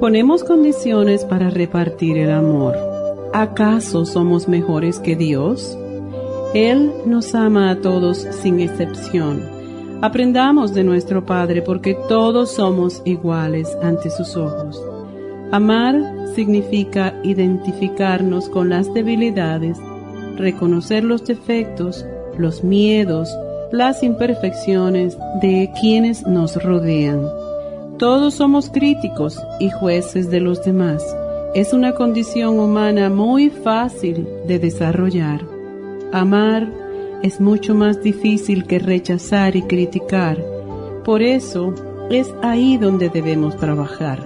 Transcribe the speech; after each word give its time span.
Ponemos 0.00 0.44
condiciones 0.44 1.26
para 1.26 1.50
repartir 1.50 2.16
el 2.16 2.30
amor. 2.30 2.74
¿Acaso 3.34 4.06
somos 4.06 4.48
mejores 4.48 4.98
que 4.98 5.14
Dios? 5.14 5.76
Él 6.54 6.90
nos 7.04 7.34
ama 7.34 7.70
a 7.70 7.82
todos 7.82 8.26
sin 8.30 8.60
excepción. 8.60 9.42
Aprendamos 10.00 10.72
de 10.72 10.84
nuestro 10.84 11.26
Padre 11.26 11.60
porque 11.60 11.94
todos 12.08 12.52
somos 12.52 13.02
iguales 13.04 13.76
ante 13.82 14.08
sus 14.08 14.38
ojos. 14.38 14.82
Amar 15.52 16.00
significa 16.34 17.14
identificarnos 17.22 18.48
con 18.48 18.70
las 18.70 18.92
debilidades, 18.94 19.76
reconocer 20.36 21.04
los 21.04 21.26
defectos, 21.26 22.06
los 22.38 22.64
miedos, 22.64 23.28
las 23.70 24.02
imperfecciones 24.02 25.18
de 25.42 25.70
quienes 25.78 26.26
nos 26.26 26.56
rodean. 26.62 27.39
Todos 28.00 28.32
somos 28.32 28.70
críticos 28.70 29.38
y 29.58 29.68
jueces 29.68 30.30
de 30.30 30.40
los 30.40 30.64
demás. 30.64 31.04
Es 31.54 31.74
una 31.74 31.92
condición 31.92 32.58
humana 32.58 33.10
muy 33.10 33.50
fácil 33.50 34.26
de 34.46 34.58
desarrollar. 34.58 35.42
Amar 36.10 36.66
es 37.22 37.42
mucho 37.42 37.74
más 37.74 38.02
difícil 38.02 38.64
que 38.64 38.78
rechazar 38.78 39.54
y 39.54 39.60
criticar. 39.60 40.42
Por 41.04 41.20
eso 41.20 41.74
es 42.08 42.32
ahí 42.42 42.78
donde 42.78 43.10
debemos 43.10 43.58
trabajar. 43.58 44.24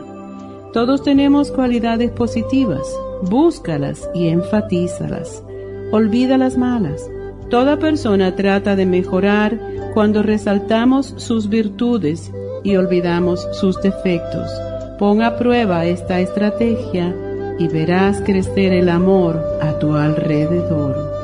Todos 0.73 1.03
tenemos 1.03 1.51
cualidades 1.51 2.13
positivas. 2.13 2.87
Búscalas 3.23 4.09
y 4.15 4.29
enfatízalas. 4.29 5.43
Olvida 5.91 6.39
las 6.39 6.57
malas. 6.57 7.11
Toda 7.51 7.81
persona 7.81 8.37
trata 8.37 8.77
de 8.77 8.87
mejorar 8.87 9.59
cuando 9.95 10.23
resaltamos 10.23 11.13
sus 11.17 11.49
virtudes 11.49 12.31
y 12.65 12.77
olvidamos 12.77 13.47
sus 13.53 13.81
defectos. 13.81 14.51
Pon 14.99 15.23
a 15.23 15.37
prueba 15.37 15.85
esta 15.85 16.19
estrategia 16.19 17.15
y 17.59 17.69
verás 17.69 18.21
crecer 18.25 18.73
el 18.73 18.89
amor 18.89 19.41
a 19.61 19.79
tu 19.79 19.95
alrededor. 19.95 21.15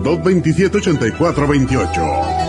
1-800-227-8428. 0.00 2.46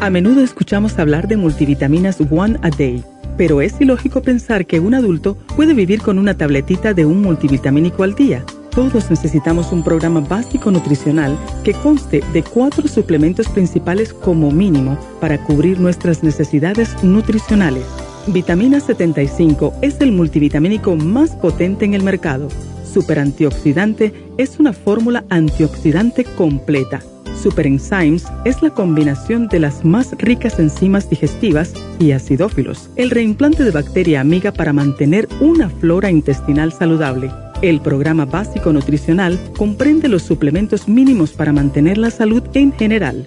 A 0.00 0.10
menudo 0.10 0.42
escuchamos 0.42 0.98
hablar 0.98 1.28
de 1.28 1.36
multivitaminas 1.36 2.18
One 2.28 2.58
a 2.62 2.70
Day, 2.70 3.04
pero 3.36 3.62
es 3.62 3.80
ilógico 3.80 4.20
pensar 4.20 4.66
que 4.66 4.80
un 4.80 4.94
adulto 4.94 5.36
puede 5.54 5.74
vivir 5.74 6.02
con 6.02 6.18
una 6.18 6.36
tabletita 6.36 6.92
de 6.92 7.06
un 7.06 7.22
multivitamínico 7.22 8.02
al 8.02 8.16
día. 8.16 8.44
Todos 8.70 9.10
necesitamos 9.10 9.70
un 9.70 9.84
programa 9.84 10.18
básico 10.18 10.72
nutricional 10.72 11.38
que 11.62 11.72
conste 11.72 12.24
de 12.32 12.42
cuatro 12.42 12.88
suplementos 12.88 13.48
principales 13.48 14.12
como 14.12 14.50
mínimo 14.50 14.98
para 15.20 15.38
cubrir 15.44 15.78
nuestras 15.78 16.24
necesidades 16.24 16.96
nutricionales. 17.04 17.84
Vitamina 18.26 18.80
75 18.80 19.74
es 19.82 20.00
el 20.00 20.12
multivitamínico 20.12 20.96
más 20.96 21.30
potente 21.36 21.84
en 21.84 21.94
el 21.94 22.02
mercado. 22.02 22.48
Super 22.84 23.18
antioxidante 23.18 24.12
es 24.38 24.58
una 24.58 24.72
fórmula 24.72 25.24
antioxidante 25.30 26.24
completa 26.24 27.00
Super 27.42 27.66
Enzymes 27.66 28.24
es 28.44 28.62
la 28.62 28.70
combinación 28.70 29.48
de 29.48 29.58
las 29.58 29.84
más 29.84 30.12
ricas 30.18 30.60
enzimas 30.60 31.10
digestivas 31.10 31.74
y 31.98 32.12
acidófilos, 32.12 32.88
el 32.94 33.10
reimplante 33.10 33.64
de 33.64 33.72
bacteria 33.72 34.20
amiga 34.20 34.52
para 34.52 34.72
mantener 34.72 35.28
una 35.40 35.68
flora 35.68 36.08
intestinal 36.08 36.72
saludable. 36.72 37.32
El 37.60 37.80
programa 37.80 38.26
básico 38.26 38.72
nutricional 38.72 39.40
comprende 39.58 40.08
los 40.08 40.22
suplementos 40.22 40.88
mínimos 40.88 41.32
para 41.32 41.52
mantener 41.52 41.98
la 41.98 42.10
salud 42.10 42.44
en 42.54 42.72
general 42.72 43.26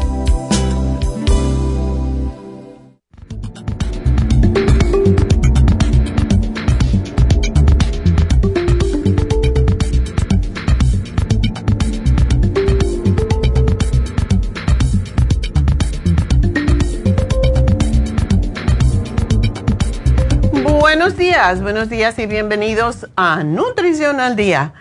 Buenos 21.41 21.89
días 21.89 22.19
y 22.19 22.27
bienvenidos 22.27 23.07
a 23.15 23.43
Nutrición 23.43 24.19
al 24.19 24.35
Día. 24.35 24.73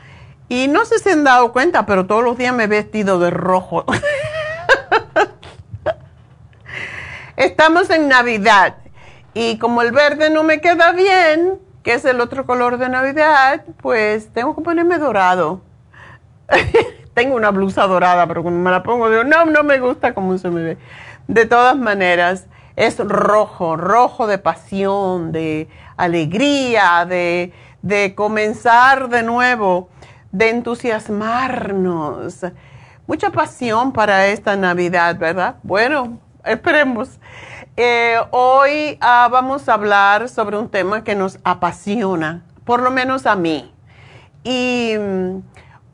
Y 0.50 0.68
no 0.68 0.84
sé 0.84 0.98
si 0.98 1.08
han 1.08 1.24
dado 1.24 1.52
cuenta, 1.52 1.86
pero 1.86 2.04
todos 2.04 2.22
los 2.22 2.36
días 2.36 2.54
me 2.54 2.64
he 2.64 2.66
vestido 2.66 3.18
de 3.18 3.30
rojo. 3.30 3.86
Estamos 7.36 7.88
en 7.88 8.08
Navidad 8.08 8.76
y 9.32 9.56
como 9.56 9.80
el 9.80 9.90
verde 9.92 10.28
no 10.28 10.42
me 10.42 10.60
queda 10.60 10.92
bien, 10.92 11.58
que 11.82 11.94
es 11.94 12.04
el 12.04 12.20
otro 12.20 12.44
color 12.44 12.76
de 12.76 12.90
Navidad, 12.90 13.64
pues 13.80 14.30
tengo 14.34 14.54
que 14.54 14.60
ponerme 14.60 14.98
dorado. 14.98 15.62
tengo 17.14 17.36
una 17.36 17.50
blusa 17.52 17.86
dorada, 17.86 18.26
pero 18.26 18.42
cuando 18.42 18.60
me 18.60 18.70
la 18.70 18.82
pongo 18.82 19.08
digo, 19.08 19.24
no, 19.24 19.46
no 19.46 19.62
me 19.62 19.80
gusta 19.80 20.12
cómo 20.12 20.36
se 20.36 20.50
me 20.50 20.62
ve. 20.62 20.78
De 21.26 21.46
todas 21.46 21.76
maneras, 21.78 22.48
es 22.80 22.98
rojo, 22.98 23.76
rojo 23.76 24.26
de 24.26 24.38
pasión, 24.38 25.32
de 25.32 25.68
alegría, 25.98 27.04
de, 27.06 27.52
de 27.82 28.14
comenzar 28.14 29.10
de 29.10 29.22
nuevo, 29.22 29.90
de 30.32 30.48
entusiasmarnos. 30.48 32.46
Mucha 33.06 33.28
pasión 33.28 33.92
para 33.92 34.28
esta 34.28 34.56
Navidad, 34.56 35.18
¿verdad? 35.18 35.56
Bueno, 35.62 36.20
esperemos. 36.42 37.20
Eh, 37.76 38.16
hoy 38.30 38.96
ah, 39.02 39.28
vamos 39.30 39.68
a 39.68 39.74
hablar 39.74 40.30
sobre 40.30 40.56
un 40.56 40.70
tema 40.70 41.04
que 41.04 41.14
nos 41.14 41.38
apasiona, 41.44 42.46
por 42.64 42.80
lo 42.80 42.90
menos 42.90 43.26
a 43.26 43.36
mí. 43.36 43.74
Y 44.42 44.94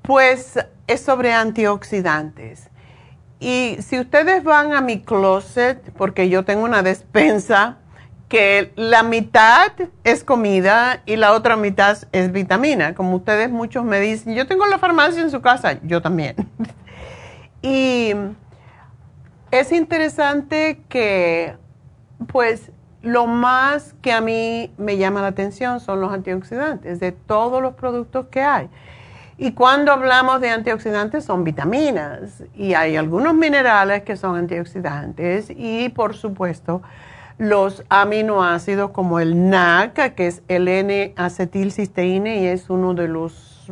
pues 0.02 0.56
es 0.86 1.00
sobre 1.00 1.32
antioxidantes. 1.32 2.70
Y 3.38 3.76
si 3.80 4.00
ustedes 4.00 4.44
van 4.44 4.72
a 4.72 4.80
mi 4.80 5.02
closet, 5.02 5.92
porque 5.92 6.28
yo 6.28 6.44
tengo 6.44 6.64
una 6.64 6.82
despensa 6.82 7.76
que 8.28 8.72
la 8.76 9.02
mitad 9.02 9.72
es 10.02 10.24
comida 10.24 11.02
y 11.06 11.16
la 11.16 11.32
otra 11.32 11.56
mitad 11.56 11.98
es 12.12 12.32
vitamina. 12.32 12.94
Como 12.94 13.16
ustedes 13.16 13.50
muchos 13.50 13.84
me 13.84 14.00
dicen, 14.00 14.34
yo 14.34 14.46
tengo 14.46 14.66
la 14.66 14.78
farmacia 14.78 15.22
en 15.22 15.30
su 15.30 15.40
casa, 15.40 15.78
yo 15.82 16.02
también. 16.02 16.34
y 17.62 18.12
es 19.50 19.70
interesante 19.70 20.82
que, 20.88 21.56
pues, 22.26 22.72
lo 23.02 23.26
más 23.26 23.94
que 24.02 24.12
a 24.12 24.20
mí 24.20 24.72
me 24.76 24.96
llama 24.96 25.22
la 25.22 25.28
atención 25.28 25.78
son 25.78 26.00
los 26.00 26.12
antioxidantes 26.12 26.98
de 26.98 27.12
todos 27.12 27.62
los 27.62 27.74
productos 27.74 28.26
que 28.26 28.40
hay. 28.40 28.68
Y 29.38 29.52
cuando 29.52 29.92
hablamos 29.92 30.40
de 30.40 30.50
antioxidantes 30.50 31.24
son 31.24 31.44
vitaminas. 31.44 32.42
Y 32.54 32.74
hay 32.74 32.96
algunos 32.96 33.34
minerales 33.34 34.02
que 34.02 34.16
son 34.16 34.36
antioxidantes. 34.36 35.50
Y 35.50 35.90
por 35.90 36.14
supuesto 36.14 36.82
los 37.38 37.84
aminoácidos 37.90 38.92
como 38.92 39.20
el 39.20 39.50
NAC, 39.50 40.14
que 40.14 40.26
es 40.26 40.42
el 40.48 40.68
N-acetilcisteína 40.68 42.34
y 42.34 42.46
es 42.46 42.70
uno 42.70 42.94
de 42.94 43.08
los 43.08 43.70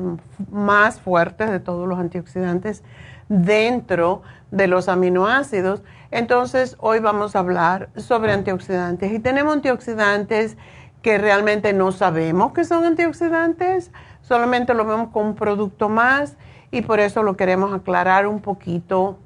más 0.51 1.01
fuertes 1.01 1.51
de 1.51 1.61
todos 1.61 1.89
los 1.89 1.99
antioxidantes 1.99 2.83
dentro 3.29 4.23
de 4.51 4.67
los 4.67 4.89
aminoácidos. 4.89 5.83
Entonces, 6.11 6.77
hoy 6.79 6.99
vamos 6.99 7.35
a 7.35 7.39
hablar 7.39 7.89
sobre 7.97 8.33
antioxidantes. 8.33 9.13
Y 9.13 9.19
tenemos 9.19 9.55
antioxidantes 9.55 10.57
que 11.03 11.19
realmente 11.19 11.73
no 11.73 11.93
sabemos 11.93 12.53
que 12.53 12.65
son 12.65 12.85
antioxidantes, 12.85 13.91
solamente 14.25 14.75
lo 14.75 14.85
vemos 14.85 15.11
como 15.11 15.31
un 15.31 15.35
producto 15.35 15.89
más 15.89 16.37
y 16.71 16.83
por 16.83 16.99
eso 16.99 17.23
lo 17.23 17.37
queremos 17.37 17.73
aclarar 17.73 18.27
un 18.27 18.41
poquito 18.41 19.19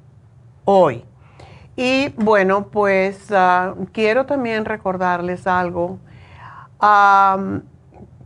hoy. 0.65 1.03
Y 1.75 2.09
bueno, 2.17 2.67
pues 2.67 3.31
ah, 3.31 3.73
quiero 3.93 4.25
también 4.25 4.65
recordarles 4.65 5.47
algo. 5.47 5.97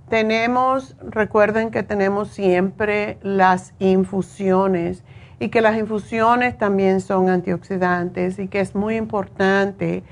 tenemos, 0.09 0.95
recuerden 1.01 1.71
que 1.71 1.83
tenemos 1.83 2.29
siempre 2.29 3.17
las 3.21 3.73
infusiones 3.79 5.03
y 5.39 5.49
que 5.49 5.61
las 5.61 5.77
infusiones 5.77 6.57
también 6.57 7.01
son 7.01 7.29
antioxidantes 7.29 8.39
y 8.39 8.47
que 8.47 8.59
es 8.59 8.75
muy 8.75 8.95
importante 8.95 10.03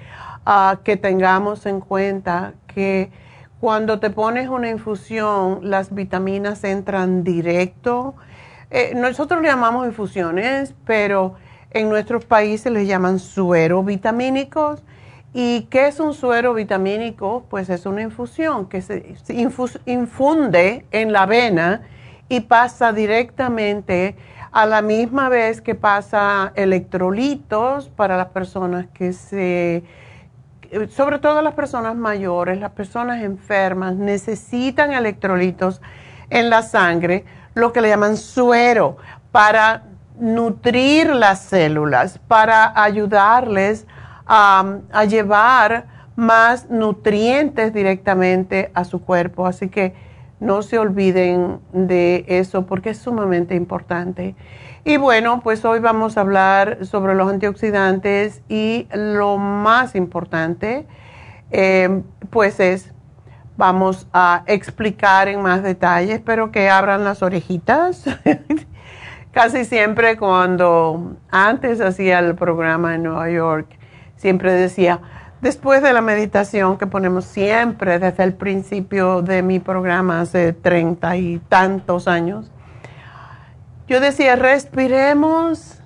ah, 0.46 0.80
que 0.84 0.98
tengamos 0.98 1.66
en 1.66 1.82
cuenta 1.82 2.54
que 2.68 3.12
cuando 3.62 4.00
te 4.00 4.10
pones 4.10 4.50
una 4.50 4.70
infusión, 4.70 5.60
las 5.62 5.94
vitaminas 5.94 6.64
entran 6.64 7.24
directo. 7.24 8.16
Eh, 8.72 8.94
nosotros 8.96 9.40
le 9.44 9.50
llamamos 9.50 9.86
infusiones, 9.86 10.74
pero 10.84 11.36
en 11.70 11.88
nuestros 11.88 12.26
países 12.26 12.72
les 12.72 12.88
llaman 12.88 13.20
suero 13.20 13.84
vitamínicos. 13.84 14.82
¿Y 15.32 15.68
qué 15.70 15.88
es 15.88 16.00
un 16.00 16.16
suero 16.16 16.56
vitamínico? 16.56 17.46
Pues 17.52 17.70
es 17.70 17.86
una 17.86 18.02
infusión 18.02 18.68
que 18.68 18.82
se, 18.82 19.16
infunde 19.86 20.88
en 20.90 21.14
la 21.14 21.28
vena 21.28 21.84
y 22.30 22.40
pasa 22.40 22.92
directamente 22.92 24.16
a 24.52 24.66
la 24.66 24.82
misma 24.82 25.30
vez 25.30 25.62
que 25.62 25.76
pasa 25.76 26.52
electrolitos 26.56 27.90
para 27.90 28.18
las 28.18 28.30
personas 28.30 28.88
que 28.92 29.14
se, 29.14 29.84
sobre 30.90 31.20
todo 31.20 31.42
las 31.42 31.54
personas 31.54 31.96
mayores, 31.96 32.60
las 32.60 32.72
personas 32.72 33.22
enfermas, 33.24 33.96
necesitan 33.96 34.94
electrolitos 34.94 35.82
en 36.30 36.50
la 36.50 36.62
sangre, 36.62 37.26
lo 37.54 37.74
que 37.74 37.82
le 37.82 37.90
llaman 37.90 38.16
suero, 38.16 38.98
para 39.32 39.84
nutrir 40.20 41.14
las 41.14 41.42
células, 41.42 42.20
para 42.20 42.82
ayudarles 42.82 43.86
a, 44.26 44.80
llevar 45.10 45.88
más 46.16 46.70
nutrientes 46.70 47.74
directamente 47.74 48.72
a 48.74 48.86
su 48.86 49.02
cuerpo. 49.02 49.48
Así 49.48 49.68
que 49.68 49.94
no 50.40 50.62
se 50.62 50.78
olviden 50.78 51.60
de 51.74 52.26
eso 52.28 52.66
porque 52.66 52.92
es 52.92 52.98
sumamente 52.98 53.56
importante. 53.56 54.36
Y 54.84 54.98
bueno, 54.98 55.42
pues 55.44 55.64
hoy 55.64 55.80
vamos 55.80 56.18
a 56.18 56.22
hablar 56.22 56.88
sobre 56.88 57.14
los 57.14 57.30
antioxidantes 57.30 58.42
y 58.50 58.88
lo 58.92 59.38
más 59.38 59.94
importante, 59.94 60.88
eh, 61.52 62.02
pues 62.32 62.60
es, 62.60 62.92
vamos 63.58 64.08
a 64.12 64.44
explicar 64.48 65.28
en 65.28 65.44
más 65.44 65.62
detalle, 65.62 66.14
espero 66.14 66.52
que 66.52 66.68
abran 66.72 67.04
las 67.04 67.22
orejitas. 67.22 68.06
Casi 69.32 69.66
siempre 69.66 70.18
cuando 70.18 71.16
antes 71.30 71.80
hacía 71.80 72.18
el 72.18 72.34
programa 72.34 72.96
en 72.96 73.04
Nueva 73.04 73.30
York, 73.30 73.68
siempre 74.16 74.52
decía, 74.52 75.00
después 75.42 75.84
de 75.84 75.94
la 75.94 76.02
meditación 76.02 76.80
que 76.80 76.88
ponemos 76.88 77.26
siempre 77.26 78.00
desde 78.00 78.24
el 78.24 78.34
principio 78.34 79.22
de 79.22 79.44
mi 79.44 79.60
programa 79.60 80.22
hace 80.22 80.54
treinta 80.54 81.18
y 81.18 81.38
tantos 81.50 82.08
años, 82.08 82.52
yo 83.92 84.00
decía, 84.00 84.38
respiremos 84.38 85.82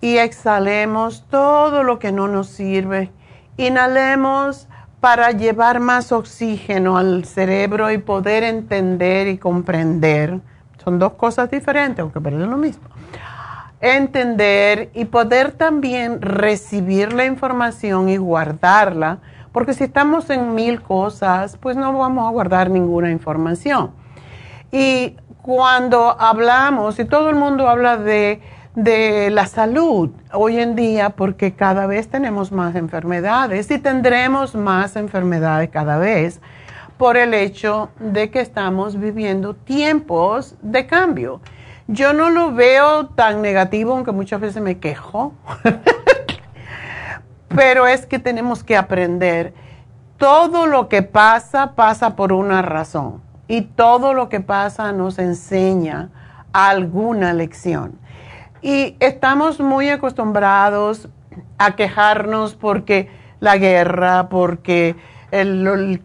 y 0.00 0.18
exhalemos 0.18 1.24
todo 1.28 1.82
lo 1.82 1.98
que 1.98 2.12
no 2.12 2.28
nos 2.28 2.46
sirve. 2.46 3.10
Inhalemos 3.56 4.68
para 5.00 5.32
llevar 5.32 5.80
más 5.80 6.12
oxígeno 6.12 6.96
al 6.96 7.24
cerebro 7.24 7.90
y 7.90 7.98
poder 7.98 8.44
entender 8.44 9.26
y 9.26 9.38
comprender 9.38 10.38
son 10.84 11.00
dos 11.00 11.14
cosas 11.14 11.50
diferentes, 11.50 12.00
aunque 12.00 12.20
parecen 12.20 12.50
lo 12.50 12.56
mismo. 12.56 12.84
Entender 13.80 14.90
y 14.94 15.06
poder 15.06 15.50
también 15.50 16.22
recibir 16.22 17.12
la 17.12 17.24
información 17.24 18.10
y 18.10 18.16
guardarla, 18.16 19.18
porque 19.50 19.74
si 19.74 19.82
estamos 19.82 20.30
en 20.30 20.54
mil 20.54 20.82
cosas, 20.82 21.56
pues 21.56 21.76
no 21.76 21.98
vamos 21.98 22.28
a 22.28 22.30
guardar 22.30 22.70
ninguna 22.70 23.10
información. 23.10 23.90
Y 24.70 25.16
cuando 25.44 26.18
hablamos, 26.18 26.98
y 26.98 27.04
todo 27.04 27.28
el 27.28 27.36
mundo 27.36 27.68
habla 27.68 27.98
de, 27.98 28.40
de 28.74 29.28
la 29.28 29.44
salud 29.44 30.10
hoy 30.32 30.58
en 30.58 30.74
día, 30.74 31.10
porque 31.10 31.52
cada 31.52 31.86
vez 31.86 32.08
tenemos 32.08 32.50
más 32.50 32.74
enfermedades 32.76 33.70
y 33.70 33.78
tendremos 33.78 34.54
más 34.54 34.96
enfermedades 34.96 35.68
cada 35.68 35.98
vez 35.98 36.40
por 36.96 37.18
el 37.18 37.34
hecho 37.34 37.90
de 37.98 38.30
que 38.30 38.40
estamos 38.40 38.98
viviendo 38.98 39.52
tiempos 39.52 40.54
de 40.62 40.86
cambio. 40.86 41.42
Yo 41.88 42.14
no 42.14 42.30
lo 42.30 42.54
veo 42.54 43.08
tan 43.08 43.42
negativo, 43.42 43.92
aunque 43.92 44.12
muchas 44.12 44.40
veces 44.40 44.62
me 44.62 44.78
quejo, 44.78 45.34
pero 47.48 47.86
es 47.86 48.06
que 48.06 48.18
tenemos 48.18 48.64
que 48.64 48.78
aprender. 48.78 49.52
Todo 50.16 50.66
lo 50.66 50.88
que 50.88 51.02
pasa 51.02 51.74
pasa 51.74 52.16
por 52.16 52.32
una 52.32 52.62
razón 52.62 53.23
y 53.48 53.62
todo 53.62 54.14
lo 54.14 54.28
que 54.28 54.40
pasa 54.40 54.92
nos 54.92 55.18
enseña 55.18 56.10
alguna 56.52 57.32
lección. 57.32 57.98
Y 58.62 58.96
estamos 59.00 59.60
muy 59.60 59.90
acostumbrados 59.90 61.08
a 61.58 61.76
quejarnos 61.76 62.54
porque 62.54 63.10
la 63.40 63.58
guerra, 63.58 64.28
porque 64.28 64.96
el, 65.30 66.00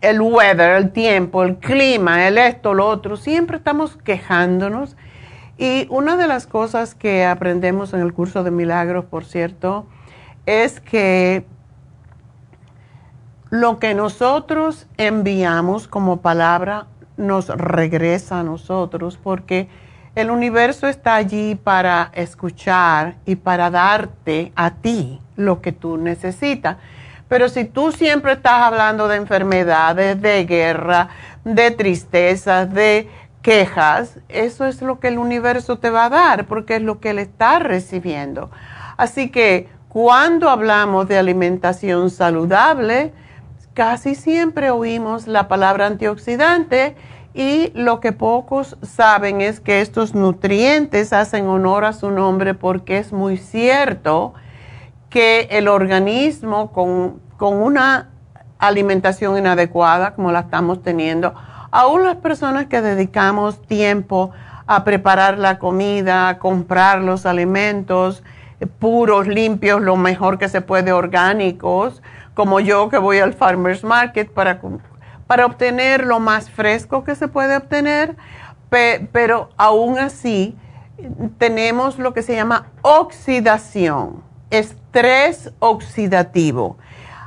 el 0.00 0.20
weather, 0.20 0.76
el 0.76 0.92
tiempo, 0.92 1.42
el 1.42 1.56
clima, 1.56 2.28
el 2.28 2.38
esto, 2.38 2.74
lo 2.74 2.86
otro, 2.86 3.16
siempre 3.16 3.56
estamos 3.56 3.96
quejándonos. 3.96 4.96
Y 5.58 5.86
una 5.90 6.16
de 6.16 6.26
las 6.26 6.46
cosas 6.46 6.94
que 6.94 7.24
aprendemos 7.24 7.94
en 7.94 8.00
el 8.00 8.12
curso 8.12 8.44
de 8.44 8.50
milagros, 8.50 9.06
por 9.06 9.24
cierto, 9.24 9.86
es 10.44 10.80
que 10.80 11.46
lo 13.60 13.78
que 13.78 13.94
nosotros 13.94 14.86
enviamos 14.98 15.88
como 15.88 16.18
palabra 16.18 16.86
nos 17.16 17.48
regresa 17.48 18.40
a 18.40 18.42
nosotros 18.42 19.18
porque 19.22 19.68
el 20.14 20.30
universo 20.30 20.86
está 20.86 21.14
allí 21.14 21.54
para 21.54 22.10
escuchar 22.14 23.16
y 23.24 23.36
para 23.36 23.70
darte 23.70 24.52
a 24.56 24.72
ti 24.72 25.20
lo 25.36 25.60
que 25.60 25.72
tú 25.72 25.96
necesitas. 25.96 26.76
Pero 27.28 27.48
si 27.48 27.64
tú 27.64 27.92
siempre 27.92 28.32
estás 28.32 28.62
hablando 28.62 29.08
de 29.08 29.16
enfermedades, 29.16 30.20
de 30.20 30.44
guerra, 30.44 31.08
de 31.44 31.70
tristezas, 31.70 32.72
de 32.72 33.08
quejas, 33.42 34.18
eso 34.28 34.66
es 34.66 34.82
lo 34.82 35.00
que 35.00 35.08
el 35.08 35.18
universo 35.18 35.78
te 35.78 35.90
va 35.90 36.06
a 36.06 36.10
dar 36.10 36.46
porque 36.46 36.76
es 36.76 36.82
lo 36.82 37.00
que 37.00 37.10
él 37.10 37.18
está 37.18 37.58
recibiendo. 37.58 38.50
Así 38.96 39.30
que 39.30 39.68
cuando 39.88 40.50
hablamos 40.50 41.08
de 41.08 41.18
alimentación 41.18 42.10
saludable, 42.10 43.12
casi 43.76 44.14
siempre 44.14 44.70
oímos 44.70 45.26
la 45.26 45.48
palabra 45.48 45.86
antioxidante 45.86 46.96
y 47.34 47.70
lo 47.74 48.00
que 48.00 48.12
pocos 48.12 48.78
saben 48.80 49.42
es 49.42 49.60
que 49.60 49.82
estos 49.82 50.14
nutrientes 50.14 51.12
hacen 51.12 51.46
honor 51.46 51.84
a 51.84 51.92
su 51.92 52.10
nombre 52.10 52.54
porque 52.54 52.96
es 52.96 53.12
muy 53.12 53.36
cierto 53.36 54.32
que 55.10 55.48
el 55.50 55.68
organismo 55.68 56.72
con, 56.72 57.20
una 57.38 58.08
alimentación 58.58 59.36
inadecuada 59.36 60.14
como 60.14 60.32
la 60.32 60.40
estamos 60.40 60.82
teniendo, 60.82 61.34
aún 61.70 62.02
las 62.02 62.16
personas 62.16 62.68
que 62.68 62.80
dedicamos 62.80 63.60
tiempo 63.60 64.30
a 64.66 64.84
preparar 64.84 65.36
la 65.36 65.58
comida, 65.58 66.30
a 66.30 66.38
comprar 66.38 67.02
los 67.02 67.26
alimentos 67.26 68.24
eh, 68.58 68.66
puros, 68.66 69.28
limpios, 69.28 69.82
lo 69.82 69.96
mejor 69.96 70.38
que 70.38 70.48
se 70.48 70.62
puede, 70.62 70.92
orgánicos, 70.92 72.00
como 72.36 72.60
yo 72.60 72.88
que 72.88 72.98
voy 72.98 73.18
al 73.18 73.32
farmer's 73.32 73.82
market 73.82 74.30
para, 74.30 74.60
para 75.26 75.46
obtener 75.46 76.04
lo 76.04 76.20
más 76.20 76.48
fresco 76.50 77.02
que 77.02 77.16
se 77.16 77.26
puede 77.26 77.56
obtener, 77.56 78.14
pero 78.70 79.48
aún 79.56 79.98
así 79.98 80.54
tenemos 81.38 81.98
lo 81.98 82.14
que 82.14 82.22
se 82.22 82.36
llama 82.36 82.66
oxidación 82.82 84.22
estrés 84.50 85.50
oxidativo. 85.58 86.76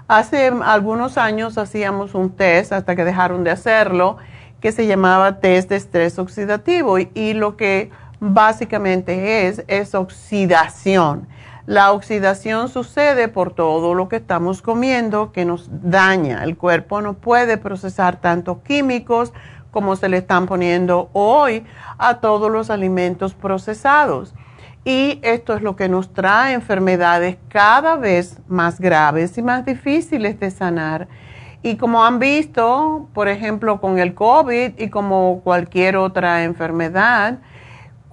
Hace 0.08 0.52
algunos 0.64 1.18
años 1.18 1.58
hacíamos 1.58 2.16
un 2.16 2.32
test, 2.32 2.72
hasta 2.72 2.96
que 2.96 3.04
dejaron 3.04 3.44
de 3.44 3.52
hacerlo, 3.52 4.18
que 4.60 4.72
se 4.72 4.88
llamaba 4.88 5.40
test 5.40 5.70
de 5.70 5.76
estrés 5.76 6.18
oxidativo 6.20 6.98
y, 7.00 7.34
lo 7.34 7.58
que 7.58 7.92
básicamente 8.20 9.48
es 9.48 9.64
es 9.68 9.96
oxidación. 9.96 11.28
La 11.70 11.92
oxidación 11.92 12.68
sucede 12.68 13.28
por 13.28 13.54
todo 13.54 13.94
lo 13.94 14.10
que 14.10 14.16
estamos 14.16 14.64
comiendo 14.64 15.32
que 15.32 15.46
nos 15.46 15.70
daña. 15.70 16.44
El 16.44 16.58
cuerpo 16.58 17.00
no 17.00 17.14
puede 17.14 17.60
procesar 17.60 18.20
tantos 18.20 18.64
químicos 18.64 19.34
como 19.70 19.96
se 19.96 20.10
le 20.10 20.18
están 20.18 20.48
poniendo 20.48 21.12
hoy 21.14 21.64
a 22.00 22.22
todos 22.22 22.50
los 22.50 22.72
alimentos 22.72 23.36
procesados. 23.36 24.34
Y 24.84 25.20
esto 25.22 25.54
es 25.54 25.62
lo 25.62 25.76
que 25.76 25.90
nos 25.90 26.12
trae 26.12 26.56
enfermedades 26.56 27.38
cada 27.50 27.98
vez 27.98 28.40
más 28.48 28.80
graves 28.80 29.38
y 29.38 29.44
más 29.44 29.64
difíciles 29.64 30.40
de 30.40 30.50
sanar. 30.50 31.08
Y 31.62 31.76
como 31.76 32.04
han 32.04 32.18
visto, 32.18 33.10
por 33.14 33.28
ejemplo, 33.28 33.80
con 33.80 34.00
el 34.00 34.16
COVID 34.16 34.72
y 34.76 34.90
como 34.90 35.42
cualquier 35.44 35.98
otra 35.98 36.46
enfermedad, 36.46 37.38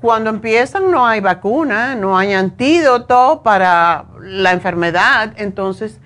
cuando 0.06 0.30
empiezan 0.30 0.92
no 0.92 1.04
hay 1.04 1.18
vacuna, 1.18 1.96
no 1.96 2.16
hay 2.16 2.32
antídoto 2.32 3.40
para 3.42 4.04
la 4.20 4.52
enfermedad, 4.52 5.32
entonces 5.34 5.98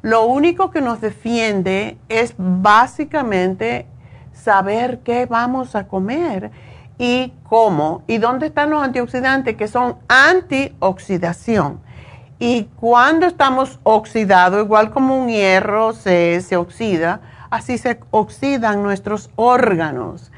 lo 0.00 0.26
único 0.26 0.70
que 0.70 0.80
nos 0.80 1.00
defiende 1.00 1.98
es 2.08 2.34
básicamente 2.38 3.88
saber 4.32 5.00
qué 5.00 5.26
vamos 5.26 5.74
a 5.74 5.88
comer 5.88 6.52
y 6.98 7.32
cómo 7.48 8.04
y 8.06 8.18
dónde 8.18 8.46
están 8.46 8.70
los 8.70 8.80
antioxidantes 8.80 9.56
que 9.56 9.66
son 9.66 9.96
antioxidación. 10.06 11.80
Y 12.38 12.68
cuando 12.76 13.26
estamos 13.26 13.80
oxidados, 13.82 14.64
igual 14.64 14.92
como 14.92 15.20
un 15.20 15.30
hierro 15.30 15.94
se, 15.94 16.40
se 16.42 16.56
oxida, 16.56 17.22
así 17.50 17.76
se 17.76 17.98
oxidan 18.12 18.84
nuestros 18.84 19.30
órganos. 19.34 20.30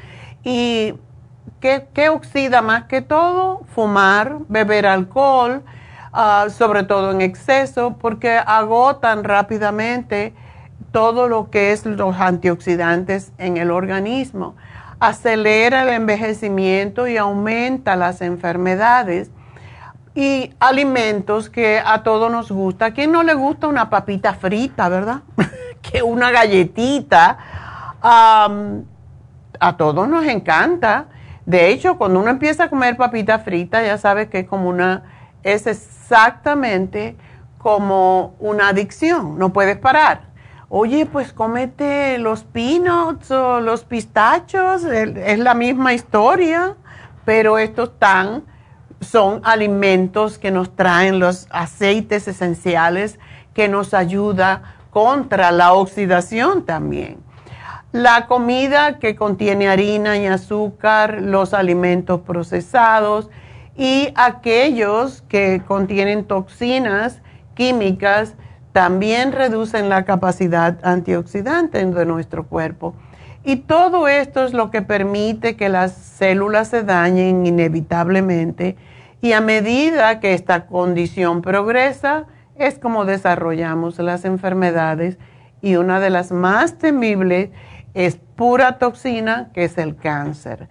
Y 0.43 0.95
¿Qué, 1.61 2.09
oxida 2.09 2.63
más 2.63 2.85
que 2.85 3.03
todo? 3.03 3.61
Fumar, 3.75 4.39
beber 4.49 4.87
alcohol, 4.87 5.63
ah, 6.11 6.47
sobre 6.49 6.85
todo 6.85 7.11
en 7.11 7.21
exceso, 7.21 7.99
porque 8.01 8.31
agotan 8.39 9.25
rápidamente 9.25 10.33
todo 10.91 11.29
lo 11.29 11.51
que 11.51 11.73
es 11.73 11.85
los 11.85 12.17
antioxidantes 12.17 13.33
en 13.37 13.59
el 13.59 13.71
organismo. 13.71 14.57
Acelera 15.01 15.83
el 15.83 15.91
envejecimiento 15.91 17.07
y 17.07 17.19
aumenta 17.19 17.95
las 17.95 18.23
enfermedades. 18.23 19.31
Y 20.15 20.55
alimentos 20.61 21.51
que 21.51 21.81
a 21.85 22.03
todos 22.03 22.33
nos 22.33 22.51
gusta. 22.51 22.87
¿A 22.87 22.91
quién 22.93 23.13
no 23.13 23.23
le 23.23 23.35
gusta 23.35 23.69
una 23.69 23.91
papita 23.91 24.33
frita, 24.33 24.89
verdad? 24.89 25.21
que 25.83 26.03
una 26.03 26.31
galletita. 26.31 27.39
a 28.03 29.77
todos 29.77 30.09
nos 30.09 30.25
encanta 30.25 31.07
de 31.51 31.71
hecho, 31.71 31.99
cuando 31.99 32.21
uno 32.21 32.31
empieza 32.31 32.65
a 32.65 32.71
comer 32.71 32.97
papita 32.97 33.41
frita, 33.41 33.83
ya 33.83 33.99
sabes 33.99 34.29
que 34.29 34.39
es 34.39 34.47
como 34.47 34.69
una, 34.69 35.03
es 35.43 35.67
exactamente 35.67 37.17
como 37.59 38.37
una 38.39 38.69
adicción, 38.69 39.37
no 39.37 39.53
puedes 39.53 39.77
parar. 39.77 40.29
Oye, 40.69 41.07
pues 41.07 41.33
cómete 41.33 42.19
los 42.19 42.45
peanuts 42.45 43.33
o 43.33 43.59
los 43.59 43.83
pistachos, 43.83 44.85
es 44.85 45.39
la 45.41 45.55
misma 45.55 45.93
historia, 45.93 46.77
pero 47.25 47.59
estos 47.59 47.99
tan, 47.99 48.45
son 49.01 49.41
alimentos 49.43 50.39
que 50.39 50.53
nos 50.53 50.77
traen 50.77 51.19
los 51.19 51.49
aceites 51.51 52.29
esenciales 52.29 53.19
que 53.55 53.67
nos 53.67 53.93
ayuda 53.93 54.77
contra 54.91 55.51
la 55.51 55.73
oxidación 55.73 56.65
también. 56.65 57.19
La 57.93 58.27
comida 58.29 59.01
que 59.01 59.17
contiene 59.17 59.69
harina 59.69 60.17
y 60.17 60.27
azúcar, 60.27 61.21
los 61.23 61.53
alimentos 61.53 62.21
procesados 62.21 63.31
y 63.77 64.13
aquellos 64.15 65.23
que 65.23 65.63
contienen 65.67 66.25
toxinas 66.25 67.21
químicas 67.55 68.37
también 68.73 69.33
reducen 69.33 69.89
la 69.89 70.05
capacidad 70.05 70.79
antioxidante 70.85 71.85
de 71.85 72.07
nuestro 72.07 72.47
cuerpo. 72.47 72.95
Y 73.43 73.57
todo 73.57 74.07
esto 74.07 74.45
es 74.45 74.53
lo 74.53 74.71
que 74.71 74.83
permite 74.83 75.57
que 75.57 75.69
las 75.69 75.93
células 75.93 76.69
se 76.69 76.85
dañen 76.85 77.45
inevitablemente 77.45 78.77
y 79.21 79.33
a 79.33 79.41
medida 79.41 80.21
que 80.21 80.35
esta 80.35 80.67
condición 80.67 81.43
progresa 81.43 82.27
es 82.57 82.79
como 82.79 83.05
desarrollamos 83.05 83.99
las 83.99 84.25
enfermedades 84.25 85.19
y 85.61 85.75
una 85.75 85.99
de 85.99 86.11
las 86.11 86.31
más 86.31 86.79
temibles 86.79 87.51
es 87.95 88.17
pura 88.37 88.79
toxina, 88.79 89.51
que 89.53 89.65
es 89.65 89.79
el 89.79 89.97
cáncer. 89.97 90.69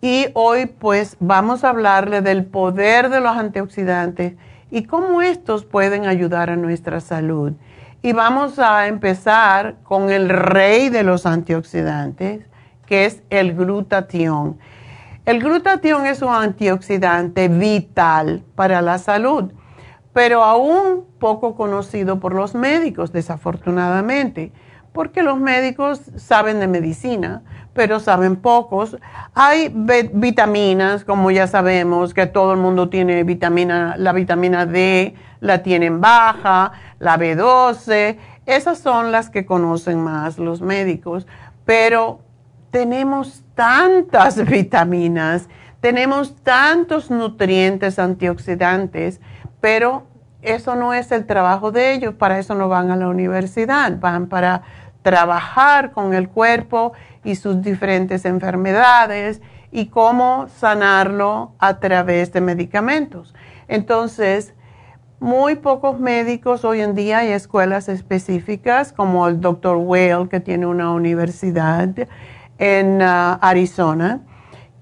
Y 0.00 0.28
hoy 0.34 0.66
pues 0.66 1.16
vamos 1.20 1.64
a 1.64 1.70
hablarle 1.70 2.22
del 2.22 2.46
poder 2.46 3.10
de 3.10 3.20
los 3.20 3.36
antioxidantes 3.36 4.34
y 4.70 4.84
cómo 4.84 5.20
estos 5.20 5.64
pueden 5.64 6.06
ayudar 6.06 6.50
a 6.50 6.56
nuestra 6.56 7.00
salud. 7.00 7.52
Y 8.02 8.12
vamos 8.12 8.58
a 8.58 8.86
empezar 8.86 9.76
con 9.82 10.10
el 10.10 10.30
rey 10.30 10.88
de 10.88 11.02
los 11.02 11.26
antioxidantes, 11.26 12.46
que 12.86 13.04
es 13.04 13.22
el 13.28 13.54
glutatión. 13.54 14.58
El 15.26 15.42
glutatión 15.42 16.06
es 16.06 16.22
un 16.22 16.32
antioxidante 16.32 17.48
vital 17.48 18.42
para 18.54 18.80
la 18.80 18.96
salud, 18.96 19.52
pero 20.14 20.42
aún 20.42 21.04
poco 21.18 21.54
conocido 21.54 22.20
por 22.20 22.34
los 22.34 22.54
médicos, 22.54 23.12
desafortunadamente 23.12 24.50
porque 24.92 25.22
los 25.22 25.38
médicos 25.38 26.00
saben 26.16 26.60
de 26.60 26.66
medicina, 26.66 27.42
pero 27.72 28.00
saben 28.00 28.36
pocos. 28.36 28.96
Hay 29.34 29.72
vitaminas, 30.12 31.04
como 31.04 31.30
ya 31.30 31.46
sabemos, 31.46 32.14
que 32.14 32.26
todo 32.26 32.52
el 32.52 32.58
mundo 32.58 32.88
tiene 32.88 33.22
vitamina, 33.24 33.94
la 33.96 34.12
vitamina 34.12 34.66
D 34.66 35.14
la 35.40 35.62
tienen 35.62 36.00
baja, 36.00 36.72
la 36.98 37.18
B12, 37.18 38.18
esas 38.46 38.78
son 38.78 39.12
las 39.12 39.30
que 39.30 39.46
conocen 39.46 40.02
más 40.02 40.38
los 40.38 40.60
médicos, 40.60 41.26
pero 41.64 42.20
tenemos 42.70 43.42
tantas 43.54 44.44
vitaminas, 44.50 45.48
tenemos 45.80 46.36
tantos 46.42 47.10
nutrientes 47.10 47.98
antioxidantes, 47.98 49.20
pero 49.60 50.06
eso 50.42 50.74
no 50.74 50.94
es 50.94 51.12
el 51.12 51.26
trabajo 51.26 51.70
de 51.70 51.92
ellos, 51.92 52.14
para 52.14 52.38
eso 52.38 52.54
no 52.54 52.68
van 52.68 52.90
a 52.90 52.96
la 52.96 53.08
universidad, 53.08 53.98
van 53.98 54.26
para 54.28 54.62
trabajar 55.02 55.92
con 55.92 56.14
el 56.14 56.28
cuerpo 56.28 56.92
y 57.24 57.34
sus 57.36 57.62
diferentes 57.62 58.24
enfermedades 58.24 59.40
y 59.72 59.86
cómo 59.86 60.48
sanarlo 60.48 61.52
a 61.58 61.78
través 61.78 62.32
de 62.32 62.40
medicamentos. 62.40 63.34
Entonces, 63.68 64.54
muy 65.20 65.56
pocos 65.56 66.00
médicos 66.00 66.64
hoy 66.64 66.80
en 66.80 66.94
día 66.94 67.18
hay 67.18 67.28
escuelas 67.32 67.88
específicas 67.88 68.92
como 68.92 69.28
el 69.28 69.40
Dr. 69.40 69.76
Whale 69.76 70.28
que 70.28 70.40
tiene 70.40 70.66
una 70.66 70.92
universidad 70.92 71.90
en 72.58 73.02
uh, 73.02 73.38
Arizona 73.40 74.20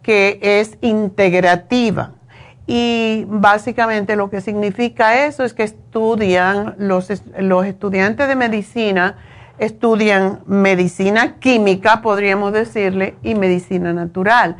que 0.02 0.38
es 0.40 0.78
integrativa. 0.80 2.12
Y 2.66 3.24
básicamente 3.28 4.14
lo 4.14 4.30
que 4.30 4.40
significa 4.40 5.26
eso 5.26 5.42
es 5.42 5.54
que 5.54 5.64
estudian 5.64 6.76
los, 6.78 7.10
los 7.38 7.66
estudiantes 7.66 8.28
de 8.28 8.36
medicina, 8.36 9.16
estudian 9.58 10.40
medicina 10.46 11.38
química, 11.38 12.02
podríamos 12.02 12.52
decirle, 12.52 13.16
y 13.22 13.34
medicina 13.34 13.92
natural. 13.92 14.56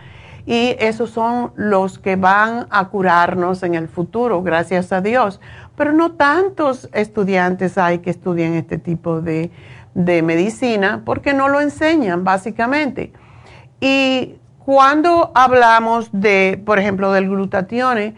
Y 0.46 0.76
esos 0.78 1.10
son 1.10 1.52
los 1.56 1.98
que 1.98 2.16
van 2.16 2.66
a 2.70 2.88
curarnos 2.88 3.62
en 3.62 3.74
el 3.74 3.86
futuro, 3.86 4.42
gracias 4.42 4.92
a 4.92 5.00
Dios. 5.00 5.40
Pero 5.76 5.92
no 5.92 6.12
tantos 6.12 6.88
estudiantes 6.92 7.76
hay 7.76 7.98
que 7.98 8.10
estudian 8.10 8.54
este 8.54 8.78
tipo 8.78 9.20
de, 9.20 9.50
de 9.94 10.22
medicina 10.22 11.02
porque 11.04 11.34
no 11.34 11.48
lo 11.48 11.60
enseñan, 11.60 12.24
básicamente. 12.24 13.12
Y 13.80 14.36
cuando 14.64 15.32
hablamos 15.34 16.10
de, 16.12 16.60
por 16.64 16.78
ejemplo, 16.78 17.12
del 17.12 17.28
glutatión, 17.28 18.14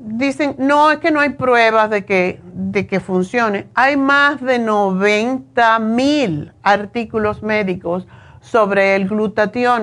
dicen, 0.00 0.56
no, 0.58 0.90
es 0.90 0.98
que 0.98 1.10
no 1.10 1.20
hay 1.20 1.30
pruebas 1.30 1.90
de 1.90 2.04
que, 2.04 2.40
de 2.54 2.86
que 2.86 3.00
funcione. 3.00 3.68
Hay 3.74 3.96
más 3.96 4.40
de 4.40 4.58
90 4.58 5.78
mil 5.78 6.52
artículos 6.62 7.42
médicos 7.42 8.06
sobre 8.40 8.96
el 8.96 9.08
glutatión 9.08 9.82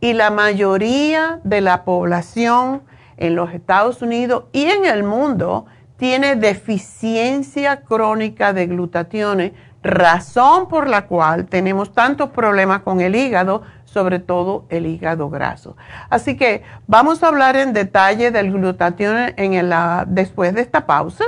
y 0.00 0.12
la 0.12 0.30
mayoría 0.30 1.40
de 1.42 1.60
la 1.60 1.84
población 1.84 2.82
en 3.16 3.34
los 3.34 3.52
Estados 3.52 4.00
Unidos 4.00 4.44
y 4.52 4.64
en 4.64 4.84
el 4.84 5.02
mundo 5.02 5.66
tiene 5.96 6.36
deficiencia 6.36 7.80
crónica 7.80 8.52
de 8.52 8.68
glutatión, 8.68 9.52
razón 9.82 10.68
por 10.68 10.88
la 10.88 11.06
cual 11.06 11.46
tenemos 11.46 11.92
tantos 11.92 12.30
problemas 12.30 12.82
con 12.82 13.00
el 13.00 13.16
hígado, 13.16 13.62
sobre 13.92 14.18
todo 14.18 14.64
el 14.68 14.86
hígado 14.86 15.30
graso. 15.30 15.76
Así 16.10 16.36
que 16.36 16.62
vamos 16.86 17.22
a 17.22 17.28
hablar 17.28 17.56
en 17.56 17.72
detalle 17.72 18.30
del 18.30 18.52
glutatión 18.52 19.32
en 19.36 19.54
el, 19.54 19.72
después 20.06 20.54
de 20.54 20.60
esta 20.60 20.86
pausa. 20.86 21.24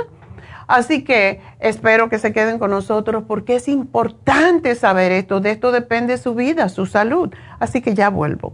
Así 0.67 1.03
que 1.03 1.41
espero 1.59 2.07
que 2.09 2.17
se 2.17 2.31
queden 2.31 2.59
con 2.59 2.71
nosotros 2.71 3.25
porque 3.27 3.55
es 3.55 3.67
importante 3.67 4.75
saber 4.75 5.11
esto. 5.11 5.41
De 5.41 5.51
esto 5.51 5.71
depende 5.71 6.17
su 6.17 6.33
vida, 6.33 6.69
su 6.69 6.85
salud. 6.85 7.33
Así 7.59 7.81
que 7.81 7.93
ya 7.93 8.09
vuelvo. 8.09 8.53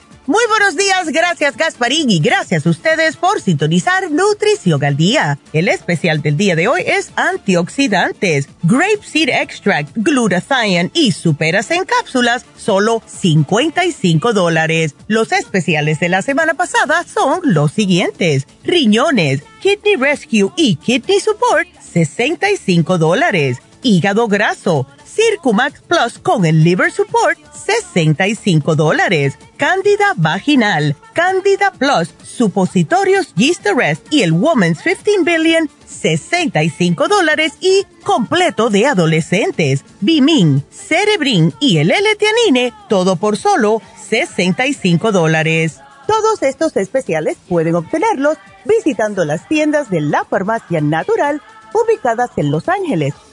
Muy 0.27 0.43
buenos 0.49 0.77
días, 0.77 1.07
gracias 1.07 1.57
Gasparín 1.57 2.11
y 2.11 2.19
gracias 2.19 2.67
a 2.67 2.69
ustedes 2.69 3.17
por 3.17 3.41
sintonizar 3.41 4.11
Nutrición 4.11 4.83
al 4.83 4.95
Día. 4.95 5.39
El 5.51 5.67
especial 5.67 6.21
del 6.21 6.37
día 6.37 6.55
de 6.55 6.67
hoy 6.67 6.83
es 6.85 7.11
antioxidantes, 7.15 8.47
grape 8.61 8.99
seed 9.01 9.29
extract, 9.29 9.89
glutathione 9.95 10.91
y 10.93 11.13
superas 11.13 11.71
en 11.71 11.85
cápsulas, 11.85 12.45
solo 12.55 13.01
55 13.07 14.31
dólares. 14.33 14.93
Los 15.07 15.31
especiales 15.31 15.99
de 15.99 16.09
la 16.09 16.21
semana 16.21 16.53
pasada 16.53 17.03
son 17.03 17.39
los 17.43 17.71
siguientes, 17.71 18.45
riñones, 18.63 19.41
kidney 19.59 19.95
rescue 19.95 20.51
y 20.55 20.75
kidney 20.75 21.19
support, 21.19 21.67
65 21.81 22.99
dólares, 22.99 23.57
hígado 23.83 24.27
graso, 24.27 24.87
Circumax 25.05 25.81
Plus 25.81 26.19
con 26.19 26.45
el 26.45 26.63
Liver 26.63 26.91
Support, 26.91 27.39
65 27.53 28.75
dólares. 28.75 29.37
Cándida 29.57 30.13
Vaginal, 30.15 30.95
Cándida 31.13 31.71
Plus, 31.71 32.13
Supositorios 32.23 33.33
Yeast 33.35 33.67
y 34.09 34.23
el 34.23 34.31
Woman's 34.31 34.81
15 34.81 35.23
Billion, 35.23 35.69
65 35.85 37.07
dólares 37.07 37.53
y 37.59 37.85
completo 38.03 38.69
de 38.69 38.87
adolescentes. 38.87 39.85
Bimin, 39.99 40.63
Cerebrin 40.71 41.53
y 41.59 41.77
el 41.77 41.91
L-Tianine, 41.91 42.73
todo 42.89 43.17
por 43.17 43.37
solo 43.37 43.81
65 44.09 45.11
dólares. 45.11 45.79
Todos 46.07 46.41
estos 46.41 46.75
especiales 46.75 47.37
pueden 47.47 47.75
obtenerlos 47.75 48.37
visitando 48.65 49.25
las 49.25 49.47
tiendas 49.47 49.89
de 49.89 50.01
la 50.01 50.25
farmacia 50.25 50.81
natural 50.81 51.41
ubicadas 51.73 52.31
en 52.35 52.51
Los 52.51 52.67
Ángeles, 52.67 53.13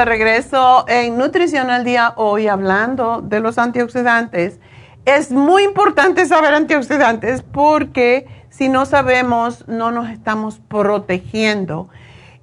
De 0.00 0.06
regreso 0.06 0.86
en 0.88 1.18
Nutrición 1.18 1.68
al 1.68 1.84
Día 1.84 2.14
hoy 2.16 2.48
hablando 2.48 3.20
de 3.20 3.40
los 3.40 3.58
antioxidantes. 3.58 4.58
Es 5.04 5.30
muy 5.30 5.62
importante 5.62 6.24
saber 6.24 6.54
antioxidantes 6.54 7.42
porque 7.42 8.26
si 8.48 8.70
no 8.70 8.86
sabemos 8.86 9.68
no 9.68 9.90
nos 9.90 10.08
estamos 10.08 10.58
protegiendo. 10.58 11.90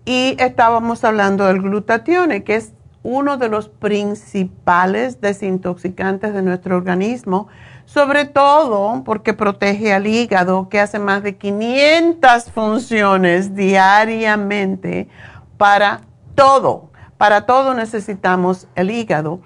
Y 0.05 0.35
estábamos 0.37 1.03
hablando 1.03 1.47
del 1.47 1.63
glutatión, 1.63 2.29
que 2.43 2.57
es 2.57 2.73
uno 3.01 3.37
de 3.37 3.49
los 3.49 3.69
principales 3.69 5.19
desintoxicantes 5.19 6.35
de 6.35 6.43
nuestro 6.43 6.77
organismo, 6.77 7.47
sobre 7.85 8.25
todo 8.25 9.03
porque 9.03 9.33
protege 9.33 9.93
al 9.93 10.05
hígado, 10.05 10.69
que 10.69 10.79
hace 10.79 10.99
más 10.99 11.23
de 11.23 11.37
500 11.37 12.51
funciones 12.51 13.55
diariamente 13.55 15.09
para 15.57 16.01
todo 16.35 16.91
para 17.17 17.45
todo 17.45 17.73
necesitamos 17.73 18.67
el 18.75 18.91
hígado. 18.91 19.41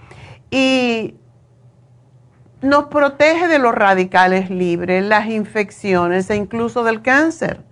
Y 0.49 1.15
nos 2.61 2.85
protege 2.85 3.47
de 3.47 3.59
los 3.59 3.73
radicales 3.73 4.49
libres, 4.49 5.03
las 5.03 5.27
infecciones 5.27 6.29
e 6.29 6.35
incluso 6.35 6.83
del 6.83 7.01
cáncer. 7.01 7.63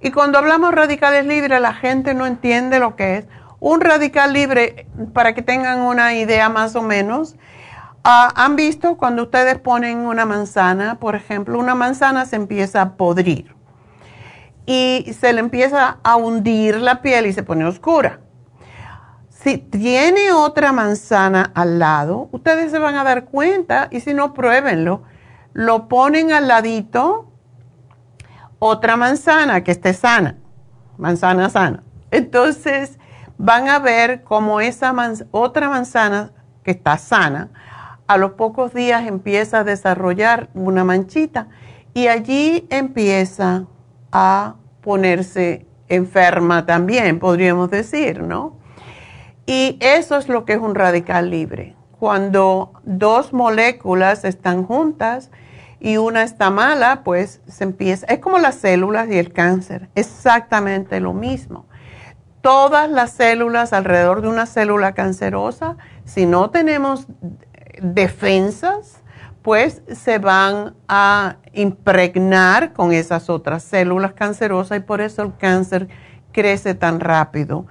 Y 0.00 0.10
cuando 0.10 0.38
hablamos 0.38 0.74
radicales 0.74 1.26
libres, 1.26 1.60
la 1.60 1.74
gente 1.74 2.14
no 2.14 2.26
entiende 2.26 2.78
lo 2.78 2.94
que 2.94 3.18
es. 3.18 3.26
Un 3.60 3.80
radical 3.80 4.32
libre, 4.32 4.86
para 5.12 5.34
que 5.34 5.42
tengan 5.42 5.80
una 5.80 6.14
idea 6.14 6.48
más 6.48 6.76
o 6.76 6.82
menos, 6.82 7.36
ah, 8.04 8.32
han 8.36 8.54
visto 8.54 8.96
cuando 8.96 9.24
ustedes 9.24 9.58
ponen 9.58 9.98
una 9.98 10.26
manzana, 10.26 11.00
por 11.00 11.16
ejemplo, 11.16 11.58
una 11.58 11.74
manzana 11.74 12.26
se 12.26 12.36
empieza 12.36 12.82
a 12.82 12.96
podrir 12.96 13.56
y 14.66 15.14
se 15.18 15.32
le 15.32 15.40
empieza 15.40 15.98
a 16.02 16.16
hundir 16.16 16.76
la 16.76 17.00
piel 17.00 17.26
y 17.26 17.32
se 17.32 17.42
pone 17.42 17.64
oscura. 17.64 18.20
Si 19.42 19.56
tiene 19.56 20.32
otra 20.32 20.72
manzana 20.72 21.52
al 21.54 21.78
lado, 21.78 22.28
ustedes 22.32 22.72
se 22.72 22.80
van 22.80 22.96
a 22.96 23.04
dar 23.04 23.26
cuenta 23.26 23.86
y 23.92 24.00
si 24.00 24.12
no, 24.12 24.34
pruébenlo. 24.34 25.04
Lo 25.52 25.86
ponen 25.86 26.32
al 26.32 26.48
ladito, 26.48 27.30
otra 28.58 28.96
manzana 28.96 29.62
que 29.62 29.70
esté 29.70 29.94
sana, 29.94 30.38
manzana 30.96 31.50
sana. 31.50 31.84
Entonces 32.10 32.98
van 33.36 33.68
a 33.68 33.78
ver 33.78 34.24
cómo 34.24 34.60
esa 34.60 34.92
otra 35.30 35.68
manzana 35.68 36.32
que 36.64 36.72
está 36.72 36.98
sana, 36.98 37.50
a 38.08 38.16
los 38.16 38.32
pocos 38.32 38.74
días 38.74 39.06
empieza 39.06 39.60
a 39.60 39.64
desarrollar 39.64 40.48
una 40.54 40.82
manchita 40.82 41.46
y 41.94 42.08
allí 42.08 42.66
empieza 42.70 43.66
a 44.10 44.56
ponerse 44.80 45.64
enferma 45.88 46.66
también, 46.66 47.20
podríamos 47.20 47.70
decir, 47.70 48.22
¿no? 48.22 48.57
Y 49.48 49.78
eso 49.80 50.18
es 50.18 50.28
lo 50.28 50.44
que 50.44 50.52
es 50.52 50.58
un 50.58 50.74
radical 50.74 51.30
libre. 51.30 51.74
Cuando 51.98 52.74
dos 52.82 53.32
moléculas 53.32 54.26
están 54.26 54.64
juntas 54.64 55.30
y 55.80 55.96
una 55.96 56.22
está 56.22 56.50
mala, 56.50 57.02
pues 57.02 57.40
se 57.48 57.64
empieza, 57.64 58.04
es 58.08 58.18
como 58.18 58.38
las 58.38 58.56
células 58.56 59.08
y 59.08 59.16
el 59.16 59.32
cáncer, 59.32 59.88
exactamente 59.94 61.00
lo 61.00 61.14
mismo. 61.14 61.64
Todas 62.42 62.90
las 62.90 63.12
células 63.12 63.72
alrededor 63.72 64.20
de 64.20 64.28
una 64.28 64.44
célula 64.44 64.92
cancerosa, 64.92 65.78
si 66.04 66.26
no 66.26 66.50
tenemos 66.50 67.06
defensas, 67.80 69.02
pues 69.40 69.80
se 69.90 70.18
van 70.18 70.74
a 70.88 71.36
impregnar 71.54 72.74
con 72.74 72.92
esas 72.92 73.30
otras 73.30 73.62
células 73.62 74.12
cancerosas 74.12 74.76
y 74.76 74.82
por 74.82 75.00
eso 75.00 75.22
el 75.22 75.34
cáncer 75.38 75.88
crece 76.32 76.74
tan 76.74 77.00
rápido. 77.00 77.66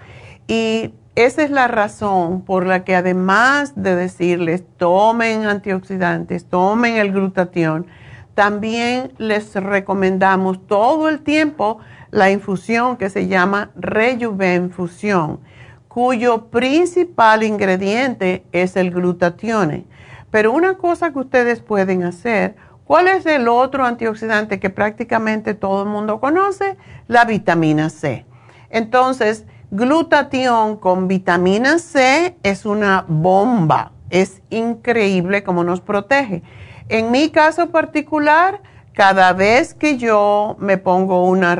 Y 0.47 0.95
esa 1.17 1.41
es 1.41 1.49
la 1.49 1.67
razón 1.67 2.41
por 2.41 2.67
la 2.67 2.83
que 2.83 2.95
además 2.95 3.73
de 3.75 3.95
decirles 3.95 4.63
tomen 4.77 5.47
antioxidantes, 5.47 6.45
tomen 6.45 6.97
el 6.97 7.11
glutatión, 7.11 7.87
también 8.35 9.11
les 9.17 9.55
recomendamos 9.55 10.67
todo 10.67 11.09
el 11.09 11.21
tiempo 11.21 11.79
la 12.11 12.29
infusión 12.29 12.97
que 12.97 13.09
se 13.09 13.25
llama 13.25 13.71
Rejuvenfusión, 13.75 15.39
cuyo 15.87 16.51
principal 16.51 17.41
ingrediente 17.41 18.45
es 18.51 18.75
el 18.75 18.91
glutatión. 18.91 19.87
Pero 20.29 20.51
una 20.51 20.75
cosa 20.75 21.11
que 21.11 21.17
ustedes 21.17 21.61
pueden 21.61 22.03
hacer, 22.03 22.55
¿cuál 22.85 23.07
es 23.07 23.25
el 23.25 23.47
otro 23.47 23.85
antioxidante 23.85 24.59
que 24.59 24.69
prácticamente 24.69 25.55
todo 25.55 25.81
el 25.81 25.89
mundo 25.89 26.19
conoce? 26.19 26.77
La 27.07 27.25
vitamina 27.25 27.89
C. 27.89 28.27
Entonces, 28.69 29.47
glutatión 29.71 30.77
con 30.77 31.07
vitamina 31.07 31.79
C 31.79 32.37
es 32.43 32.65
una 32.65 33.05
bomba. 33.07 33.91
Es 34.09 34.41
increíble 34.49 35.43
cómo 35.43 35.63
nos 35.63 35.81
protege. 35.81 36.43
En 36.89 37.11
mi 37.11 37.29
caso 37.29 37.69
particular, 37.69 38.61
cada 38.93 39.33
vez 39.33 39.73
que 39.73 39.97
yo 39.97 40.55
me 40.59 40.77
pongo 40.77 41.25
una 41.25 41.57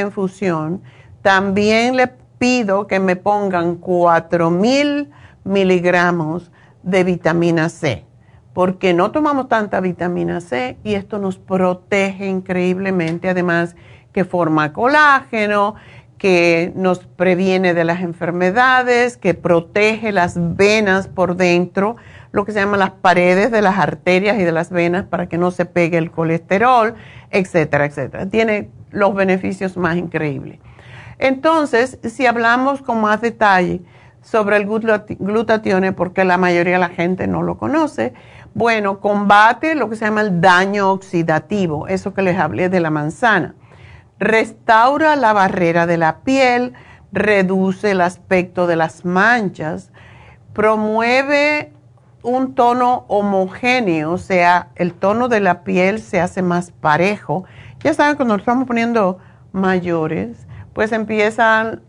infusión, 0.00 0.82
también 1.22 1.96
le 1.96 2.08
pido 2.38 2.86
que 2.86 2.98
me 2.98 3.16
pongan 3.16 3.76
4000 3.76 5.10
miligramos 5.44 6.50
de 6.82 7.04
vitamina 7.04 7.68
C, 7.68 8.04
porque 8.52 8.92
no 8.92 9.12
tomamos 9.12 9.48
tanta 9.48 9.80
vitamina 9.80 10.40
C 10.40 10.76
y 10.84 10.94
esto 10.94 11.18
nos 11.18 11.38
protege 11.38 12.26
increíblemente, 12.26 13.28
además 13.28 13.76
que 14.12 14.24
forma 14.24 14.72
colágeno, 14.72 15.74
que 16.24 16.72
nos 16.74 17.00
previene 17.00 17.74
de 17.74 17.84
las 17.84 18.00
enfermedades, 18.00 19.18
que 19.18 19.34
protege 19.34 20.10
las 20.10 20.56
venas 20.56 21.06
por 21.06 21.36
dentro, 21.36 21.96
lo 22.32 22.46
que 22.46 22.52
se 22.52 22.60
llaman 22.60 22.80
las 22.80 22.92
paredes 22.92 23.50
de 23.50 23.60
las 23.60 23.78
arterias 23.78 24.38
y 24.38 24.42
de 24.42 24.50
las 24.50 24.70
venas 24.70 25.04
para 25.04 25.28
que 25.28 25.36
no 25.36 25.50
se 25.50 25.66
pegue 25.66 25.98
el 25.98 26.10
colesterol, 26.10 26.94
etcétera, 27.30 27.84
etcétera. 27.84 28.24
Tiene 28.24 28.70
los 28.90 29.14
beneficios 29.14 29.76
más 29.76 29.98
increíbles. 29.98 30.60
Entonces, 31.18 31.98
si 32.02 32.24
hablamos 32.24 32.80
con 32.80 33.02
más 33.02 33.20
detalle 33.20 33.82
sobre 34.22 34.56
el 34.56 34.64
glutatión, 34.64 35.92
porque 35.94 36.24
la 36.24 36.38
mayoría 36.38 36.72
de 36.72 36.78
la 36.78 36.88
gente 36.88 37.26
no 37.26 37.42
lo 37.42 37.58
conoce, 37.58 38.14
bueno, 38.54 38.98
combate 38.98 39.74
lo 39.74 39.90
que 39.90 39.96
se 39.96 40.06
llama 40.06 40.22
el 40.22 40.40
daño 40.40 40.90
oxidativo, 40.90 41.86
eso 41.86 42.14
que 42.14 42.22
les 42.22 42.38
hablé 42.38 42.70
de 42.70 42.80
la 42.80 42.88
manzana 42.88 43.54
restaura 44.24 45.16
la 45.16 45.32
barrera 45.32 45.86
de 45.86 45.98
la 45.98 46.20
piel, 46.20 46.72
reduce 47.12 47.92
el 47.92 48.00
aspecto 48.00 48.66
de 48.66 48.76
las 48.76 49.04
manchas, 49.04 49.90
promueve 50.52 51.72
un 52.22 52.54
tono 52.54 53.04
homogéneo, 53.08 54.12
o 54.12 54.18
sea, 54.18 54.68
el 54.76 54.94
tono 54.94 55.28
de 55.28 55.40
la 55.40 55.62
piel 55.62 56.00
se 56.00 56.20
hace 56.20 56.42
más 56.42 56.72
parejo. 56.72 57.44
Ya 57.80 57.92
saben, 57.92 58.16
cuando 58.16 58.34
nos 58.34 58.42
estamos 58.42 58.66
poniendo 58.66 59.18
mayores, 59.52 60.46
pues 60.72 60.90
empiezan, 60.92 61.82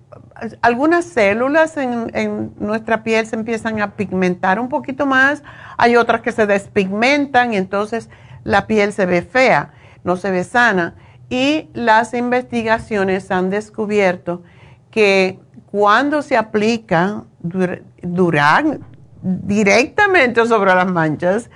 algunas 0.62 1.06
células 1.06 1.78
en, 1.78 2.12
en, 2.14 2.54
nuestra 2.60 3.02
piel 3.04 3.26
se 3.26 3.38
empiezan 3.38 3.82
a 3.82 3.92
pigmentar 3.96 4.60
un 4.60 4.68
poquito 4.68 5.06
más, 5.06 5.42
hay 5.78 5.96
otras 5.96 6.22
que 6.22 6.34
se 6.34 6.46
despigmentan 6.46 7.54
y 7.54 7.58
entonces 7.58 8.10
la 8.44 8.68
piel 8.68 8.92
se 8.92 9.06
ve 9.06 9.22
fea, 9.22 9.72
no 10.04 10.18
se 10.18 10.32
ve 10.32 10.44
sana 10.44 10.96
y 11.30 11.70
las 11.74 12.14
investigaciones 12.14 13.32
han 13.32 13.50
descubierto 13.50 14.44
que 14.92 15.40
cuando 15.66 16.22
se 16.22 16.38
aplica 16.38 17.24
duran 17.42 18.86
directamente 19.22 20.46
sobre 20.46 20.74
las 20.74 20.90
manchas, 20.90 21.50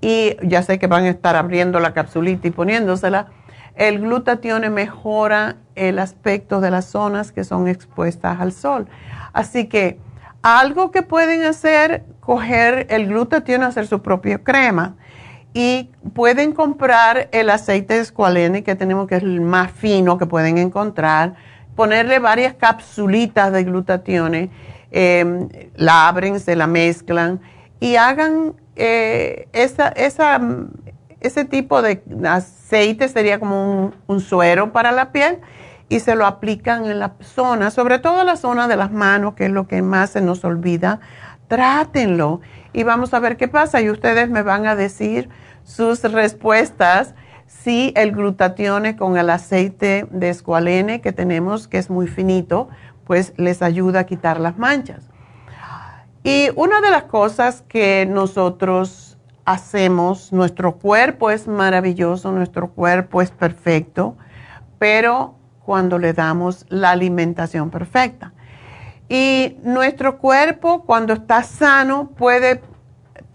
y 0.00 0.36
ya 0.42 0.62
sé 0.62 0.78
que 0.78 0.86
van 0.86 1.04
a 1.04 1.08
estar 1.08 1.36
abriendo 1.36 1.80
la 1.80 1.92
capsulita 1.92 2.46
y 2.46 2.50
poniéndosela, 2.50 3.28
el 3.74 4.00
glutatión 4.00 4.72
mejora 4.72 5.56
el 5.74 5.98
aspecto 5.98 6.60
de 6.60 6.70
las 6.70 6.86
zonas 6.86 7.32
que 7.32 7.44
son 7.44 7.68
expuestas 7.68 8.40
al 8.40 8.52
sol. 8.52 8.88
Así 9.32 9.66
que 9.66 9.98
algo 10.42 10.90
que 10.90 11.02
pueden 11.02 11.44
hacer, 11.44 12.04
coger 12.20 12.86
el 12.90 13.08
glutatión, 13.08 13.62
hacer 13.62 13.86
su 13.86 14.00
propia 14.00 14.38
crema 14.38 14.96
y 15.56 15.88
pueden 16.12 16.52
comprar 16.52 17.30
el 17.32 17.48
aceite 17.48 17.94
de 17.94 18.00
escualene 18.00 18.62
que 18.62 18.74
tenemos, 18.74 19.08
que 19.08 19.16
es 19.16 19.22
el 19.22 19.40
más 19.40 19.72
fino 19.72 20.18
que 20.18 20.26
pueden 20.26 20.58
encontrar, 20.58 21.34
ponerle 21.74 22.18
varias 22.18 22.52
capsulitas 22.52 23.50
de 23.54 23.64
glutatión, 23.64 24.50
em, 24.90 25.48
la 25.74 26.08
abren, 26.08 26.40
se 26.40 26.56
la 26.56 26.66
mezclan 26.66 27.40
y 27.80 27.96
hagan 27.96 28.52
eh, 28.76 29.48
esa, 29.54 29.94
ese 31.20 31.44
tipo 31.46 31.80
de 31.80 32.02
aceite, 32.28 33.08
sería 33.08 33.40
como 33.40 33.84
un, 33.84 33.94
un 34.08 34.20
suero 34.20 34.74
para 34.74 34.92
la 34.92 35.10
piel 35.10 35.38
y 35.88 36.00
se 36.00 36.16
lo 36.16 36.26
aplican 36.26 36.84
en 36.84 36.98
la 36.98 37.14
zona, 37.20 37.70
sobre 37.70 37.98
todo 37.98 38.24
la 38.24 38.36
zona 38.36 38.68
de 38.68 38.76
las 38.76 38.92
manos, 38.92 39.32
que 39.32 39.46
es 39.46 39.50
lo 39.50 39.66
que 39.66 39.80
más 39.80 40.10
se 40.10 40.20
nos 40.20 40.44
olvida. 40.44 41.00
Trátenlo 41.48 42.42
y 42.74 42.82
vamos 42.82 43.14
a 43.14 43.20
ver 43.20 43.38
qué 43.38 43.48
pasa 43.48 43.80
y 43.80 43.88
ustedes 43.88 44.28
me 44.28 44.42
van 44.42 44.66
a 44.66 44.76
decir 44.76 45.30
sus 45.66 46.02
respuestas 46.04 47.14
si 47.46 47.92
el 47.96 48.12
glutatión 48.12 48.94
con 48.94 49.16
el 49.16 49.28
aceite 49.30 50.06
de 50.10 50.30
escualene 50.30 51.00
que 51.00 51.12
tenemos, 51.12 51.66
que 51.66 51.78
es 51.78 51.90
muy 51.90 52.06
finito, 52.06 52.68
pues 53.04 53.34
les 53.36 53.62
ayuda 53.62 54.00
a 54.00 54.04
quitar 54.04 54.40
las 54.40 54.58
manchas. 54.58 55.10
Y 56.22 56.48
una 56.54 56.80
de 56.80 56.90
las 56.90 57.04
cosas 57.04 57.62
que 57.68 58.06
nosotros 58.08 59.18
hacemos, 59.44 60.32
nuestro 60.32 60.76
cuerpo 60.76 61.30
es 61.30 61.46
maravilloso, 61.48 62.32
nuestro 62.32 62.70
cuerpo 62.70 63.20
es 63.20 63.30
perfecto, 63.30 64.16
pero 64.78 65.34
cuando 65.64 65.98
le 65.98 66.12
damos 66.12 66.64
la 66.68 66.90
alimentación 66.90 67.70
perfecta. 67.70 68.32
Y 69.08 69.56
nuestro 69.62 70.18
cuerpo, 70.18 70.82
cuando 70.84 71.12
está 71.12 71.42
sano, 71.42 72.10
puede 72.10 72.60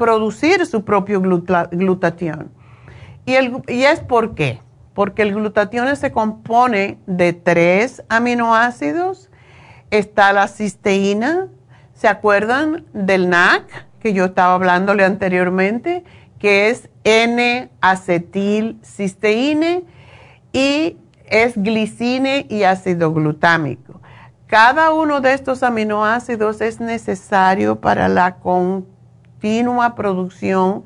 producir 0.02 0.66
su 0.66 0.84
propio 0.84 1.22
glutatión. 1.22 2.52
Y, 3.24 3.36
el, 3.36 3.62
y 3.68 3.84
es 3.84 4.00
por 4.00 4.34
qué. 4.34 4.60
Porque 4.96 5.22
el 5.22 5.36
glutatión 5.36 5.96
se 5.96 6.12
compone 6.12 6.98
de 7.06 7.34
tres 7.34 8.04
aminoácidos. 8.10 9.30
Está 9.92 10.34
la 10.34 10.48
cisteína. 10.48 11.50
¿Se 11.94 12.08
acuerdan 12.08 12.84
del 12.94 13.30
NAC 13.30 13.86
que 14.00 14.14
yo 14.14 14.26
estaba 14.26 14.56
hablándole 14.56 15.06
anteriormente? 15.06 16.04
Que 16.40 16.72
es 16.72 16.90
N-acetilcisteína 17.04 19.82
y 20.52 20.98
es 21.28 21.62
glicine 21.62 22.48
y 22.50 22.64
ácido 22.64 23.14
glutámico. 23.14 24.02
Cada 24.48 24.94
uno 24.94 25.22
de 25.22 25.34
estos 25.34 25.62
aminoácidos 25.62 26.60
es 26.60 26.80
necesario 26.80 27.80
para 27.80 28.08
la 28.08 28.38
continua 29.42 29.96
producción 29.96 30.84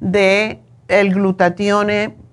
de 0.00 0.62
el 0.88 1.12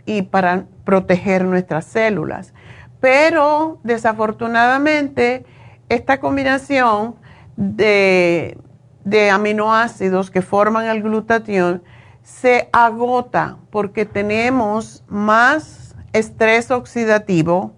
y 0.06 0.22
para 0.22 0.66
proteger 0.86 1.44
nuestras 1.44 1.84
células. 1.84 2.54
Pero 3.02 3.80
desafortunadamente 3.84 5.46
esta 5.90 6.22
combinación 6.22 7.16
de, 7.58 8.58
de 9.04 9.30
aminoácidos 9.30 10.32
que 10.32 10.42
forman 10.42 10.86
el 10.86 11.04
glutatión 11.04 11.84
se 12.24 12.70
agota 12.72 13.58
porque 13.70 14.06
tenemos 14.06 15.04
más 15.10 15.94
estrés 16.14 16.72
oxidativo 16.72 17.74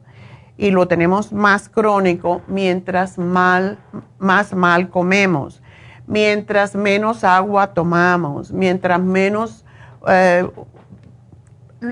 y 0.55 0.69
lo 0.69 0.87
tenemos 0.87 1.33
más 1.33 1.67
crónico 1.67 2.43
mientras 2.47 3.17
mal, 3.17 3.79
más 4.19 4.53
mal 4.53 4.89
comemos 4.89 5.63
mientras 6.07 6.73
menos 6.75 7.23
agua 7.23 7.73
tomamos, 7.73 8.51
mientras 8.51 8.99
menos... 8.99 9.65
Eh, 10.07 10.49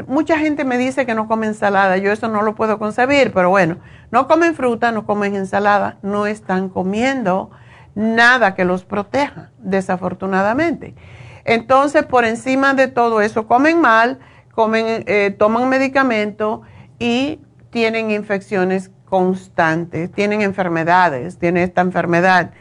mucha 0.07 0.39
gente 0.39 0.63
me 0.63 0.77
dice 0.77 1.05
que 1.05 1.13
no 1.13 1.27
come 1.27 1.45
ensalada, 1.45 1.97
yo 1.97 2.11
eso 2.11 2.27
no 2.27 2.41
lo 2.41 2.55
puedo 2.55 2.79
concebir, 2.79 3.31
pero 3.33 3.49
bueno, 3.49 3.77
no 4.09 4.27
comen 4.27 4.55
fruta, 4.55 4.91
no 4.91 5.05
comen 5.05 5.35
ensalada, 5.35 5.97
no 6.01 6.25
están 6.25 6.69
comiendo 6.69 7.51
nada 7.93 8.55
que 8.55 8.65
los 8.65 8.83
proteja, 8.83 9.51
desafortunadamente. 9.59 10.95
Entonces, 11.43 12.03
por 12.03 12.25
encima 12.25 12.73
de 12.73 12.87
todo 12.87 13.21
eso, 13.21 13.47
comen 13.47 13.79
mal, 13.79 14.19
comen, 14.53 15.03
eh, 15.05 15.35
toman 15.37 15.69
medicamento 15.69 16.63
y 16.97 17.39
tienen 17.69 18.09
infecciones 18.09 18.89
constantes, 19.05 20.11
tienen 20.11 20.41
enfermedades, 20.41 21.37
tienen 21.37 21.63
esta 21.63 21.81
enfermedad 21.81 22.51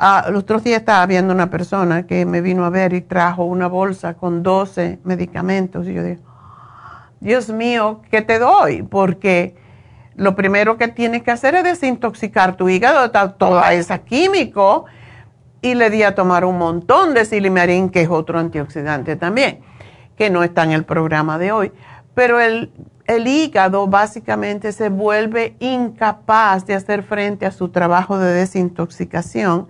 Ah, 0.00 0.26
los 0.30 0.44
otros 0.44 0.62
días 0.62 0.78
estaba 0.78 1.04
viendo 1.06 1.34
una 1.34 1.50
persona 1.50 2.06
que 2.06 2.24
me 2.24 2.40
vino 2.40 2.64
a 2.64 2.70
ver 2.70 2.92
y 2.92 3.00
trajo 3.00 3.44
una 3.44 3.66
bolsa 3.66 4.14
con 4.14 4.44
12 4.44 5.00
medicamentos. 5.02 5.88
Y 5.88 5.94
yo 5.94 6.04
digo, 6.04 6.22
Dios 7.18 7.48
mío, 7.50 8.00
¿qué 8.08 8.22
te 8.22 8.38
doy? 8.38 8.82
Porque 8.82 9.56
lo 10.14 10.36
primero 10.36 10.78
que 10.78 10.86
tienes 10.86 11.24
que 11.24 11.32
hacer 11.32 11.56
es 11.56 11.64
desintoxicar 11.64 12.56
tu 12.56 12.68
hígado 12.68 13.08
de 13.08 13.28
toda 13.38 13.72
esa 13.72 13.98
químico. 13.98 14.84
Y 15.62 15.74
le 15.74 15.90
di 15.90 16.04
a 16.04 16.14
tomar 16.14 16.44
un 16.44 16.58
montón 16.58 17.14
de 17.14 17.24
silimarín, 17.24 17.90
que 17.90 18.02
es 18.02 18.08
otro 18.08 18.38
antioxidante 18.38 19.16
también, 19.16 19.58
que 20.16 20.30
no 20.30 20.44
está 20.44 20.62
en 20.62 20.70
el 20.70 20.84
programa 20.84 21.36
de 21.38 21.50
hoy. 21.50 21.72
Pero 22.14 22.38
el, 22.38 22.70
el 23.08 23.26
hígado 23.26 23.88
básicamente 23.88 24.70
se 24.70 24.90
vuelve 24.90 25.56
incapaz 25.58 26.64
de 26.66 26.76
hacer 26.76 27.02
frente 27.02 27.46
a 27.46 27.50
su 27.50 27.70
trabajo 27.70 28.18
de 28.18 28.32
desintoxicación 28.32 29.66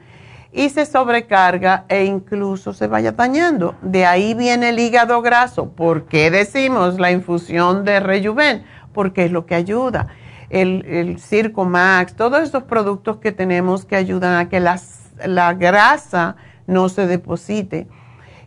y 0.53 0.71
se 0.71 0.87
sobrecarga 0.87 1.85
e 1.89 2.05
incluso 2.05 2.73
se 2.73 2.87
vaya 2.87 3.13
dañando. 3.13 3.75
De 3.83 4.07
ahí 4.07 4.35
viene 4.35 4.71
el 4.71 4.79
hígado 4.79 5.21
graso. 5.21 5.71
¿Por 5.71 6.07
qué 6.07 6.31
decimos 6.31 6.99
la 6.99 7.11
infusión 7.11 7.85
de 7.85 8.01
Rejuven? 8.01 8.65
Porque 8.93 9.27
es 9.27 9.33
lo 9.33 9.47
que 9.47 9.55
ayuda. 9.55 10.09
El, 10.49 10.85
el 10.87 11.21
Circo 11.21 11.65
Max, 11.65 12.15
todos 12.17 12.43
esos 12.43 12.63
productos 12.63 13.19
que 13.19 13.33
tenemos 13.33 13.85
que 13.85 13.97
ayudan 13.97 14.37
a 14.37 14.49
que 14.49 14.61
la 14.61 15.55
grasa 15.55 16.37
no 16.67 16.89
se 16.89 17.07
deposite. 17.07 17.87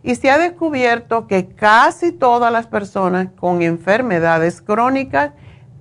Y 0.02 0.16
se 0.16 0.30
ha 0.32 0.38
descubierto 0.38 1.28
que 1.28 1.46
casi 1.46 2.10
todas 2.10 2.52
las 2.52 2.66
personas 2.66 3.28
con 3.36 3.62
enfermedades 3.62 4.60
crónicas 4.60 5.30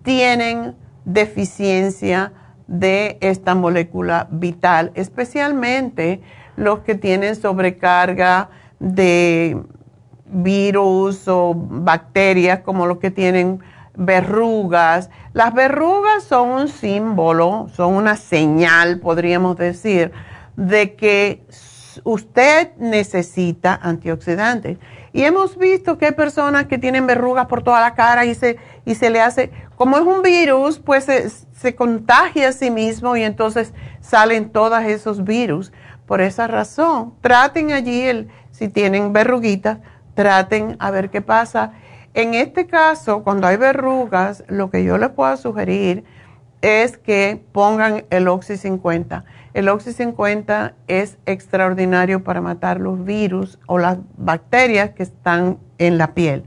tienen 0.03 0.75
deficiencia 1.05 2.34
de 2.67 3.17
esta 3.21 3.56
molécula 3.56 4.28
vital, 4.32 4.91
especialmente 4.95 6.21
los 6.56 6.80
que 6.80 6.95
tienen 6.95 7.36
sobrecarga 7.36 8.50
de 8.80 9.58
virus 10.26 11.28
o 11.28 11.54
bacterias 11.56 12.62
como 12.62 12.88
los 12.88 12.97
que 12.97 13.12
tienen 13.12 13.60
verrugas. 13.95 15.10
Las 15.34 15.54
verrugas 15.54 16.24
son 16.24 16.50
un 16.50 16.67
símbolo, 16.67 17.67
son 17.74 17.93
una 17.93 18.15
señal, 18.15 19.00
podríamos 19.00 19.58
decir, 19.58 20.12
de 20.56 20.95
que 20.95 21.45
usted 22.04 22.76
necesita 22.78 23.80
antioxidantes. 23.82 24.78
Y 25.13 25.24
hemos 25.24 25.58
visto 25.58 25.97
que 25.97 26.08
hay 26.08 26.12
personas 26.13 26.67
que 26.67 26.78
tienen 26.78 27.06
verrugas 27.06 27.47
por 27.47 27.63
toda 27.63 27.82
la 27.82 27.95
cara 27.95 28.26
y 28.26 28.34
se, 28.34 28.58
y 28.86 28.95
se 28.95 29.10
le 29.10 29.21
hace, 29.21 29.52
como 29.76 29.97
es 29.97 30.04
un 30.04 30.21
virus, 30.21 30.80
pues 30.80 31.06
se, 31.06 31.76
contagia 31.76 32.50
a 32.50 32.52
sí 32.54 32.71
mismo 32.71 33.17
y 33.17 33.24
entonces 33.24 33.74
salen 34.00 34.50
todos 34.50 34.82
esos 34.84 35.24
virus. 35.24 35.74
Por 36.06 36.21
esa 36.21 36.47
razón, 36.47 37.13
traten 37.21 37.71
allí, 37.71 38.02
el, 38.02 38.30
si 38.52 38.67
tienen 38.67 39.13
verruguitas, 39.13 39.80
traten 40.13 40.76
a 40.80 40.91
ver 40.91 41.10
qué 41.10 41.21
pasa. 41.21 41.74
En 42.13 42.34
este 42.34 42.67
caso, 42.67 43.24
cuando 43.24 43.47
hay 43.47 43.58
verrugas, 43.58 44.43
lo 44.47 44.69
que 44.69 44.84
yo 44.84 44.97
les 44.97 45.10
puedo 45.10 45.36
sugerir 45.38 46.04
es 46.62 46.97
que 46.97 47.43
pongan 47.52 48.06
el 48.10 48.28
Oxy 48.28 48.58
50 48.58 49.26
el 49.53 49.67
Oxy 49.67 49.91
50 49.93 50.73
es 50.87 51.17
extraordinario 51.25 52.23
para 52.23 52.41
matar 52.41 52.79
los 52.79 53.03
virus 53.03 53.59
o 53.67 53.77
las 53.77 53.97
bacterias 54.17 54.91
que 54.91 55.03
están 55.03 55.57
en 55.77 55.97
la 55.97 56.13
piel. 56.13 56.45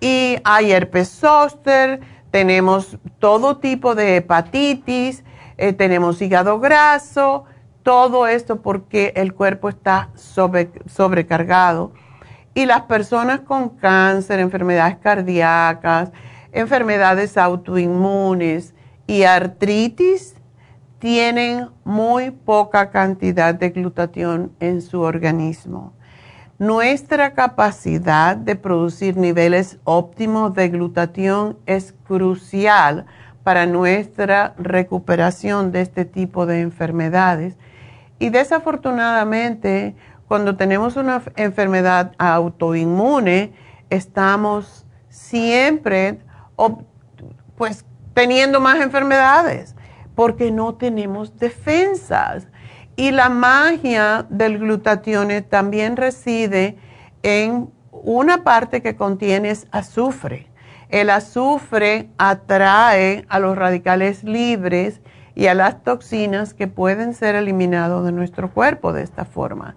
Y 0.00 0.36
hay 0.44 0.70
herpes 0.70 1.08
zóster, 1.08 2.00
tenemos 2.30 2.98
todo 3.18 3.58
tipo 3.58 3.94
de 3.94 4.16
hepatitis, 4.16 5.24
eh, 5.56 5.72
tenemos 5.72 6.22
hígado 6.22 6.60
graso, 6.60 7.44
todo 7.82 8.26
esto 8.28 8.62
porque 8.62 9.12
el 9.16 9.34
cuerpo 9.34 9.68
está 9.68 10.10
sobrecargado. 10.14 11.92
Y 12.54 12.66
las 12.66 12.82
personas 12.82 13.40
con 13.40 13.70
cáncer, 13.70 14.38
enfermedades 14.38 14.98
cardíacas, 14.98 16.12
enfermedades 16.52 17.36
autoinmunes 17.36 18.74
y 19.06 19.24
artritis 19.24 20.37
tienen 20.98 21.68
muy 21.84 22.30
poca 22.30 22.90
cantidad 22.90 23.54
de 23.54 23.70
glutatión 23.70 24.52
en 24.60 24.82
su 24.82 25.00
organismo. 25.00 25.92
Nuestra 26.58 27.34
capacidad 27.34 28.36
de 28.36 28.56
producir 28.56 29.16
niveles 29.16 29.78
óptimos 29.84 30.54
de 30.54 30.68
glutatión 30.68 31.56
es 31.66 31.94
crucial 32.06 33.06
para 33.44 33.64
nuestra 33.66 34.54
recuperación 34.58 35.70
de 35.70 35.82
este 35.82 36.04
tipo 36.04 36.46
de 36.46 36.60
enfermedades. 36.60 37.56
Y 38.18 38.30
desafortunadamente, 38.30 39.94
cuando 40.26 40.56
tenemos 40.56 40.96
una 40.96 41.22
enfermedad 41.36 42.12
autoinmune, 42.18 43.52
estamos 43.88 44.84
siempre 45.08 46.18
pues 47.56 47.84
teniendo 48.14 48.60
más 48.60 48.80
enfermedades 48.80 49.76
porque 50.18 50.50
no 50.50 50.74
tenemos 50.74 51.38
defensas. 51.38 52.48
Y 52.96 53.12
la 53.12 53.28
magia 53.28 54.26
del 54.28 54.58
glutatión 54.58 55.28
también 55.48 55.96
reside 55.96 56.76
en 57.22 57.70
una 57.92 58.42
parte 58.42 58.82
que 58.82 58.96
contiene 58.96 59.54
azufre. 59.70 60.48
El 60.88 61.10
azufre 61.10 62.08
atrae 62.18 63.26
a 63.28 63.38
los 63.38 63.56
radicales 63.56 64.24
libres 64.24 65.00
y 65.36 65.46
a 65.46 65.54
las 65.54 65.84
toxinas 65.84 66.52
que 66.52 66.66
pueden 66.66 67.14
ser 67.14 67.36
eliminados 67.36 68.04
de 68.04 68.10
nuestro 68.10 68.50
cuerpo 68.50 68.92
de 68.92 69.04
esta 69.04 69.24
forma. 69.24 69.76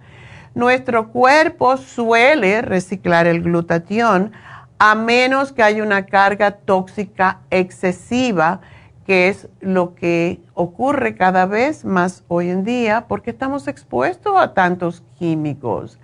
Nuestro 0.56 1.10
cuerpo 1.10 1.76
suele 1.76 2.62
reciclar 2.62 3.28
el 3.28 3.42
glutatión 3.42 4.32
a 4.80 4.96
menos 4.96 5.52
que 5.52 5.62
haya 5.62 5.84
una 5.84 6.06
carga 6.06 6.50
tóxica 6.50 7.42
excesiva 7.52 8.60
que 9.06 9.28
es 9.28 9.48
lo 9.60 9.94
que 9.94 10.40
ocurre 10.54 11.16
cada 11.16 11.46
vez 11.46 11.84
más 11.84 12.24
hoy 12.28 12.50
en 12.50 12.64
día 12.64 13.06
porque 13.08 13.30
estamos 13.30 13.68
expuestos 13.68 14.34
a 14.36 14.54
tantos 14.54 15.02
químicos 15.18 15.98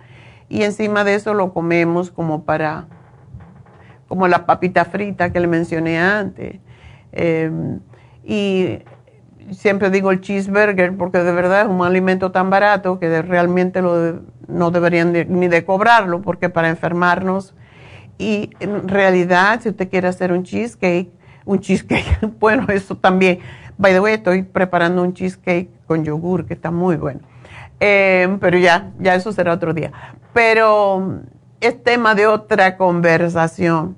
y 0.49 0.63
encima 0.63 1.03
de 1.03 1.15
eso 1.15 1.33
lo 1.33 1.53
comemos 1.53 2.09
como 2.09 2.43
para, 2.43 2.87
como 4.07 4.27
la 4.27 4.45
papita 4.47 4.83
frita 4.83 5.31
que 5.31 5.39
le 5.39 5.47
mencioné 5.47 5.99
antes. 5.99 6.59
Em, 7.11 7.79
y 8.23 8.79
siempre 9.51 9.91
digo 9.91 10.11
el 10.11 10.21
cheeseburger 10.21 10.97
porque 10.97 11.19
de 11.19 11.31
verdad 11.31 11.61
es 11.61 11.67
un 11.67 11.83
alimento 11.83 12.31
tan 12.31 12.49
barato 12.49 12.99
que 12.99 13.21
realmente 13.21 13.81
lo 13.81 14.21
no 14.47 14.71
deberían 14.71 15.13
ni 15.13 15.47
de 15.47 15.63
cobrarlo 15.63 16.21
porque 16.21 16.49
para 16.49 16.69
enfermarnos 16.69 17.55
y 18.17 18.51
en 18.59 18.87
realidad 18.87 19.61
si 19.61 19.69
usted 19.69 19.89
quiere 19.89 20.07
hacer 20.07 20.31
un 20.31 20.43
cheesecake 20.43 21.11
un 21.45 21.59
cheesecake. 21.59 22.19
bueno, 22.39 22.65
eso 22.69 22.95
también. 22.95 23.39
By 23.77 23.93
the 23.93 23.99
way, 23.99 24.15
estoy 24.15 24.43
preparando 24.43 25.01
un 25.01 25.13
cheesecake 25.13 25.69
con 25.85 26.03
yogur 26.03 26.45
que 26.45 26.53
está 26.53 26.71
muy 26.71 26.97
bueno. 26.97 27.21
Eh, 27.79 28.37
pero 28.41 28.57
ya, 28.57 28.91
ya 28.99 29.15
eso 29.15 29.31
será 29.31 29.53
otro 29.53 29.73
día. 29.73 29.91
Pero 30.33 31.21
es 31.61 31.81
tema 31.83 32.15
de 32.15 32.27
otra 32.27 32.77
conversación. 32.77 33.97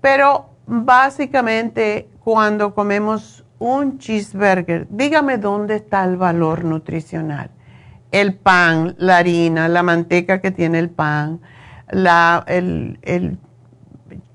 Pero 0.00 0.50
básicamente 0.66 2.08
cuando 2.22 2.74
comemos 2.74 3.44
un 3.58 3.98
cheeseburger, 3.98 4.86
dígame 4.90 5.38
dónde 5.38 5.76
está 5.76 6.04
el 6.04 6.16
valor 6.16 6.64
nutricional. 6.64 7.50
El 8.12 8.34
pan, 8.34 8.94
la 8.98 9.18
harina, 9.18 9.68
la 9.68 9.82
manteca 9.82 10.40
que 10.40 10.50
tiene 10.50 10.78
el 10.78 10.90
pan, 10.90 11.40
la, 11.90 12.44
el 12.46 13.38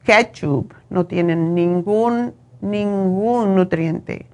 ketchup, 0.03 0.73
no 0.89 1.05
tienen 1.05 1.55
ningún, 1.55 2.33
ningún 2.61 3.55
nutriente 3.55 4.27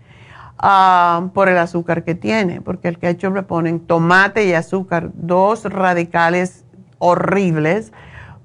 ah, 0.57 1.29
por 1.33 1.49
el 1.49 1.57
azúcar 1.57 2.03
que 2.03 2.15
tiene, 2.15 2.61
porque 2.61 2.87
el 2.87 2.99
ketchup 2.99 3.35
le 3.35 3.43
ponen 3.43 3.79
tomate 3.79 4.45
y 4.45 4.53
azúcar, 4.53 5.11
dos 5.13 5.65
radicales 5.65 6.65
horribles, 6.97 7.93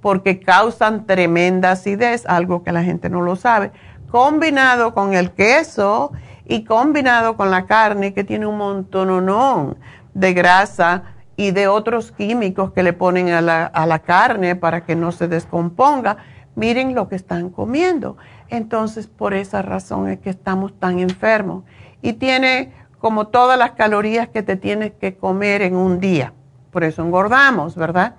porque 0.00 0.38
causan 0.38 1.06
tremenda 1.06 1.72
acidez, 1.72 2.26
algo 2.26 2.62
que 2.62 2.72
la 2.72 2.84
gente 2.84 3.08
no 3.08 3.22
lo 3.22 3.36
sabe, 3.36 3.72
combinado 4.10 4.94
con 4.94 5.14
el 5.14 5.32
queso 5.32 6.12
y 6.44 6.64
combinado 6.64 7.36
con 7.36 7.50
la 7.50 7.66
carne 7.66 8.12
que 8.12 8.22
tiene 8.22 8.46
un 8.46 8.58
montón 8.58 9.78
de 10.12 10.34
grasa 10.34 11.04
y 11.36 11.50
de 11.50 11.68
otros 11.68 12.12
químicos 12.12 12.72
que 12.72 12.82
le 12.82 12.92
ponen 12.92 13.30
a 13.30 13.40
la, 13.40 13.64
a 13.64 13.86
la 13.86 14.00
carne 14.00 14.54
para 14.54 14.84
que 14.84 14.94
no 14.94 15.10
se 15.10 15.26
descomponga 15.26 16.18
miren 16.56 16.94
lo 16.94 17.08
que 17.08 17.16
están 17.16 17.50
comiendo. 17.50 18.16
Entonces, 18.48 19.06
por 19.06 19.34
esa 19.34 19.62
razón 19.62 20.08
es 20.08 20.18
que 20.18 20.30
estamos 20.30 20.78
tan 20.78 20.98
enfermos. 20.98 21.64
Y 22.02 22.14
tiene 22.14 22.72
como 22.98 23.26
todas 23.28 23.58
las 23.58 23.72
calorías 23.72 24.28
que 24.28 24.42
te 24.42 24.56
tienes 24.56 24.92
que 24.92 25.16
comer 25.16 25.62
en 25.62 25.76
un 25.76 26.00
día. 26.00 26.32
Por 26.70 26.84
eso 26.84 27.02
engordamos, 27.02 27.76
¿verdad? 27.76 28.16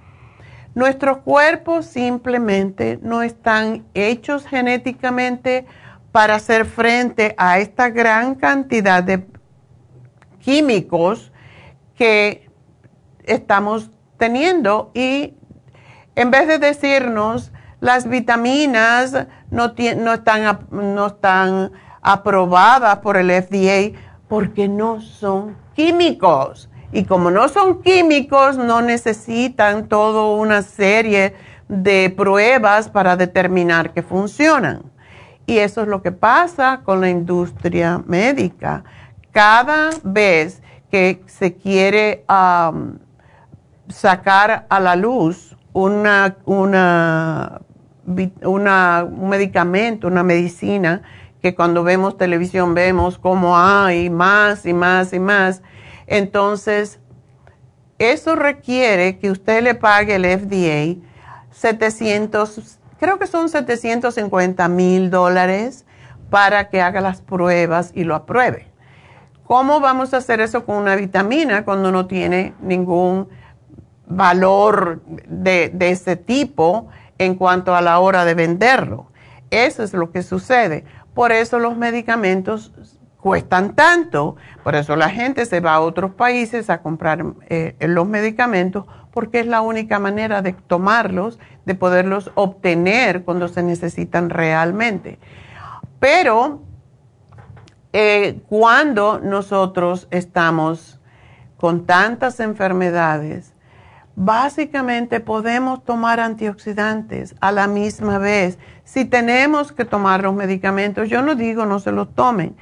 Nuestros 0.76 1.20
cuerpos 1.20 1.86
simplemente 1.86 3.00
no 3.02 3.22
están 3.22 3.86
hechos 3.94 4.46
genéticamente 4.46 5.66
para 6.12 6.36
hacer 6.36 6.66
frente 6.66 7.34
a 7.38 7.60
esta 7.60 7.90
gran 7.90 8.36
cantidad 8.36 9.02
de 9.02 9.26
químicos 10.40 11.32
que 11.96 12.50
estamos 13.24 13.90
teniendo 14.18 14.92
y 14.94 15.34
en 16.16 16.32
vez 16.32 16.48
de 16.48 16.60
decirnos 16.60 17.52
las 17.80 18.08
vitaminas 18.08 19.14
no, 19.52 19.74
no, 19.98 20.14
están, 20.14 20.68
no 20.72 21.08
están 21.08 21.72
aprobadas 22.02 23.00
por 23.00 23.18
el 23.18 23.32
FDA 23.32 23.98
porque 24.28 24.68
no 24.68 25.02
son 25.02 25.58
químicos. 25.76 26.70
Y 26.92 27.04
como 27.04 27.32
no 27.32 27.50
son 27.50 27.82
químicos, 27.82 28.58
no 28.58 28.82
necesitan 28.82 29.88
toda 29.88 30.38
una 30.38 30.62
serie 30.62 31.36
de 31.68 32.14
pruebas 32.16 32.90
para 32.90 33.18
determinar 33.18 33.92
que 33.92 34.04
funcionan. 34.04 34.84
Y 35.46 35.58
eso 35.58 35.82
es 35.82 35.88
lo 35.88 36.02
que 36.02 36.12
pasa 36.12 36.82
con 36.84 37.02
la 37.02 37.10
industria 37.10 38.02
médica. 38.06 38.84
Cada 39.32 39.90
vez 40.04 40.62
que 40.90 41.22
se 41.28 41.56
quiere 41.56 42.24
sacar 43.90 44.66
a 44.70 44.80
la 44.80 44.96
luz 44.96 45.55
una, 45.76 46.38
una, 46.46 47.60
un 48.06 49.30
medicamento, 49.30 50.08
una 50.08 50.24
medicina, 50.24 51.02
que 51.42 51.54
cuando 51.54 51.84
vemos 51.84 52.18
televisión 52.18 52.74
vemos 52.74 53.18
como 53.18 53.58
hay 53.58 54.10
más 54.10 54.66
y 54.66 54.74
más 54.74 55.12
y 55.12 55.20
más. 55.20 55.62
Entonces, 56.08 57.02
eso 58.00 58.38
requiere 58.38 59.20
que 59.20 59.30
usted 59.30 59.62
le 59.62 59.76
pague 59.76 60.16
el 60.16 60.24
FDA 60.24 60.96
700, 61.52 62.80
creo 62.98 63.20
que 63.20 63.28
son 63.28 63.50
750 63.50 64.70
mil 64.70 65.10
dólares 65.10 65.86
para 66.30 66.70
que 66.70 66.82
haga 66.82 67.02
las 67.02 67.20
pruebas 67.20 67.92
y 67.94 68.06
lo 68.06 68.16
apruebe. 68.16 68.70
¿Cómo 69.44 69.82
vamos 69.82 70.14
a 70.14 70.18
hacer 70.18 70.40
eso 70.40 70.64
con 70.64 70.78
una 70.78 70.96
vitamina 70.96 71.66
cuando 71.66 71.92
no 71.92 72.08
tiene 72.08 72.54
ningún 72.62 73.28
valor 74.08 75.02
de, 75.28 75.70
de 75.74 75.90
ese 75.90 76.16
tipo 76.16 76.88
en 77.18 77.36
cuanto 77.36 77.76
a 77.76 77.82
la 77.82 78.00
hora 78.00 78.26
de 78.26 78.34
venderlo? 78.34 79.12
Eso 79.50 79.84
es 79.84 79.94
lo 79.94 80.12
que 80.12 80.24
sucede. 80.24 80.86
Por 81.14 81.32
eso 81.32 81.60
los 81.60 81.78
medicamentos 81.78 82.74
cuestan 83.26 83.74
tanto, 83.74 84.36
por 84.64 84.76
eso 84.76 84.96
la 84.96 85.10
gente 85.10 85.48
se 85.48 85.60
va 85.60 85.74
a 85.74 85.80
otros 85.80 86.12
países 86.12 86.70
a 86.70 86.84
comprar 86.84 87.26
eh, 87.50 87.76
los 87.80 88.08
medicamentos 88.08 88.86
porque 89.10 89.40
es 89.40 89.48
la 89.48 89.62
única 89.62 89.98
manera 89.98 90.44
de 90.44 90.54
tomarlos, 90.54 91.40
de 91.66 91.74
poderlos 91.74 92.32
obtener 92.36 93.24
cuando 93.24 93.48
se 93.48 93.64
necesitan 93.64 94.30
realmente. 94.30 95.18
Pero 96.00 96.62
eh, 97.94 98.42
cuando 98.48 99.20
nosotros 99.20 100.08
estamos 100.12 101.00
con 101.58 101.88
tantas 101.88 102.40
enfermedades, 102.40 103.55
básicamente 104.16 105.20
podemos 105.20 105.84
tomar 105.84 106.20
antioxidantes 106.20 107.36
a 107.42 107.52
la 107.52 107.68
misma 107.68 108.18
vez. 108.18 108.58
Si 108.84 109.06
tenemos 109.06 109.72
que 109.72 109.86
tomar 109.86 110.24
los 110.24 110.34
medicamentos, 110.34 111.10
yo 111.10 111.22
no 111.22 111.36
digo 111.36 111.66
no 111.66 111.80
se 111.80 111.92
los 111.92 112.14
tomen. 112.14 112.56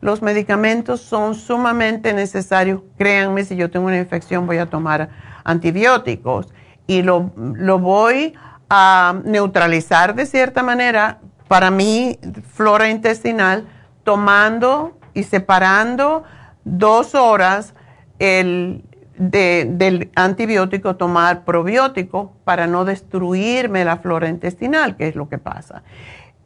Los 0.00 0.22
medicamentos 0.22 1.00
son 1.00 1.34
sumamente 1.34 2.12
necesarios. 2.12 2.82
Créanme, 2.98 3.44
si 3.44 3.56
yo 3.56 3.70
tengo 3.70 3.86
una 3.86 3.98
infección 3.98 4.46
voy 4.46 4.58
a 4.58 4.66
tomar 4.66 5.08
antibióticos 5.44 6.52
y 6.86 7.02
lo, 7.02 7.32
lo 7.36 7.78
voy 7.78 8.34
a 8.70 9.20
neutralizar 9.24 10.14
de 10.14 10.26
cierta 10.26 10.62
manera 10.62 11.20
para 11.48 11.70
mi 11.70 12.18
flora 12.52 12.90
intestinal 12.90 13.66
tomando 14.04 14.98
y 15.14 15.24
separando 15.24 16.24
dos 16.64 17.14
horas 17.14 17.74
el, 18.18 18.84
del 19.18 20.10
antibiótico 20.14 20.96
tomar 20.96 21.44
probiótico 21.44 22.32
para 22.44 22.66
no 22.66 22.84
destruirme 22.84 23.84
la 23.84 23.96
flora 23.96 24.28
intestinal, 24.28 24.96
que 24.96 25.08
es 25.08 25.16
lo 25.16 25.28
que 25.28 25.38
pasa. 25.38 25.82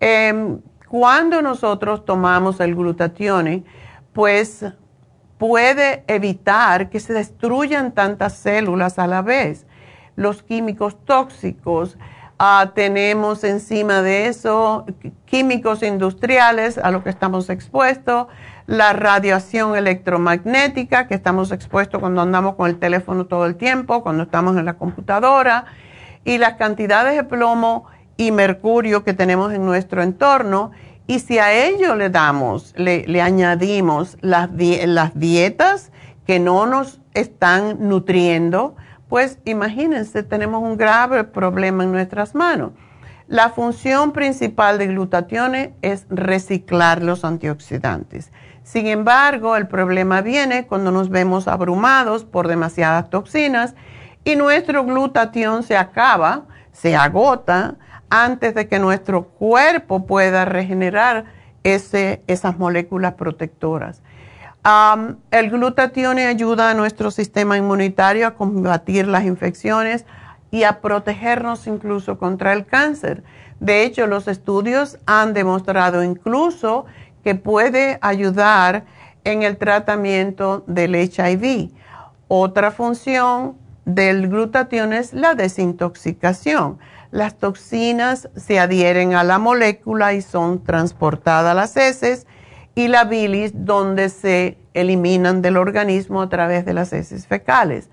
Em, 0.00 0.58
cuando 0.88 1.42
nosotros 1.42 2.04
tomamos 2.04 2.60
el 2.60 2.74
glutatión, 2.74 3.64
pues 4.12 4.64
puede 5.38 6.04
evitar 6.06 6.88
que 6.88 7.00
se 7.00 7.12
destruyan 7.12 7.92
tantas 7.92 8.34
células 8.34 8.98
a 8.98 9.06
la 9.06 9.22
vez. 9.22 9.66
Los 10.16 10.42
químicos 10.42 10.96
tóxicos, 11.04 11.98
ah, 12.38 12.72
tenemos 12.74 13.42
encima 13.42 14.02
de 14.02 14.28
eso 14.28 14.86
químicos 15.24 15.82
industriales 15.82 16.78
a 16.78 16.90
los 16.90 17.02
que 17.02 17.10
estamos 17.10 17.50
expuestos, 17.50 18.28
la 18.66 18.92
radiación 18.92 19.76
electromagnética 19.76 21.06
que 21.06 21.14
estamos 21.14 21.52
expuestos 21.52 22.00
cuando 22.00 22.22
andamos 22.22 22.54
con 22.54 22.68
el 22.68 22.78
teléfono 22.78 23.26
todo 23.26 23.46
el 23.46 23.56
tiempo, 23.56 24.02
cuando 24.02 24.24
estamos 24.24 24.56
en 24.56 24.64
la 24.64 24.74
computadora, 24.74 25.66
y 26.24 26.38
las 26.38 26.54
cantidades 26.54 27.16
de 27.16 27.24
plomo 27.24 27.86
y 28.16 28.30
mercurio 28.30 29.04
que 29.04 29.14
tenemos 29.14 29.52
en 29.52 29.64
nuestro 29.64 30.02
entorno. 30.02 30.70
Y 31.06 31.18
si 31.18 31.38
a 31.38 31.52
ello 31.52 31.96
le 31.96 32.10
damos, 32.10 32.74
le, 32.76 33.20
añadimos 33.20 34.16
las, 34.20 34.50
las 34.86 35.18
dietas 35.18 35.90
que 36.26 36.38
no 36.38 36.66
nos 36.66 37.00
están 37.14 37.88
nutriendo, 37.88 38.76
pues 39.08 39.38
imagínense, 39.44 40.22
tenemos 40.22 40.62
un 40.62 40.76
grave 40.76 41.24
problema 41.24 41.84
en 41.84 41.92
nuestras 41.92 42.34
manos. 42.34 42.70
La 43.26 43.50
función 43.50 44.12
principal 44.12 44.78
de 44.78 44.86
glutatión 44.86 45.54
es 45.82 46.06
reciclar 46.08 47.02
los 47.02 47.24
antioxidantes. 47.24 48.30
Sin 48.64 48.86
embargo, 48.86 49.56
el 49.56 49.66
problema 49.66 50.20
viene 50.20 50.66
cuando 50.66 50.92
nos 50.92 51.10
vemos 51.10 51.48
abrumados 51.48 52.24
por 52.24 52.48
demasiadas 52.48 53.10
toxinas 53.10 53.74
y 54.24 54.36
nuestro 54.36 54.84
glutatión 54.84 55.62
se 55.62 55.76
acaba, 55.76 56.44
se 56.70 56.96
agota 56.96 57.76
antes 58.08 58.54
de 58.54 58.68
que 58.68 58.78
nuestro 58.78 59.24
cuerpo 59.24 60.06
pueda 60.06 60.44
regenerar 60.44 61.24
esas 61.64 62.58
moléculas 62.58 63.14
protectoras. 63.14 64.02
el 65.30 65.50
glutatión 65.50 66.18
ayuda 66.18 66.70
a 66.70 66.74
nuestro 66.74 67.10
sistema 67.10 67.56
inmunitario 67.56 68.26
a 68.26 68.34
combatir 68.34 69.08
las 69.08 69.24
infecciones 69.24 70.04
y 70.50 70.64
a 70.64 70.80
protegernos 70.80 71.66
incluso 71.66 72.18
contra 72.18 72.52
el 72.52 72.66
cáncer. 72.66 73.24
De 73.58 73.84
hecho, 73.84 74.06
los 74.06 74.28
estudios 74.28 74.98
han 75.06 75.34
demostrado 75.34 76.04
incluso 76.04 76.84
que 77.22 77.34
puede 77.34 77.98
ayudar 78.00 78.84
en 79.24 79.42
el 79.42 79.56
tratamiento 79.56 80.64
del 80.66 80.94
HIV. 80.94 81.70
Otra 82.28 82.70
función 82.70 83.56
del 83.84 84.28
glutatión 84.28 84.92
es 84.92 85.12
la 85.12 85.34
desintoxicación. 85.34 86.78
Las 87.10 87.36
toxinas 87.36 88.28
se 88.36 88.58
adhieren 88.58 89.14
a 89.14 89.24
la 89.24 89.38
molécula 89.38 90.14
y 90.14 90.22
son 90.22 90.62
transportadas 90.64 91.52
a 91.52 91.54
las 91.54 91.76
heces 91.76 92.26
y 92.74 92.88
la 92.88 93.04
bilis 93.04 93.52
donde 93.54 94.08
se 94.08 94.56
eliminan 94.72 95.42
del 95.42 95.58
organismo 95.58 96.22
a 96.22 96.28
través 96.28 96.64
de 96.64 96.74
las 96.74 96.92
heces 96.92 97.26
fecales. 97.26 97.90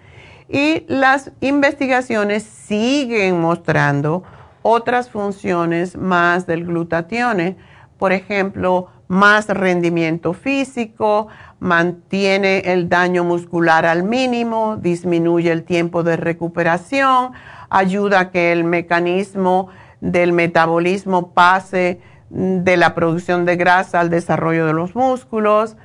Y 0.47 0.85
las 0.87 1.31
investigaciones 1.41 2.43
siguen 2.43 3.39
mostrando 3.39 4.23
otras 4.61 5.09
funciones 5.09 5.95
más 5.95 6.47
del 6.47 6.65
glutatión. 6.65 7.57
Por 7.97 8.13
ejemplo, 8.13 8.87
más 9.09 9.47
rendimiento 9.47 10.33
físico, 10.33 11.27
mantiene 11.59 12.59
el 12.59 12.89
daño 12.89 13.23
muscular 13.23 13.85
al 13.87 14.03
mínimo, 14.03 14.77
disminuye 14.77 15.51
el 15.51 15.63
tiempo 15.63 16.03
de 16.03 16.15
recuperación, 16.15 17.33
ayuda 17.71 18.19
a 18.19 18.31
que 18.31 18.51
el 18.51 18.63
mecanismo 18.63 19.69
del 19.99 20.31
metabolismo 20.31 21.33
pase 21.33 21.99
de 22.29 22.77
la 22.77 22.93
producción 22.93 23.45
de 23.45 23.55
grasa 23.55 23.99
al 23.99 24.11
desarrollo 24.11 24.67
de 24.67 24.73
los 24.73 24.95
músculos 24.95 25.75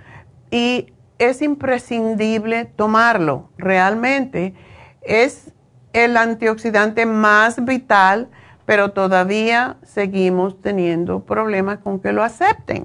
y 0.51 0.93
es 1.19 1.41
imprescindible 1.41 2.67
tomarlo. 2.67 3.49
Realmente 3.57 4.53
es 5.01 5.55
el 5.95 6.19
antioxidante 6.19 7.07
más 7.07 7.65
vital, 7.65 8.29
pero 8.67 8.93
todavía 8.93 9.79
seguimos 9.83 10.61
teniendo 10.61 11.21
problemas 11.21 11.79
con 11.79 12.01
que 12.01 12.13
lo 12.13 12.23
acepten 12.23 12.85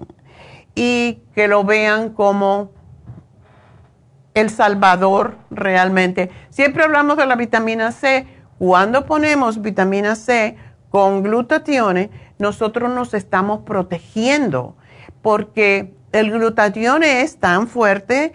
y 0.75 1.23
que 1.35 1.47
lo 1.47 1.63
vean 1.63 2.09
como 2.09 2.71
el 4.33 4.49
salvador 4.49 5.37
realmente. 5.49 6.29
Siempre 6.49 6.83
hablamos 6.83 7.17
de 7.17 7.25
la 7.25 7.35
vitamina 7.35 7.91
C. 7.91 8.27
Cuando 8.57 9.05
ponemos 9.05 9.61
vitamina 9.61 10.15
C 10.15 10.57
con 10.89 11.23
glutatión, 11.23 12.09
nosotros 12.37 12.91
nos 12.91 13.13
estamos 13.13 13.61
protegiendo 13.61 14.75
porque 15.21 15.93
el 16.11 16.31
glutatión 16.31 17.03
es 17.03 17.37
tan 17.37 17.67
fuerte, 17.67 18.33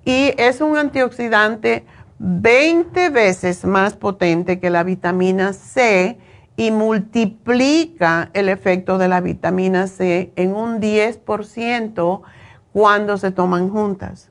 Y 0.04 0.34
es 0.38 0.62
un 0.62 0.78
antioxidante 0.78 1.86
20 2.18 3.10
veces 3.10 3.64
más 3.66 3.94
potente 3.96 4.60
que 4.60 4.70
la 4.70 4.84
vitamina 4.84 5.54
C 5.54 6.18
y 6.60 6.72
multiplica 6.72 8.32
el 8.34 8.50
efecto 8.50 8.98
de 8.98 9.08
la 9.08 9.22
vitamina 9.22 9.88
C 9.88 10.34
en 10.36 10.54
un 10.54 10.82
10% 10.82 12.22
cuando 12.74 13.18
se 13.18 13.32
toman 13.32 13.70
juntas. 13.70 14.30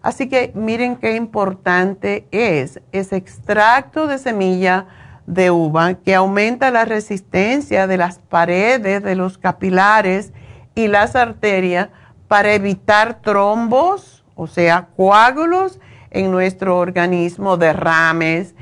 Así 0.00 0.28
que 0.28 0.52
miren 0.54 0.94
qué 0.94 1.16
importante 1.16 2.28
es 2.30 2.80
ese 2.92 3.16
extracto 3.16 4.06
de 4.06 4.18
semilla 4.18 4.86
de 5.26 5.50
uva 5.50 5.94
que 5.94 6.14
aumenta 6.14 6.70
la 6.70 6.84
resistencia 6.84 7.88
de 7.88 7.96
las 7.96 8.20
paredes 8.20 9.02
de 9.02 9.16
los 9.16 9.36
capilares 9.36 10.32
y 10.76 10.86
las 10.86 11.16
arterias 11.16 11.88
para 12.28 12.54
evitar 12.54 13.20
trombos, 13.20 14.24
o 14.36 14.46
sea, 14.46 14.90
coágulos 14.96 15.80
en 16.12 16.30
nuestro 16.30 16.78
organismo, 16.78 17.56
derrames. 17.56 18.54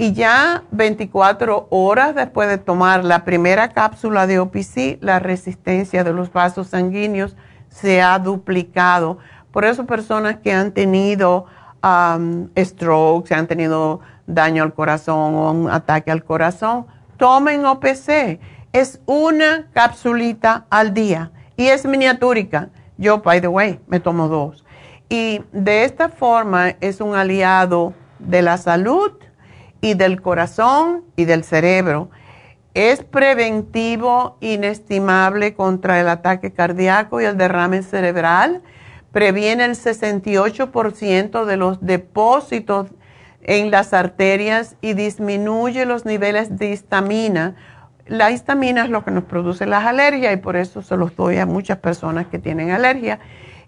Y 0.00 0.12
ya 0.12 0.62
24 0.70 1.66
horas 1.70 2.14
después 2.14 2.48
de 2.48 2.56
tomar 2.56 3.04
la 3.04 3.24
primera 3.24 3.70
cápsula 3.70 4.28
de 4.28 4.38
OPC, 4.38 4.98
la 5.00 5.18
resistencia 5.18 6.04
de 6.04 6.12
los 6.12 6.32
vasos 6.32 6.68
sanguíneos 6.68 7.34
se 7.68 8.00
ha 8.00 8.16
duplicado. 8.20 9.18
Por 9.50 9.64
eso 9.64 9.86
personas 9.86 10.36
que 10.36 10.52
han 10.52 10.70
tenido 10.70 11.46
um, 11.82 12.48
stroke, 12.56 13.32
han 13.32 13.48
tenido 13.48 13.98
daño 14.28 14.62
al 14.62 14.72
corazón 14.72 15.34
o 15.34 15.50
un 15.50 15.68
ataque 15.68 16.12
al 16.12 16.22
corazón, 16.22 16.86
tomen 17.16 17.66
OPC. 17.66 18.38
Es 18.72 19.00
una 19.04 19.66
capsulita 19.72 20.66
al 20.70 20.94
día 20.94 21.32
y 21.56 21.66
es 21.66 21.84
miniatúrica. 21.84 22.68
Yo, 22.98 23.18
by 23.18 23.40
the 23.40 23.48
way, 23.48 23.80
me 23.88 23.98
tomo 23.98 24.28
dos. 24.28 24.64
Y 25.08 25.42
de 25.50 25.82
esta 25.82 26.08
forma 26.08 26.76
es 26.80 27.00
un 27.00 27.16
aliado 27.16 27.94
de 28.20 28.42
la 28.42 28.58
salud 28.58 29.10
y 29.80 29.94
del 29.94 30.20
corazón 30.20 31.04
y 31.16 31.24
del 31.24 31.44
cerebro. 31.44 32.10
Es 32.74 33.02
preventivo, 33.02 34.36
inestimable 34.40 35.54
contra 35.54 36.00
el 36.00 36.08
ataque 36.08 36.52
cardíaco 36.52 37.20
y 37.20 37.24
el 37.24 37.36
derrame 37.36 37.82
cerebral. 37.82 38.62
Previene 39.12 39.64
el 39.64 39.72
68% 39.72 41.44
de 41.44 41.56
los 41.56 41.84
depósitos 41.84 42.88
en 43.42 43.70
las 43.70 43.94
arterias 43.94 44.76
y 44.80 44.92
disminuye 44.92 45.86
los 45.86 46.04
niveles 46.04 46.58
de 46.58 46.70
histamina. 46.70 47.56
La 48.06 48.30
histamina 48.30 48.84
es 48.84 48.90
lo 48.90 49.04
que 49.04 49.10
nos 49.10 49.24
produce 49.24 49.66
las 49.66 49.84
alergias 49.84 50.34
y 50.34 50.36
por 50.36 50.56
eso 50.56 50.82
se 50.82 50.96
los 50.96 51.16
doy 51.16 51.38
a 51.38 51.46
muchas 51.46 51.78
personas 51.78 52.26
que 52.26 52.38
tienen 52.38 52.70
alergia. 52.70 53.18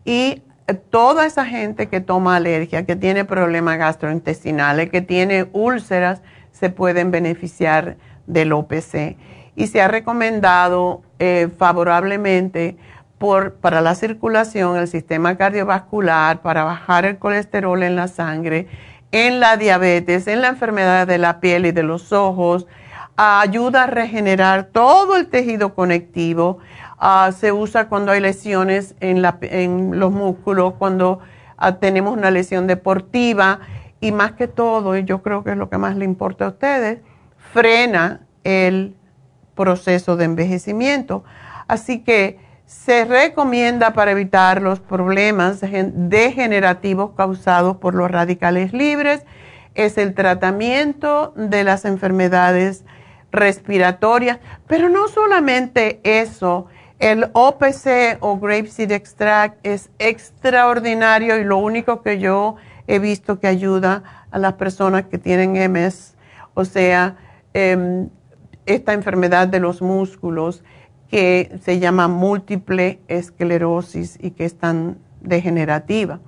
Y 0.04 0.42
toda 0.74 1.26
esa 1.26 1.44
gente 1.44 1.88
que 1.88 2.00
toma 2.00 2.36
alergia, 2.36 2.84
que 2.84 2.96
tiene 2.96 3.24
problemas 3.24 3.78
gastrointestinales, 3.78 4.90
que 4.90 5.00
tiene 5.00 5.48
úlceras, 5.52 6.22
se 6.52 6.70
pueden 6.70 7.10
beneficiar 7.10 7.96
del 8.26 8.52
OPC. 8.52 9.16
Y 9.56 9.66
se 9.66 9.82
ha 9.82 9.88
recomendado 9.88 11.02
eh, 11.18 11.48
favorablemente 11.58 12.76
para 13.60 13.82
la 13.82 13.94
circulación, 13.94 14.76
el 14.76 14.88
sistema 14.88 15.36
cardiovascular, 15.36 16.40
para 16.40 16.64
bajar 16.64 17.04
el 17.04 17.18
colesterol 17.18 17.82
en 17.82 17.94
la 17.94 18.08
sangre, 18.08 18.66
en 19.12 19.40
la 19.40 19.56
diabetes, 19.58 20.26
en 20.26 20.40
la 20.40 20.48
enfermedad 20.48 21.06
de 21.06 21.18
la 21.18 21.40
piel 21.40 21.66
y 21.66 21.72
de 21.72 21.82
los 21.82 22.12
ojos, 22.12 22.66
ayuda 23.16 23.84
a 23.84 23.86
regenerar 23.86 24.64
todo 24.72 25.16
el 25.16 25.26
tejido 25.26 25.74
conectivo 25.74 26.58
Ah, 27.02 27.32
se 27.34 27.50
usa 27.50 27.88
cuando 27.88 28.12
hay 28.12 28.20
lesiones 28.20 28.94
en, 29.00 29.22
los 29.98 30.12
músculos, 30.12 30.74
cuando 30.74 31.20
ah, 31.56 31.76
tenemos 31.76 32.14
una 32.14 32.30
lesión 32.30 32.66
deportiva 32.66 33.60
y 34.02 34.12
más 34.12 34.32
que 34.32 34.48
todo, 34.48 34.94
y 34.98 35.04
yo 35.04 35.22
creo 35.22 35.42
que 35.42 35.52
es 35.52 35.56
lo 35.56 35.70
que 35.70 35.78
más 35.78 35.96
le 35.96 36.04
importa 36.04 36.44
a 36.44 36.48
ustedes, 36.48 36.98
frena 37.54 38.20
el 38.44 38.94
proceso 39.54 40.18
de 40.18 40.26
envejecimiento. 40.26 41.24
Así 41.68 42.00
que 42.00 42.38
se 42.66 43.06
recomienda 43.06 43.94
para 43.94 44.10
evitar 44.10 44.60
los 44.60 44.78
problemas 44.78 45.62
degenerativos 45.62 47.12
causados 47.16 47.78
por 47.78 47.94
los 47.94 48.10
radicales 48.10 48.74
libres, 48.74 49.24
es 49.74 49.96
el 49.96 50.12
tratamiento 50.14 51.32
de 51.34 51.64
las 51.64 51.86
enfermedades 51.86 52.84
respiratorias, 53.32 54.38
pero 54.66 54.90
no 54.90 55.08
solamente 55.08 56.00
eso, 56.04 56.66
el 57.00 57.30
OPC 57.32 58.18
o 58.20 58.38
Grapeseed 58.38 58.92
Extract 58.92 59.58
es 59.62 59.90
extraordinario 59.98 61.38
y 61.38 61.44
lo 61.44 61.56
único 61.56 62.02
que 62.02 62.18
yo 62.18 62.56
he 62.86 62.98
visto 62.98 63.40
que 63.40 63.46
ayuda 63.46 64.26
a 64.30 64.38
las 64.38 64.52
personas 64.54 65.06
que 65.06 65.16
tienen 65.16 65.56
MS, 65.56 66.14
o 66.54 66.64
sea, 66.66 67.16
em, 67.54 68.10
esta 68.66 68.92
enfermedad 68.92 69.48
de 69.48 69.60
los 69.60 69.80
músculos 69.80 70.62
que 71.10 71.58
se 71.62 71.78
llama 71.78 72.06
múltiple 72.06 73.00
esclerosis 73.08 74.18
y 74.20 74.32
que 74.32 74.44
es 74.44 74.58
tan 74.58 74.98
degenerativa. 75.22 76.20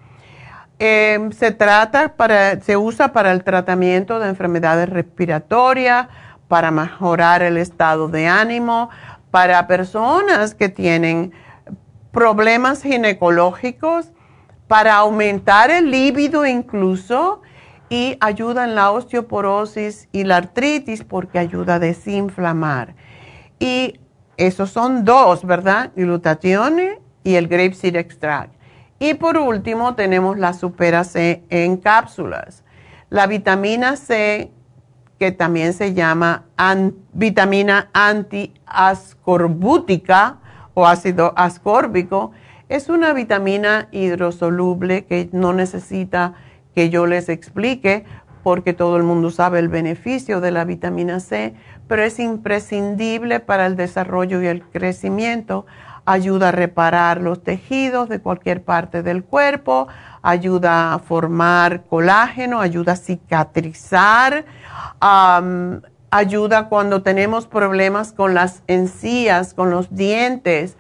Em, 0.79 1.33
se 1.33 1.53
trata 1.53 2.17
para, 2.17 2.61
se 2.63 2.79
usa 2.79 3.13
para 3.13 3.31
el 3.31 3.45
tratamiento 3.45 4.19
de 4.19 4.29
enfermedades 4.31 4.89
respiratorias, 4.89 6.09
para 6.49 6.71
mejorar 6.71 7.43
el 7.43 7.57
estado 7.57 8.09
de 8.09 8.27
ánimo, 8.27 8.91
para 9.33 9.67
personas 9.67 10.55
que 10.55 10.69
tienen 10.69 11.33
problemas 12.13 12.83
ginecológicos, 12.83 14.13
para 14.69 14.97
aumentar 14.97 15.71
el 15.71 15.91
líbido 15.91 16.47
incluso 16.47 17.41
y 17.89 18.19
ayuda 18.21 18.65
en 18.65 18.75
la 18.75 18.91
osteoporosis 18.91 20.09
y 20.13 20.25
la 20.25 20.37
artritis 20.37 21.03
porque 21.03 21.39
ayuda 21.39 21.77
a 21.77 21.79
desinflamar. 21.79 22.95
Y 23.59 23.99
esos 24.37 24.71
son 24.71 25.05
dos, 25.05 25.47
¿verdad? 25.47 25.93
Glutatión 25.97 26.79
y 27.25 27.35
el 27.35 27.49
grapeseed 27.49 27.97
extract. 27.97 28.55
Y 28.99 29.15
por 29.15 29.39
último 29.39 29.95
tenemos 29.95 30.39
la 30.39 30.53
supera 30.53 31.05
C 31.05 31.43
en 31.49 31.79
cápsulas. 31.79 32.65
La 33.09 33.27
vitamina 33.27 33.97
C 33.97 34.53
que 35.23 35.31
también 35.31 35.73
se 35.73 35.95
llama 35.95 36.47
vitamina 37.13 37.91
antiascorbútica 37.93 40.39
o 40.75 40.85
ácido 40.85 41.33
ascórbico. 41.37 42.33
Es 42.69 42.89
una 42.89 43.13
vitamina 43.13 43.87
hidrosoluble 43.93 45.05
que 45.05 45.29
no 45.31 45.53
necesita 45.53 46.35
que 46.75 46.91
yo 46.91 47.07
les 47.07 47.29
explique 47.29 48.05
porque 48.43 48.73
todo 48.73 48.97
el 48.97 49.05
mundo 49.05 49.31
sabe 49.31 49.61
el 49.61 49.69
beneficio 49.69 50.41
de 50.41 50.51
la 50.51 50.65
vitamina 50.65 51.21
C, 51.21 51.55
pero 51.87 52.03
es 52.03 52.19
imprescindible 52.19 53.39
para 53.39 53.67
el 53.67 53.77
desarrollo 53.77 54.43
y 54.43 54.49
el 54.49 54.65
crecimiento. 54.65 55.67
Ayuda 56.05 56.49
a 56.49 56.53
reparar 56.53 57.21
los 57.21 57.45
tejidos 57.45 58.09
de 58.09 58.19
cualquier 58.19 58.65
parte 58.65 59.05
del 59.05 59.23
cuerpo, 59.23 59.87
ayuda 60.21 60.95
a 60.95 60.99
formar 60.99 61.85
colágeno, 61.85 62.61
ayuda 62.61 62.95
a 62.95 62.97
cicatrizar 62.97 64.45
ayuda 66.11 66.69
cuando 66.69 67.03
tenemos 67.03 67.47
problemas 67.47 68.13
con 68.13 68.35
las 68.35 68.63
encías, 68.67 69.55
con 69.55 69.71
los 69.71 69.95
dientes, 69.95 70.77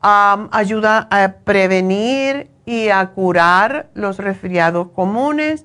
ayuda 0.00 1.08
a 1.10 1.34
prevenir 1.44 2.50
y 2.64 2.88
a 2.88 3.06
curar 3.08 3.90
los 3.94 4.18
resfriados 4.18 4.88
comunes 4.88 5.64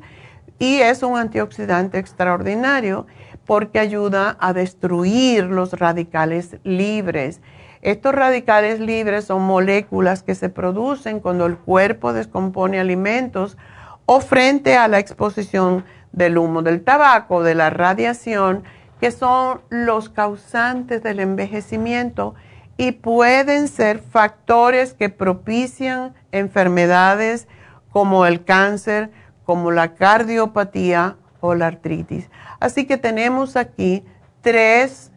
y 0.59 0.79
es 0.79 1.03
un 1.03 1.17
antioxidante 1.17 1.99
extraordinario 1.99 3.05
porque 3.45 3.79
ayuda 3.79 4.35
a 4.39 4.53
destruir 4.53 5.45
los 5.45 5.73
radicales 5.73 6.57
libres. 6.63 7.41
Estos 7.81 8.13
radicales 8.13 8.79
libres 8.79 9.25
son 9.25 9.43
moléculas 9.43 10.23
que 10.23 10.35
se 10.35 10.49
producen 10.49 11.19
cuando 11.19 11.45
el 11.45 11.57
cuerpo 11.57 12.11
descompone 12.11 12.79
alimentos 12.79 13.57
o 14.05 14.19
frente 14.19 14.75
a 14.75 14.87
la 14.87 14.99
exposición 14.99 15.85
del 16.17 16.39
humo 16.39 16.63
del 16.63 16.83
tabaco, 16.83 17.43
de 17.43 17.53
la 17.53 17.69
radiación 17.69 18.63
que 18.99 19.11
son 19.11 19.61
los 19.69 20.09
causantes 20.09 21.03
del 21.03 21.19
envejecimiento 21.19 22.33
y 22.75 22.93
pueden 22.93 23.67
ser 23.67 23.99
factores 23.99 24.95
que 24.95 25.09
propician 25.09 26.15
enfermedades 26.31 27.47
como 27.91 28.25
el 28.25 28.43
cáncer, 28.43 29.11
como 29.45 29.69
la 29.71 29.93
cardiopatía 29.93 31.17
o 31.39 31.53
la 31.53 31.67
artritis. 31.67 32.29
Así 32.59 32.85
que 32.85 32.97
tenemos 32.97 33.55
aquí 33.55 34.03
tres 34.41 35.11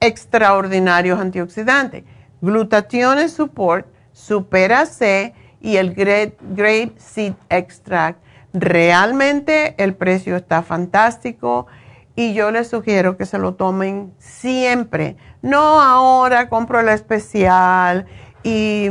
extraordinarios 0.00 1.18
antioxidantes. 1.18 2.04
Glutathione 2.42 3.30
Support, 3.30 3.86
Supera 4.12 4.84
C 4.84 5.32
y 5.62 5.76
el 5.76 5.94
Grape 5.94 6.92
Seed 6.98 7.32
Extract. 7.48 8.23
Realmente 8.54 9.74
el 9.82 9.94
precio 9.94 10.36
está 10.36 10.62
fantástico 10.62 11.66
y 12.14 12.34
yo 12.34 12.52
les 12.52 12.68
sugiero 12.68 13.16
que 13.16 13.26
se 13.26 13.36
lo 13.36 13.54
tomen 13.54 14.14
siempre. 14.18 15.16
No 15.42 15.80
ahora 15.80 16.48
compro 16.48 16.80
la 16.82 16.94
especial 16.94 18.06
y 18.44 18.88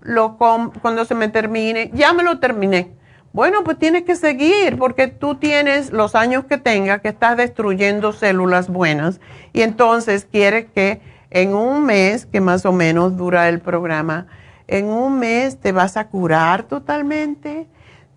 lo 0.00 0.36
cuando 0.36 1.04
se 1.04 1.14
me 1.14 1.28
termine, 1.28 1.92
ya 1.94 2.12
me 2.12 2.24
lo 2.24 2.40
terminé. 2.40 2.90
Bueno, 3.32 3.62
pues 3.62 3.78
tienes 3.78 4.02
que 4.02 4.16
seguir 4.16 4.78
porque 4.78 5.06
tú 5.06 5.36
tienes 5.36 5.92
los 5.92 6.16
años 6.16 6.46
que 6.46 6.58
tengas 6.58 7.02
que 7.02 7.08
estás 7.08 7.36
destruyendo 7.36 8.12
células 8.12 8.68
buenas 8.68 9.20
y 9.52 9.62
entonces 9.62 10.26
quieres 10.28 10.66
que 10.74 11.00
en 11.30 11.54
un 11.54 11.84
mes, 11.84 12.26
que 12.26 12.40
más 12.40 12.66
o 12.66 12.72
menos 12.72 13.16
dura 13.16 13.48
el 13.48 13.60
programa, 13.60 14.26
en 14.66 14.86
un 14.86 15.20
mes 15.20 15.60
te 15.60 15.70
vas 15.70 15.96
a 15.96 16.08
curar 16.08 16.64
totalmente 16.64 17.68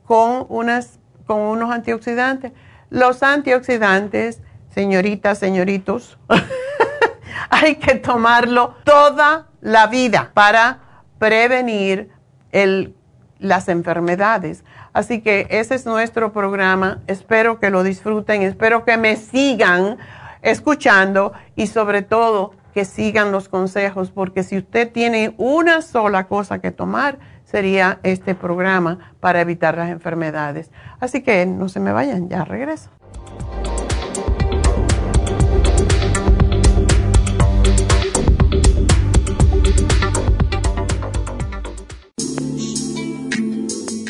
con, 0.09 0.47
unas, 0.49 0.97
con 1.27 1.39
unos 1.39 1.69
antioxidantes. 1.69 2.51
Los 2.89 3.21
antioxidantes, 3.21 4.41
señoritas, 4.73 5.37
señoritos, 5.37 6.17
hay 7.51 7.75
que 7.75 7.93
tomarlo 7.93 8.73
toda 8.83 9.49
la 9.61 9.85
vida 9.85 10.31
para 10.33 10.79
prevenir 11.19 12.09
el, 12.51 12.95
las 13.37 13.69
enfermedades. 13.69 14.63
Así 14.93 15.21
que 15.21 15.45
ese 15.51 15.75
es 15.75 15.85
nuestro 15.85 16.33
programa. 16.33 17.01
Espero 17.05 17.59
que 17.59 17.69
lo 17.69 17.83
disfruten, 17.83 18.41
espero 18.41 18.85
que 18.85 18.97
me 18.97 19.15
sigan 19.15 19.99
escuchando 20.41 21.33
y 21.55 21.67
sobre 21.67 22.01
todo 22.01 22.53
que 22.73 22.83
sigan 22.83 23.31
los 23.31 23.47
consejos, 23.47 24.09
porque 24.09 24.41
si 24.41 24.57
usted 24.57 24.91
tiene 24.91 25.35
una 25.37 25.83
sola 25.83 26.25
cosa 26.25 26.57
que 26.57 26.71
tomar, 26.71 27.19
sería 27.49 27.99
este 28.03 28.35
programa 28.35 29.13
para 29.19 29.41
evitar 29.41 29.75
las 29.75 29.89
enfermedades. 29.89 30.69
Así 30.99 31.23
que 31.23 31.45
no 31.47 31.67
se 31.67 31.79
me 31.79 31.91
vayan, 31.91 32.29
ya 32.29 32.45
regreso. 32.45 32.91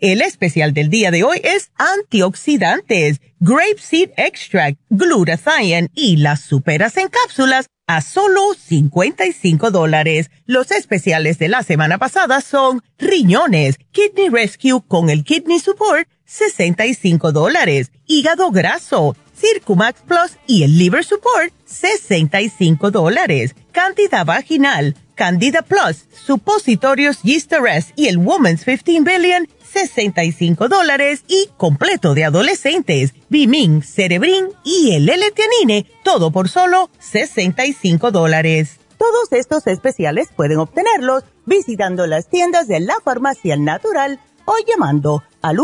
El 0.00 0.20
especial 0.20 0.74
del 0.74 0.90
día 0.90 1.10
de 1.10 1.24
hoy 1.24 1.40
es 1.42 1.70
antioxidantes, 1.76 3.20
grape 3.40 3.78
seed 3.80 4.10
extract, 4.18 4.78
glutathione 4.90 5.88
y 5.94 6.18
las 6.18 6.42
superas 6.42 6.98
en 6.98 7.08
cápsulas 7.08 7.70
a 7.86 8.02
solo 8.02 8.54
55 8.54 9.70
dólares. 9.70 10.30
Los 10.44 10.70
especiales 10.70 11.38
de 11.38 11.48
la 11.48 11.62
semana 11.62 11.96
pasada 11.96 12.42
son 12.42 12.82
riñones, 12.98 13.78
kidney 13.92 14.28
rescue 14.28 14.82
con 14.86 15.08
el 15.08 15.24
kidney 15.24 15.60
support, 15.60 16.06
65 16.26 17.32
dólares, 17.32 17.90
hígado 18.06 18.50
graso, 18.50 19.16
Circumax 19.34 20.00
Plus 20.02 20.32
y 20.46 20.64
el 20.64 20.76
liver 20.76 21.04
support, 21.04 21.52
65 21.64 22.90
dólares, 22.90 23.54
candida 23.72 24.24
vaginal, 24.24 24.94
candida 25.14 25.62
plus, 25.62 26.06
supositorios 26.26 27.22
Yeast 27.22 27.52
y 27.96 28.08
el 28.08 28.18
Woman's 28.18 28.64
15 28.64 29.00
Billion, 29.00 29.48
65 29.72 30.68
dólares 30.68 31.24
y 31.28 31.48
completo 31.56 32.14
de 32.14 32.24
adolescentes, 32.24 33.14
Bimin, 33.28 33.82
Cerebrin 33.82 34.48
y 34.64 34.94
el 34.94 35.08
l 35.08 35.86
todo 36.02 36.30
por 36.30 36.48
solo 36.48 36.90
65 36.98 38.10
dólares. 38.10 38.78
Todos 38.98 39.32
estos 39.32 39.66
especiales 39.66 40.28
pueden 40.34 40.58
obtenerlos 40.58 41.24
visitando 41.44 42.06
las 42.06 42.28
tiendas 42.28 42.68
de 42.68 42.80
la 42.80 42.94
farmacia 43.04 43.56
natural 43.56 44.20
o 44.46 44.54
llamando 44.66 45.22
al 45.42 45.58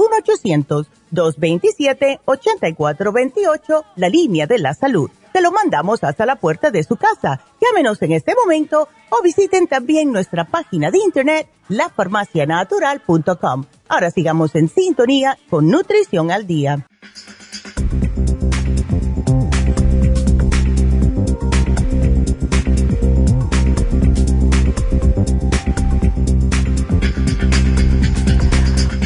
1-800-227-8428, 1.13 3.85
la 3.97 4.09
línea 4.09 4.47
de 4.47 4.59
la 4.59 4.75
salud 4.75 5.11
te 5.33 5.41
lo 5.41 5.51
mandamos 5.51 6.05
hasta 6.05 6.27
la 6.27 6.37
puerta 6.37 6.71
de 6.71 6.85
su 6.85 6.97
casa. 6.97 7.41
Llámenos 7.61 8.01
en 8.03 8.13
este 8.13 8.35
momento 8.35 8.89
o 9.11 9.23
visiten 9.23 9.67
también 9.67 10.13
nuestra 10.13 10.45
página 10.45 10.91
de 10.91 10.99
internet 10.99 11.49
lafarmacianatural.com. 11.69 13.65
Ahora 13.89 14.11
sigamos 14.11 14.55
en 14.55 14.69
sintonía 14.69 15.39
con 15.49 15.69
Nutrición 15.69 16.31
al 16.31 16.47
Día. 16.47 16.87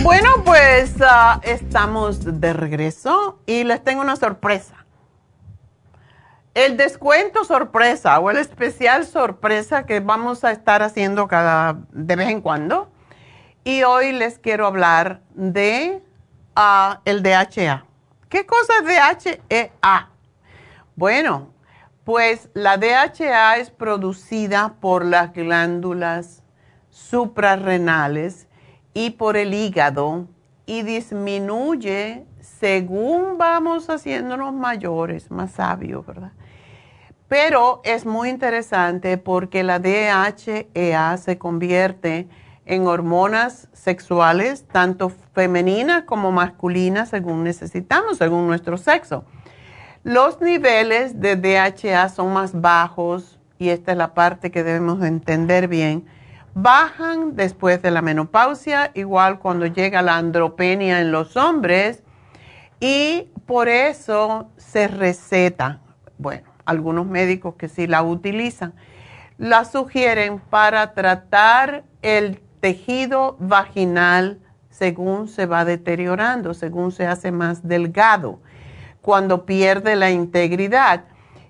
Bueno, 0.02 0.28
pues 0.44 0.94
ah, 1.00 1.40
estamos 1.42 2.40
de 2.40 2.52
regreso 2.52 3.40
y 3.44 3.64
les 3.64 3.82
tengo 3.82 4.02
una 4.02 4.14
sorpresa. 4.14 4.85
El 6.56 6.78
descuento 6.78 7.44
sorpresa 7.44 8.18
o 8.18 8.30
el 8.30 8.38
especial 8.38 9.04
sorpresa 9.04 9.84
que 9.84 10.00
vamos 10.00 10.42
a 10.42 10.52
estar 10.52 10.82
haciendo 10.82 11.28
cada 11.28 11.76
de 11.92 12.16
vez 12.16 12.28
en 12.30 12.40
cuando. 12.40 12.90
Y 13.62 13.82
hoy 13.82 14.12
les 14.12 14.38
quiero 14.38 14.66
hablar 14.66 15.20
de 15.34 16.02
uh, 16.56 16.94
el 17.04 17.22
DHA. 17.22 17.84
¿Qué 18.30 18.46
cosa 18.46 18.72
es 18.78 19.36
DHEA? 19.44 20.08
Bueno, 20.94 21.50
pues 22.04 22.48
la 22.54 22.78
DHA 22.78 23.58
es 23.58 23.68
producida 23.68 24.76
por 24.80 25.04
las 25.04 25.34
glándulas 25.34 26.42
suprarrenales 26.88 28.48
y 28.94 29.10
por 29.10 29.36
el 29.36 29.52
hígado 29.52 30.26
y 30.64 30.84
disminuye 30.84 32.24
según 32.40 33.36
vamos 33.36 33.90
haciéndonos 33.90 34.54
mayores, 34.54 35.30
más 35.30 35.52
sabios, 35.52 36.06
¿verdad? 36.06 36.32
Pero 37.28 37.80
es 37.84 38.06
muy 38.06 38.28
interesante 38.28 39.18
porque 39.18 39.64
la 39.64 39.78
DHEA 39.80 41.16
se 41.16 41.38
convierte 41.38 42.28
en 42.66 42.86
hormonas 42.86 43.68
sexuales, 43.72 44.66
tanto 44.66 45.10
femeninas 45.32 46.04
como 46.04 46.32
masculinas, 46.32 47.08
según 47.08 47.44
necesitamos, 47.44 48.18
según 48.18 48.46
nuestro 48.46 48.76
sexo. 48.76 49.24
Los 50.02 50.40
niveles 50.40 51.20
de 51.20 51.36
DHA 51.36 52.08
son 52.10 52.32
más 52.32 52.60
bajos, 52.60 53.40
y 53.58 53.70
esta 53.70 53.92
es 53.92 53.98
la 53.98 54.14
parte 54.14 54.50
que 54.50 54.62
debemos 54.62 55.02
entender 55.02 55.66
bien, 55.66 56.06
bajan 56.54 57.34
después 57.34 57.82
de 57.82 57.90
la 57.90 58.02
menopausia, 58.02 58.92
igual 58.94 59.38
cuando 59.40 59.66
llega 59.66 60.02
la 60.02 60.16
andropenia 60.16 61.00
en 61.00 61.10
los 61.10 61.36
hombres, 61.36 62.02
y 62.78 63.30
por 63.46 63.68
eso 63.68 64.50
se 64.56 64.88
receta. 64.88 65.80
Bueno, 66.18 66.55
algunos 66.66 67.06
médicos 67.06 67.54
que 67.54 67.68
sí 67.68 67.86
la 67.86 68.02
utilizan, 68.02 68.74
la 69.38 69.64
sugieren 69.64 70.38
para 70.38 70.92
tratar 70.94 71.84
el 72.02 72.40
tejido 72.60 73.36
vaginal 73.38 74.40
según 74.70 75.28
se 75.28 75.46
va 75.46 75.64
deteriorando, 75.64 76.52
según 76.52 76.92
se 76.92 77.06
hace 77.06 77.32
más 77.32 77.66
delgado, 77.66 78.40
cuando 79.00 79.46
pierde 79.46 79.96
la 79.96 80.10
integridad. 80.10 81.04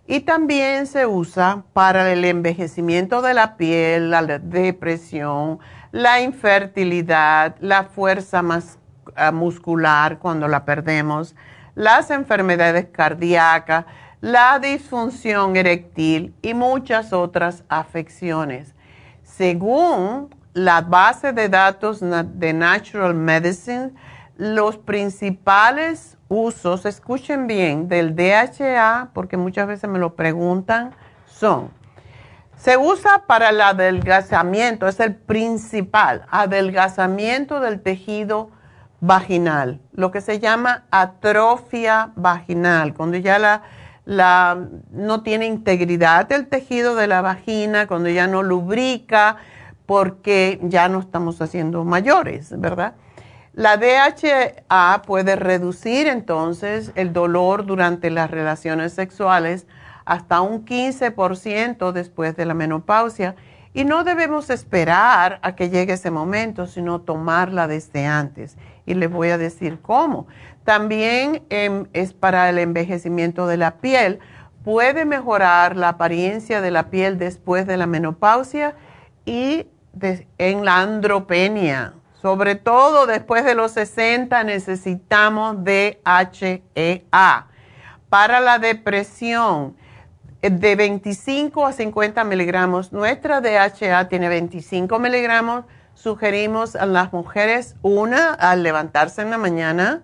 Y 0.07 0.21
también 0.21 0.87
se 0.87 1.07
usa 1.07 1.65
para 1.73 2.13
el 2.13 2.25
envejecimiento 2.25 3.23
de 3.23 3.35
la 3.35 3.57
piel, 3.57 4.11
la 4.11 4.23
depresión, 4.23 5.59
la 5.91 6.21
infertilidad, 6.21 7.57
la 7.61 7.85
fuerza 7.85 8.45
ah, 9.17 9.33
muscular 9.33 10.19
cuando 10.19 10.47
la 10.47 10.65
perdemos, 10.65 11.35
las 11.75 12.13
enfermedades 12.13 12.87
cardíacas, 12.93 13.87
la 14.21 14.59
disfunción 14.59 15.57
eréctil 15.57 16.35
y 16.43 16.55
muchas 16.55 17.13
otras 17.13 17.65
afecciones. 17.69 18.75
Según 19.23 20.35
la 20.55 20.81
base 20.81 21.33
de 21.33 21.49
datos 21.49 22.01
de 22.01 22.53
Natural 22.53 23.15
Medicine, 23.15 23.93
los 24.37 24.79
principales 24.79 26.17
usos, 26.29 26.87
escuchen 26.87 27.47
bien, 27.47 27.89
del 27.89 28.17
DHA, 28.17 29.11
porque 29.13 29.37
muchas 29.37 29.67
veces 29.67 29.89
me 29.89 29.99
lo 29.99 30.15
preguntan, 30.15 30.93
son, 31.27 31.71
se 32.57 32.77
usa 32.77 33.25
para 33.27 33.51
el 33.51 33.61
adelgazamiento, 33.61 34.89
es 34.89 34.99
el 35.01 35.15
principal, 35.15 36.25
adelgazamiento 36.31 37.61
del 37.61 37.81
tejido 37.81 38.51
vaginal, 39.01 39.81
lo 39.93 40.11
que 40.11 40.21
se 40.21 40.41
llama 40.41 40.85
atrofia 40.91 42.13
vaginal, 42.17 42.95
cuando 42.95 43.19
ya 43.19 43.39
la, 43.39 43.63
la, 44.07 44.69
no 44.93 45.23
tiene 45.23 45.47
integridad 45.47 46.31
el 46.33 46.47
tejido 46.47 46.95
de 46.95 47.09
la 47.09 47.21
vagina, 47.21 47.87
cuando 47.87 48.09
ya 48.09 48.27
no 48.27 48.43
lubrica, 48.43 49.37
porque 49.85 50.59
ya 50.63 50.89
no 50.89 51.01
estamos 51.01 51.43
haciendo 51.43 51.85
mayores, 51.85 52.59
¿verdad? 52.59 52.95
La 53.53 53.77
DHA 53.77 55.03
puede 55.07 55.35
reducir 55.35 56.07
entonces 56.07 56.93
el 56.95 57.13
dolor 57.13 57.67
durante 57.67 58.11
las 58.11 58.31
relaciones 58.31 58.93
sexuales 58.93 59.67
hasta 60.05 60.41
un 60.41 60.65
15% 60.65 61.91
después 61.93 62.37
de 62.37 62.45
la 62.45 62.55
menopausia 62.55 63.35
y 63.75 63.85
no 63.85 64.05
debemos 64.05 64.51
esperar 64.51 65.39
a 65.43 65.55
que 65.55 65.69
llegue 65.69 65.95
ese 65.95 66.11
momento, 66.11 66.67
sino 66.67 67.01
tomarla 67.01 67.67
desde 67.67 68.07
antes. 68.07 68.57
Y 68.87 68.95
les 68.95 69.11
voy 69.11 69.31
a 69.31 69.39
decir 69.39 69.81
cómo. 69.83 70.27
También 70.67 71.45
em, 71.49 71.87
es 71.95 72.13
para 72.13 72.51
el 72.51 72.59
envejecimiento 72.59 73.47
de 73.47 73.57
la 73.57 73.77
piel. 73.77 74.19
Puede 74.65 75.05
mejorar 75.05 75.77
la 75.77 75.91
apariencia 75.91 76.61
de 76.61 76.71
la 76.73 76.91
piel 76.91 77.17
después 77.17 77.67
de 77.67 77.79
la 77.79 77.87
menopausia 77.87 78.75
y 79.25 79.69
en 80.37 80.65
la 80.65 80.81
andropenia. 80.81 81.95
Sobre 82.21 82.57
todo 82.57 83.07
después 83.07 83.45
de 83.45 83.55
los 83.55 83.73
60 83.73 84.43
necesitamos 84.43 85.65
DHEA. 85.65 87.47
Para 88.09 88.41
la 88.41 88.59
depresión, 88.59 89.77
eh, 90.43 90.51
de 90.51 90.77
25 90.77 91.65
a 91.65 91.73
50 91.73 92.25
miligramos. 92.25 92.93
Nuestra 92.93 93.41
DHA 93.41 94.09
tiene 94.09 94.29
25 94.29 94.99
miligramos. 94.99 95.65
Sugerimos 95.95 96.77
a 96.77 96.87
las 96.87 97.13
mujeres 97.13 97.77
una 97.83 98.35
al 98.35 98.63
levantarse 98.63 99.23
en 99.23 99.31
la 99.31 99.39
mañana, 99.39 100.03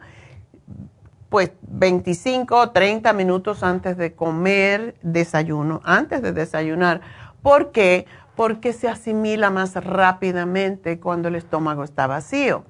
pues 1.32 1.50
25 1.62 2.56
o 2.56 2.70
30 2.70 3.12
minutos 3.12 3.64
antes 3.64 3.96
de 3.96 4.14
comer 4.14 4.94
desayuno, 5.02 5.80
antes 5.82 6.22
de 6.22 6.30
desayunar. 6.32 7.00
¿Por 7.42 7.72
qué? 7.72 8.06
porque 8.36 8.72
se 8.72 8.88
asimila 8.88 9.50
más 9.50 9.74
rápidamente 9.74 10.98
cuando 10.98 11.28
el 11.28 11.36
estómago 11.36 11.84
está 11.84 12.06
vacío. 12.06 12.64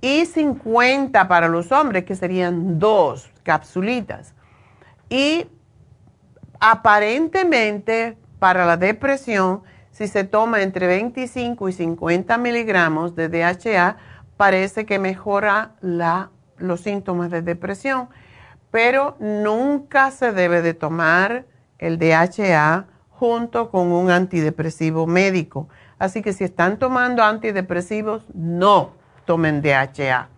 Y 0.00 0.26
50 0.26 1.28
para 1.28 1.48
los 1.48 1.72
hombres, 1.72 2.04
que 2.04 2.16
serían 2.16 2.78
dos 2.78 3.30
capsulitas. 3.42 4.34
Y 5.08 5.46
aparentemente 6.60 8.16
para 8.38 8.66
la 8.66 8.76
depresión, 8.76 9.62
si 9.90 10.08
se 10.08 10.24
toma 10.24 10.62
entre 10.62 10.86
25 10.86 11.68
y 11.68 11.72
50 11.72 12.36
miligramos 12.38 13.14
de 13.14 13.28
DHA, 13.28 13.96
parece 14.36 14.84
que 14.84 14.98
mejora 14.98 15.76
la, 15.80 16.30
los 16.58 16.80
síntomas 16.80 17.30
de 17.30 17.42
depresión. 17.42 18.08
Pero 18.70 19.16
nunca 19.20 20.10
se 20.10 20.32
debe 20.32 20.62
de 20.62 20.74
tomar 20.74 21.44
el 21.78 21.98
DHA 21.98 22.86
junto 23.10 23.70
con 23.70 23.92
un 23.92 24.10
antidepresivo 24.10 25.06
médico. 25.06 25.68
Así 25.98 26.22
que 26.22 26.32
si 26.32 26.44
están 26.44 26.78
tomando 26.78 27.22
antidepresivos, 27.22 28.24
no 28.34 28.92
tomen 29.24 29.62
DHA. 29.62 30.28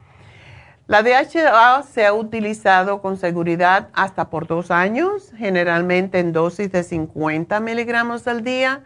La 0.86 1.02
DHA 1.02 1.82
se 1.82 2.06
ha 2.06 2.14
utilizado 2.14 3.02
con 3.02 3.18
seguridad 3.18 3.88
hasta 3.92 4.30
por 4.30 4.46
dos 4.46 4.70
años, 4.70 5.32
generalmente 5.36 6.18
en 6.18 6.32
dosis 6.32 6.72
de 6.72 6.82
50 6.82 7.60
miligramos 7.60 8.26
al 8.26 8.42
día, 8.42 8.84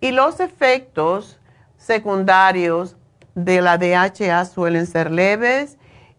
y 0.00 0.10
los 0.10 0.40
efectos 0.40 1.38
secundarios 1.76 2.96
de 3.36 3.60
la 3.60 3.78
DHA 3.78 4.46
suelen 4.46 4.86
ser 4.86 5.12
leves 5.12 5.77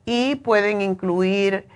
y 0.09 0.37
pueden 0.37 0.81
incluir 0.81 1.67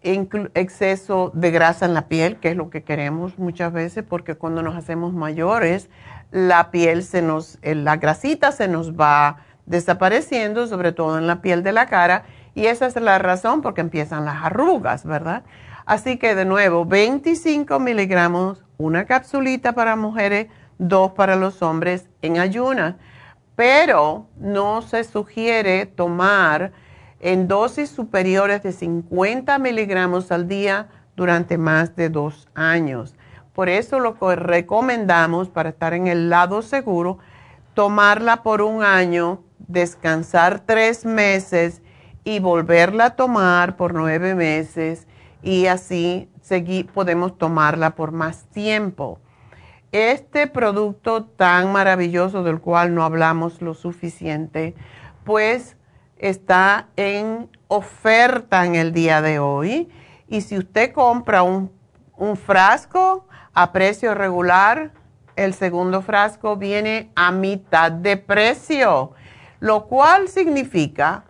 exceso 0.00 1.32
de 1.34 1.50
grasa 1.50 1.86
en 1.86 1.92
la 1.92 2.06
piel, 2.06 2.36
que 2.36 2.50
es 2.50 2.56
lo 2.56 2.70
que 2.70 2.84
queremos 2.84 3.36
muchas 3.36 3.72
veces, 3.72 4.04
porque 4.08 4.36
cuando 4.36 4.62
nos 4.62 4.76
hacemos 4.76 5.12
mayores, 5.12 5.90
la 6.30 6.70
piel 6.70 7.02
se 7.02 7.20
nos, 7.20 7.58
eh, 7.62 7.74
la 7.74 7.96
grasita 7.96 8.52
se 8.52 8.68
nos 8.68 8.92
va 8.92 9.38
desapareciendo, 9.66 10.68
sobre 10.68 10.92
todo 10.92 11.18
en 11.18 11.26
la 11.26 11.42
piel 11.42 11.64
de 11.64 11.72
la 11.72 11.86
cara, 11.86 12.22
y 12.54 12.66
esa 12.66 12.86
es 12.86 12.94
la 12.94 13.18
razón 13.18 13.60
porque 13.60 13.80
empiezan 13.80 14.24
las 14.24 14.44
arrugas, 14.44 15.04
¿verdad? 15.04 15.42
Así 15.84 16.16
que 16.16 16.36
de 16.36 16.44
nuevo, 16.44 16.84
25 16.84 17.80
miligramos, 17.80 18.62
una 18.78 19.04
capsulita 19.04 19.72
para 19.72 19.96
mujeres, 19.96 20.46
dos 20.78 21.10
para 21.10 21.34
los 21.34 21.60
hombres 21.60 22.08
en 22.22 22.38
ayunas, 22.38 22.94
pero 23.56 24.28
no 24.38 24.80
se 24.80 25.02
sugiere 25.02 25.86
tomar 25.86 26.70
en 27.20 27.48
dosis 27.48 27.90
superiores 27.90 28.62
de 28.62 28.72
50 28.72 29.58
miligramos 29.58 30.32
al 30.32 30.48
día 30.48 30.88
durante 31.16 31.58
más 31.58 31.94
de 31.96 32.08
dos 32.08 32.48
años. 32.54 33.14
Por 33.52 33.68
eso 33.68 34.00
lo 34.00 34.18
que 34.18 34.36
recomendamos 34.36 35.48
para 35.48 35.68
estar 35.68 35.92
en 35.92 36.06
el 36.06 36.30
lado 36.30 36.62
seguro, 36.62 37.18
tomarla 37.74 38.42
por 38.42 38.62
un 38.62 38.82
año, 38.82 39.42
descansar 39.58 40.60
tres 40.60 41.04
meses 41.04 41.82
y 42.24 42.40
volverla 42.40 43.06
a 43.06 43.16
tomar 43.16 43.76
por 43.76 43.94
nueve 43.94 44.34
meses 44.34 45.06
y 45.42 45.66
así 45.66 46.30
podemos 46.92 47.38
tomarla 47.38 47.94
por 47.94 48.12
más 48.12 48.44
tiempo. 48.46 49.20
Este 49.92 50.46
producto 50.46 51.24
tan 51.24 51.72
maravilloso 51.72 52.42
del 52.42 52.60
cual 52.60 52.94
no 52.94 53.04
hablamos 53.04 53.60
lo 53.60 53.74
suficiente, 53.74 54.74
pues 55.24 55.76
está 56.20 56.86
en 56.96 57.50
oferta 57.68 58.66
en 58.66 58.74
el 58.74 58.92
día 58.92 59.22
de 59.22 59.38
hoy. 59.38 59.88
Y 60.28 60.42
si 60.42 60.58
usted 60.58 60.92
compra 60.92 61.42
un, 61.42 61.70
frasco 62.36 63.26
a 63.54 63.72
precio 63.72 64.14
regular, 64.14 64.92
el 65.36 65.54
segundo 65.54 66.02
frasco 66.02 66.56
viene 66.56 67.10
a 67.16 67.32
mitad 67.32 67.90
de 67.90 68.18
precio, 68.18 69.12
lo 69.58 69.86
cual 69.86 70.28
significa 70.28 71.24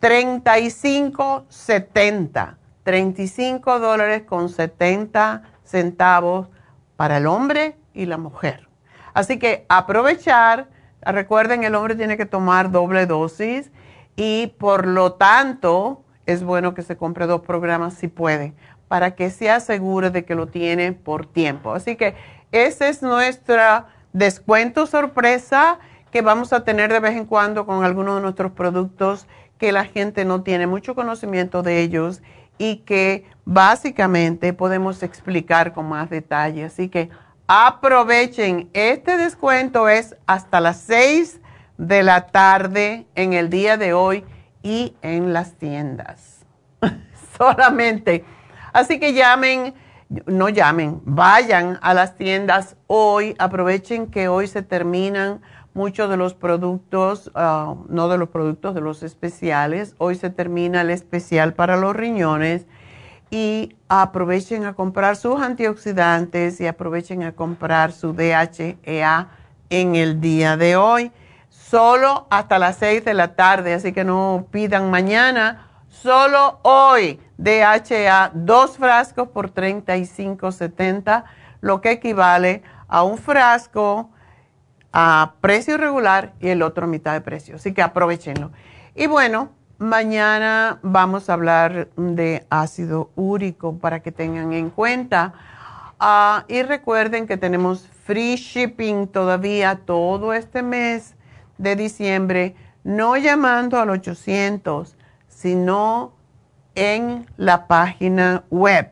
35.70, 0.00 2.56
35 2.82 3.78
dólares 3.78 4.22
con 4.22 4.48
70 4.48 5.42
centavos 5.64 6.48
para 6.96 7.18
el 7.18 7.26
hombre 7.26 7.76
y 7.92 8.06
la 8.06 8.16
mujer. 8.16 8.66
Así 9.12 9.38
que 9.38 9.66
aprovechar 9.68 10.68
Recuerden, 11.06 11.64
el 11.64 11.74
hombre 11.74 11.94
tiene 11.94 12.16
que 12.16 12.26
tomar 12.26 12.70
doble 12.70 13.06
dosis 13.06 13.70
y 14.16 14.54
por 14.58 14.86
lo 14.86 15.12
tanto 15.14 16.02
es 16.26 16.42
bueno 16.42 16.74
que 16.74 16.82
se 16.82 16.96
compre 16.96 17.26
dos 17.26 17.42
programas 17.42 17.94
si 17.94 18.08
puede, 18.08 18.54
para 18.88 19.14
que 19.14 19.30
se 19.30 19.50
asegure 19.50 20.10
de 20.10 20.24
que 20.24 20.34
lo 20.34 20.46
tiene 20.46 20.92
por 20.92 21.26
tiempo. 21.26 21.74
Así 21.74 21.96
que 21.96 22.14
ese 22.52 22.88
es 22.88 23.02
nuestro 23.02 23.84
descuento 24.12 24.86
sorpresa 24.86 25.78
que 26.10 26.22
vamos 26.22 26.52
a 26.52 26.64
tener 26.64 26.92
de 26.92 27.00
vez 27.00 27.16
en 27.16 27.26
cuando 27.26 27.66
con 27.66 27.84
algunos 27.84 28.16
de 28.16 28.22
nuestros 28.22 28.52
productos 28.52 29.26
que 29.58 29.72
la 29.72 29.84
gente 29.84 30.24
no 30.24 30.42
tiene 30.42 30.66
mucho 30.66 30.94
conocimiento 30.94 31.62
de 31.62 31.80
ellos 31.80 32.22
y 32.56 32.76
que 32.76 33.24
básicamente 33.44 34.52
podemos 34.52 35.02
explicar 35.02 35.72
con 35.72 35.88
más 35.88 36.10
detalle. 36.10 36.64
Así 36.64 36.88
que 36.88 37.10
aprovechen, 37.46 38.70
este 38.72 39.16
descuento 39.16 39.88
es 39.88 40.16
hasta 40.26 40.60
las 40.60 40.78
6 40.80 41.40
de 41.76 42.02
la 42.02 42.28
tarde 42.28 43.06
en 43.14 43.32
el 43.32 43.50
día 43.50 43.76
de 43.76 43.92
hoy 43.92 44.24
y 44.62 44.94
en 45.02 45.32
las 45.32 45.54
tiendas. 45.54 46.44
Solamente. 47.38 48.24
Así 48.72 48.98
que 48.98 49.12
llamen, 49.12 49.74
no 50.26 50.48
llamen, 50.48 51.00
vayan 51.04 51.78
a 51.82 51.94
las 51.94 52.16
tiendas 52.16 52.76
hoy, 52.86 53.34
aprovechen 53.38 54.06
que 54.06 54.28
hoy 54.28 54.46
se 54.46 54.62
terminan 54.62 55.42
muchos 55.74 56.08
de 56.08 56.16
los 56.16 56.34
productos, 56.34 57.30
ah, 57.34 57.74
no 57.88 58.08
de 58.08 58.18
los 58.18 58.28
productos, 58.30 58.74
de 58.74 58.80
los 58.80 59.02
especiales. 59.02 59.94
Hoy 59.98 60.14
se 60.14 60.30
termina 60.30 60.80
el 60.80 60.90
especial 60.90 61.54
para 61.54 61.76
los 61.76 61.94
riñones 61.94 62.66
y 63.34 63.74
aprovechen 63.88 64.64
a 64.64 64.74
comprar 64.74 65.16
sus 65.16 65.42
antioxidantes 65.42 66.60
y 66.60 66.68
aprovechen 66.68 67.24
a 67.24 67.32
comprar 67.32 67.90
su 67.90 68.12
DHEA 68.12 69.28
en 69.70 69.96
el 69.96 70.20
día 70.20 70.56
de 70.56 70.76
hoy. 70.76 71.10
Solo 71.48 72.28
hasta 72.30 72.60
las 72.60 72.76
6 72.76 73.04
de 73.04 73.12
la 73.12 73.34
tarde, 73.34 73.74
así 73.74 73.92
que 73.92 74.04
no 74.04 74.46
pidan 74.52 74.88
mañana. 74.88 75.66
Solo 75.88 76.60
hoy 76.62 77.18
DHEA, 77.36 78.30
dos 78.34 78.78
frascos 78.78 79.26
por 79.30 79.52
35.70, 79.52 81.24
lo 81.60 81.80
que 81.80 81.90
equivale 81.90 82.62
a 82.86 83.02
un 83.02 83.18
frasco 83.18 84.10
a 84.92 85.34
precio 85.40 85.76
regular 85.76 86.34
y 86.38 86.50
el 86.50 86.62
otro 86.62 86.84
a 86.84 86.86
mitad 86.86 87.14
de 87.14 87.20
precio. 87.20 87.56
Así 87.56 87.74
que 87.74 87.82
aprovechenlo. 87.82 88.52
Y 88.94 89.08
bueno, 89.08 89.50
mañana 89.78 90.78
vamos 90.82 91.28
a 91.28 91.34
hablar 91.34 91.88
de 91.96 92.46
ácido 92.50 93.10
úrico 93.16 93.78
para 93.78 94.00
que 94.00 94.12
tengan 94.12 94.52
en 94.52 94.70
cuenta. 94.70 95.34
Ah, 95.98 96.44
y 96.48 96.62
recuerden 96.62 97.26
que 97.26 97.36
tenemos 97.36 97.88
free 98.04 98.36
shipping 98.36 99.06
todavía 99.06 99.80
todo 99.84 100.32
este 100.32 100.62
mes 100.62 101.14
de 101.58 101.76
diciembre, 101.76 102.54
no 102.82 103.16
llamando 103.16 103.78
al 103.78 103.90
800, 103.90 104.96
sino 105.28 106.12
en 106.74 107.26
la 107.36 107.66
página 107.66 108.44
web. 108.50 108.90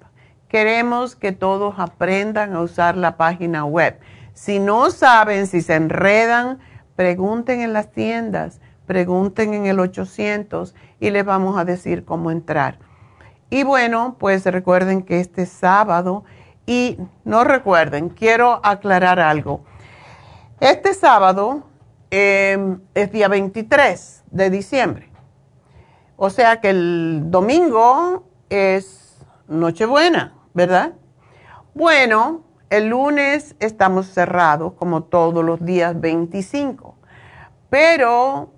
Queremos 0.48 1.16
que 1.16 1.32
todos 1.32 1.74
aprendan 1.78 2.54
a 2.54 2.60
usar 2.60 2.96
la 2.96 3.16
página 3.16 3.64
web. 3.64 3.98
Si 4.34 4.58
no 4.58 4.90
saben, 4.90 5.46
si 5.46 5.62
se 5.62 5.74
enredan, 5.74 6.58
pregunten 6.96 7.60
en 7.60 7.72
las 7.72 7.90
tiendas, 7.90 8.60
pregunten 8.86 9.54
en 9.54 9.66
el 9.66 9.80
800 9.80 10.74
y 11.00 11.10
les 11.10 11.24
vamos 11.24 11.58
a 11.58 11.64
decir 11.64 12.04
cómo 12.04 12.30
entrar. 12.30 12.78
Y 13.50 13.64
bueno, 13.64 14.16
pues 14.18 14.46
recuerden 14.46 15.02
que 15.02 15.20
este 15.20 15.46
sábado, 15.46 16.24
y 16.66 16.98
no 17.24 17.44
recuerden, 17.44 18.08
quiero 18.08 18.60
aclarar 18.64 19.20
algo. 19.20 19.64
Este 20.60 20.94
sábado 20.94 21.64
em, 22.10 22.80
es 22.94 23.12
día 23.12 23.28
23 23.28 24.24
de 24.30 24.50
diciembre. 24.50 25.10
O 26.16 26.30
sea 26.30 26.60
que 26.60 26.70
el 26.70 27.24
domingo 27.26 28.24
es 28.48 29.18
Nochebuena, 29.48 30.34
¿verdad? 30.54 30.92
Bueno, 31.74 32.44
el 32.70 32.88
lunes 32.88 33.54
estamos 33.60 34.06
cerrados 34.06 34.72
como 34.74 35.02
todos 35.02 35.44
los 35.44 35.64
días 35.64 36.00
25. 36.00 36.96
Pero 37.68 38.51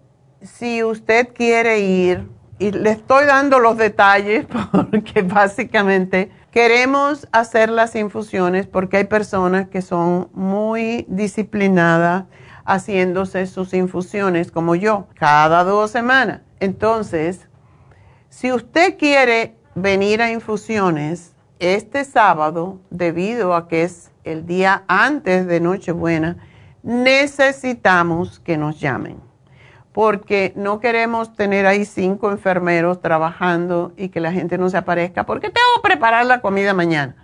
si 0.44 0.84
usted 0.84 1.28
quiere 1.34 1.80
ir, 1.80 2.28
y 2.58 2.70
le 2.70 2.90
estoy 2.90 3.26
dando 3.26 3.58
los 3.58 3.76
detalles 3.76 4.46
porque 4.72 5.22
básicamente 5.22 6.30
queremos 6.52 7.26
hacer 7.32 7.68
las 7.68 7.96
infusiones 7.96 8.66
porque 8.66 8.98
hay 8.98 9.04
personas 9.04 9.68
que 9.68 9.82
son 9.82 10.28
muy 10.32 11.04
disciplinadas 11.08 12.24
haciéndose 12.64 13.46
sus 13.46 13.74
infusiones 13.74 14.50
como 14.50 14.74
yo, 14.74 15.08
cada 15.14 15.64
dos 15.64 15.90
semanas. 15.90 16.42
Entonces, 16.60 17.48
si 18.28 18.52
usted 18.52 18.96
quiere 18.98 19.56
venir 19.74 20.22
a 20.22 20.30
infusiones, 20.30 21.34
este 21.58 22.04
sábado, 22.04 22.80
debido 22.90 23.54
a 23.54 23.68
que 23.68 23.82
es 23.82 24.10
el 24.24 24.46
día 24.46 24.84
antes 24.88 25.46
de 25.46 25.60
Nochebuena, 25.60 26.36
necesitamos 26.82 28.40
que 28.40 28.56
nos 28.56 28.80
llamen, 28.80 29.20
porque 29.94 30.52
no 30.56 30.80
queremos 30.80 31.36
tener 31.36 31.66
ahí 31.66 31.84
cinco 31.84 32.32
enfermeros 32.32 33.00
trabajando 33.00 33.92
y 33.96 34.08
que 34.08 34.18
la 34.18 34.32
gente 34.32 34.58
no 34.58 34.68
se 34.68 34.76
aparezca, 34.76 35.24
porque 35.24 35.50
tengo 35.50 35.68
que 35.76 35.88
preparar 35.88 36.26
la 36.26 36.40
comida 36.40 36.74
mañana. 36.74 37.14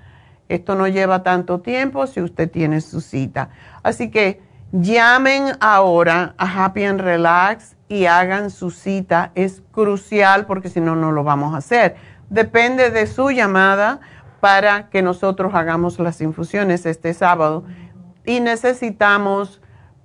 Esto 0.49 0.77
no 0.77 0.87
lleva 0.87 1.25
tanto 1.25 1.59
tiempo 1.63 2.07
si 2.07 2.21
usted 2.21 2.49
tiene 2.49 2.81
su 2.81 3.01
cita. 3.01 3.49
Así 3.83 4.13
que 4.13 4.41
llamen 4.71 5.47
ahora 5.59 6.37
a 6.39 6.65
Happy 6.65 6.85
and 6.85 7.01
Relax 7.01 7.75
y 7.89 8.07
hagan 8.07 8.51
su 8.51 8.71
cita. 8.71 9.33
Es 9.35 9.65
crucial 9.73 10.47
porque 10.47 10.69
si 10.69 10.81
no, 10.81 10.95
no 10.95 11.11
lo 11.11 11.25
vamos 11.25 11.55
a 11.55 11.59
hacer. 11.59 11.97
Depende 12.29 12.93
de 12.93 13.09
su 13.09 13.33
llamada 13.33 13.99
para 14.39 14.91
que 14.91 15.03
nosotros 15.03 15.55
hagamos 15.55 15.99
las 15.99 16.21
infusiones 16.21 16.87
este 16.87 17.15
sábado 17.15 17.65
y 18.25 18.39
necesitamos 18.39 19.60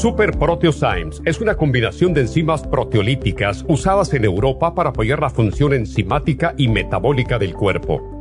Super 0.00 0.38
Proteosymes 0.38 1.20
es 1.26 1.42
una 1.42 1.56
combinación 1.56 2.14
de 2.14 2.22
enzimas 2.22 2.66
proteolíticas 2.66 3.66
usadas 3.68 4.14
en 4.14 4.24
Europa 4.24 4.74
para 4.74 4.88
apoyar 4.88 5.20
la 5.20 5.28
función 5.28 5.74
enzimática 5.74 6.54
y 6.56 6.68
metabólica 6.68 7.38
del 7.38 7.52
cuerpo. 7.52 8.19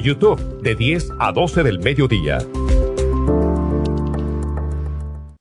YouTube 0.00 0.60
de 0.62 0.74
10 0.74 1.12
a 1.18 1.32
12 1.32 1.62
del 1.62 1.80
mediodía. 1.80 2.38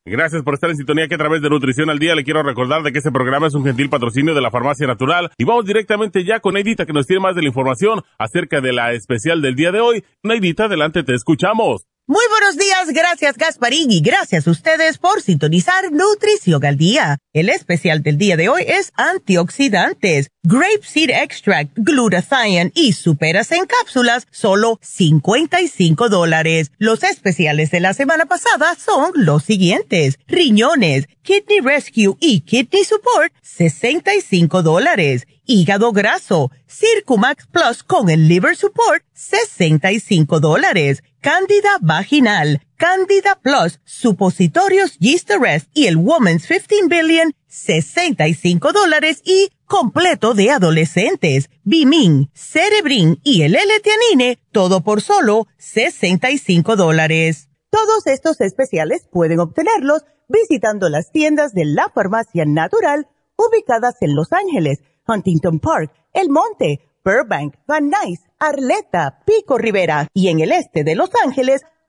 Gracias 0.06 0.42
por 0.42 0.56
estar 0.56 0.72
en 0.72 0.76
sintonía 0.76 1.08
que 1.08 1.16
a 1.16 1.20
través 1.20 1.42
de 1.42 1.50
Nutrición 1.50 1.90
al 1.92 2.00
Día 2.00 2.16
le 2.16 2.24
quiero 2.24 2.42
recordar 2.42 2.82
de 2.82 2.92
que 2.92 2.98
este 2.98 3.12
programa 3.12 3.46
es 3.46 3.54
un 3.54 3.64
gentil 3.64 3.90
patrocinio 3.90 4.34
de 4.34 4.42
la 4.42 4.50
Farmacia 4.50 4.88
Natural 4.88 5.30
y 5.38 5.44
vamos 5.44 5.66
directamente 5.66 6.26
ya 6.26 6.40
con 6.40 6.56
Neidita 6.56 6.88
que 6.88 6.94
nos 6.94 7.06
tiene 7.06 7.22
más 7.22 7.36
de 7.36 7.44
la 7.44 7.50
información 7.50 8.02
acerca 8.18 8.60
de 8.60 8.74
la 8.74 8.94
especial 8.94 9.42
del 9.42 9.56
día 9.56 9.72
de 9.72 9.82
hoy. 9.82 10.04
Neidita, 10.24 10.66
adelante, 10.66 11.04
te 11.04 11.14
escuchamos. 11.14 11.86
Muy 12.08 12.24
buenos 12.32 12.58
días, 12.58 12.90
gracias 12.92 13.38
Gasparín 13.38 13.92
y 13.92 14.02
gracias 14.02 14.48
a 14.48 14.52
ustedes 14.52 14.98
por 14.98 15.22
sintonizar 15.22 15.92
Nutrición 15.92 16.66
al 16.66 16.76
Día. 16.76 17.20
El 17.32 17.50
especial 17.50 18.02
del 18.02 18.18
día 18.18 18.38
de 18.38 18.50
hoy 18.50 18.64
es 18.68 18.92
antioxidantes, 18.96 20.32
grape 20.42 20.82
seed 20.82 21.12
extract, 21.12 21.72
glutathione 21.76 22.72
y 22.74 22.94
superas 22.94 23.52
en 23.52 23.68
cápsulas, 23.68 24.26
solo 24.32 24.80
55 24.82 26.10
dólares. 26.10 26.72
Los 26.80 27.04
especiales 27.04 27.70
de 27.70 27.82
la 27.82 27.94
semana 27.94 28.26
pasada 28.26 28.76
son 28.84 29.12
los 29.14 29.44
siguientes, 29.44 30.18
riñones, 30.28 31.06
kidney 31.22 31.60
rescue 31.60 32.18
y 32.20 32.42
kidney 32.42 32.84
support, 32.84 33.32
65 33.44 34.64
dólares 34.64 35.28
hígado 35.50 35.92
graso, 35.92 36.52
Circumax 36.68 37.48
Plus 37.48 37.82
con 37.82 38.10
el 38.12 38.28
liver 38.28 38.56
support, 38.56 39.04
65 39.14 40.40
dólares. 40.40 41.04
Cándida 41.22 41.78
vaginal, 41.82 42.62
Cándida 42.80 43.38
Plus, 43.42 43.82
supositorios 43.84 44.98
Yeast 45.00 45.30
y 45.74 45.88
el 45.88 45.98
Woman's 45.98 46.48
15 46.48 46.88
Billion, 46.88 47.34
65 47.48 48.72
dólares 48.72 49.22
y 49.26 49.50
completo 49.66 50.34
de 50.34 50.52
adolescentes, 50.52 51.50
Bimin, 51.66 52.32
Cerebrin 52.34 53.20
y 53.26 53.42
el 53.42 53.56
L-Tianine, 53.56 54.40
todo 54.54 54.80
por 54.80 55.02
solo 55.02 55.48
65 55.58 56.78
dólares. 56.78 57.50
Todos 57.70 58.08
estos 58.08 58.40
especiales 58.40 59.10
pueden 59.12 59.42
obtenerlos 59.42 60.06
visitando 60.30 60.88
las 60.88 61.12
tiendas 61.12 61.54
de 61.54 61.66
la 61.66 61.92
farmacia 61.94 62.46
natural 62.46 63.10
ubicadas 63.36 63.96
en 64.00 64.16
Los 64.16 64.32
Ángeles, 64.32 64.80
Huntington 65.06 65.60
Park, 65.60 65.92
El 66.14 66.30
Monte, 66.30 66.80
Burbank, 67.04 67.56
Van 67.68 67.90
Nuys, 67.90 68.22
Arleta, 68.40 69.20
Pico 69.26 69.58
Rivera 69.58 70.08
y 70.14 70.30
en 70.30 70.40
el 70.40 70.54
este 70.54 70.86
de 70.86 70.96
Los 70.96 71.10
Ángeles 71.26 71.62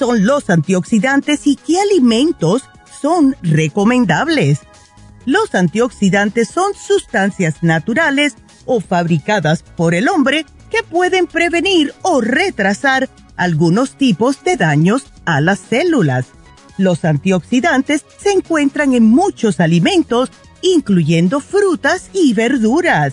Son 0.00 0.24
los 0.24 0.48
antioxidantes 0.48 1.46
y 1.46 1.56
qué 1.56 1.78
alimentos 1.78 2.62
son 3.02 3.36
recomendables? 3.42 4.60
Los 5.26 5.54
antioxidantes 5.54 6.48
son 6.48 6.72
sustancias 6.74 7.56
naturales 7.62 8.34
o 8.64 8.80
fabricadas 8.80 9.62
por 9.62 9.92
el 9.92 10.08
hombre 10.08 10.46
que 10.70 10.82
pueden 10.82 11.26
prevenir 11.26 11.92
o 12.00 12.22
retrasar 12.22 13.10
algunos 13.36 13.98
tipos 13.98 14.42
de 14.42 14.56
daños 14.56 15.04
a 15.26 15.42
las 15.42 15.58
células. 15.58 16.28
Los 16.78 17.04
antioxidantes 17.04 18.06
se 18.16 18.32
encuentran 18.32 18.94
en 18.94 19.04
muchos 19.04 19.60
alimentos, 19.60 20.30
incluyendo 20.62 21.40
frutas 21.40 22.08
y 22.14 22.32
verduras. 22.32 23.12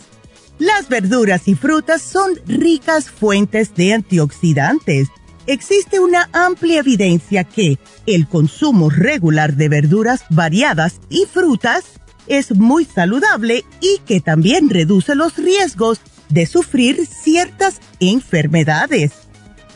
Las 0.57 0.87
verduras 0.87 1.49
y 1.49 1.55
frutas 1.55 2.01
son 2.01 2.31
ricas 2.45 3.09
fuentes 3.09 3.75
de 3.75 3.93
antioxidantes 3.93 5.09
existe 5.47 5.99
una 5.99 6.29
amplia 6.33 6.79
evidencia 6.79 7.43
que 7.43 7.79
el 8.05 8.27
consumo 8.27 8.89
regular 8.89 9.55
de 9.55 9.69
verduras 9.69 10.25
variadas 10.29 10.99
y 11.09 11.25
frutas 11.25 11.85
es 12.27 12.51
muy 12.51 12.85
saludable 12.85 13.63
y 13.81 13.99
que 14.05 14.21
también 14.21 14.69
reduce 14.69 15.15
los 15.15 15.37
riesgos 15.37 16.01
de 16.29 16.45
sufrir 16.45 17.05
ciertas 17.05 17.79
enfermedades. 17.99 19.11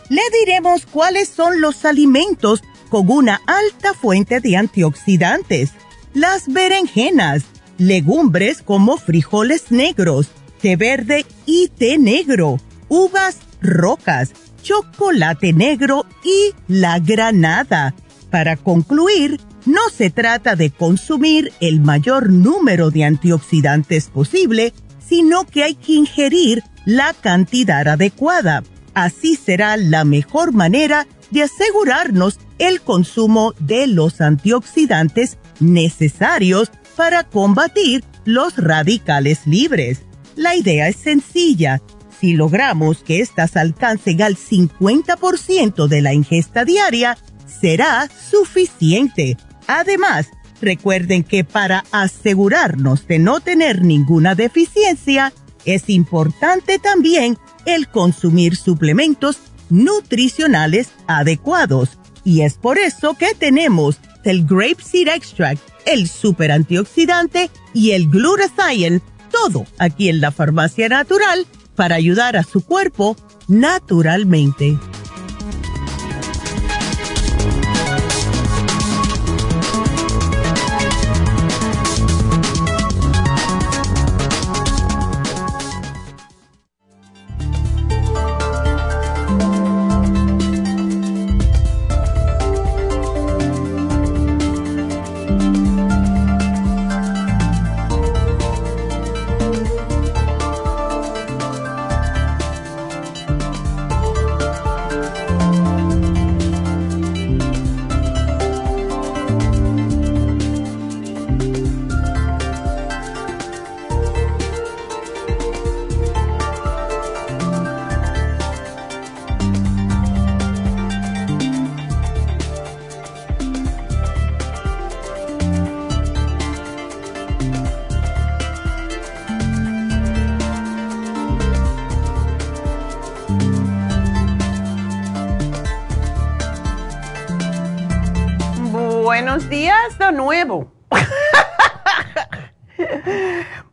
Le 0.10 0.22
diremos 0.40 0.86
cuáles 0.86 1.30
son 1.30 1.62
los 1.62 1.86
alimentos 1.86 2.62
con 2.90 3.10
una 3.10 3.40
alta 3.48 3.94
fuente 3.94 4.42
de 4.42 4.58
antioxidantes. 4.58 5.72
Las 6.14 6.50
berenjenas, 6.50 7.44
legumbres 7.78 8.62
como 8.62 8.98
frijoles 8.98 9.72
negros, 9.72 10.28
té 10.62 10.76
verde 10.76 11.26
y 11.46 11.70
té 11.70 11.98
negro, 11.98 12.60
uvas 12.90 13.38
rocas, 13.62 14.34
chocolate 14.62 15.54
negro 15.54 16.06
y 16.24 16.54
la 16.68 17.00
granada. 17.00 17.94
Para 18.30 18.56
concluir, 18.56 19.40
no 19.66 19.82
se 19.96 20.10
trata 20.10 20.56
de 20.56 20.72
consumir 20.72 21.54
el 21.60 21.82
mayor 21.82 22.30
número 22.30 22.90
de 22.90 23.04
antioxidantes 23.04 24.08
posible, 24.08 24.74
sino 25.06 25.46
que 25.46 25.64
hay 25.64 25.76
que 25.76 25.94
ingerir 25.94 26.64
la 26.86 27.14
cantidad 27.14 27.88
adecuada. 27.88 28.64
Así 28.94 29.36
será 29.36 29.78
la 29.78 30.04
mejor 30.04 30.54
manera 30.54 31.08
de 31.30 31.44
asegurarnos 31.44 32.40
el 32.60 32.82
consumo 32.82 33.54
de 33.60 33.88
los 33.88 34.22
antioxidantes 34.22 35.38
necesarios 35.60 36.72
para 36.96 37.24
combatir 37.24 38.04
los 38.26 38.58
radicales 38.58 39.46
libres. 39.46 40.02
La 40.36 40.56
idea 40.56 40.88
es 40.88 40.98
sencilla 40.98 41.82
si 42.22 42.34
logramos 42.34 43.00
que 43.00 43.20
éstas 43.20 43.58
alcancen 43.58 44.22
al 44.22 44.38
50% 44.38 45.88
de 45.88 46.02
la 46.04 46.14
ingesta 46.14 46.64
diaria, 46.64 47.18
será 47.60 48.08
suficiente. 48.08 49.38
Además, 49.66 50.28
recuerden 50.62 51.24
que 51.24 51.44
para 51.44 51.84
asegurarnos 51.92 53.08
de 53.08 53.18
no 53.18 53.40
tener 53.40 53.82
ninguna 53.82 54.36
deficiencia, 54.36 55.34
es 55.66 55.90
importante 55.90 56.78
también 56.78 57.40
el 57.66 57.88
consumir 57.88 58.56
suplementos 58.56 59.40
nutricionales 59.72 60.92
adecuados. 61.08 61.98
Y 62.24 62.42
es 62.42 62.54
por 62.54 62.78
eso 62.78 63.16
que 63.16 63.34
tenemos 63.34 63.98
el 64.24 64.46
Grape 64.46 64.84
Seed 64.84 65.08
Extract, 65.08 65.62
el 65.88 66.08
super 66.08 66.52
antioxidante 66.52 67.50
y 67.74 67.92
el 67.92 68.10
Glutathione, 68.10 69.02
todo 69.32 69.66
aquí 69.80 70.10
en 70.10 70.22
la 70.22 70.32
farmacia 70.32 70.88
natural 70.88 71.48
para 71.76 71.96
ayudar 71.96 72.38
a 72.38 72.44
su 72.44 72.62
cuerpo 72.62 73.16
naturalmente. 73.48 74.78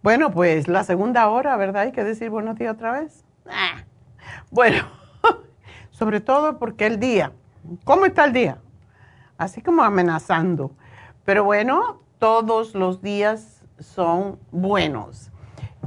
Bueno, 0.08 0.30
pues 0.30 0.68
la 0.68 0.84
segunda 0.84 1.28
hora, 1.28 1.54
¿verdad? 1.58 1.82
Hay 1.82 1.92
que 1.92 2.02
decir 2.02 2.30
buenos 2.30 2.56
días 2.56 2.72
otra 2.72 2.92
vez. 2.92 3.26
Ah. 3.46 3.84
Bueno, 4.50 4.86
sobre 5.90 6.22
todo 6.22 6.58
porque 6.58 6.86
el 6.86 6.98
día, 6.98 7.32
¿cómo 7.84 8.06
está 8.06 8.24
el 8.24 8.32
día? 8.32 8.56
Así 9.36 9.60
como 9.60 9.82
amenazando. 9.82 10.70
Pero 11.26 11.44
bueno, 11.44 12.00
todos 12.18 12.74
los 12.74 13.02
días 13.02 13.60
son 13.80 14.38
buenos. 14.50 15.30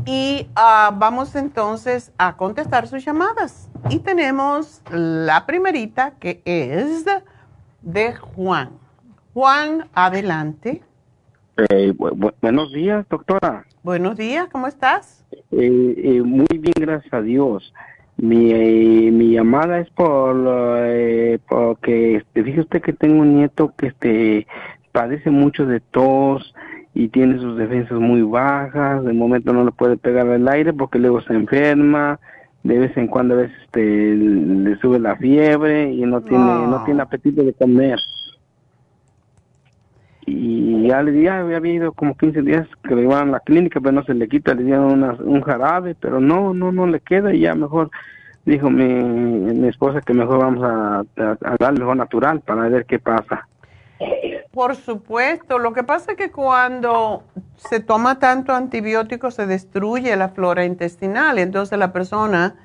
Y 0.05 0.47
ah, 0.55 0.91
vamos 0.95 1.36
entonces 1.36 2.11
a 2.19 2.38
contestar 2.38 2.88
sus 2.88 3.03
llamadas. 3.03 3.72
Y 3.89 3.97
tenemos 4.01 4.84
la 4.91 5.47
primerita 5.47 6.11
que 6.19 6.43
es 6.45 7.05
de 7.82 8.13
Juan. 8.13 8.69
Juan, 9.34 9.89
adelante. 9.95 10.84
Eh, 11.58 11.93
buenos 12.41 12.72
días, 12.72 13.06
doctora. 13.10 13.66
Buenos 13.84 14.18
días, 14.18 14.47
¿cómo 14.52 14.68
estás? 14.68 15.26
Eh, 15.52 15.95
eh, 15.97 16.22
muy 16.22 16.47
bien, 16.52 16.74
gracias 16.80 17.14
a 17.14 17.22
Dios. 17.22 17.74
Mi, 18.18 19.12
mi 19.12 19.32
llamada 19.32 19.80
es 19.80 19.89
por 19.89 20.36
porque 21.49 22.18
este, 22.18 22.43
fíjese 22.43 22.62
usted 22.62 22.82
que 22.82 22.93
tengo 22.93 23.22
un 23.22 23.38
nieto 23.38 23.74
que 23.76 23.88
este 23.88 24.47
padece 24.91 25.30
mucho 25.30 25.66
de 25.66 25.80
tos 25.80 26.54
y 26.93 27.08
tiene 27.08 27.39
sus 27.39 27.58
defensas 27.58 27.99
muy 27.99 28.22
bajas, 28.22 29.04
de 29.04 29.14
momento 29.14 29.54
no 29.54 29.64
le 29.64 29.72
puede 29.72 29.97
pegar 29.97 30.28
el 30.28 30.47
aire 30.47 30.74
porque 30.74 30.99
luego 30.99 31.22
se 31.22 31.34
enferma, 31.34 32.20
de 32.64 32.78
vez 32.78 32.95
en 32.97 33.08
cuando 33.08 33.34
a 33.34 33.38
veces 33.38 33.58
este, 33.64 34.16
le 34.16 34.78
sube 34.78 34.99
la 34.99 35.16
fiebre 35.16 35.91
y 35.91 36.02
no 36.02 36.22
tiene 36.22 36.68
no 36.68 36.84
tiene 36.86 37.02
apetito 37.02 37.43
de 37.43 37.54
comer 37.54 37.97
y 40.26 40.88
ya 40.88 41.01
le 41.01 41.11
dije, 41.11 41.30
había 41.30 41.57
habido 41.57 41.93
como 41.93 42.15
15 42.15 42.41
días 42.41 42.67
que 42.84 42.95
le 42.95 43.03
iban 43.03 43.30
a 43.30 43.32
la 43.32 43.39
clínica, 43.39 43.80
pero 43.80 43.91
no 43.91 44.03
se 44.03 44.13
le 44.13 44.28
quita, 44.28 44.53
le 44.53 44.63
dieron 44.63 45.03
un 45.03 45.41
jarabe, 45.41 45.95
pero 45.99 46.19
no, 46.19 46.53
no, 46.53 46.72
no 46.72 46.88
le 46.88 46.99
queda 46.99 47.34
y 47.34 47.41
ya 47.41 47.55
mejor 47.55 47.89
dijo 48.45 48.69
mi, 48.69 48.86
mi 48.86 49.67
esposa 49.67 50.01
que 50.01 50.13
mejor 50.13 50.39
vamos 50.39 50.63
a, 50.63 50.99
a, 50.99 51.57
darle 51.59 51.82
algo 51.82 51.95
natural 51.95 52.41
para 52.41 52.69
ver 52.69 52.86
qué 52.86 52.99
pasa. 52.99 53.47
Por 54.51 54.76
supuesto, 54.76 55.59
lo 55.59 55.74
que 55.74 55.84
pasa 55.84 56.11
es 56.11 56.17
que 56.17 56.32
cuando 56.32 57.24
se 57.55 57.80
toma 57.80 58.19
tanto 58.19 58.53
antibiótico 58.53 59.30
se 59.32 59.45
destruye 59.45 60.15
la 60.15 60.30
flora 60.30 60.65
intestinal, 60.65 61.38
entonces 61.38 61.78
la 61.78 61.93
persona, 61.93 62.55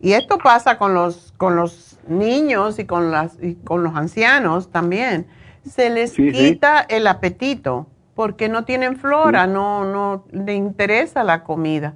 y 0.00 0.12
esto 0.12 0.38
pasa 0.38 0.78
con 0.78 0.94
los, 0.94 1.34
con 1.36 1.56
los 1.56 1.98
niños 2.08 2.78
y 2.78 2.86
con, 2.86 3.10
las, 3.10 3.36
y 3.42 3.56
con 3.56 3.82
los 3.82 3.96
ancianos 3.96 4.70
también, 4.70 5.26
se 5.68 5.90
les 5.90 6.12
quita 6.12 6.80
el 6.88 7.06
apetito 7.06 7.86
porque 8.14 8.48
no 8.48 8.64
tienen 8.64 8.96
flora, 8.96 9.46
no, 9.46 9.84
no 9.84 10.24
le 10.32 10.54
interesa 10.54 11.22
la 11.22 11.44
comida. 11.44 11.94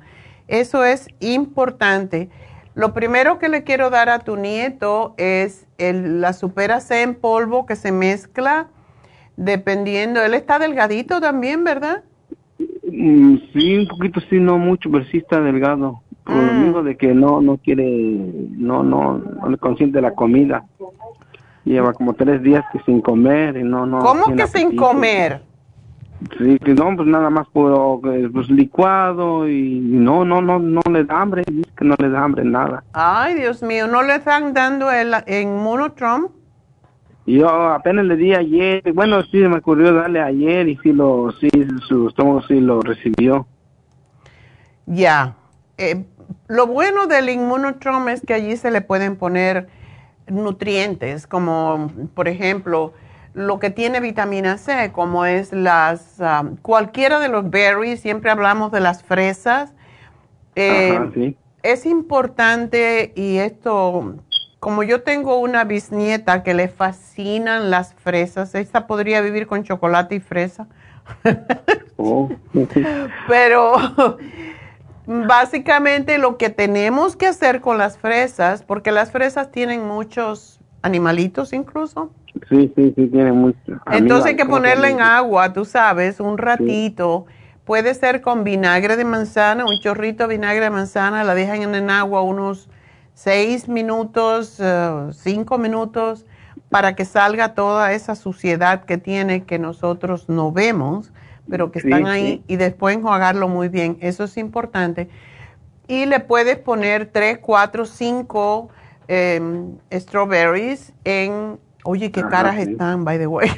Eso 0.49 0.85
es 0.85 1.09
importante. 1.21 2.29
Lo 2.75 2.93
primero 2.93 3.39
que 3.39 3.49
le 3.49 3.65
quiero 3.65 3.91
dar 3.91 4.09
a 4.11 4.21
tu 4.21 4.37
nieto 4.37 5.15
es 5.17 5.67
el, 5.79 6.21
la 6.21 6.33
supera 6.33 6.81
C 6.81 7.03
en 7.03 7.15
polvo 7.15 7.67
que 7.67 7.75
se 7.75 7.91
mezcla 7.91 8.69
dependiendo. 9.37 10.23
Él 10.23 10.35
está 10.35 10.59
delgadito 10.59 11.21
también, 11.21 11.65
¿verdad? 11.65 12.05
Mm, 12.93 13.37
sí, 13.53 13.79
un 13.79 13.89
poquito, 13.89 14.21
sí, 14.29 14.39
no 14.39 14.59
mucho, 14.59 14.91
pero 14.91 15.05
sí 15.07 15.19
está 15.19 15.41
delgado. 15.41 16.03
Por 16.25 16.37
lo 16.37 16.53
mm. 16.53 16.63
mismo 16.63 16.83
de 16.83 16.97
que 16.97 17.15
no, 17.15 17.41
no 17.41 17.57
quiere, 17.57 17.85
no, 17.85 18.83
no, 18.83 19.19
no 19.19 19.49
le 19.49 19.57
consiente 19.57 20.01
la 20.01 20.15
comida. 20.15 20.65
Lleva 21.65 21.93
como 21.93 22.15
tres 22.15 22.43
días 22.43 22.65
que 22.73 22.81
sin 22.81 23.01
comer 23.01 23.57
y 23.57 23.63
no, 23.63 23.87
no. 23.87 23.99
¿Cómo 24.01 24.35
que 24.35 24.47
sin 24.47 24.77
comer? 24.77 25.43
Sí, 26.39 26.59
que 26.59 26.75
no, 26.75 26.95
pues 26.97 27.09
nada 27.09 27.31
más 27.31 27.49
puro, 27.49 28.01
pues 28.03 28.51
licuado 28.51 29.49
y 29.49 29.81
no, 29.81 30.25
no, 30.25 30.43
no, 30.43 30.59
no 30.59 30.83
le 30.91 31.05
da 31.05 31.23
hambre, 31.23 31.43
dice 31.51 31.71
que 31.77 31.85
no 31.85 31.95
le 31.99 32.11
da 32.11 32.23
hambre 32.23 32.45
nada. 32.45 32.85
Ay, 32.93 33.37
Dios 33.37 33.63
mío, 33.63 33.87
¿no 33.87 34.03
le 34.03 34.17
están 34.17 34.53
dando 34.53 34.91
el 34.91 35.15
inmunotrom? 35.27 36.29
Yo 37.27 37.49
apenas 37.49 38.05
le 38.05 38.17
di 38.17 38.35
ayer, 38.35 38.83
bueno, 38.93 39.23
sí, 39.25 39.39
me 39.39 39.59
ocurrió 39.59 39.95
darle 39.95 40.21
ayer 40.21 40.69
y 40.69 40.77
sí 40.79 40.93
lo, 40.93 41.33
sí, 41.41 41.49
su 41.87 42.09
estómago 42.09 42.43
sí 42.43 42.61
lo 42.61 42.81
recibió. 42.81 43.47
Ya, 44.87 45.37
eh, 45.79 46.05
lo 46.49 46.67
bueno 46.67 47.07
del 47.07 47.31
inmunotrom 47.31 48.09
es 48.09 48.21
que 48.21 48.35
allí 48.35 48.57
se 48.57 48.71
le 48.71 48.83
pueden 48.83 49.17
poner 49.17 49.69
nutrientes, 50.31 51.27
como 51.27 51.91
por 52.15 52.29
ejemplo 52.29 52.93
lo 53.35 53.61
que 53.61 53.71
tiene 53.71 54.01
vitamina 54.01 54.59
C, 54.59 54.91
como 54.93 55.25
es 55.25 55.53
las, 55.53 56.17
um, 56.19 56.57
cualquiera 56.57 57.21
de 57.21 57.29
los 57.29 57.49
berries, 57.49 58.01
siempre 58.01 58.31
hablamos 58.31 58.73
de 58.73 58.81
las 58.81 59.03
fresas. 59.03 59.73
Eh, 60.57 61.35
es 61.63 61.87
importante 61.87 63.13
y 63.15 63.37
esto, 63.39 64.17
como 64.59 64.83
yo 64.83 65.03
tengo 65.03 65.39
una 65.39 65.65
bisnieta 65.65 66.43
que 66.43 66.55
le 66.55 66.69
fascinan 66.69 67.71
las 67.71 67.95
fresas, 67.95 68.55
esta 68.55 68.87
podría 68.87 69.21
vivir 69.21 69.47
con 69.47 69.63
chocolate 69.63 70.17
y 70.17 70.21
fresa. 70.21 70.67
Oh, 71.97 72.31
Pero 73.29 74.19
Básicamente 75.27 76.19
lo 76.19 76.37
que 76.37 76.51
tenemos 76.51 77.17
que 77.17 77.27
hacer 77.27 77.61
con 77.61 77.79
las 77.79 77.99
fresas, 77.99 78.63
porque 78.63 78.93
las 78.93 79.11
fresas 79.11 79.51
tienen 79.51 79.85
muchos 79.85 80.61
animalitos 80.83 81.53
incluso. 81.53 82.13
Sí, 82.49 82.73
sí, 82.77 82.93
sí, 82.95 83.09
tienen 83.09 83.37
muchos. 83.37 83.81
Entonces 83.91 84.27
hay 84.27 84.37
que 84.37 84.47
ponerla 84.47 84.89
en 84.89 85.01
agua, 85.01 85.53
tú 85.53 85.65
sabes, 85.65 86.21
un 86.21 86.39
ratito. 86.39 87.27
Puede 87.65 87.95
ser 87.95 88.21
con 88.21 88.45
vinagre 88.45 88.97
de 88.97 89.05
manzana, 89.05 89.65
un 89.65 89.81
chorrito 89.81 90.29
de 90.29 90.37
vinagre 90.37 90.63
de 90.65 90.71
manzana, 90.71 91.25
la 91.25 91.35
dejan 91.35 91.75
en 91.75 91.91
agua 91.91 92.23
unos 92.23 92.69
seis 93.13 93.69
minutos, 93.69 94.59
eh, 94.61 95.09
cinco 95.11 95.59
minutos, 95.59 96.25
para 96.69 96.95
que 96.95 97.05
salga 97.05 97.55
toda 97.55 97.93
esa 97.95 98.15
suciedad 98.15 98.85
que 98.85 98.97
tiene 98.97 99.43
que 99.43 99.59
nosotros 99.59 100.29
no 100.29 100.53
vemos 100.53 101.13
pero 101.51 101.73
que 101.73 101.81
están 101.81 102.07
ahí 102.07 102.43
y 102.47 102.57
después 102.57 102.97
enjuagarlo 102.97 103.49
muy 103.49 103.69
bien. 103.69 103.99
Eso 104.01 104.25
es 104.25 104.37
importante. 104.37 105.09
Y 105.89 106.07
le 106.07 106.21
puedes 106.21 106.57
poner 106.57 107.07
3, 107.07 107.39
4, 107.39 107.85
5 107.85 108.69
strawberries 109.93 110.93
en... 111.05 111.59
Oye, 111.83 112.11
qué 112.13 112.23
caras 112.23 112.59
están, 112.59 113.05
by 113.05 113.19
the 113.19 113.27
way. 113.27 113.51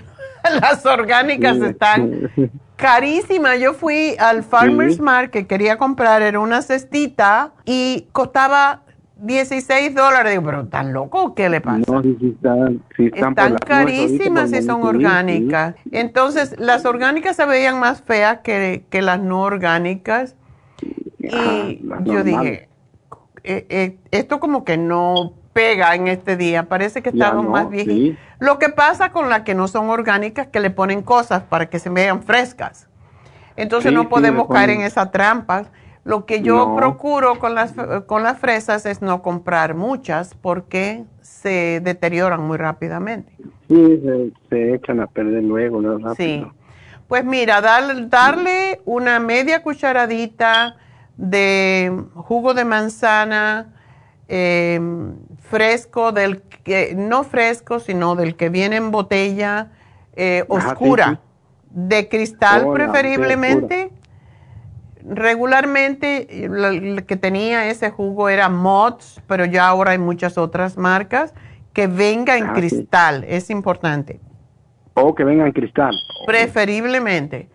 Las 0.61 0.87
orgánicas 0.87 1.57
están 1.59 2.31
carísimas. 2.77 3.61
Yo 3.61 3.75
fui 3.75 4.17
al 4.19 4.43
Farmer's 4.43 4.99
Market, 4.99 5.47
quería 5.47 5.77
comprar, 5.77 6.23
era 6.23 6.41
una 6.41 6.63
cestita 6.63 7.53
y 7.65 8.07
costaba 8.13 8.83
16 9.23 9.95
dólares. 9.95 10.33
Digo, 10.33 10.45
pero 10.45 10.67
tan 10.67 10.93
loco, 10.93 11.35
¿qué 11.35 11.49
le 11.49 11.61
pasa? 11.61 11.79
No, 11.87 12.01
están, 12.01 12.83
están, 12.99 13.57
carísimas 13.57 14.53
y 14.53 14.63
son 14.63 14.83
orgánicas. 14.83 15.75
Entonces, 15.91 16.55
las 16.59 16.85
orgánicas 16.85 17.37
se 17.37 17.47
veían 17.47 17.79
más 17.79 18.03
feas 18.03 18.41
que, 18.41 18.85
las 18.91 19.21
no 19.21 19.43
orgánicas. 19.43 20.37
Y 21.19 21.81
yo 22.05 22.25
dije, 22.25 22.69
eh, 23.45 23.67
eh, 23.69 23.97
esto 24.11 24.41
como 24.41 24.65
que 24.65 24.77
no 24.77 25.35
pega 25.53 25.95
en 25.95 26.09
este 26.09 26.37
día, 26.37 26.65
parece 26.65 27.03
que 27.03 27.11
estaban 27.11 27.49
más 27.49 27.71
viejitas. 27.71 28.19
Lo 28.39 28.59
que 28.59 28.71
pasa 28.71 29.13
con 29.13 29.29
las 29.29 29.43
que 29.43 29.55
no 29.55 29.69
son 29.69 29.89
orgánicas, 29.89 30.49
que 30.49 30.61
le 30.61 30.71
ponen 30.71 31.03
cosas 31.03 31.45
para 31.45 31.67
que 31.67 31.79
se 31.79 31.91
vean 31.91 32.23
frescas. 32.23 32.89
Entonces 33.57 33.93
no 33.93 34.09
podemos 34.09 34.49
caer 34.49 34.71
en 34.71 34.81
esa 34.81 35.11
trampa. 35.11 35.67
Lo 36.05 36.27
que 36.27 36.43
yo 36.43 36.75
procuro 36.77 37.39
con 37.39 37.55
las, 37.55 37.75
con 38.07 38.25
las 38.25 38.39
fresas 38.39 38.87
es 38.87 39.03
no 39.03 39.23
comprar 39.23 39.75
muchas 39.75 40.35
porque 40.35 41.05
se 41.21 41.81
deterioran 41.81 42.43
muy 42.43 42.59
rápidamente. 42.59 43.33
Sí, 43.69 44.03
se, 44.51 44.75
echan 44.75 44.99
a 44.99 45.07
perder 45.07 45.45
luego, 45.45 45.81
¿no? 45.81 46.15
Sí. 46.17 46.45
Pues 47.07 47.25
mira, 47.25 47.61
darle 47.61 48.81
una 48.85 49.21
media 49.21 49.63
cucharadita 49.63 50.77
de 51.17 52.05
jugo 52.15 52.55
de 52.55 52.65
manzana 52.65 53.73
em, 54.27 55.15
fresco, 55.39 56.11
del 56.11 56.43
que, 56.43 56.95
no 56.97 57.23
fresco, 57.23 57.79
sino 57.79 58.17
del 58.17 58.35
que 58.35 58.49
viene 58.49 58.77
en 58.77 58.91
botella 58.91 59.71
eh, 60.17 60.45
oscura, 60.49 61.21
de 61.71 62.09
cristal 62.09 62.73
preferiblemente 62.73 63.91
regularmente 65.09 66.45
el 66.45 67.05
que 67.07 67.17
tenía 67.17 67.69
ese 67.69 67.91
jugo 67.91 68.29
era 68.29 68.49
Mott's, 68.49 69.21
pero 69.27 69.45
ya 69.45 69.69
ahora 69.69 69.93
hay 69.93 69.99
muchas 69.99 70.39
otras 70.39 70.77
marcas. 70.77 71.35
Que 71.73 71.87
venga 71.87 72.37
en 72.37 72.49
ah, 72.49 72.53
cristal, 72.53 73.25
es 73.27 73.49
importante. 73.49 74.21
O 74.95 75.15
que 75.15 75.25
venga 75.25 75.47
en 75.47 75.53
cristal. 75.53 75.95
Preferiblemente. 76.27 77.49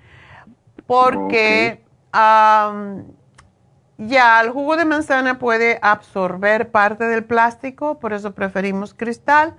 Porque 0.88 1.84
ya 4.00 4.41
el 4.41 4.50
jugo 4.50 4.76
de 4.76 4.86
manzana 4.86 5.38
puede 5.38 5.78
absorber 5.84 6.72
parte 6.72 7.04
del 7.04 7.26
plástico, 7.26 8.00
por 8.00 8.14
eso 8.14 8.34
preferimos 8.34 8.95
cristal. 8.95 9.56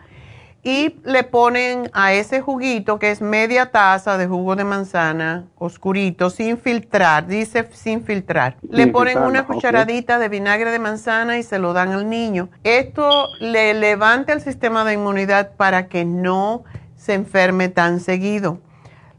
Y 0.63 0.97
le 1.05 1.23
ponen 1.23 1.89
a 1.93 2.13
ese 2.13 2.41
juguito, 2.41 2.99
que 2.99 3.11
es 3.11 3.23
media 3.23 3.71
taza 3.71 4.19
de 4.19 4.27
jugo 4.27 4.57
de 4.57 4.65
manzana 4.65 5.47
oscurito, 5.57 6.31
sin 6.31 6.59
filtrar, 6.59 7.27
dice 7.27 7.69
sin 7.73 8.03
filtrar. 8.03 8.57
le 8.69 8.89
ponen 8.89 9.19
una 9.19 9.47
cucharadita 9.47 10.19
de 10.19 10.29
vinagre 10.29 10.71
de 10.73 10.79
manzana 10.79 11.39
y 11.39 11.43
se 11.43 11.59
lo 11.59 11.73
dan 11.73 11.93
al 11.93 12.09
niño. 12.09 12.49
Esto 12.65 13.29
le 13.41 13.73
levanta 13.75 14.33
el 14.33 14.41
sistema 14.41 14.85
de 14.85 14.95
inmunidad 14.95 15.53
para 15.57 15.87
que 15.89 16.05
no 16.05 16.65
se 16.97 17.15
enferme 17.15 17.69
tan 17.69 18.01
seguido. 18.01 18.59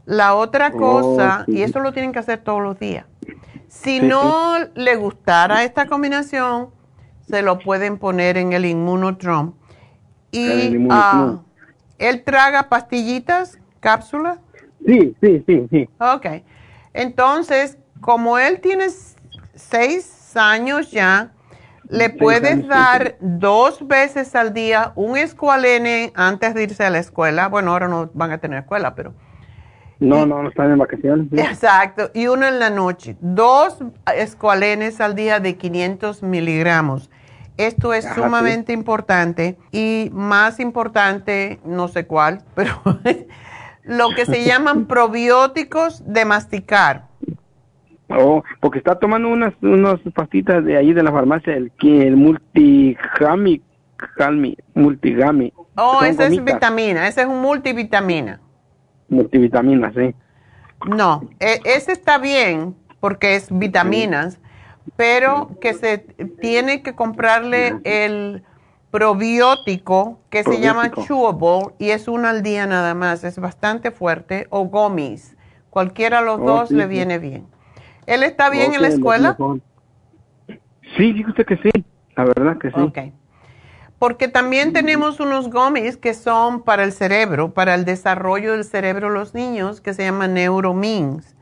La 0.04 0.34
otra 0.34 0.72
cosa, 0.72 1.44
y 1.46 1.62
eso 1.62 1.80
lo 1.80 1.92
tienen 1.92 2.12
que 2.12 2.18
hacer 2.18 2.38
todos 2.38 2.60
los 2.60 2.78
días, 2.78 3.06
si 3.68 4.00
no 4.00 4.56
le 4.74 4.96
gustara 4.96 5.62
esta 5.62 5.86
combinación, 5.86 6.70
se 7.28 7.42
lo 7.42 7.60
pueden 7.60 7.98
poner 7.98 8.36
en 8.36 8.52
el 8.52 8.64
Immunotron 8.64 9.59
y 10.30 10.76
uh, 10.76 11.42
él 11.98 12.22
traga 12.22 12.68
pastillitas, 12.68 13.58
cápsulas. 13.80 14.38
Sí, 14.86 15.14
sí, 15.20 15.44
sí, 15.46 15.66
sí. 15.70 15.88
Ok. 15.98 16.26
Entonces, 16.94 17.78
como 18.00 18.38
él 18.38 18.60
tiene 18.60 18.86
seis 19.54 20.36
años 20.36 20.90
ya, 20.90 21.32
le 21.90 22.08
puedes 22.08 22.66
dar 22.66 23.16
dos 23.20 23.86
veces 23.86 24.34
al 24.36 24.54
día 24.54 24.92
un 24.94 25.16
escualene 25.16 26.12
antes 26.14 26.54
de 26.54 26.62
irse 26.62 26.84
a 26.84 26.90
la 26.90 26.98
escuela. 26.98 27.48
Bueno, 27.48 27.72
ahora 27.72 27.88
no 27.88 28.10
van 28.14 28.30
a 28.30 28.38
tener 28.38 28.60
escuela, 28.60 28.94
pero... 28.94 29.12
No, 29.98 30.24
no, 30.24 30.42
no 30.42 30.48
están 30.48 30.70
en 30.70 30.78
vacaciones. 30.78 31.26
Exacto. 31.32 32.10
Y 32.14 32.26
uno 32.26 32.46
en 32.46 32.58
la 32.58 32.70
noche. 32.70 33.16
Dos 33.20 33.76
escualenes 34.16 34.98
al 35.00 35.14
día 35.14 35.40
de 35.40 35.56
500 35.58 36.22
miligramos. 36.22 37.10
Esto 37.66 37.92
es 37.92 38.06
sumamente 38.14 38.72
importante 38.72 39.58
y 39.70 40.08
más 40.12 40.60
importante, 40.60 41.60
no 41.64 41.88
sé 41.88 42.06
cuál, 42.06 42.42
pero 42.54 42.72
lo 43.84 44.08
que 44.16 44.24
se 44.24 44.44
llaman 44.44 44.86
probióticos 44.88 46.02
de 46.10 46.24
masticar. 46.24 47.08
Oh, 48.08 48.42
porque 48.60 48.78
está 48.78 48.98
tomando 48.98 49.28
unas, 49.28 49.52
unas 49.60 50.00
pastitas 50.14 50.64
de 50.64 50.76
ahí 50.76 50.92
de 50.92 51.02
la 51.02 51.12
farmacia, 51.12 51.54
el, 51.54 51.70
el 51.82 52.16
multigami, 52.16 53.60
multigami. 54.74 55.52
Oh, 55.76 56.02
esa 56.02 56.26
es 56.26 56.44
vitamina, 56.44 57.06
ese 57.06 57.20
es 57.20 57.26
un 57.26 57.40
multivitamina. 57.40 58.40
Multivitamina, 59.08 59.92
sí. 59.92 60.14
No, 60.88 61.28
e, 61.38 61.60
ese 61.64 61.92
está 61.92 62.16
bien 62.16 62.74
porque 63.00 63.36
es 63.36 63.48
vitaminas, 63.50 64.40
pero 64.96 65.50
que 65.60 65.74
se 65.74 65.98
tiene 66.40 66.82
que 66.82 66.94
comprarle 66.94 67.80
el 67.84 68.42
probiótico 68.90 70.18
que 70.30 70.42
se 70.42 70.60
llama 70.60 70.90
chewable 70.90 71.74
y 71.78 71.90
es 71.90 72.08
uno 72.08 72.28
al 72.28 72.42
día 72.42 72.66
nada 72.66 72.94
más, 72.94 73.24
es 73.24 73.38
bastante 73.38 73.90
fuerte, 73.90 74.46
o 74.50 74.64
gomis. 74.64 75.36
Cualquiera 75.70 76.20
de 76.20 76.26
los 76.26 76.40
oh, 76.40 76.44
dos 76.44 76.70
le 76.70 76.86
viene 76.86 77.18
bien. 77.18 77.46
¿Él 78.06 78.24
está 78.24 78.50
bien 78.50 78.74
en 78.74 78.82
la 78.82 78.88
escuela? 78.88 79.36
Sí, 80.96 81.12
dice 81.12 81.44
que 81.44 81.56
sí, 81.58 81.70
la 82.16 82.24
verdad 82.24 82.58
que 82.58 82.70
sí. 82.70 82.80
Okay. 82.80 83.12
Porque 84.00 84.28
también 84.28 84.72
tenemos 84.72 85.20
unos 85.20 85.50
gomis 85.50 85.96
que 85.96 86.14
son 86.14 86.62
para 86.62 86.82
el 86.82 86.92
cerebro, 86.92 87.52
para 87.52 87.74
el 87.74 87.84
desarrollo 87.84 88.52
del 88.52 88.64
cerebro 88.64 89.08
de 89.08 89.14
los 89.14 89.34
niños, 89.34 89.80
que 89.80 89.94
se 89.94 90.04
llaman 90.04 90.34
Neuromins. 90.34 91.36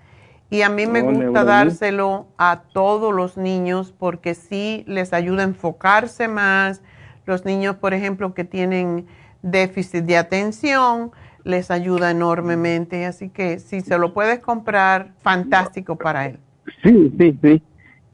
Y 0.51 0.63
a 0.63 0.71
mí 0.71 0.87
me 0.87 1.03
gusta 1.03 1.45
dárselo 1.45 2.29
a 2.39 2.63
todos 2.73 3.15
los 3.15 3.37
niños 3.37 3.93
porque 3.97 4.35
sí 4.35 4.83
les 4.87 5.13
ayuda 5.13 5.43
a 5.43 5.47
enfocarse 5.47 6.27
más. 6.27 6.83
Los 7.27 7.45
niños, 7.45 7.77
por 7.77 7.93
ejemplo, 7.93 8.33
que 8.33 8.45
tienen 8.45 9.07
déficit 9.43 10.05
de 10.05 10.17
atención, 10.17 11.13
les 11.45 11.71
ayuda 11.71 12.11
enormemente. 12.11 13.05
Así 13.05 13.29
que 13.29 13.59
si 13.59 13.83
se 13.83 13.99
lo 13.99 14.15
puedes 14.15 14.41
comprar, 14.41 15.13
fantástico 15.19 15.97
para 15.97 16.27
él. 16.27 16.39
Sí, 16.83 17.13
sí, 17.19 17.39
sí. 17.43 17.63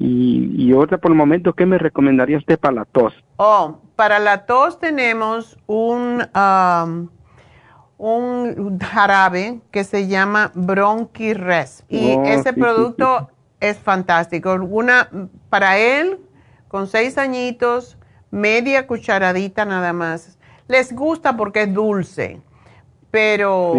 Y, 0.01 0.55
y 0.59 0.73
otra 0.73 0.99
por 0.99 1.13
el 1.13 1.17
momento, 1.17 1.53
¿qué 1.53 1.67
me 1.67 1.79
recomendaría 1.79 2.37
usted 2.37 2.59
para 2.59 2.75
la 2.75 2.85
tos? 2.85 3.15
Oh, 3.37 3.79
para 3.95 4.19
la 4.19 4.45
tos 4.45 4.81
tenemos 4.81 5.57
un... 5.67 6.27
Um, 6.35 7.09
un 7.99 8.79
jarabe 8.81 9.61
que 9.71 9.85
se 9.85 10.09
llama 10.09 10.51
Bronchires 10.55 11.85
y 11.89 12.15
oh, 12.15 12.25
ese 12.25 12.53
producto 12.53 13.31
es 13.61 13.79
fantástico. 13.79 14.55
Una 14.55 15.09
para 15.49 15.79
él 15.79 16.19
con 16.69 16.87
seis 16.87 17.19
añitos, 17.19 17.97
media 18.31 18.87
cucharadita 18.87 19.65
nada 19.65 19.93
más. 19.93 20.39
Les 20.67 20.93
gusta 20.93 21.37
porque 21.37 21.63
es 21.63 21.75
dulce, 21.75 22.41
pero 23.11 23.75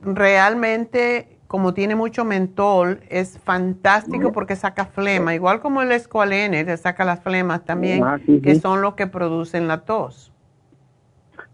realmente 0.00 1.40
como 1.50 1.74
tiene 1.74 1.96
mucho 1.96 2.24
mentol, 2.24 3.00
es 3.08 3.36
fantástico 3.40 4.30
porque 4.30 4.54
saca 4.54 4.84
flema, 4.84 5.34
igual 5.34 5.58
como 5.58 5.82
el 5.82 5.90
escualene, 5.90 6.62
le 6.62 6.76
saca 6.76 7.04
las 7.04 7.24
flemas 7.24 7.64
también, 7.64 8.04
ah, 8.04 8.20
que 8.24 8.54
son 8.60 8.82
los 8.82 8.94
que 8.94 9.08
producen 9.08 9.66
la 9.66 9.80
tos. 9.80 10.29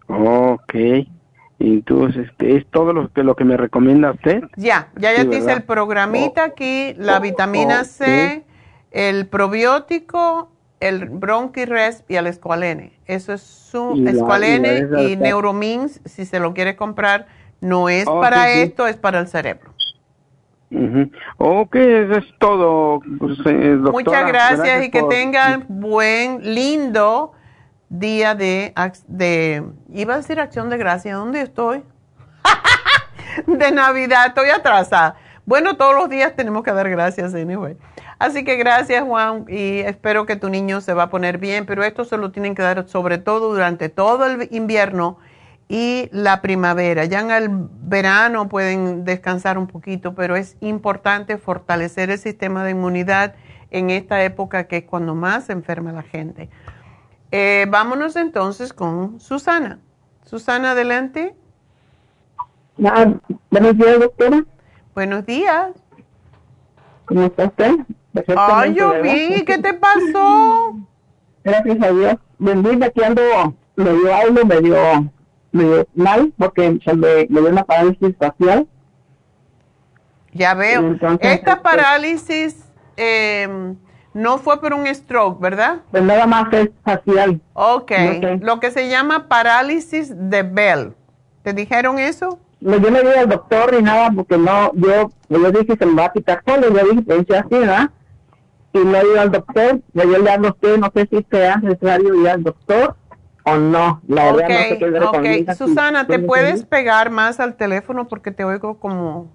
Ok. 0.07 0.73
Entonces, 1.59 2.27
este, 2.29 2.57
¿es 2.57 2.67
todo 2.67 2.93
lo 2.93 3.11
que, 3.11 3.23
lo 3.23 3.35
que 3.35 3.43
me 3.43 3.57
recomienda 3.57 4.11
usted? 4.11 4.43
Ya, 4.55 4.89
ya 4.95 5.15
ya 5.15 5.27
te 5.27 5.37
hice 5.37 5.51
el 5.51 5.63
programita 5.63 6.43
oh. 6.43 6.47
aquí, 6.47 6.93
la 6.97 7.19
vitamina 7.19 7.83
C, 7.83 8.43
el 8.91 9.25
probiótico, 9.27 10.51
el 10.79 11.05
bronquiresp 11.09 12.09
y 12.11 12.15
el 12.15 12.27
escualene. 12.27 12.93
Eso 13.07 13.33
es 13.33 13.41
su 13.41 14.03
escualene 14.07 14.87
y, 15.01 15.15
Neuromins, 15.15 15.99
si 16.05 16.25
se 16.25 16.39
lo 16.39 16.53
quiere 16.53 16.75
comprar, 16.75 17.25
no 17.59 17.89
es 17.89 18.05
oh, 18.07 18.21
para 18.21 18.51
esto, 18.51 18.85
es 18.85 18.97
para 18.97 19.19
el 19.19 19.27
cerebro. 19.27 19.73
Ok, 21.37 21.75
eso 21.75 22.19
es 22.19 22.25
todo. 22.37 22.99
Pues, 23.17 23.37
eh, 23.45 23.77
Muchas 23.91 24.27
gracias, 24.27 24.85
y 24.85 24.91
que 24.91 25.01
tengan 25.03 25.65
buen, 25.67 26.53
lindo 26.53 27.31
día 27.89 28.35
de, 28.35 28.73
de, 29.07 29.63
iba 29.93 30.13
a 30.15 30.17
decir 30.17 30.39
acción 30.39 30.69
de 30.69 30.77
gracia, 30.77 31.15
¿dónde 31.15 31.41
estoy? 31.41 31.83
de 33.47 33.71
Navidad, 33.71 34.27
estoy 34.27 34.49
atrasada. 34.49 35.15
Bueno, 35.45 35.77
todos 35.77 35.95
los 35.95 36.09
días 36.09 36.35
tenemos 36.35 36.63
que 36.63 36.71
dar 36.71 36.89
gracias, 36.89 37.33
anyway. 37.33 37.77
Así 38.19 38.43
que 38.43 38.57
gracias, 38.57 39.03
Juan, 39.03 39.45
y 39.47 39.79
espero 39.79 40.25
que 40.25 40.35
tu 40.35 40.49
niño 40.49 40.81
se 40.81 40.93
va 40.93 41.03
a 41.03 41.09
poner 41.09 41.37
bien, 41.37 41.65
pero 41.65 41.83
esto 41.83 42.03
se 42.03 42.17
lo 42.17 42.31
tienen 42.31 42.55
que 42.55 42.63
dar 42.63 42.87
sobre 42.87 43.19
todo 43.19 43.53
durante 43.53 43.89
todo 43.89 44.25
el 44.25 44.47
invierno 44.51 45.19
y 45.69 46.09
la 46.11 46.41
primavera. 46.41 47.05
Ya 47.05 47.19
en 47.19 47.31
el 47.31 47.49
verano 47.51 48.49
pueden 48.49 49.05
descansar 49.05 49.57
un 49.57 49.67
poquito, 49.67 50.15
pero 50.15 50.35
es 50.35 50.57
importante 50.61 51.37
fortalecer 51.37 52.09
el 52.09 52.17
sistema 52.17 52.63
de 52.63 52.71
inmunidad 52.71 53.35
en 53.69 53.89
esta 53.89 54.23
época 54.23 54.65
que 54.65 54.77
es 54.77 54.83
cuando 54.85 55.13
más 55.13 55.45
se 55.45 55.53
enferma 55.53 55.91
la 55.91 56.03
gente. 56.03 56.49
Eh, 57.31 57.65
vámonos 57.69 58.15
entonces 58.15 58.71
con 58.73 59.19
Susana. 59.19 59.79
Susana, 60.25 60.71
adelante. 60.71 61.35
buenos 62.77 63.77
días, 63.77 63.99
doctora. 63.99 64.45
Buenos 64.95 65.25
días. 65.25 65.71
¿Cómo 67.05 67.23
está 67.23 67.45
usted? 67.45 67.75
Ay, 68.35 68.73
yo 68.73 69.01
vi, 69.01 69.43
¿qué 69.45 69.57
te 69.57 69.73
pasó? 69.75 70.77
Gracias 71.43 71.81
a 71.81 71.91
Dios. 71.91 72.15
Bendita 72.39 72.87
aquí 72.87 73.03
ando 73.03 73.21
medio 73.75 74.15
algo, 74.15 74.45
medio, 74.45 75.11
medio 75.51 75.87
mal, 75.95 76.33
porque 76.37 76.79
se 76.83 76.93
me, 76.93 77.25
dio 77.25 77.47
una 77.47 77.63
parálisis 77.63 78.15
facial. 78.17 78.67
Ya 80.33 80.53
veo. 80.53 80.93
Esta 80.93 81.33
este, 81.33 81.55
parálisis... 81.57 82.63
Eh, 82.95 83.75
no 84.17 84.39
fue 84.39 84.59
por 84.59 84.73
un 84.73 84.87
stroke, 84.87 85.39
¿verdad? 85.39 85.81
Pues 85.91 86.01
nada 86.01 86.25
más 86.25 86.51
es 86.51 86.69
facial. 86.83 87.39
Ok. 87.53 87.91
Lo 88.41 88.59
que 88.59 88.71
se 88.71 88.89
llama 88.89 89.27
parálisis 89.27 90.11
de 90.15 90.41
Bell. 90.41 90.95
¿Te 91.43 91.53
dijeron 91.53 91.99
eso? 91.99 92.39
No, 92.59 92.77
yo 92.77 92.89
no 92.89 92.99
vi 93.01 93.09
al 93.09 93.29
doctor 93.29 93.73
ni 93.73 93.83
nada 93.83 94.09
porque 94.09 94.35
no, 94.35 94.71
yo, 94.73 95.11
yo 95.29 95.51
dije 95.51 95.77
que 95.77 95.85
me 95.85 95.93
va 95.93 96.05
a 96.05 96.11
quitar 96.11 96.41
solo, 96.45 96.73
yo 96.73 96.87
dije, 96.89 97.01
pensé 97.03 97.37
así, 97.37 97.49
¿verdad? 97.51 97.91
Y 98.73 98.79
no 98.79 98.97
he 98.97 99.05
ido 99.05 99.21
al 99.21 99.31
doctor, 99.31 99.81
yo 99.93 100.03
le 100.03 100.31
hablo 100.31 100.47
a 100.47 100.51
usted, 100.51 100.77
no 100.77 100.91
sé 100.95 101.07
si 101.11 101.25
sea 101.29 101.57
necesario 101.57 102.15
ir 102.15 102.27
al 102.27 102.43
doctor 102.43 102.95
o 103.43 103.55
no. 103.55 104.01
La 104.07 104.31
verdad 104.31 104.49
no 104.49 105.11
sé 105.13 105.45
qué 105.45 105.55
Susana, 105.55 106.07
¿te 106.07 106.17
puedes 106.17 106.65
pegar 106.65 107.11
más 107.11 107.39
al 107.39 107.55
teléfono 107.55 108.07
porque 108.07 108.31
te 108.31 108.43
oigo 108.43 108.79
como... 108.79 109.31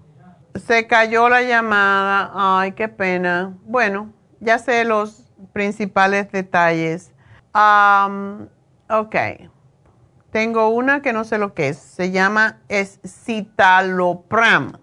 Se 0.55 0.85
cayó 0.85 1.29
la 1.29 1.41
llamada, 1.41 2.31
ay, 2.35 2.73
qué 2.73 2.89
pena. 2.89 3.53
Bueno, 3.65 4.11
ya 4.43 4.59
sé 4.59 4.85
los 4.85 5.23
principales 5.53 6.31
detalles. 6.31 7.11
ok. 7.53 9.15
Tengo 10.31 10.69
una 10.69 11.01
que 11.01 11.13
no 11.13 11.23
sé 11.23 11.37
lo 11.37 11.53
que 11.53 11.69
es. 11.69 11.77
Se 11.77 12.11
llama 12.11 12.59
escitalopram. 12.67 14.73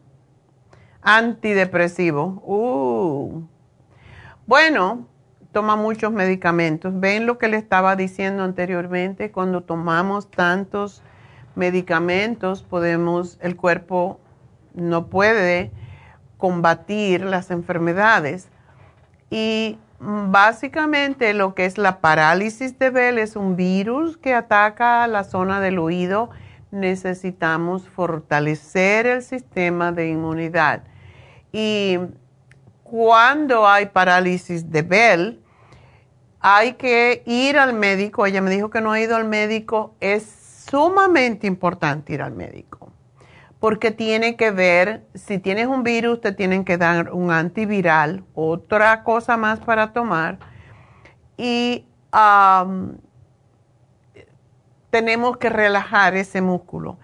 Antidepresivo. 1.02 2.42
Uh. 2.44 3.42
Bueno, 4.46 5.08
toma 5.52 5.76
muchos 5.76 6.12
medicamentos. 6.12 6.98
¿Ven 6.98 7.26
lo 7.26 7.38
que 7.38 7.48
le 7.48 7.56
estaba 7.56 7.96
diciendo 7.96 8.44
anteriormente? 8.44 9.32
Cuando 9.32 9.62
tomamos 9.62 10.30
tantos 10.30 11.02
medicamentos, 11.54 12.62
podemos, 12.62 13.38
el 13.40 13.56
cuerpo 13.56 14.20
no 14.74 15.08
puede 15.08 15.72
combatir 16.36 17.24
las 17.24 17.50
enfermedades. 17.50 18.48
Y 19.30 19.78
básicamente 20.00 21.32
lo 21.34 21.54
que 21.54 21.64
es 21.64 21.78
la 21.78 22.00
parálisis 22.00 22.78
de 22.78 22.90
Bell 22.90 23.18
es 23.18 23.36
un 23.36 23.54
virus 23.54 24.16
que 24.16 24.34
ataca 24.34 25.06
la 25.06 25.24
zona 25.24 25.60
del 25.60 25.78
oído. 25.78 26.30
Necesitamos 26.72 27.88
fortalecer 27.88 29.06
el 29.06 29.22
sistema 29.22 29.92
de 29.92 30.08
inmunidad. 30.08 30.82
Y 31.52 31.98
cuando 32.82 33.68
hay 33.68 33.86
parálisis 33.86 34.70
de 34.70 34.82
Bell, 34.82 35.40
hay 36.40 36.72
que 36.74 37.22
ir 37.26 37.58
al 37.58 37.72
médico. 37.72 38.26
Ella 38.26 38.40
me 38.40 38.50
dijo 38.50 38.70
que 38.70 38.80
no 38.80 38.92
ha 38.92 39.00
ido 39.00 39.14
al 39.14 39.26
médico. 39.26 39.94
Es 40.00 40.24
sumamente 40.68 41.46
importante 41.46 42.14
ir 42.14 42.22
al 42.22 42.32
médico 42.32 42.89
porque 43.60 43.90
tiene 43.90 44.36
que 44.36 44.50
ver, 44.50 45.06
si 45.14 45.38
tienes 45.38 45.66
un 45.66 45.82
virus, 45.82 46.22
te 46.22 46.32
tienen 46.32 46.64
que 46.64 46.78
dar 46.78 47.12
un 47.12 47.30
antiviral, 47.30 48.24
otra 48.34 49.04
cosa 49.04 49.36
más 49.36 49.60
para 49.60 49.92
tomar. 49.92 50.38
Y 51.36 51.84
tenemos 54.88 55.36
que 55.36 55.50
relajar 55.50 56.16
ese 56.16 56.40
músculo. 56.40 56.98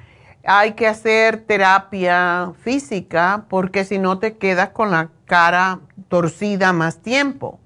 Hay 0.44 0.72
que 0.72 0.88
hacer 0.88 1.44
terapia 1.44 2.52
física 2.62 3.44
porque 3.48 3.84
si 3.84 3.98
no 3.98 4.18
te 4.18 4.38
quedas 4.38 4.70
con 4.70 4.90
la 4.90 5.10
cara 5.26 5.80
torcida 6.08 6.72
más 6.72 7.02
tiempo. 7.02 7.60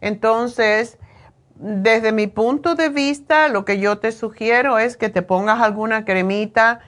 Entonces, 0.00 0.98
desde 1.54 2.10
mi 2.12 2.26
punto 2.26 2.74
de 2.74 2.88
vista, 2.88 3.48
lo 3.48 3.64
que 3.64 3.78
yo 3.78 3.98
te 3.98 4.10
sugiero 4.10 4.78
es 4.78 4.96
que 4.96 5.10
te 5.10 5.22
pongas 5.22 5.60
alguna 5.60 6.04
cremita 6.04 6.80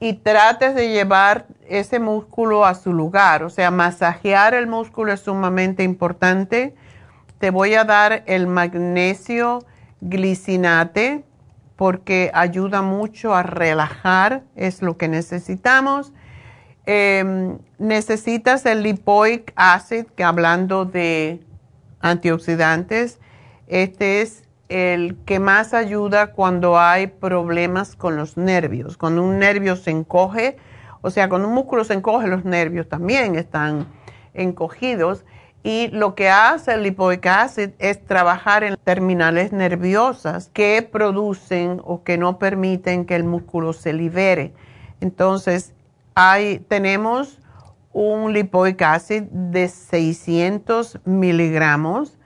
y 0.00 0.14
trates 0.14 0.74
de 0.74 0.90
llevar 0.90 1.46
ese 1.68 1.98
músculo 1.98 2.64
a 2.64 2.74
su 2.74 2.92
lugar. 2.92 3.42
O 3.42 3.50
sea, 3.50 3.70
masajear 3.70 4.54
el 4.54 4.66
músculo 4.66 5.12
es 5.12 5.20
sumamente 5.20 5.82
importante. 5.82 6.74
Te 7.38 7.50
voy 7.50 7.74
a 7.74 7.84
dar 7.84 8.22
el 8.26 8.46
magnesio 8.46 9.64
glicinate 10.00 11.24
porque 11.76 12.30
ayuda 12.34 12.82
mucho 12.82 13.34
a 13.34 13.42
relajar, 13.42 14.42
es 14.56 14.82
lo 14.82 14.96
que 14.96 15.06
necesitamos. 15.06 16.12
Em, 16.86 17.58
necesitas 17.78 18.66
el 18.66 18.82
lipoic 18.82 19.52
acid, 19.54 20.06
que 20.16 20.24
hablando 20.24 20.86
de 20.86 21.40
antioxidantes, 22.00 23.20
este 23.68 24.22
es 24.22 24.47
el 24.68 25.16
que 25.24 25.40
más 25.40 25.72
ayuda 25.74 26.32
cuando 26.32 26.78
hay 26.78 27.06
problemas 27.06 27.96
con 27.96 28.16
los 28.16 28.36
nervios. 28.36 28.96
Cuando 28.96 29.22
un 29.22 29.38
nervio 29.38 29.76
se 29.76 29.90
encoge, 29.90 30.56
o 31.00 31.10
sea, 31.10 31.28
cuando 31.28 31.48
un 31.48 31.54
músculo 31.54 31.84
se 31.84 31.94
encoge, 31.94 32.28
los 32.28 32.44
nervios 32.44 32.88
también 32.88 33.36
están 33.36 33.86
encogidos. 34.34 35.24
Y 35.62 35.88
lo 35.88 36.14
que 36.14 36.30
hace 36.30 36.74
el 36.74 36.82
lipoic 36.82 37.26
acid 37.26 37.70
es 37.78 38.04
trabajar 38.04 38.62
en 38.62 38.76
terminales 38.76 39.52
nerviosas 39.52 40.50
que 40.52 40.88
producen 40.90 41.80
o 41.84 42.04
que 42.04 42.16
no 42.16 42.38
permiten 42.38 43.06
que 43.06 43.16
el 43.16 43.24
músculo 43.24 43.72
se 43.72 43.92
libere. 43.92 44.52
Entonces, 45.00 45.72
hay, 46.14 46.58
tenemos 46.60 47.40
un 47.92 48.32
lipoic 48.32 48.80
acid 48.82 49.22
de 49.30 49.68
600 49.68 51.00
miligramos 51.04 52.17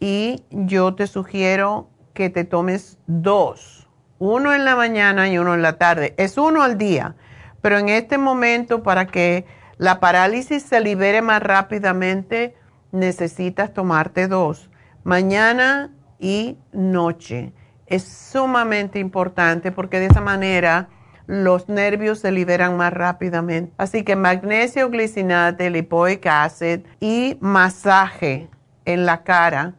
y 0.00 0.44
yo 0.50 0.94
te 0.94 1.06
sugiero 1.06 1.90
que 2.14 2.30
te 2.30 2.44
tomes 2.44 2.98
dos, 3.06 3.88
uno 4.18 4.54
en 4.54 4.64
la 4.64 4.74
mañana 4.74 5.28
y 5.28 5.38
uno 5.38 5.54
en 5.54 5.62
la 5.62 5.74
tarde. 5.74 6.14
Es 6.16 6.38
uno 6.38 6.62
al 6.62 6.78
día, 6.78 7.14
pero 7.60 7.78
en 7.78 7.90
este 7.90 8.18
momento 8.18 8.82
para 8.82 9.06
que 9.06 9.46
la 9.76 10.00
parálisis 10.00 10.62
se 10.62 10.80
libere 10.80 11.22
más 11.22 11.42
rápidamente, 11.42 12.56
necesitas 12.92 13.72
tomarte 13.72 14.26
dos, 14.26 14.70
mañana 15.04 15.90
y 16.18 16.56
noche. 16.72 17.52
Es 17.86 18.04
sumamente 18.04 18.98
importante 18.98 19.70
porque 19.70 20.00
de 20.00 20.06
esa 20.06 20.20
manera 20.20 20.88
los 21.26 21.68
nervios 21.68 22.20
se 22.20 22.32
liberan 22.32 22.76
más 22.76 22.92
rápidamente. 22.92 23.72
Así 23.76 24.02
que 24.02 24.16
magnesio 24.16 24.90
glicinate, 24.90 25.70
lipoic 25.70 26.26
acid 26.26 26.80
y 27.00 27.36
masaje 27.40 28.48
en 28.84 29.06
la 29.06 29.22
cara 29.22 29.74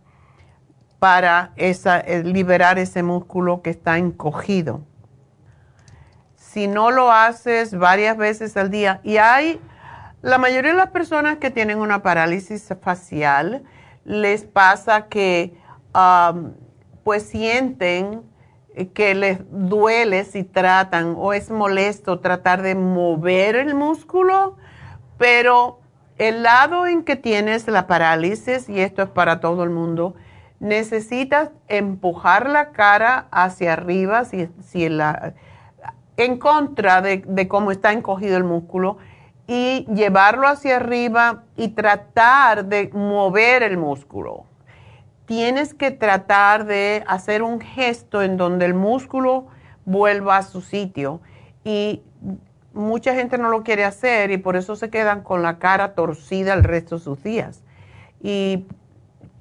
para 1.01 1.51
eh, 1.55 2.21
liberar 2.23 2.77
ese 2.77 3.01
músculo 3.01 3.63
que 3.63 3.71
está 3.71 3.97
encogido. 3.97 4.81
Si 6.35 6.67
no 6.67 6.91
lo 6.91 7.11
haces 7.11 7.75
varias 7.75 8.17
veces 8.17 8.55
al 8.55 8.69
día, 8.69 9.01
y 9.03 9.17
hay, 9.17 9.59
la 10.21 10.37
mayoría 10.37 10.73
de 10.73 10.77
las 10.77 10.91
personas 10.91 11.37
que 11.37 11.49
tienen 11.49 11.79
una 11.79 12.03
parálisis 12.03 12.71
facial, 12.83 13.63
les 14.05 14.43
pasa 14.43 15.07
que 15.07 15.57
pues 17.03 17.23
sienten 17.23 18.21
que 18.93 19.15
les 19.15 19.39
duele 19.49 20.23
si 20.23 20.43
tratan 20.43 21.15
o 21.17 21.33
es 21.33 21.49
molesto 21.49 22.19
tratar 22.19 22.61
de 22.61 22.75
mover 22.75 23.55
el 23.55 23.73
músculo, 23.73 24.55
pero 25.17 25.79
el 26.19 26.43
lado 26.43 26.85
en 26.85 27.03
que 27.03 27.15
tienes 27.15 27.67
la 27.67 27.87
parálisis, 27.87 28.69
y 28.69 28.81
esto 28.81 29.01
es 29.01 29.09
para 29.09 29.39
todo 29.39 29.63
el 29.63 29.71
mundo, 29.71 30.13
necesitas 30.61 31.49
empujar 31.67 32.49
la 32.49 32.71
cara 32.71 33.27
hacia 33.31 33.73
arriba, 33.73 34.23
si, 34.23 34.47
si 34.63 34.87
la, 34.87 35.33
en 36.15 36.37
contra 36.37 37.01
de, 37.01 37.23
de 37.27 37.47
cómo 37.47 37.71
está 37.71 37.91
encogido 37.91 38.37
el 38.37 38.45
músculo, 38.45 38.97
y 39.47 39.85
llevarlo 39.93 40.47
hacia 40.47 40.77
arriba 40.77 41.43
y 41.57 41.69
tratar 41.69 42.65
de 42.65 42.89
mover 42.93 43.63
el 43.63 43.77
músculo. 43.77 44.45
Tienes 45.25 45.73
que 45.73 45.91
tratar 45.91 46.65
de 46.65 47.03
hacer 47.07 47.41
un 47.41 47.59
gesto 47.59 48.21
en 48.21 48.37
donde 48.37 48.65
el 48.65 48.73
músculo 48.73 49.47
vuelva 49.83 50.37
a 50.37 50.43
su 50.43 50.61
sitio. 50.61 51.21
Y 51.63 52.01
mucha 52.73 53.15
gente 53.15 53.37
no 53.37 53.49
lo 53.49 53.63
quiere 53.63 53.83
hacer 53.83 54.31
y 54.31 54.37
por 54.37 54.55
eso 54.55 54.75
se 54.75 54.89
quedan 54.89 55.21
con 55.21 55.41
la 55.41 55.59
cara 55.59 55.95
torcida 55.95 56.53
el 56.53 56.63
resto 56.63 56.97
de 56.97 57.03
sus 57.03 57.23
días. 57.23 57.63
Y 58.21 58.67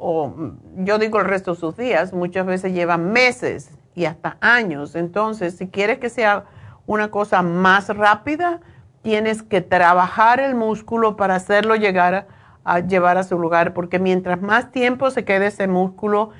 o 0.00 0.34
yo 0.76 0.98
digo 0.98 1.20
el 1.20 1.26
resto 1.26 1.52
de 1.52 1.60
sus 1.60 1.76
días, 1.76 2.12
muchas 2.12 2.46
veces 2.46 2.72
llevan 2.72 3.12
meses 3.12 3.70
y 3.94 4.06
hasta 4.06 4.38
años. 4.40 4.96
Entonces, 4.96 5.56
si 5.56 5.68
quieres 5.68 5.98
que 5.98 6.08
sea 6.08 6.44
una 6.86 7.10
cosa 7.10 7.42
más 7.42 7.88
rápida, 7.94 8.60
tienes 9.02 9.42
que 9.42 9.60
trabajar 9.60 10.40
el 10.40 10.54
músculo 10.54 11.16
para 11.16 11.34
hacerlo 11.34 11.76
llegar 11.76 12.26
a, 12.64 12.80
llevar 12.80 13.18
a 13.18 13.24
su 13.24 13.38
lugar, 13.38 13.74
porque 13.74 13.98
mientras 13.98 14.40
más 14.40 14.70
tiempo 14.72 15.10
se 15.10 15.24
quede 15.24 15.48
ese 15.48 15.68
músculo 15.68 16.30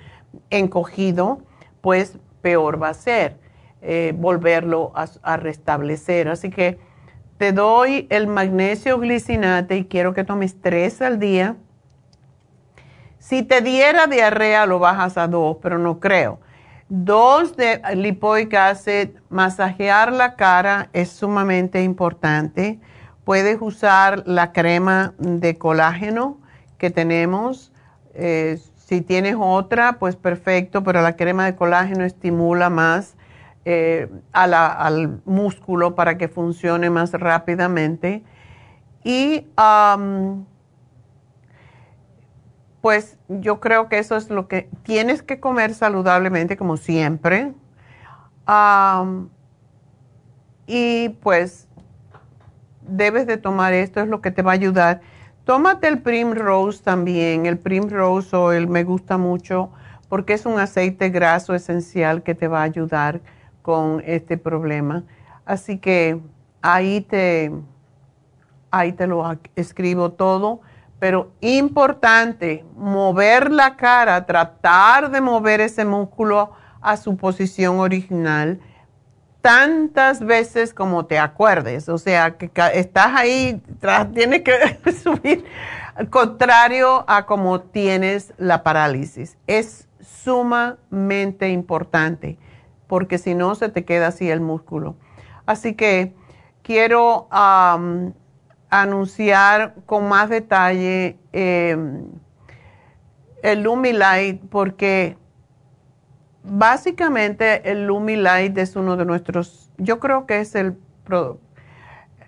encogido, 0.49 1.41
pues 1.83 2.19
peor 2.41 2.83
va 2.83 2.89
a 2.89 2.95
ser 2.95 3.37
eh, 3.83 4.15
volverlo 4.17 4.93
a, 4.95 5.07
a 5.23 5.37
restablecer. 5.37 6.29
Así 6.29 6.49
que 6.49 6.79
te 7.37 7.53
doy 7.53 8.07
el 8.11 8.27
magnesio 8.27 8.99
glicinate 8.99 9.77
y 9.77 9.85
quiero 9.85 10.15
que 10.15 10.25
tomes 10.25 10.61
tres 10.61 11.03
al 11.03 11.19
día 11.19 11.57
si 13.31 13.45
te 13.45 13.61
diera 13.61 14.09
diarrea, 14.09 14.67
lo 14.67 14.81
bajas 14.81 15.17
a 15.17 15.29
dos, 15.29 15.59
pero 15.63 15.79
no 15.79 16.01
creo. 16.01 16.41
Dos 16.89 17.57
de 17.57 17.81
lipoic 17.95 18.53
acid, 18.55 19.11
masajear 19.29 20.13
la 20.13 20.35
cara 20.35 20.89
es 20.93 21.11
sumamente 21.11 21.81
importante. 21.85 22.81
Puedes 23.23 23.59
usar 23.61 24.25
la 24.27 24.51
crema 24.51 25.15
de 25.19 25.57
colágeno 25.57 26.41
que 26.77 26.91
tenemos. 26.91 27.71
Eh, 28.15 28.59
si 28.75 29.01
tienes 29.01 29.37
otra, 29.39 30.01
pues 30.01 30.17
perfecto, 30.17 30.83
pero 30.83 31.01
la 31.01 31.15
crema 31.15 31.45
de 31.45 31.55
colágeno 31.55 32.03
estimula 32.05 32.69
más 32.69 33.15
eh, 33.65 34.09
al 34.33 35.21
músculo 35.25 35.95
para 35.95 36.19
que 36.19 36.27
funcione 36.27 36.91
más 36.91 37.13
rápidamente. 37.13 38.25
Y 39.05 39.47
pues 42.81 43.19
yo 43.29 43.61
creo 43.61 43.89
que 43.89 43.99
eso 43.99 44.17
es 44.17 44.31
lo 44.31 44.49
que 44.49 44.69
tienes 44.83 45.23
que 45.23 45.41
comer 45.41 45.75
saludablemente 45.75 46.57
como 46.57 46.77
siempre. 46.77 47.53
y 50.67 51.09
pues 51.21 51.69
debes 52.83 53.27
de 53.27 53.37
tomar 53.37 53.73
esto, 53.73 54.01
es 54.01 54.09
lo 54.09 54.21
que 54.21 54.31
te 54.31 54.43
va 54.43 54.53
a 54.53 54.55
ayudar. 54.55 55.01
Tómate 55.45 55.89
el 55.89 56.01
Primrose 56.01 56.83
también, 56.83 57.47
el 57.47 57.59
Primrose 57.59 58.37
Oil 58.37 58.69
me 58.69 58.85
gusta 58.85 59.19
mucho 59.19 59.71
porque 60.09 60.35
es 60.35 60.45
un 60.47 60.59
aceite 60.59 61.09
graso 61.11 61.55
esencial 61.55 62.23
que 62.23 62.35
te 62.35 62.49
va 62.49 62.61
a 62.61 62.65
ayudar 62.65 63.21
con 63.63 64.03
este 64.05 64.37
problema. 64.37 65.05
Así 65.45 65.79
que 65.79 66.21
ahí 66.63 67.01
te, 67.01 67.53
ahí 68.71 68.93
te 68.93 69.07
lo 69.07 69.25
escribo 69.55 70.13
todo 70.13 70.61
pero 71.01 71.33
importante, 71.41 72.65
mover 72.77 73.51
la 73.51 73.77
cara, 73.77 74.27
tratar 74.27 75.11
de 75.11 75.21
mover 75.21 75.61
ese 75.63 75.85
músculo 75.85 76.53
a 76.83 76.97
su 76.97 77.17
posición 77.17 77.81
original 77.81 78.61
tantas 79.41 80.21
veces 80.21 80.75
como 80.75 81.07
te 81.07 81.19
acuerdes. 81.19 81.89
O 81.89 81.99
sea, 81.99 82.37
que 82.37 82.51
estás 82.75 83.15
ahí, 83.17 83.63
tienes 84.13 84.43
que 84.43 84.93
subir, 85.03 85.45
contrario 86.11 87.05
a 87.09 87.25
como 87.25 87.63
tienes 87.63 88.35
la 88.37 88.63
parálisis. 88.63 89.39
Es 89.47 89.89
sumamente 90.01 91.49
importante, 91.49 92.39
porque 92.87 93.17
si 93.17 93.35
no 93.35 93.55
se 93.55 93.71
te 93.71 93.87
queda 93.87 94.09
así 94.09 94.31
el 94.31 94.41
músculo. 94.41 94.97
Así 95.47 95.75
que 95.75 96.15
quiero 96.63 97.27
anunciar 98.71 99.75
con 99.85 100.09
más 100.09 100.31
detalle 100.31 101.19
em, 101.33 102.05
el 103.43 103.63
Lumilight, 103.63 104.41
porque 104.49 105.19
básicamente 106.45 107.71
el 107.71 107.87
Lumilight 107.87 108.57
es 108.57 108.77
uno 108.77 108.97
de 108.97 109.05
nuestros, 109.05 109.71
yo 109.77 109.99
creo 109.99 110.27
que 110.27 110.41
es 110.41 110.55
el, 110.55 110.79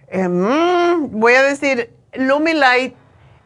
em, 0.09 1.10
voy 1.10 1.35
a 1.35 1.43
decir, 1.43 1.94
Lumilight 2.14 2.94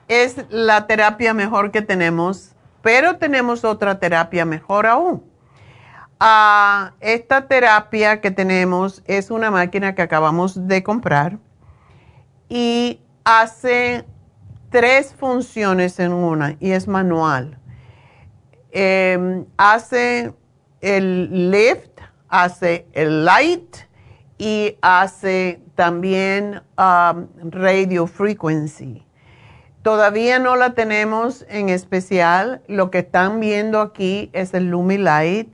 es 0.09 0.37
la 0.49 0.87
terapia 0.87 1.35
mejor 1.35 1.71
que 1.71 1.83
tenemos, 1.83 2.55
pero 2.83 3.17
tenemos 3.17 3.65
otra 3.65 3.99
terapia 3.99 4.45
mejor 4.45 4.87
aún. 4.87 5.23
Ah, 6.19 6.95
esta 7.01 7.47
terapia 7.47 8.23
que 8.23 8.31
tenemos 8.31 9.03
es 9.07 9.31
una 9.31 9.51
máquina 9.51 9.95
que 9.95 10.01
acabamos 10.01 10.67
de 10.67 10.83
comprar 10.83 11.39
y 12.49 13.01
hace 13.25 14.05
tres 14.71 15.15
funciones 15.15 15.99
en 15.99 16.13
una 16.13 16.57
y 16.61 16.73
es 16.73 16.87
manual. 16.89 17.59
Em, 18.71 19.47
hace 19.57 20.35
el 20.81 21.51
lift, 21.51 22.01
hace 22.29 22.87
el 22.93 23.25
light 23.25 23.77
y 24.39 24.77
hace 24.83 25.61
también 25.75 26.63
um, 26.79 27.29
radio 27.51 28.07
frequency. 28.07 29.07
Todavía 29.83 30.39
no 30.39 30.57
la 30.57 30.75
tenemos 30.75 31.47
en 31.49 31.69
especial. 31.69 32.61
Lo 32.67 32.91
que 32.91 32.99
están 32.99 33.39
viendo 33.39 33.81
aquí 33.81 34.31
es 34.33 34.53
el 34.53 34.69
Lumilight. 34.71 35.49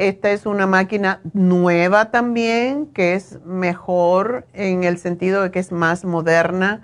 Esta 0.00 0.30
es 0.30 0.46
una 0.46 0.66
máquina 0.66 1.20
nueva 1.34 2.10
también, 2.10 2.86
que 2.86 3.12
es 3.12 3.38
mejor 3.44 4.46
en 4.54 4.82
el 4.82 4.96
sentido 4.96 5.42
de 5.42 5.50
que 5.50 5.58
es 5.58 5.72
más 5.72 6.06
moderna. 6.06 6.80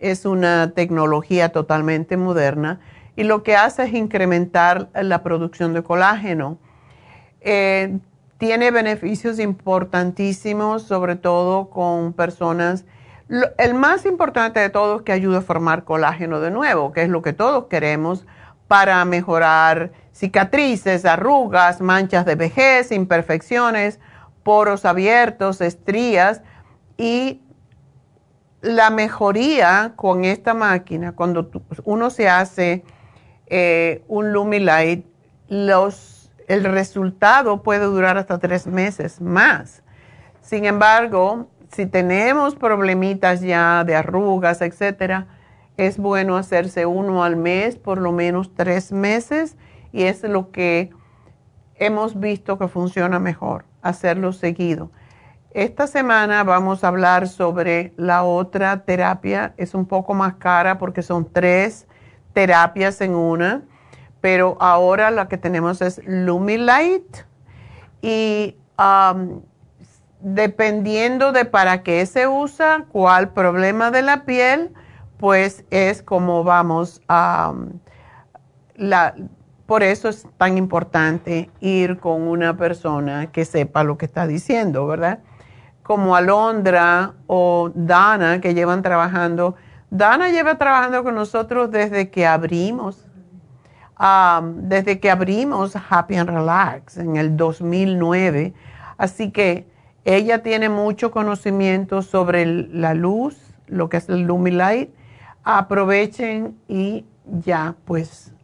Es 0.00 0.26
una 0.26 0.72
tecnología 0.72 1.50
totalmente 1.50 2.16
moderna. 2.16 2.80
Y 3.14 3.22
lo 3.22 3.44
que 3.44 3.54
hace 3.54 3.84
es 3.84 3.94
incrementar 3.94 4.88
la 5.00 5.22
producción 5.22 5.74
de 5.74 5.84
colágeno. 5.84 6.58
Eh, 7.40 8.00
tiene 8.38 8.72
beneficios 8.72 9.38
importantísimos, 9.38 10.82
sobre 10.82 11.14
todo 11.14 11.70
con 11.70 12.14
personas. 12.14 12.84
el 13.58 13.74
más 13.74 14.04
importante 14.06 14.58
de 14.58 14.70
todo 14.70 14.96
es 14.96 15.02
que 15.02 15.12
ayuda 15.12 15.38
a 15.38 15.42
formar 15.42 15.84
colágeno 15.84 16.40
de 16.40 16.50
nuevo, 16.50 16.90
que 16.90 17.02
es 17.02 17.08
lo 17.10 17.22
que 17.22 17.32
todos 17.32 17.66
queremos 17.66 18.26
para 18.68 19.04
mejorar 19.04 19.92
cicatrices, 20.12 21.04
arrugas, 21.04 21.80
manchas 21.80 22.24
de 22.24 22.34
vejez, 22.34 22.90
imperfecciones, 22.90 24.00
poros 24.42 24.84
abiertos, 24.84 25.60
estrías 25.60 26.42
y 26.96 27.42
la 28.62 28.90
mejoría 28.90 29.92
con 29.96 30.24
esta 30.24 30.54
máquina, 30.54 31.12
cuando 31.12 31.50
uno 31.84 32.10
se 32.10 32.28
hace 32.28 32.84
eh, 33.46 34.02
un 34.08 34.32
Lumilight, 34.32 35.06
los 35.48 36.16
el 36.48 36.64
resultado 36.64 37.62
puede 37.62 37.84
durar 37.84 38.18
hasta 38.18 38.38
tres 38.38 38.66
meses 38.66 39.20
más. 39.20 39.82
Sin 40.40 40.64
embargo, 40.64 41.48
si 41.72 41.86
tenemos 41.86 42.54
problemitas 42.54 43.40
ya 43.40 43.82
de 43.84 43.96
arrugas, 43.96 44.60
etcétera, 44.62 45.26
es 45.76 45.98
bueno 45.98 46.36
hacerse 46.36 46.86
uno 46.86 47.24
al 47.24 47.36
mes, 47.36 47.76
por 47.76 47.98
lo 47.98 48.12
menos 48.12 48.54
tres 48.54 48.92
meses, 48.92 49.56
y 49.92 50.04
es 50.04 50.22
lo 50.22 50.50
que 50.50 50.90
hemos 51.74 52.18
visto 52.18 52.58
que 52.58 52.68
funciona 52.68 53.18
mejor, 53.18 53.64
hacerlo 53.82 54.32
seguido. 54.32 54.90
Esta 55.50 55.86
semana 55.86 56.44
vamos 56.44 56.84
a 56.84 56.88
hablar 56.88 57.28
sobre 57.28 57.92
la 57.96 58.24
otra 58.24 58.84
terapia, 58.84 59.54
es 59.56 59.74
un 59.74 59.86
poco 59.86 60.14
más 60.14 60.34
cara 60.34 60.78
porque 60.78 61.02
son 61.02 61.30
tres 61.32 61.86
terapias 62.32 63.00
en 63.00 63.14
una 63.14 63.62
pero 64.26 64.56
ahora 64.58 65.12
la 65.12 65.28
que 65.28 65.38
tenemos 65.38 65.80
es 65.80 66.00
Lumilight 66.04 67.18
y 68.02 68.56
um, 68.76 69.40
dependiendo 70.20 71.30
de 71.30 71.44
para 71.44 71.84
qué 71.84 72.04
se 72.06 72.26
usa, 72.26 72.86
cuál 72.90 73.28
problema 73.28 73.92
de 73.92 74.02
la 74.02 74.24
piel, 74.24 74.72
pues 75.18 75.64
es 75.70 76.02
como 76.02 76.44
vamos 76.44 77.02
a... 77.08 77.52
Um, 77.54 77.80
la, 78.74 79.14
por 79.66 79.82
eso 79.82 80.08
es 80.08 80.26
tan 80.36 80.58
importante 80.58 81.50
ir 81.60 81.98
con 81.98 82.22
una 82.22 82.56
persona 82.56 83.32
que 83.32 83.44
sepa 83.44 83.82
lo 83.82 83.98
que 83.98 84.04
está 84.04 84.26
diciendo, 84.26 84.86
¿verdad? 84.86 85.20
Como 85.82 86.14
Alondra 86.14 87.14
o 87.26 87.72
Dana, 87.74 88.40
que 88.40 88.54
llevan 88.54 88.82
trabajando. 88.82 89.56
Dana 89.90 90.28
lleva 90.28 90.56
trabajando 90.56 91.02
con 91.02 91.14
nosotros 91.14 91.70
desde 91.70 92.10
que 92.10 92.26
abrimos 92.26 93.06
desde 93.98 95.00
que 95.00 95.10
abrimos 95.10 95.74
Happy 95.88 96.16
and 96.16 96.28
Relax 96.28 96.98
en 96.98 97.16
el 97.16 97.36
2009. 97.36 98.52
Así 98.98 99.30
que 99.30 99.66
ella 100.04 100.42
tiene 100.42 100.68
mucho 100.68 101.10
conocimiento 101.10 102.02
sobre 102.02 102.46
la 102.46 102.94
luz, 102.94 103.36
lo 103.66 103.88
que 103.88 103.96
es 103.96 104.08
el 104.08 104.22
Lumilight. 104.22 104.90
Aprovechen 105.48 106.58
y 106.66 107.06
ya, 107.24 107.76
pues, 107.84 108.34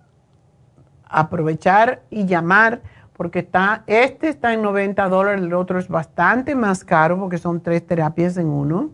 aprovechar 1.04 2.02
y 2.10 2.26
llamar 2.26 2.80
porque 3.12 3.40
está, 3.40 3.82
este 3.88 4.28
está 4.28 4.54
en 4.54 4.62
90 4.62 5.08
dólares, 5.08 5.42
el 5.42 5.52
otro 5.52 5.80
es 5.80 5.88
bastante 5.88 6.54
más 6.54 6.84
caro 6.84 7.18
porque 7.18 7.38
son 7.38 7.60
tres 7.60 7.84
terapias 7.84 8.36
en 8.36 8.46
uno. 8.46 8.90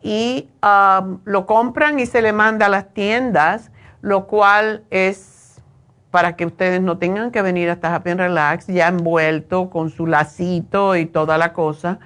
y 0.00 0.48
um, 0.62 1.18
lo 1.24 1.44
compran 1.44 1.98
y 1.98 2.06
se 2.06 2.22
le 2.22 2.32
manda 2.32 2.66
a 2.66 2.68
las 2.68 2.94
tiendas, 2.94 3.72
lo 4.00 4.28
cual 4.28 4.84
es 4.90 5.60
para 6.12 6.36
que 6.36 6.46
ustedes 6.46 6.80
no 6.80 6.98
tengan 6.98 7.32
que 7.32 7.42
venir 7.42 7.68
hasta 7.68 7.92
Happy 7.92 8.10
and 8.10 8.20
Relax 8.20 8.68
ya 8.68 8.86
envuelto 8.86 9.70
con 9.70 9.90
su 9.90 10.06
lacito 10.06 10.94
y 10.94 11.06
toda 11.06 11.36
la 11.36 11.52
cosa. 11.52 11.98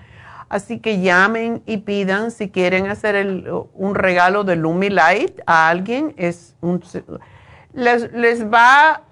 Así 0.48 0.78
que 0.78 1.00
llamen 1.00 1.62
y 1.66 1.78
pidan 1.78 2.30
si 2.30 2.50
quieren 2.50 2.86
hacer 2.86 3.44
un 3.74 3.94
regalo 3.94 4.44
de 4.44 4.56
Lumi 4.56 4.90
Light 4.90 5.40
a 5.46 5.68
alguien. 5.68 6.14
Es 6.16 6.54
les, 7.72 8.12
les 8.12 8.46
va, 8.50 9.02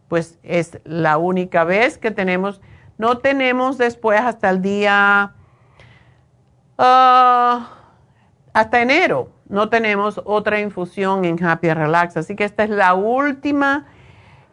pues 0.08 0.40
es 0.44 0.80
la 0.86 1.18
única 1.18 1.64
vez 1.64 1.98
que 1.98 2.12
tenemos 2.12 2.62
no 3.00 3.20
tenemos 3.20 3.78
después 3.78 4.20
hasta 4.20 4.50
el 4.50 4.62
día, 4.62 5.34
ah, 6.78 7.70
hasta 8.54 8.82
enero, 8.82 9.30
no 9.48 9.70
tenemos 9.70 10.22
otra 10.26 10.60
infusión 10.60 11.24
en 11.26 11.44
Happy 11.44 11.74
Relax. 11.74 12.18
Así 12.18 12.36
que 12.36 12.44
esta 12.44 12.64
es 12.64 12.70
la 12.70 12.94
última 12.94 13.88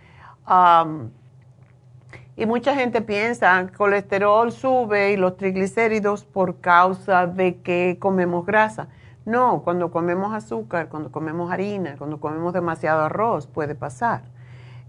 y 2.36 2.46
mucha 2.46 2.76
gente 2.76 3.02
piensa 3.02 3.58
que 3.58 3.72
el 3.72 3.78
colesterol 3.78 4.52
sube 4.52 5.12
y 5.12 5.18
los 5.18 5.38
triglicéridos 5.38 6.26
por 6.26 6.60
causa 6.60 7.28
de 7.28 7.62
que 7.62 7.98
comemos 8.00 8.46
grasa. 8.46 8.88
No, 9.26 9.62
cuando 9.64 9.92
comemos 9.92 10.34
azúcar, 10.34 10.88
cuando 10.88 11.12
comemos 11.12 11.52
harina, 11.52 11.96
cuando 11.98 12.20
comemos 12.20 12.54
demasiado 12.54 13.04
arroz, 13.04 13.48
puede 13.48 13.76
pasar. 13.76 14.24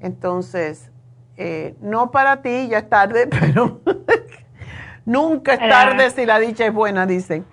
Entonces, 0.01 0.93
eh, 1.37 1.75
no 1.81 2.13
para 2.13 2.41
ti, 2.43 2.69
ya 2.69 2.79
es 2.79 2.89
tarde, 2.89 3.27
pero 3.41 3.81
Nunca 5.09 5.55
es 5.55 5.61
tarde 5.61 6.11
si 6.11 6.27
la 6.27 6.39
dicha 6.39 6.67
es 6.67 6.75
buena, 6.75 7.07
dicen. 7.07 7.47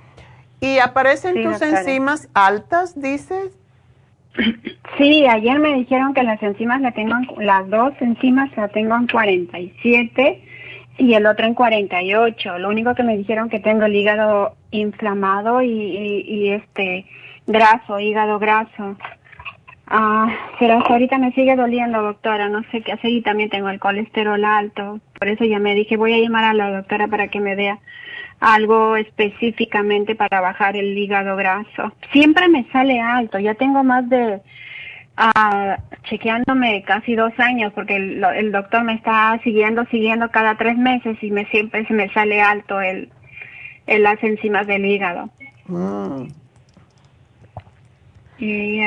¿Y 0.65 0.79
aparecen 0.79 1.43
tus 1.43 1.61
enzimas 1.61 2.27
altas, 2.33 2.99
dices? 2.99 3.57
Sí, 4.97 5.25
ayer 5.27 5.59
me 5.59 5.73
dijeron 5.73 6.13
que 6.13 6.23
las 6.23 6.41
enzimas 6.41 6.79
la 6.79 6.91
tengo, 6.91 7.15
las 7.39 7.69
dos 7.69 7.93
enzimas 7.99 8.49
la 8.55 8.69
tengo 8.69 8.95
en 8.95 9.07
47 9.07 10.41
y 10.97 11.13
el 11.15 11.25
otro 11.25 11.45
en 11.45 11.53
48. 11.53 12.59
Lo 12.59 12.69
único 12.69 12.95
que 12.95 13.03
me 13.03 13.17
dijeron 13.17 13.49
que 13.49 13.59
tengo 13.59 13.85
el 13.85 13.95
hígado 13.95 14.55
inflamado 14.71 15.61
y, 15.61 15.69
y 15.69 16.49
este 16.49 17.05
graso, 17.45 17.99
hígado 17.99 18.39
graso. 18.39 18.95
Ah, 19.87 20.33
pero 20.59 20.77
hasta 20.77 20.93
ahorita 20.93 21.17
me 21.17 21.33
sigue 21.33 21.55
doliendo, 21.55 22.01
doctora. 22.01 22.47
No 22.49 22.63
sé 22.71 22.81
qué 22.81 22.93
hacer 22.93 23.11
y 23.11 23.21
también 23.21 23.49
tengo 23.49 23.69
el 23.69 23.79
colesterol 23.79 24.43
alto. 24.45 24.99
Por 25.19 25.27
eso 25.27 25.43
ya 25.43 25.59
me 25.59 25.75
dije, 25.75 25.97
voy 25.97 26.13
a 26.13 26.19
llamar 26.19 26.45
a 26.45 26.53
la 26.53 26.71
doctora 26.71 27.07
para 27.07 27.27
que 27.27 27.39
me 27.39 27.55
dé 27.55 27.77
algo 28.45 28.95
específicamente 28.95 30.13
para 30.13 30.39
bajar 30.39 30.77
el 30.77 30.95
hígado 30.95 31.35
graso. 31.35 31.91
Siempre 32.11 32.47
me 32.47 32.63
sale 32.71 33.01
alto. 33.01 33.39
Ya 33.39 33.55
tengo 33.55 33.83
más 33.83 34.07
de 34.07 34.39
ah, 35.17 35.79
chequeándome 36.03 36.83
casi 36.83 37.15
dos 37.15 37.33
años 37.39 37.73
porque 37.73 37.95
el, 37.95 38.51
doctor 38.51 38.83
me 38.83 38.93
está 38.93 39.39
siguiendo, 39.43 39.83
siguiendo 39.85 40.29
cada 40.29 40.55
tres 40.57 40.77
meses 40.77 41.17
y 41.23 41.31
me 41.31 41.45
siempre 41.47 41.87
se 41.87 41.93
me 41.95 42.07
sale 42.13 42.39
alto 42.39 42.79
el, 42.81 43.09
el 43.87 44.03
las 44.03 44.23
enzimas 44.23 44.67
del 44.67 44.85
hígado. 44.85 45.31
Mm. 45.65 46.27
Y 48.37 48.79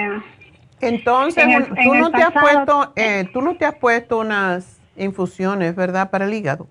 entonces, 0.80 1.44
tú, 1.82 1.94
no 1.94 2.12
te 2.12 2.22
has 2.22 2.32
puesto, 2.32 2.92
eh, 2.94 3.28
tú 3.32 3.42
no 3.42 3.56
te 3.56 3.64
has 3.64 3.74
puesto 3.74 4.18
unas 4.18 4.78
infusiones, 4.96 5.74
¿verdad, 5.74 6.10
para 6.10 6.26
el 6.26 6.34
hígado? 6.34 6.68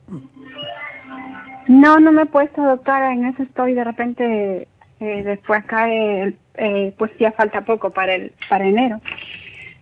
No, 1.67 1.99
no 1.99 2.11
me 2.11 2.23
he 2.23 2.25
puesto, 2.25 2.61
doctora, 2.61 3.13
en 3.13 3.25
eso 3.25 3.43
estoy 3.43 3.73
de 3.73 3.83
repente, 3.83 4.67
eh, 4.99 5.23
después 5.23 5.63
acá, 5.63 5.87
eh, 5.89 6.33
pues 6.97 7.11
ya 7.19 7.31
falta 7.33 7.61
poco 7.61 7.89
para 7.91 8.15
el 8.15 8.33
para 8.49 8.65
enero. 8.65 9.01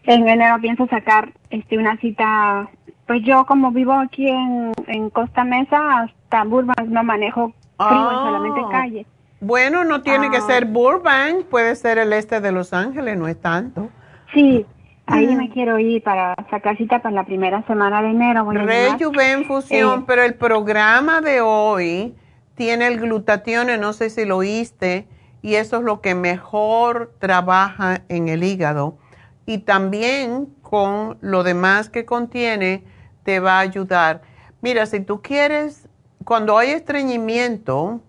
En 0.04 0.28
enero 0.28 0.58
pienso 0.62 0.88
sacar 0.88 1.32
este 1.50 1.78
una 1.78 1.98
cita, 1.98 2.70
pues 3.08 3.24
yo 3.24 3.46
como 3.46 3.72
vivo 3.72 3.94
aquí 3.94 4.28
en, 4.28 4.72
en 4.88 5.10
Costa 5.10 5.44
Mesa, 5.44 6.02
hasta 6.02 6.44
Burbank 6.44 6.88
no 6.88 7.04
manejo 7.04 7.54
frío, 7.78 8.10
solamente 8.10 8.62
calle. 8.72 9.06
Bueno, 9.40 9.84
no 9.84 10.02
tiene 10.02 10.30
que 10.32 10.38
ah. 10.38 10.42
ser 10.42 10.66
Burbank, 10.66 11.46
puede 11.46 11.76
ser 11.76 11.98
el 11.98 12.14
este 12.14 12.42
de 12.42 12.52
Los 12.52 12.74
Ángeles, 12.74 13.18
no 13.18 13.28
es 13.28 13.40
tanto. 13.40 13.90
Sí, 14.34 14.66
ahí 15.08 15.36
me 15.36 15.50
quiero 15.50 15.80
ir 15.80 16.04
para 16.04 16.36
sacar 16.50 16.78
cita 16.78 17.02
para 17.02 17.16
la 17.16 17.26
primera 17.26 17.66
semana 17.68 18.02
de 18.02 18.10
enero. 18.10 18.50
Rejuven 18.52 19.46
Fusión, 19.46 20.02
eh, 20.02 20.04
pero 20.08 20.24
el 20.24 20.36
programa 20.36 21.22
de 21.22 21.42
hoy 21.42 22.16
tiene 22.56 22.88
el 22.88 23.00
glutatión, 23.00 23.68
no 23.80 23.94
sé 23.94 24.10
si 24.10 24.26
lo 24.26 24.38
oíste, 24.38 25.08
y 25.42 25.56
eso 25.56 25.78
es 25.78 25.84
lo 25.84 26.02
que 26.02 26.16
mejor 26.16 27.14
trabaja 27.20 28.02
en 28.10 28.30
el 28.30 28.44
hígado. 28.44 28.98
Y 29.46 29.60
también 29.60 30.48
con 30.62 31.18
lo 31.22 31.44
demás 31.44 31.90
que 31.90 32.06
contiene 32.06 32.84
te 33.24 33.40
va 33.40 33.58
a 33.58 33.60
ayudar. 33.60 34.22
Mira, 34.62 34.88
si 34.88 35.02
tú 35.02 35.22
quieres, 35.22 35.88
cuando 36.24 36.58
hay 36.58 36.72
estreñimiento, 36.72 38.02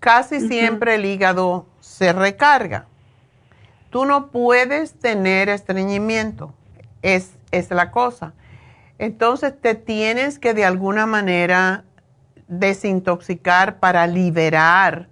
casi 0.00 0.40
siempre 0.40 0.96
el 0.96 1.04
hígado 1.04 1.66
se 1.78 2.12
recarga. 2.12 2.86
Tú 3.90 4.04
no 4.04 4.30
puedes 4.30 4.94
tener 4.94 5.48
estreñimiento, 5.48 6.52
es, 7.02 7.32
la 7.70 7.90
cosa. 7.90 8.34
Entonces 8.98 9.58
te 9.58 9.74
tienes 9.74 10.38
que 10.38 10.52
de 10.52 10.64
alguna 10.64 11.06
manera 11.06 11.84
desintoxicar 12.48 13.78
para 13.78 14.06
liberar 14.06 15.08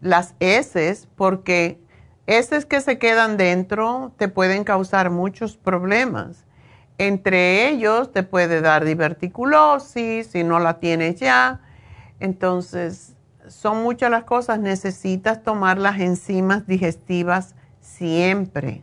las 0.00 0.34
heces, 0.40 1.08
porque 1.16 1.80
heces 2.26 2.66
que 2.66 2.80
se 2.80 2.98
quedan 2.98 3.36
dentro 3.36 4.12
te 4.18 4.28
pueden 4.28 4.64
causar 4.64 5.10
muchos 5.10 5.56
problemas. 5.56 6.44
Entre 6.98 7.68
ellos 7.68 8.12
te 8.12 8.24
puede 8.24 8.60
dar 8.60 8.84
diverticulosis 8.84 10.26
si 10.26 10.44
no 10.44 10.58
la 10.58 10.80
tienes 10.80 11.20
ya. 11.20 11.60
Entonces, 12.20 13.14
son 13.46 13.82
muchas 13.82 14.10
las 14.10 14.24
cosas. 14.24 14.58
Necesitas 14.58 15.42
tomar 15.42 15.78
las 15.78 16.00
enzimas 16.00 16.66
digestivas 16.66 17.54
siempre. 17.88 18.82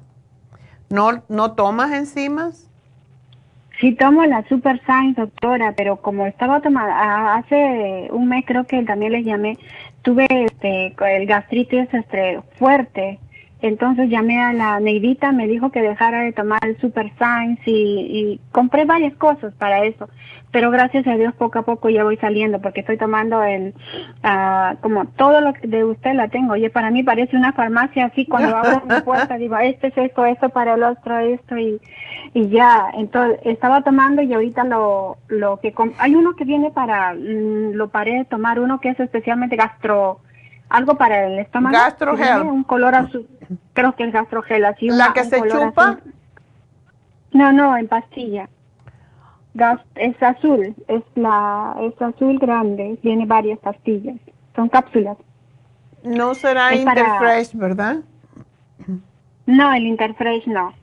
¿No, 0.89 1.23
no 1.29 1.53
tomas 1.53 1.91
enzimas? 1.93 2.69
Sí 3.79 3.93
tomo 3.93 4.25
la 4.25 4.47
Super 4.47 4.81
Science, 4.85 5.19
doctora, 5.19 5.73
pero 5.75 5.97
como 5.97 6.25
estaba 6.25 6.61
tomando, 6.61 6.93
hace 6.93 8.07
un 8.11 8.29
mes 8.29 8.45
creo 8.47 8.65
que 8.65 8.81
también 8.83 9.11
les 9.11 9.25
llamé, 9.25 9.57
tuve 10.01 10.27
este, 10.29 10.95
el 10.97 11.25
gastritis 11.25 11.93
este, 11.93 12.41
fuerte 12.57 13.19
entonces 13.61 14.09
llamé 14.09 14.41
a 14.41 14.53
la 14.53 14.79
Neidita, 14.79 15.31
me 15.31 15.47
dijo 15.47 15.71
que 15.71 15.81
dejara 15.81 16.21
de 16.21 16.33
tomar 16.33 16.59
el 16.63 16.77
Super 16.79 17.11
Science 17.17 17.63
y, 17.65 18.39
compré 18.51 18.85
varias 18.85 19.15
cosas 19.15 19.53
para 19.55 19.85
eso. 19.85 20.09
Pero 20.51 20.71
gracias 20.71 21.05
a 21.07 21.15
Dios 21.15 21.33
poco 21.35 21.59
a 21.59 21.63
poco 21.63 21.89
ya 21.89 22.03
voy 22.03 22.15
saliendo 22.17 22.61
porque 22.61 22.79
estoy 22.79 22.97
tomando 22.97 23.43
el, 23.43 23.73
uh, 24.23 24.77
como 24.81 25.05
todo 25.05 25.41
lo 25.41 25.53
de 25.63 25.83
usted 25.83 26.13
la 26.13 26.29
tengo. 26.29 26.53
Oye, 26.53 26.69
para 26.69 26.91
mí 26.91 27.03
parece 27.03 27.35
una 27.35 27.51
farmacia 27.53 28.05
así 28.05 28.25
cuando 28.25 28.55
abro 28.57 28.83
mi 28.85 29.01
puerta 29.01 29.37
digo, 29.37 29.57
este 29.57 29.87
es 29.87 29.97
esto, 29.97 30.25
esto 30.25 30.49
para 30.49 30.75
el 30.75 30.83
otro, 30.83 31.17
esto 31.19 31.57
y, 31.57 31.81
y 32.33 32.49
ya. 32.49 32.87
Entonces 32.93 33.39
estaba 33.43 33.81
tomando 33.81 34.21
y 34.21 34.33
ahorita 34.33 34.63
lo, 34.63 35.17
lo 35.27 35.59
que, 35.59 35.73
hay 35.97 36.15
uno 36.15 36.35
que 36.35 36.45
viene 36.45 36.71
para, 36.71 37.13
mm, 37.13 37.73
lo 37.73 37.89
paré 37.89 38.19
de 38.19 38.25
tomar, 38.25 38.59
uno 38.59 38.79
que 38.79 38.89
es 38.89 38.99
especialmente 38.99 39.57
gastro, 39.57 40.21
algo 40.75 40.95
para 40.95 41.27
el 41.27 41.39
estómago. 41.39 41.75
Gastrogel. 41.75 42.41
Un 42.41 42.63
color 42.63 42.95
azul. 42.95 43.27
Creo 43.73 43.95
que 43.95 44.03
es 44.03 44.13
gastrogel. 44.13 44.65
Así 44.65 44.89
¿La 44.89 45.13
que 45.13 45.23
se 45.23 45.41
chupa? 45.47 45.99
No, 47.31 47.51
no, 47.51 47.77
en 47.77 47.87
pastilla. 47.87 48.49
Gas, 49.53 49.79
es 49.95 50.21
azul, 50.21 50.75
es 50.89 51.03
la 51.15 51.77
es 51.79 52.01
azul 52.01 52.37
grande, 52.39 52.99
tiene 53.01 53.25
varias 53.25 53.57
pastillas, 53.59 54.17
son 54.53 54.67
cápsulas. 54.67 55.17
No 56.03 56.35
será 56.35 56.75
Interfresh, 56.75 57.53
¿verdad? 57.53 57.97
No, 59.45 59.73
el 59.73 59.83
Interfresh 59.83 60.45
no. 60.47 60.73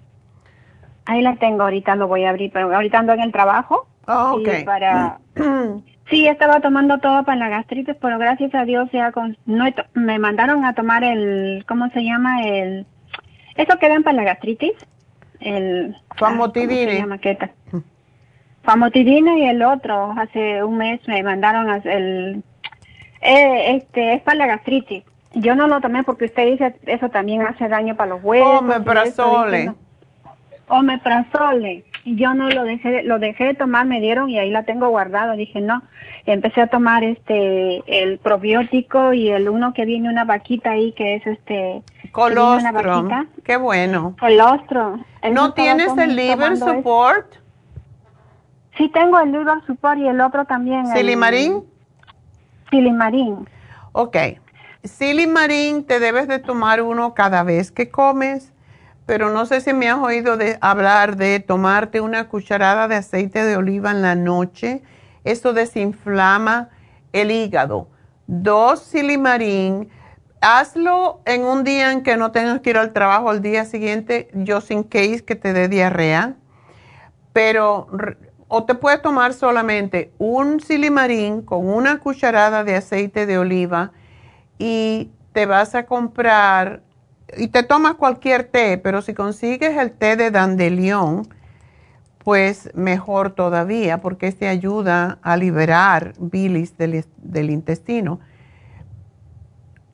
Ahí 1.05 1.21
la 1.21 1.37
tengo, 1.37 1.65
ahorita 1.65 1.97
lo 1.97 2.09
voy 2.09 2.25
a 2.25 2.31
abrir, 2.31 2.51
pero 2.51 2.75
ahorita 2.75 2.99
ando 2.99 3.13
en 3.13 3.21
el 3.21 3.33
trabajo. 3.33 3.87
Oh, 4.07 4.39
okay. 4.41 4.63
Y 4.63 4.65
para 4.65 5.19
Sí, 6.13 6.29
estaba 6.29 6.61
tomando 6.61 6.99
todo 6.99 7.25
para 7.25 7.39
la 7.39 7.49
gastritis, 7.49 7.97
pero 7.99 8.19
gracias 8.19 8.55
a 8.55 8.67
Dios 8.67 8.87
ya 8.93 9.13
con, 9.13 9.35
no 9.47 9.65
me 9.95 10.19
mandaron 10.19 10.63
a 10.67 10.75
tomar 10.75 11.03
el, 11.05 11.65
¿cómo 11.67 11.89
se 11.89 12.05
llama? 12.05 12.43
El, 12.43 12.85
eso 13.57 13.79
que 13.79 13.89
dan 13.89 14.03
para 14.03 14.19
la 14.19 14.25
gastritis, 14.25 14.75
el 15.41 15.97
famotidine. 16.19 17.03
Ah, 17.03 17.79
famotidine 18.63 19.39
y 19.39 19.47
el 19.47 19.63
otro, 19.63 20.13
hace 20.19 20.63
un 20.63 20.77
mes 20.77 21.01
me 21.09 21.23
mandaron 21.23 21.71
a 21.71 21.77
el, 21.77 22.45
eh, 23.23 23.77
este, 23.77 24.13
es 24.13 24.21
para 24.21 24.37
la 24.37 24.47
gastritis. 24.49 25.05
Yo 25.33 25.55
no 25.55 25.67
lo 25.67 25.81
tomé 25.81 26.03
porque 26.03 26.27
usted 26.27 26.45
dice 26.45 26.75
eso 26.85 27.09
también 27.09 27.41
hace 27.41 27.69
daño 27.69 27.97
para 27.97 28.11
los 28.11 28.23
huesos. 28.23 28.61
Omeprazole. 28.61 29.73
Omeprazole 30.69 31.85
yo 32.05 32.35
no 32.35 32.49
lo 32.51 32.65
dejé, 32.65 33.03
lo 33.05 33.19
dejé 33.19 33.45
de 33.45 33.55
tomar, 33.55 33.87
me 33.87 34.01
dieron 34.01 34.29
y 34.29 34.39
ahí 34.39 34.51
la 34.51 34.65
tengo 34.65 34.89
guardado. 34.89 35.35
Dije, 35.35 35.61
no, 35.61 35.83
empecé 36.27 36.63
a 36.63 36.67
tomar 36.67 37.05
este, 37.05 37.83
el 37.87 38.19
probiótico 38.19 39.13
y 39.13 39.31
el 39.31 39.49
uno 39.49 39.73
que 39.73 39.85
viene 39.85 40.09
una 40.09 40.25
vaquita 40.25 40.73
ahí 40.73 40.93
que 40.93 41.17
es 41.17 41.27
este. 41.27 41.83
Colostrum. 42.11 43.09
Qué 43.45 43.57
bueno. 43.57 44.17
Colostrum. 44.19 45.05
¿No 45.33 45.55
tienes 45.55 45.97
el 45.97 46.17
liver 46.17 46.57
support? 46.57 47.35
Sí 48.77 48.89
tengo 48.89 49.19
el 49.21 49.33
liver 49.33 49.65
support 49.67 49.99
y 49.99 50.09
el 50.09 50.21
otro 50.21 50.45
también. 50.45 50.87
¿Silimarín? 50.89 51.63
Silimarín. 52.71 53.49
Ok. 53.93 54.17
Silimarín 54.83 55.85
te 55.85 56.01
debes 56.01 56.27
de 56.27 56.39
tomar 56.41 56.83
uno 56.83 57.15
cada 57.15 57.45
vez 57.45 57.71
que 57.71 57.91
comes 57.91 58.53
pero 59.13 59.29
no 59.29 59.45
sé 59.45 59.61
si 59.61 59.75
me 59.75 59.91
has 59.91 59.99
oído 59.99 60.39
de 60.39 60.57
hablar 60.63 61.17
de 61.19 61.39
tomarte 61.39 62.01
una 62.01 62.29
cucharada 62.29 62.89
de 62.89 62.95
aceite 62.95 63.45
de 63.45 63.59
oliva 63.59 63.91
en 63.91 64.01
la 64.01 64.15
noche. 64.15 64.83
Esto 65.23 65.53
desinflama 65.53 66.71
el 67.13 67.31
hígado. 67.31 67.89
Dos 68.27 68.81
silimarín. 68.81 69.91
Hazlo 70.41 71.21
en 71.27 71.45
un 71.45 71.63
día 71.63 71.93
en 71.93 72.03
que 72.03 72.17
no 72.17 72.33
tengas 72.33 72.63
que 72.63 72.71
ir 72.71 72.79
al 72.79 72.95
trabajo 72.95 73.29
al 73.29 73.43
día 73.43 73.67
siguiente, 73.67 74.31
yo 74.33 74.63
sin 74.63 74.83
case 74.83 75.23
que 75.27 75.37
te 75.37 75.53
dé 75.53 75.69
diarrea. 75.69 76.37
Pero, 77.35 77.89
o 78.49 78.65
te 78.65 78.75
puedes 78.75 79.03
tomar 79.03 79.35
solamente 79.35 80.11
un 80.17 80.59
silimarín 80.59 81.43
con 81.43 81.69
una 81.69 81.99
cucharada 81.99 82.65
de 82.65 82.77
aceite 82.77 83.27
de 83.27 83.37
oliva 83.37 83.93
y 84.59 85.11
te 85.35 85.45
vas 85.45 85.75
a 85.75 85.85
comprar 85.85 86.81
y 87.37 87.49
te 87.49 87.63
tomas 87.63 87.95
cualquier 87.95 88.45
té, 88.45 88.79
pero 88.79 89.03
si 89.03 89.15
consigues 89.15 89.77
el 89.77 89.93
té 89.93 90.17
de 90.17 90.31
dandelión, 90.31 91.29
pues 92.19 92.71
mejor 92.75 93.31
todavía, 93.31 94.01
porque 94.01 94.29
este 94.29 94.49
ayuda 94.49 95.19
a 95.23 95.37
liberar 95.37 96.13
bilis 96.19 96.77
del, 96.79 97.05
del, 97.17 97.51
intestino. 97.51 98.21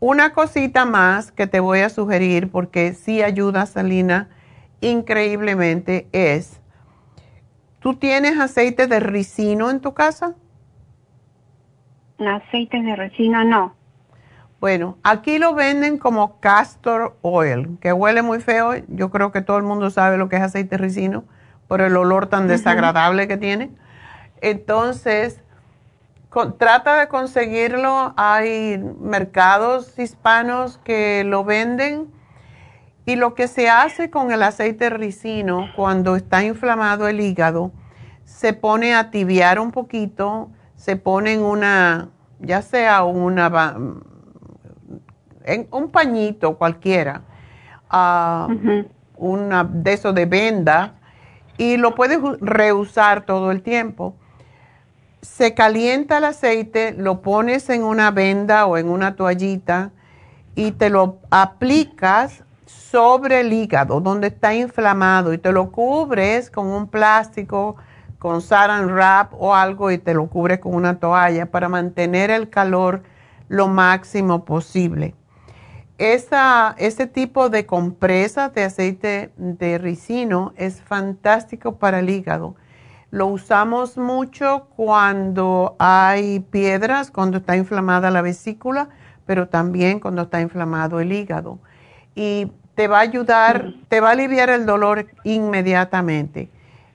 Una 0.01 0.32
cosita 0.32 0.85
más 0.85 1.32
que 1.32 1.47
te 1.47 1.60
voy 1.60 1.81
a 1.81 1.89
sugerir, 1.89 2.51
porque 2.51 2.93
sí 2.93 3.23
ayuda, 3.23 3.66
Salina, 3.66 4.28
increíblemente, 4.81 6.06
es, 6.12 6.60
¿tú 7.81 7.94
tienes 7.94 8.39
aceite 8.39 8.86
de 8.86 9.01
ricino 9.01 9.70
en 9.70 9.81
tu 9.81 9.94
casa? 9.94 10.35
Aceite 12.19 12.82
de 12.82 12.97
ricino 12.97 13.44
no. 13.44 13.77
Bueno, 14.60 14.98
aquí 15.05 15.39
lo 15.39 15.55
venden 15.55 15.98
como 15.98 16.40
castor 16.40 17.16
oil, 17.22 17.78
que 17.80 17.93
huele 17.93 18.22
muy 18.22 18.40
feo. 18.40 18.72
Yo 18.89 19.10
creo 19.10 19.30
que 19.30 19.40
todo 19.40 19.56
el 19.56 19.62
mundo 19.62 19.90
sabe 19.90 20.16
lo 20.16 20.28
que 20.28 20.36
es 20.36 20.43
aceite 20.43 20.76
ricino 20.76 21.24
por 21.68 21.80
el 21.80 21.97
olor 21.97 22.26
tan 22.26 22.48
desagradable 22.48 23.28
que 23.28 23.36
tiene. 23.36 23.70
Entonces, 24.40 25.40
trata 26.59 26.98
de 26.98 27.06
conseguirlo. 27.06 28.14
Hay 28.16 28.78
mercados 29.01 29.97
hispanos 29.97 30.78
que 30.78 31.22
lo 31.24 31.44
venden. 31.44 32.09
Y 33.06 33.14
lo 33.14 33.35
que 33.35 33.47
se 33.47 33.70
hace 33.70 34.10
con 34.10 34.32
el 34.32 34.43
aceite 34.43 34.90
ricino 34.90 35.68
cuando 35.76 36.16
está 36.16 36.43
inflamado 36.43 37.06
el 37.06 37.20
hígado, 37.20 37.70
se 38.24 38.52
pone 38.52 38.94
a 38.94 39.10
tibiar 39.10 39.60
un 39.60 39.70
poquito, 39.70 40.51
se 40.74 40.97
pone 40.97 41.32
en 41.35 41.43
una, 41.43 42.10
ya 42.40 42.60
sea 42.60 43.05
una 43.05 43.48
en 45.48 45.66
un 45.70 45.90
pañito 45.90 46.56
cualquiera, 46.56 47.22
uh, 47.90 48.52
una 49.16 49.64
de 49.64 49.92
eso 49.94 50.12
de 50.12 50.26
venda, 50.26 50.94
y 51.56 51.76
lo 51.76 51.94
puedes 51.94 52.20
reusar 52.40 53.24
todo 53.24 53.50
el 53.50 53.62
tiempo. 53.62 54.14
Se 55.22 55.54
calienta 55.54 56.18
el 56.18 56.24
aceite, 56.24 56.92
lo 56.92 57.22
pones 57.22 57.68
en 57.70 57.82
una 57.82 58.10
venda 58.12 58.66
o 58.66 58.76
en 58.76 58.88
una 58.88 59.16
toallita 59.16 59.90
y 60.54 60.72
te 60.72 60.90
lo 60.90 61.18
aplicas 61.30 62.44
sobre 62.66 63.40
el 63.40 63.52
hígado 63.52 64.00
donde 64.00 64.28
está 64.28 64.54
inflamado 64.54 65.32
y 65.32 65.38
te 65.38 65.50
lo 65.50 65.72
cubres 65.72 66.50
con 66.50 66.66
un 66.66 66.86
plástico, 66.86 67.76
con 68.18 68.40
saran 68.40 68.86
wrap 68.86 69.32
o 69.34 69.54
algo 69.54 69.90
y 69.90 69.98
te 69.98 70.14
lo 70.14 70.26
cubres 70.26 70.60
con 70.60 70.74
una 70.74 71.00
toalla 71.00 71.46
para 71.46 71.68
mantener 71.68 72.30
el 72.30 72.50
calor 72.50 73.02
lo 73.48 73.66
máximo 73.66 74.44
posible 74.44 75.14
esa, 75.98 76.76
ese 76.78 77.08
tipo 77.08 77.50
de 77.50 77.66
compresas 77.66 78.54
de 78.54 78.62
aceite 78.62 79.32
de 79.36 79.78
ricino 79.78 80.52
es 80.56 80.80
fantástico 80.80 81.76
para 81.76 81.98
el 81.98 82.08
hígado. 82.08 82.54
Lo 83.10 83.26
usamos 83.26 83.98
mucho 83.98 84.68
cuando 84.76 85.74
hay 85.78 86.40
piedras, 86.40 87.10
cuando 87.10 87.38
está 87.38 87.56
inflamada 87.56 88.10
la 88.12 88.22
vesícula, 88.22 88.90
pero 89.26 89.48
también 89.48 89.98
cuando 89.98 90.22
está 90.22 90.40
inflamado 90.40 91.00
el 91.00 91.12
hígado. 91.12 91.58
Y 92.14 92.52
te 92.76 92.86
va 92.86 92.98
a 92.98 93.02
ayudar, 93.02 93.74
te 93.88 94.00
va 94.00 94.10
a 94.10 94.12
aliviar 94.12 94.50
el 94.50 94.66
dolor 94.66 95.06
inmediatamente. 95.24 96.48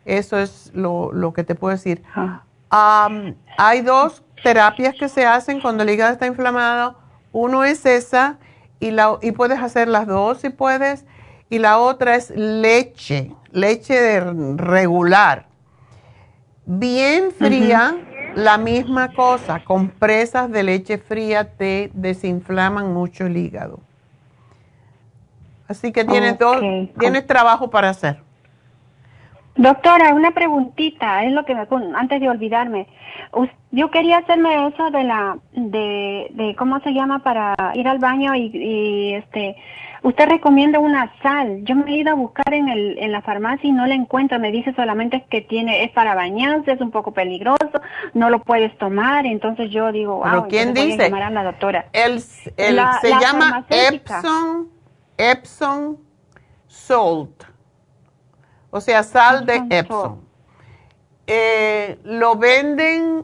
Eso 0.06 0.40
es 0.40 0.72
lo, 0.74 1.34
que 1.36 1.44
te 1.44 1.56
puedo 1.56 1.76
decir. 1.76 2.04
hay 2.70 3.82
dos 3.82 4.24
terapias 4.44 4.96
que 4.98 5.10
se 5.10 5.26
hacen 5.26 5.60
cuando 5.60 5.84
el 5.84 5.90
hígado 5.90 6.14
está 6.14 6.26
inflamado. 6.26 6.96
Uno 7.34 7.64
es 7.66 7.86
esa 7.86 8.38
y, 8.84 8.92
la, 8.92 9.18
y 9.22 9.32
puedes 9.32 9.60
hacer 9.60 9.88
las 9.88 10.08
dos 10.08 10.40
si 10.40 10.50
puedes. 10.50 11.06
Y 11.50 11.60
la 11.60 11.78
otra 11.78 12.16
es 12.16 12.32
leche, 12.32 13.32
leche 13.52 14.20
regular. 14.56 15.46
Bien 16.66 17.32
fría, 17.32 17.96
la 18.36 18.58
misma 18.58 19.14
cosa. 19.14 19.64
Compresas 19.64 20.52
de 20.52 20.64
leche 20.64 20.98
fría 20.98 21.56
te 21.56 21.92
desinflaman 21.94 22.94
mucho 22.94 23.26
el 23.26 23.38
hígado. 23.38 23.80
Así 25.68 25.92
que 25.94 26.04
tienes, 26.04 26.38
dos, 26.38 26.58
tienes 27.00 27.26
trabajo 27.26 27.70
para 27.70 27.90
hacer. 27.90 28.22
Doctora, 29.56 30.16
una 30.16 30.32
preguntita, 30.32 31.24
es 31.24 31.32
lo 31.32 31.46
que 31.46 31.54
me 31.54 31.68
antes 31.96 32.20
de 32.20 32.28
olvidarme. 32.28 32.88
Yo 33.72 33.92
quería 33.92 34.18
hacerme 34.18 34.68
eso 34.68 34.90
de 34.90 35.04
la 35.04 35.38
de, 35.52 36.28
de 36.32 36.56
cómo 36.56 36.80
se 36.80 36.94
llama 36.94 37.20
para 37.20 37.56
ir 37.76 37.88
al 37.88 38.00
baño 38.00 38.34
y, 38.34 38.52
y 38.54 39.14
este 39.14 39.56
usted 40.02 40.28
recomienda 40.28 40.80
una 40.80 41.14
sal. 41.22 41.60
Yo 41.64 41.76
me 41.76 41.92
he 41.92 41.98
ido 41.98 42.12
a 42.12 42.16
buscar 42.16 42.52
en 42.52 42.68
el 42.68 42.98
en 42.98 43.12
la 43.12 43.22
farmacia 43.22 43.70
y 43.70 43.74
no 43.74 43.86
la 43.86 43.94
encuentro. 43.94 44.40
Me 44.40 44.52
dice 44.52 44.74
solamente 44.74 45.26
que 45.30 45.42
tiene 45.42 45.84
es 45.84 45.92
para 45.92 46.16
bañarse, 46.16 46.72
es 46.72 46.82
un 46.82 46.90
poco 46.90 47.14
peligroso, 47.14 47.80
no 48.16 48.32
lo 48.32 48.40
puedes 48.40 48.76
tomar. 48.80 49.28
Entonces 49.28 49.70
yo 49.70 49.92
digo, 49.92 50.18
wow, 50.18 50.48
¿quién 50.48 50.74
dice? 50.74 51.10
Voy 51.12 51.22
a 51.22 51.30
la 51.30 51.44
doctora. 51.44 51.86
El, 51.94 52.14
el 52.58 52.80
se 53.02 53.10
llama 53.22 53.66
Epsom 53.70 54.68
Epsom 55.16 55.98
Salt 56.68 57.53
o 58.74 58.82
sea, 58.82 59.04
sal 59.04 59.46
de 59.46 59.64
Epsom. 59.70 60.22
Eh, 61.28 62.00
¿Lo 62.04 62.36
venden 62.36 63.24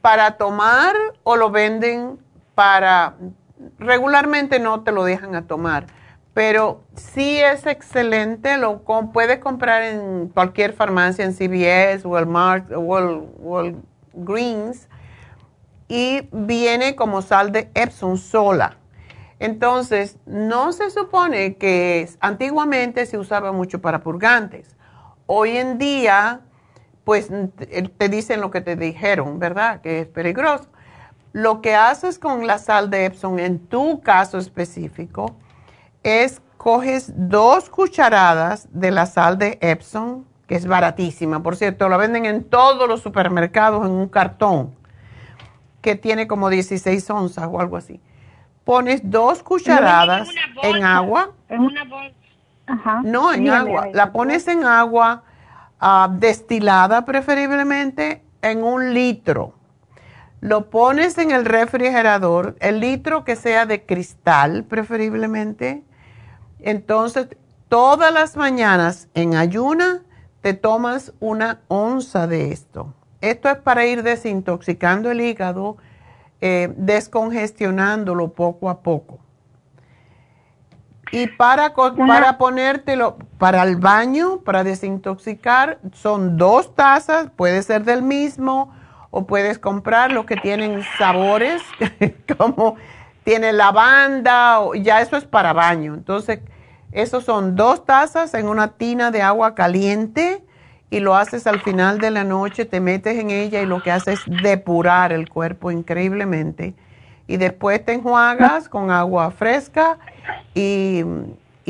para 0.00 0.32
tomar 0.36 0.96
o 1.22 1.36
lo 1.36 1.52
venden 1.52 2.18
para... 2.56 3.14
Regularmente 3.78 4.58
no 4.58 4.80
te 4.82 4.90
lo 4.90 5.04
dejan 5.04 5.36
a 5.36 5.46
tomar, 5.46 5.86
pero 6.34 6.82
sí 6.96 7.38
es 7.38 7.64
excelente, 7.66 8.58
lo 8.58 8.82
puedes 9.12 9.38
comprar 9.38 9.84
en 9.84 10.30
cualquier 10.30 10.72
farmacia, 10.72 11.24
en 11.24 11.32
CVS, 11.32 12.04
Walmart, 12.04 12.68
Walgreens, 12.76 13.78
y 15.86 16.28
viene 16.32 16.96
como 16.96 17.22
sal 17.22 17.52
de 17.52 17.70
Epsom 17.74 18.16
sola. 18.16 18.78
Entonces, 19.38 20.18
no 20.26 20.72
se 20.72 20.90
supone 20.90 21.56
que 21.56 22.08
antiguamente 22.18 23.06
se 23.06 23.16
usaba 23.16 23.52
mucho 23.52 23.80
para 23.80 24.02
purgantes 24.02 24.76
hoy 25.28 25.58
en 25.58 25.78
día, 25.78 26.40
pues 27.04 27.30
te 27.96 28.08
dicen 28.08 28.40
lo 28.40 28.50
que 28.50 28.60
te 28.60 28.74
dijeron, 28.74 29.38
¿verdad? 29.38 29.80
Que 29.80 30.00
es 30.00 30.08
peligroso. 30.08 30.68
Lo 31.32 31.60
que 31.60 31.76
haces 31.76 32.18
con 32.18 32.46
la 32.46 32.58
sal 32.58 32.90
de 32.90 33.04
Epsom 33.04 33.38
en 33.38 33.60
tu 33.60 34.00
caso 34.00 34.38
específico 34.38 35.36
es 36.02 36.42
coges 36.56 37.12
dos 37.14 37.70
cucharadas 37.70 38.68
de 38.72 38.90
la 38.90 39.06
sal 39.06 39.38
de 39.38 39.58
Epsom, 39.60 40.24
que 40.46 40.56
es 40.56 40.66
baratísima, 40.66 41.42
por 41.42 41.56
cierto, 41.56 41.88
la 41.88 41.98
venden 41.98 42.24
en 42.24 42.42
todos 42.44 42.88
los 42.88 43.02
supermercados 43.02 43.84
en 43.84 43.92
un 43.92 44.08
cartón 44.08 44.74
que 45.82 45.94
tiene 45.94 46.26
como 46.26 46.48
16 46.48 47.10
onzas 47.10 47.48
o 47.50 47.60
algo 47.60 47.76
así. 47.76 48.00
Pones 48.64 49.02
dos 49.04 49.42
cucharadas 49.42 50.28
en 50.62 50.84
agua. 50.84 51.32
En 51.48 51.60
una 51.60 51.84
bolsa 51.84 52.17
no, 53.04 53.32
en 53.32 53.48
agua. 53.48 53.88
La 53.92 54.12
pones 54.12 54.48
en 54.48 54.64
agua 54.64 55.22
ah, 55.80 56.08
destilada 56.12 57.04
preferiblemente 57.04 58.22
en 58.42 58.62
un 58.62 58.94
litro. 58.94 59.54
Lo 60.40 60.70
pones 60.70 61.18
en 61.18 61.32
el 61.32 61.44
refrigerador, 61.44 62.56
el 62.60 62.80
litro 62.80 63.24
que 63.24 63.34
sea 63.34 63.66
de 63.66 63.84
cristal 63.84 64.64
preferiblemente. 64.64 65.82
Entonces, 66.60 67.28
todas 67.68 68.12
las 68.12 68.36
mañanas 68.36 69.08
en 69.14 69.34
ayuna 69.34 70.02
te 70.40 70.54
tomas 70.54 71.12
una 71.18 71.60
onza 71.66 72.26
de 72.26 72.52
esto. 72.52 72.94
Esto 73.20 73.48
es 73.48 73.56
para 73.56 73.84
ir 73.86 74.04
desintoxicando 74.04 75.10
el 75.10 75.20
hígado, 75.20 75.76
eh, 76.40 76.72
descongestionándolo 76.76 78.32
poco 78.32 78.70
a 78.70 78.80
poco. 78.80 79.18
Y 81.10 81.26
para, 81.26 81.74
para 81.74 82.38
ponértelo 82.38 83.16
para 83.38 83.62
el 83.62 83.76
baño, 83.76 84.40
para 84.40 84.64
desintoxicar, 84.64 85.78
son 85.92 86.36
dos 86.36 86.74
tazas, 86.74 87.30
puede 87.34 87.62
ser 87.62 87.84
del 87.84 88.02
mismo 88.02 88.74
o 89.10 89.26
puedes 89.26 89.58
comprar 89.58 90.12
los 90.12 90.26
que 90.26 90.36
tienen 90.36 90.82
sabores, 90.98 91.62
como 92.38 92.76
tiene 93.24 93.52
lavanda, 93.52 94.60
o, 94.60 94.74
ya 94.74 95.00
eso 95.00 95.16
es 95.16 95.24
para 95.24 95.52
baño. 95.52 95.94
Entonces, 95.94 96.40
esos 96.92 97.24
son 97.24 97.56
dos 97.56 97.84
tazas 97.84 98.34
en 98.34 98.48
una 98.48 98.68
tina 98.68 99.10
de 99.10 99.22
agua 99.22 99.54
caliente 99.54 100.42
y 100.90 101.00
lo 101.00 101.14
haces 101.14 101.46
al 101.46 101.60
final 101.60 101.98
de 101.98 102.10
la 102.10 102.24
noche, 102.24 102.64
te 102.64 102.80
metes 102.80 103.18
en 103.18 103.30
ella 103.30 103.62
y 103.62 103.66
lo 103.66 103.82
que 103.82 103.92
hace 103.92 104.14
es 104.14 104.20
depurar 104.42 105.12
el 105.12 105.28
cuerpo 105.28 105.70
increíblemente 105.70 106.74
y 107.28 107.36
después 107.36 107.84
te 107.84 107.92
enjuagas 107.92 108.68
con 108.68 108.90
agua 108.90 109.30
fresca 109.30 109.98
y, 110.54 111.04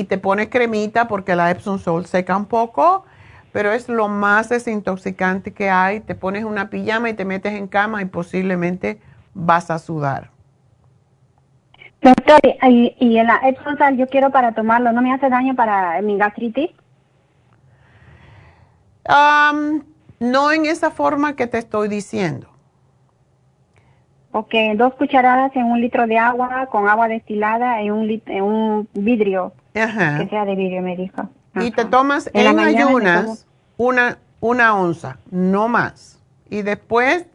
te 0.09 0.16
pones 0.16 0.48
cremita 0.48 1.09
porque 1.09 1.35
la 1.35 1.51
Epsom 1.51 1.80
Salt 1.80 2.06
seca 2.06 2.36
un 2.36 2.47
poco, 2.47 3.05
pero 3.51 3.72
es 3.72 3.89
lo 3.89 4.06
más 4.06 4.48
desintoxicante 4.48 5.52
que 5.52 5.68
hay. 5.68 5.98
Te 5.98 6.14
pones 6.14 6.44
una 6.44 6.70
pijama 6.70 7.10
y 7.10 7.14
te 7.14 7.24
metes 7.24 7.52
en 7.55 7.66
cama 7.66 8.01
y 8.01 8.05
posiblemente 8.05 9.01
vas 9.35 9.72
a 9.72 9.80
sudar. 9.80 10.30
Doctor, 12.01 12.39
y, 12.62 12.94
y 13.01 13.20
la 13.24 13.40
Epsom 13.43 13.76
Salt 13.76 13.98
yo 13.98 14.06
quiero 14.06 14.30
para 14.30 14.52
tomarlo, 14.52 14.93
¿no 14.93 15.02
me 15.02 15.12
hace 15.12 15.28
daño 15.28 15.56
para 15.56 16.01
mi 16.01 16.16
gastritis? 16.16 16.70
no 20.20 20.52
en 20.52 20.66
esa 20.66 20.90
forma 20.90 21.35
que 21.35 21.47
te 21.47 21.59
estoy 21.59 21.89
diciendo. 21.89 22.57
Ok, 24.33 24.55
dos 24.77 24.95
cucharadas 24.95 25.55
en 25.57 25.65
un 25.65 25.81
litro 25.81 26.07
de 26.07 26.19
agua 26.19 26.67
con 26.71 26.89
agua 26.89 27.09
destilada 27.09 27.81
en 27.81 27.93
un, 27.93 28.23
en 28.27 28.43
un 28.43 28.89
vidrio. 28.93 29.53
Ajá. 29.75 30.19
Que 30.19 30.29
sea 30.29 30.45
de 30.45 30.55
vidrio, 30.55 30.83
me 30.83 30.97
dijo. 30.97 31.29
Y 31.55 31.71
te 31.71 31.85
tomas 31.85 32.31
en, 32.35 32.59
ayunas 32.59 33.47
una, 33.77 34.19
una 34.41 34.77
onza, 34.77 35.19
no 35.31 35.69
más. 35.69 36.23
Y 36.51 36.63
después 36.63 37.27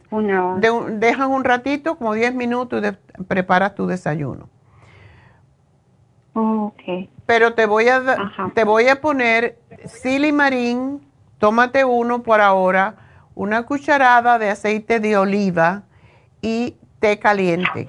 dejan 0.92 1.30
un 1.30 1.44
ratito, 1.44 1.96
como 1.96 2.14
10 2.14 2.34
minutos, 2.34 2.82
y 3.18 3.22
preparas 3.24 3.74
tu 3.74 3.86
desayuno. 3.86 4.48
ok. 6.34 7.08
Pero 7.26 7.54
te 7.54 7.66
voy 7.66 7.88
a, 7.88 8.02
te 8.54 8.64
voy 8.64 8.88
a 8.88 9.00
poner 9.00 9.58
silimarín, 9.86 11.00
tómate 11.38 11.84
uno 11.84 12.22
por 12.22 12.40
ahora, 12.40 12.96
una 13.34 13.64
cucharada 13.64 14.38
de 14.38 14.50
aceite 14.50 15.00
de 15.00 15.16
oliva 15.16 15.84
y 16.42 16.76
caliente. 17.18 17.88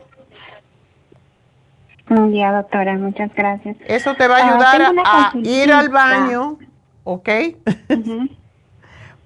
Ya, 2.32 2.52
doctora, 2.54 2.98
muchas 2.98 3.34
gracias. 3.34 3.78
Eso 3.88 4.14
te 4.14 4.28
va 4.28 4.38
a 4.38 4.40
ah, 4.40 4.50
ayudar 4.50 4.82
a 5.04 5.32
ir 5.44 5.72
al 5.72 5.90
baño, 5.90 6.60
¿ok? 7.04 7.30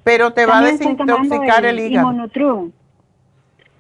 Pero 0.04 0.32
te 0.32 0.46
va 0.46 0.60
a 0.60 0.62
desintoxicar 0.62 1.66
el, 1.66 1.80
hígado. 1.80 2.10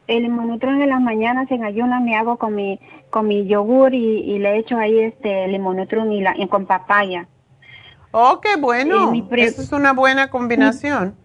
El 0.08 0.24
limonutrum 0.24 0.82
en 0.82 0.90
las 0.90 1.02
mañanas 1.02 1.50
en 1.50 1.64
ayunas 1.64 2.02
me 2.02 2.18
hago 2.18 2.38
con 2.38 2.56
mi 2.56 2.80
con 3.10 3.28
mi 3.28 3.48
yogur 3.48 3.94
y, 3.94 4.38
le 4.40 4.58
echo 4.58 4.78
ahí 4.78 5.00
este 5.00 5.48
limonutrum 5.48 6.12
y, 6.12 6.22
la, 6.22 6.36
y 6.38 6.48
con 6.48 6.66
papaya. 6.66 7.28
Oh, 8.12 8.40
qué 8.42 8.56
bueno. 8.58 9.14
Eso 9.32 9.62
es 9.62 9.72
una 9.72 9.94
buena 9.94 10.30
combinación. 10.30 11.16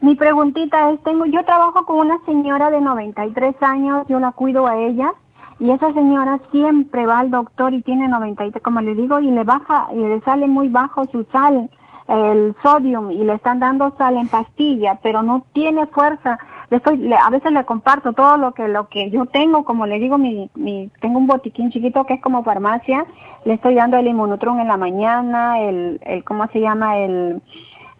Mi 0.00 0.14
preguntita 0.14 0.90
es, 0.90 1.02
tengo, 1.02 1.26
yo 1.26 1.44
trabajo 1.44 1.84
con 1.84 1.98
una 1.98 2.18
señora 2.24 2.70
de 2.70 2.80
93 2.80 3.54
años, 3.60 4.06
yo 4.08 4.18
la 4.18 4.32
cuido 4.32 4.66
a 4.66 4.78
ella 4.78 5.12
y 5.58 5.70
esa 5.70 5.92
señora 5.92 6.40
siempre 6.50 7.04
va 7.04 7.18
al 7.18 7.30
doctor 7.30 7.74
y 7.74 7.82
tiene 7.82 8.08
93, 8.08 8.62
como 8.62 8.80
le 8.80 8.94
digo, 8.94 9.20
y 9.20 9.30
le 9.30 9.44
baja 9.44 9.88
y 9.92 9.98
le 9.98 10.20
sale 10.22 10.46
muy 10.46 10.68
bajo 10.68 11.04
su 11.12 11.24
sal, 11.24 11.68
el 12.08 12.56
sodio 12.62 13.10
y 13.10 13.18
le 13.18 13.34
están 13.34 13.60
dando 13.60 13.94
sal 13.98 14.16
en 14.16 14.28
pastilla, 14.28 14.98
pero 15.02 15.22
no 15.22 15.44
tiene 15.52 15.86
fuerza. 15.86 16.38
Le 16.70 16.78
estoy, 16.78 17.12
a 17.12 17.28
veces 17.28 17.52
le 17.52 17.64
comparto 17.64 18.14
todo 18.14 18.38
lo 18.38 18.52
que 18.52 18.68
lo 18.68 18.88
que 18.88 19.10
yo 19.10 19.26
tengo, 19.26 19.64
como 19.64 19.86
le 19.86 19.98
digo, 19.98 20.16
mi, 20.16 20.50
mi 20.54 20.90
tengo 21.00 21.18
un 21.18 21.26
botiquín 21.26 21.70
chiquito 21.70 22.04
que 22.04 22.14
es 22.14 22.22
como 22.22 22.42
farmacia, 22.42 23.04
le 23.44 23.54
estoy 23.54 23.74
dando 23.74 23.98
el 23.98 24.06
inmunotron 24.06 24.60
en 24.60 24.68
la 24.68 24.78
mañana, 24.78 25.60
el, 25.60 26.00
el 26.04 26.24
¿cómo 26.24 26.46
se 26.48 26.60
llama? 26.60 26.96
el 26.96 27.42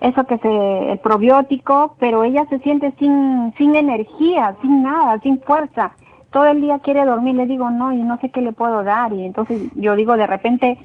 eso 0.00 0.24
que 0.24 0.38
se, 0.38 0.92
el 0.92 0.98
probiótico, 0.98 1.94
pero 1.98 2.24
ella 2.24 2.46
se 2.48 2.58
siente 2.60 2.92
sin, 2.98 3.52
sin 3.56 3.74
energía, 3.74 4.56
sin 4.62 4.82
nada, 4.82 5.20
sin 5.20 5.40
fuerza. 5.42 5.92
Todo 6.30 6.46
el 6.46 6.60
día 6.60 6.78
quiere 6.78 7.04
dormir, 7.04 7.34
le 7.34 7.46
digo 7.46 7.70
no, 7.70 7.92
y 7.92 8.02
no 8.02 8.18
sé 8.18 8.30
qué 8.30 8.40
le 8.40 8.52
puedo 8.52 8.82
dar. 8.82 9.12
Y 9.12 9.24
entonces 9.24 9.62
yo 9.74 9.96
digo, 9.96 10.16
de 10.16 10.26
repente, 10.26 10.78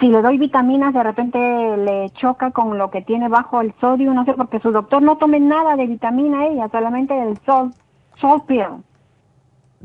si 0.00 0.08
le 0.08 0.20
doy 0.20 0.38
vitaminas, 0.38 0.92
de 0.94 1.02
repente 1.02 1.38
le 1.76 2.10
choca 2.10 2.50
con 2.50 2.76
lo 2.76 2.90
que 2.90 3.02
tiene 3.02 3.28
bajo 3.28 3.60
el 3.60 3.72
sodio, 3.80 4.12
no 4.12 4.24
sé, 4.24 4.34
porque 4.34 4.58
su 4.58 4.72
doctor 4.72 5.02
no 5.02 5.16
tome 5.16 5.38
nada 5.38 5.76
de 5.76 5.86
vitamina 5.86 6.46
ella, 6.46 6.68
solamente 6.70 7.16
el 7.20 7.38
sol, 7.44 7.72
sol 8.16 8.42
pill. 8.46 8.82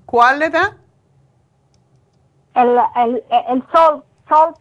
¿Cuál 0.06 0.40
le 0.40 0.50
da? 0.50 0.78
El, 2.56 2.78
el, 2.96 3.24
el 3.50 3.64
sol, 3.72 4.04
sol 4.28 4.56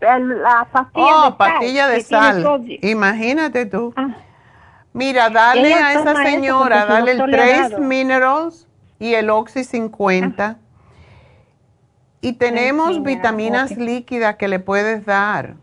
la 0.00 0.68
pastilla 0.70 1.06
oh, 1.16 1.30
de 1.30 1.36
pastilla 1.36 1.88
de 1.88 2.00
sal. 2.02 2.66
Imagínate 2.82 3.66
tú. 3.66 3.92
Ah. 3.96 4.16
Mira, 4.92 5.28
dale 5.28 5.74
a 5.74 5.92
esa 5.92 6.22
señora, 6.24 6.86
dale 6.86 7.12
el 7.12 7.30
Trace 7.30 7.78
Minerals 7.78 8.66
y 8.98 9.14
el 9.14 9.28
Oxy 9.28 9.64
50. 9.64 10.56
Y 12.22 12.32
tenemos 12.34 13.02
vitaminas 13.02 13.76
líquidas 13.76 14.36
que 14.36 14.48
le 14.48 14.58
puedes 14.58 15.04
dar. 15.04 15.54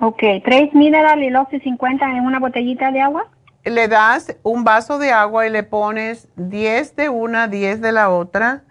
Ok, 0.00 0.22
tres 0.44 0.74
mineral 0.74 1.22
y 1.22 1.34
Oxy 1.34 1.60
50 1.60 2.04
en 2.10 2.24
una 2.24 2.38
botellita 2.38 2.90
de 2.90 3.00
agua. 3.00 3.26
Le 3.64 3.88
das 3.88 4.36
un 4.42 4.64
vaso 4.64 4.98
de 4.98 5.12
agua 5.12 5.46
y 5.46 5.50
le 5.50 5.62
pones 5.62 6.28
10 6.36 6.96
de 6.96 7.08
una, 7.08 7.48
10 7.48 7.80
de 7.80 7.92
la 7.92 8.10
otra 8.10 8.62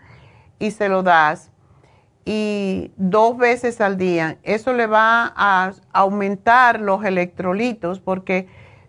y 0.60 0.72
se 0.72 0.90
lo 0.90 1.04
das. 1.04 1.52
Y 2.30 2.92
dos 2.98 3.38
veces 3.38 3.80
al 3.80 3.98
día. 3.98 4.38
Eso 4.44 4.74
le 4.74 4.86
va 4.86 5.32
a 5.34 5.72
aumentar 5.94 6.82
los 6.82 7.06
electrolitos 7.06 8.02
porque 8.02 8.48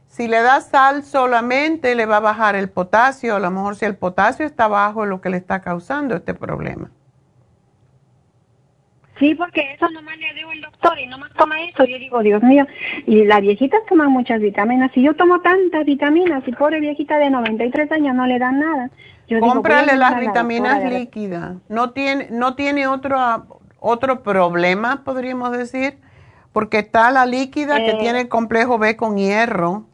si 0.08 0.26
le 0.26 0.42
das 0.42 0.70
sal 0.70 1.04
solamente 1.04 1.94
le 1.94 2.04
va 2.04 2.16
a 2.16 2.20
bajar 2.20 2.56
el 2.56 2.68
potasio. 2.68 3.36
A 3.36 3.38
lo 3.38 3.52
mejor 3.52 3.76
si 3.76 3.84
el 3.84 3.94
potasio 3.94 4.44
está 4.44 4.66
bajo 4.66 5.04
es 5.04 5.10
lo 5.10 5.20
que 5.20 5.30
le 5.30 5.36
está 5.36 5.60
causando 5.60 6.16
este 6.16 6.34
problema. 6.34 6.90
Sí, 9.20 9.34
porque 9.34 9.72
eso 9.72 9.88
nomás 9.90 10.16
le 10.18 10.34
digo 10.34 10.50
el 10.52 10.60
doctor 10.60 10.98
y 10.98 11.06
nomás 11.06 11.32
toma 11.34 11.62
eso. 11.62 11.84
Yo 11.84 11.98
digo, 11.98 12.20
Dios 12.22 12.42
mío, 12.42 12.66
y 13.06 13.24
las 13.24 13.40
viejitas 13.40 13.80
toman 13.88 14.10
muchas 14.10 14.40
vitaminas. 14.40 14.90
Si 14.92 15.02
yo 15.02 15.14
tomo 15.14 15.40
tantas 15.40 15.84
vitaminas 15.84 16.42
y 16.46 16.52
pobre 16.52 16.80
viejita 16.80 17.18
de 17.18 17.30
93 17.30 17.92
años 17.92 18.14
no 18.14 18.26
le 18.26 18.38
dan 18.38 18.58
nada. 18.58 18.90
Yo 19.28 19.40
Cómprale 19.40 19.96
las 19.96 20.18
vitaminas 20.18 20.82
líquidas. 20.84 21.56
No 21.68 21.90
tiene, 21.90 22.28
no 22.30 22.54
tiene 22.54 22.86
otro, 22.86 23.18
otro 23.78 24.22
problema, 24.22 25.02
podríamos 25.04 25.52
decir, 25.52 25.98
porque 26.52 26.78
está 26.78 27.10
la 27.10 27.26
líquida 27.26 27.76
que 27.76 27.90
eh, 27.90 27.98
tiene 28.00 28.22
el 28.22 28.28
complejo 28.28 28.78
B 28.78 28.96
con 28.96 29.16
hierro. 29.16 29.84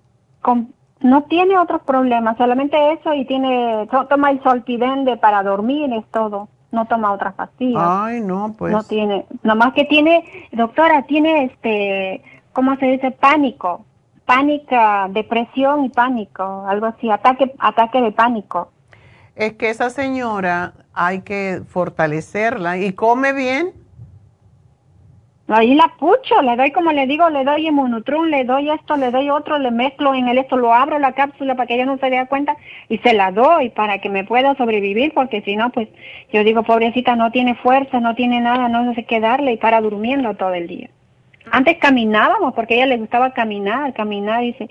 no 1.01 1.23
tiene 1.25 1.59
otros 1.59 1.83
problemas, 1.83 2.37
solamente 2.37 2.93
eso 2.93 3.13
y 3.13 3.25
tiene, 3.27 3.89
toma 4.09 4.31
el 4.31 4.43
solpidende 4.43 5.17
para 5.17 5.43
dormir, 5.43 5.93
es 5.93 6.05
todo 6.11 6.49
no 6.75 6.85
toma 6.87 7.13
otras 7.13 7.35
pastillas. 7.35 7.83
Ay, 7.83 8.21
no, 8.21 8.55
pues. 8.59 8.73
No 8.73 8.83
tiene, 8.83 9.25
nomás 9.43 9.73
que 9.73 9.85
tiene, 9.85 10.25
doctora, 10.53 11.05
tiene 11.05 11.45
este, 11.45 12.23
¿cómo 12.53 12.77
se 12.77 12.87
dice? 12.87 13.13
Pánico, 13.13 13.87
pánica, 14.27 15.07
depresión 15.11 15.85
y 15.85 15.89
pánico, 15.89 16.67
algo 16.69 16.87
así, 16.87 17.09
ataque, 17.11 17.55
ataque 17.59 18.03
de 18.03 18.13
pánico. 18.13 18.73
Es 19.37 19.55
que 19.55 19.71
esa 19.71 19.91
señora 19.91 20.75
hay 20.93 21.23
que 21.23 21.63
fortalecerla 21.69 22.79
y 22.79 22.93
come 22.93 23.33
bien. 23.33 23.73
Ahí 25.49 25.75
la 25.75 25.93
pucho, 25.99 26.41
le 26.41 26.57
doy 26.57 26.73
como 26.73 26.91
le 26.91 27.07
digo, 27.07 27.29
le 27.29 27.45
doy 27.45 27.67
inmunotrum, 27.67 28.29
le 28.29 28.45
doy 28.45 28.71
esto, 28.71 28.97
le 28.97 29.11
doy 29.11 29.29
otro, 29.29 29.59
le 29.59 29.71
mezclo 29.71 30.15
en 30.15 30.27
el 30.29 30.39
esto, 30.39 30.57
lo 30.57 30.73
abro 30.73 30.99
la 30.99 31.13
cápsula 31.13 31.55
para 31.55 31.67
que 31.67 31.75
ella 31.75 31.85
no 31.85 31.99
se 31.99 32.09
dé 32.09 32.27
cuenta 32.27 32.57
y 32.89 32.97
se 32.99 33.13
la 33.13 33.31
doy 33.31 33.69
para 33.69 33.99
que 33.99 34.09
me 34.09 34.25
pueda 34.25 34.55
sobrevivir, 34.57 35.13
porque 35.13 35.43
si 35.43 35.55
no, 35.57 35.69
pues 35.71 35.89
yo 36.33 36.45
digo, 36.45 36.63
pobrecita, 36.63 37.15
no 37.15 37.31
tiene 37.31 37.57
fuerza, 37.57 38.01
no 38.01 38.15
tiene 38.15 38.41
nada, 38.41 38.69
no 38.69 38.95
sé 38.95 39.05
qué 39.05 39.21
darle 39.21 39.53
y 39.53 39.57
para 39.59 39.83
durmiendo 39.83 40.35
todo 40.35 40.55
el 40.55 40.67
día. 40.67 40.89
Antes 41.51 41.77
caminábamos 41.79 42.55
porque 42.55 42.75
a 42.75 42.77
ella 42.79 42.87
le 42.87 42.99
gustaba 42.99 43.33
caminar, 43.33 43.93
caminar. 43.93 44.41
Dice, 44.41 44.71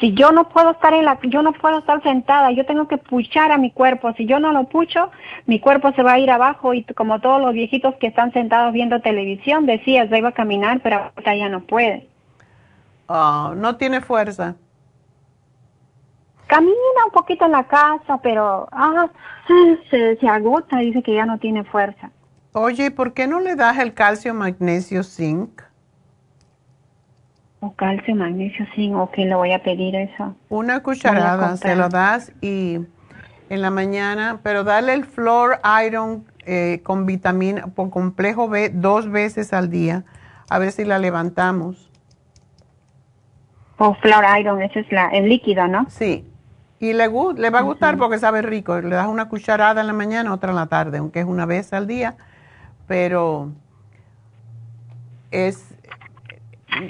si 0.00 0.14
yo 0.14 0.32
no 0.32 0.48
puedo 0.48 0.70
estar 0.72 0.94
en 0.94 1.04
la, 1.04 1.18
yo 1.24 1.42
no 1.42 1.52
puedo 1.52 1.78
estar 1.78 2.02
sentada, 2.02 2.50
yo 2.50 2.64
tengo 2.64 2.88
que 2.88 2.96
puchar 2.96 3.52
a 3.52 3.58
mi 3.58 3.70
cuerpo. 3.70 4.12
Si 4.14 4.26
yo 4.26 4.40
no 4.40 4.52
lo 4.52 4.64
pucho, 4.64 5.10
mi 5.46 5.60
cuerpo 5.60 5.92
se 5.92 6.02
va 6.02 6.14
a 6.14 6.18
ir 6.18 6.30
abajo 6.30 6.72
y 6.72 6.84
como 6.84 7.20
todos 7.20 7.40
los 7.40 7.52
viejitos 7.52 7.94
que 7.96 8.06
están 8.06 8.32
sentados 8.32 8.72
viendo 8.72 9.00
televisión, 9.00 9.66
decía, 9.66 10.08
se 10.08 10.18
iba 10.18 10.30
a 10.30 10.32
caminar, 10.32 10.80
pero 10.82 11.12
ahora 11.14 11.36
ya 11.36 11.48
no 11.48 11.60
puede. 11.60 12.08
Oh, 13.06 13.52
no 13.54 13.76
tiene 13.76 14.00
fuerza. 14.00 14.56
Camina 16.46 16.72
un 17.04 17.12
poquito 17.12 17.44
en 17.44 17.52
la 17.52 17.64
casa, 17.64 18.18
pero 18.22 18.66
ah, 18.72 19.08
se, 19.90 20.16
se 20.16 20.28
agota, 20.28 20.78
dice 20.78 21.02
que 21.02 21.14
ya 21.14 21.26
no 21.26 21.38
tiene 21.38 21.64
fuerza. 21.64 22.10
Oye, 22.52 22.90
¿por 22.90 23.12
qué 23.12 23.26
no 23.26 23.40
le 23.40 23.56
das 23.56 23.78
el 23.78 23.94
calcio, 23.94 24.32
magnesio, 24.32 25.02
zinc? 25.02 25.62
O 27.64 27.72
calcio, 27.74 28.14
magnesio, 28.14 28.66
zinc, 28.74 28.94
ok, 28.94 29.16
le 29.16 29.34
voy 29.34 29.52
a 29.52 29.62
pedir 29.62 29.96
eso. 29.96 30.36
Una 30.50 30.82
cucharada, 30.82 31.56
se 31.56 31.74
lo 31.74 31.88
das 31.88 32.30
y 32.42 32.80
en 33.48 33.62
la 33.62 33.70
mañana, 33.70 34.40
pero 34.42 34.64
dale 34.64 34.92
el 34.92 35.06
Flor 35.06 35.60
Iron 35.86 36.26
eh, 36.44 36.82
con 36.84 37.06
vitamina, 37.06 37.68
por 37.68 37.88
complejo 37.88 38.50
B, 38.50 38.68
dos 38.68 39.10
veces 39.10 39.54
al 39.54 39.70
día, 39.70 40.04
a 40.50 40.58
ver 40.58 40.72
si 40.72 40.84
la 40.84 40.98
levantamos. 40.98 41.90
O 43.78 43.86
oh, 43.86 43.94
Flor 43.94 44.24
Iron, 44.38 44.60
ese 44.60 44.80
es 44.80 44.92
la, 44.92 45.08
el 45.08 45.30
líquido, 45.30 45.66
¿no? 45.66 45.86
Sí. 45.88 46.30
Y 46.80 46.92
le, 46.92 47.08
le 47.08 47.50
va 47.50 47.60
a 47.60 47.62
gustar 47.62 47.96
porque 47.96 48.18
sabe 48.18 48.42
rico. 48.42 48.78
Le 48.78 48.94
das 48.94 49.06
una 49.06 49.30
cucharada 49.30 49.80
en 49.80 49.86
la 49.86 49.94
mañana, 49.94 50.34
otra 50.34 50.50
en 50.50 50.56
la 50.56 50.66
tarde, 50.66 50.98
aunque 50.98 51.20
es 51.20 51.26
una 51.26 51.46
vez 51.46 51.72
al 51.72 51.86
día, 51.86 52.14
pero 52.86 53.52
es 55.30 55.73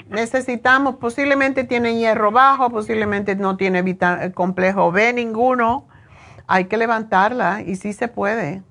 necesitamos, 0.09 0.95
posiblemente 0.95 1.63
tiene 1.63 1.95
hierro 1.95 2.31
bajo, 2.31 2.69
posiblemente 2.69 3.35
no 3.35 3.57
tiene 3.57 3.83
complejo 4.33 4.91
B 4.91 5.13
ninguno. 5.13 5.85
Hay 6.47 6.65
que 6.65 6.77
levantarla 6.77 7.61
y 7.65 7.75
sí 7.75 7.93
se 7.93 8.07
puede. 8.07 8.61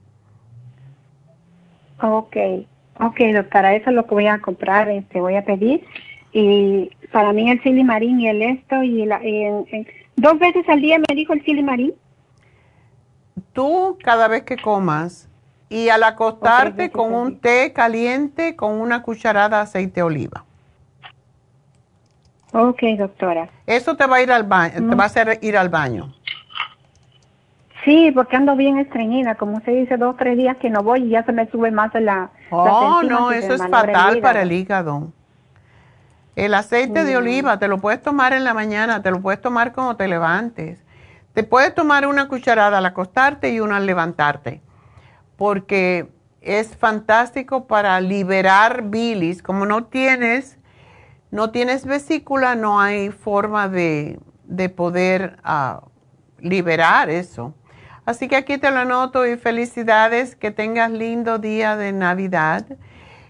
Ok, 2.01 2.37
ok, 3.01 3.21
doctora, 3.35 3.75
eso 3.75 3.91
es 3.91 3.97
lo 3.97 4.07
que 4.07 4.15
voy 4.15 4.27
a 4.27 4.41
comprar, 4.41 4.89
este, 4.89 5.21
voy 5.21 5.37
a 5.37 5.45
pedir. 5.45 5.85
Y 6.33 6.91
para 7.13 7.33
mí 7.33 7.51
el 7.51 7.63
silimarín 7.63 8.21
y 8.21 8.29
el 8.29 8.43
esto, 8.43 8.83
y, 8.83 9.07
la, 9.07 9.21
dos 10.17 10.39
veces 10.39 10.69
al 10.69 10.81
día 10.81 10.99
me 10.99 11.15
dijo 11.15 11.33
el 11.33 11.45
silimarín. 11.45 11.95
Tú 13.53 13.99
cada 14.03 14.29
vez 14.29 14.43
que 14.43 14.57
comas 14.57 15.29
y 15.69 15.89
al 15.89 16.03
acostarte 16.03 16.91
con 16.91 17.15
un 17.15 17.39
té 17.39 17.73
caliente 17.73 18.55
con 18.57 18.81
una 18.81 19.03
cucharada 19.03 19.59
de 19.59 19.63
aceite 19.63 19.97
de 19.97 20.03
oliva. 20.03 20.45
Ok, 22.55 22.83
doctora. 22.97 23.49
Eso 23.67 23.97
te 23.97 24.07
va 24.07 24.17
a 24.17 24.23
ir 24.23 24.31
al 24.31 24.45
baño, 24.45 24.89
te 24.89 24.95
va 24.95 25.03
a 25.03 25.07
hacer 25.07 25.41
ir 25.43 25.59
al 25.59 25.69
baño. 25.69 26.15
Sí, 27.85 28.13
porque 28.15 28.37
ando 28.37 28.55
bien 28.55 28.79
estreñida, 28.79 29.35
como 29.35 29.61
se 29.63 29.73
dice, 29.73 29.97
dos 29.97 30.15
o 30.15 30.17
tres 30.17 30.37
días 30.37 30.57
que 30.59 30.71
no 30.71 30.85
voy 30.85 31.03
y 31.03 31.09
ya 31.11 31.25
se 31.25 31.33
me 31.33 31.51
sube 31.51 31.73
más 31.73 31.93
la... 31.95 32.31
Oh, 32.51 33.03
no, 33.03 33.33
eso 33.33 33.55
es 33.55 33.61
fatal 33.69 34.21
para 34.21 34.43
el 34.43 34.53
hígado. 34.53 35.13
El 36.37 36.55
aceite 36.55 37.05
de 37.05 37.17
oliva 37.17 37.59
te 37.59 37.67
lo 37.67 37.79
puedes 37.79 38.01
tomar 38.01 38.33
en 38.33 38.45
la 38.45 38.55
mañana, 38.55 39.03
te 39.03 39.11
lo 39.11 39.21
puedes 39.21 39.41
tomar 39.41 39.73
cuando 39.73 39.97
te 39.97 40.07
levantes. 40.07 40.79
Te 41.33 41.43
puedes 41.43 41.75
tomar 41.75 42.07
una 42.07 42.29
cucharada 42.29 42.79
al 42.79 42.87
acostarte 42.87 43.53
y 43.53 43.59
una 43.59 43.79
al 43.79 43.87
levantarte, 43.87 44.61
porque 45.37 46.09
es 46.41 46.77
fantástico 46.77 47.67
para 47.67 48.01
liberar 48.01 48.85
bilis. 48.85 49.43
Como 49.43 49.67
no 49.67 49.85
tienes 49.85 50.59
no 51.35 51.51
tienes 51.51 51.85
vesícula, 51.85 52.55
no 52.55 52.79
hay 52.79 53.11
forma 53.11 53.69
de, 53.69 54.21
poder 54.77 55.39
ah, 55.43 55.81
liberar 56.39 57.11
eso. 57.11 57.55
Así 58.07 58.29
que 58.29 58.37
aquí 58.37 58.57
te 58.57 58.71
lo 58.71 58.79
anoto 58.79 59.27
y 59.27 59.37
felicidades, 59.37 60.37
que 60.37 60.53
tengas 60.53 60.93
lindo 60.93 61.39
día 61.39 61.75
de 61.75 61.93
Navidad. 61.93 62.65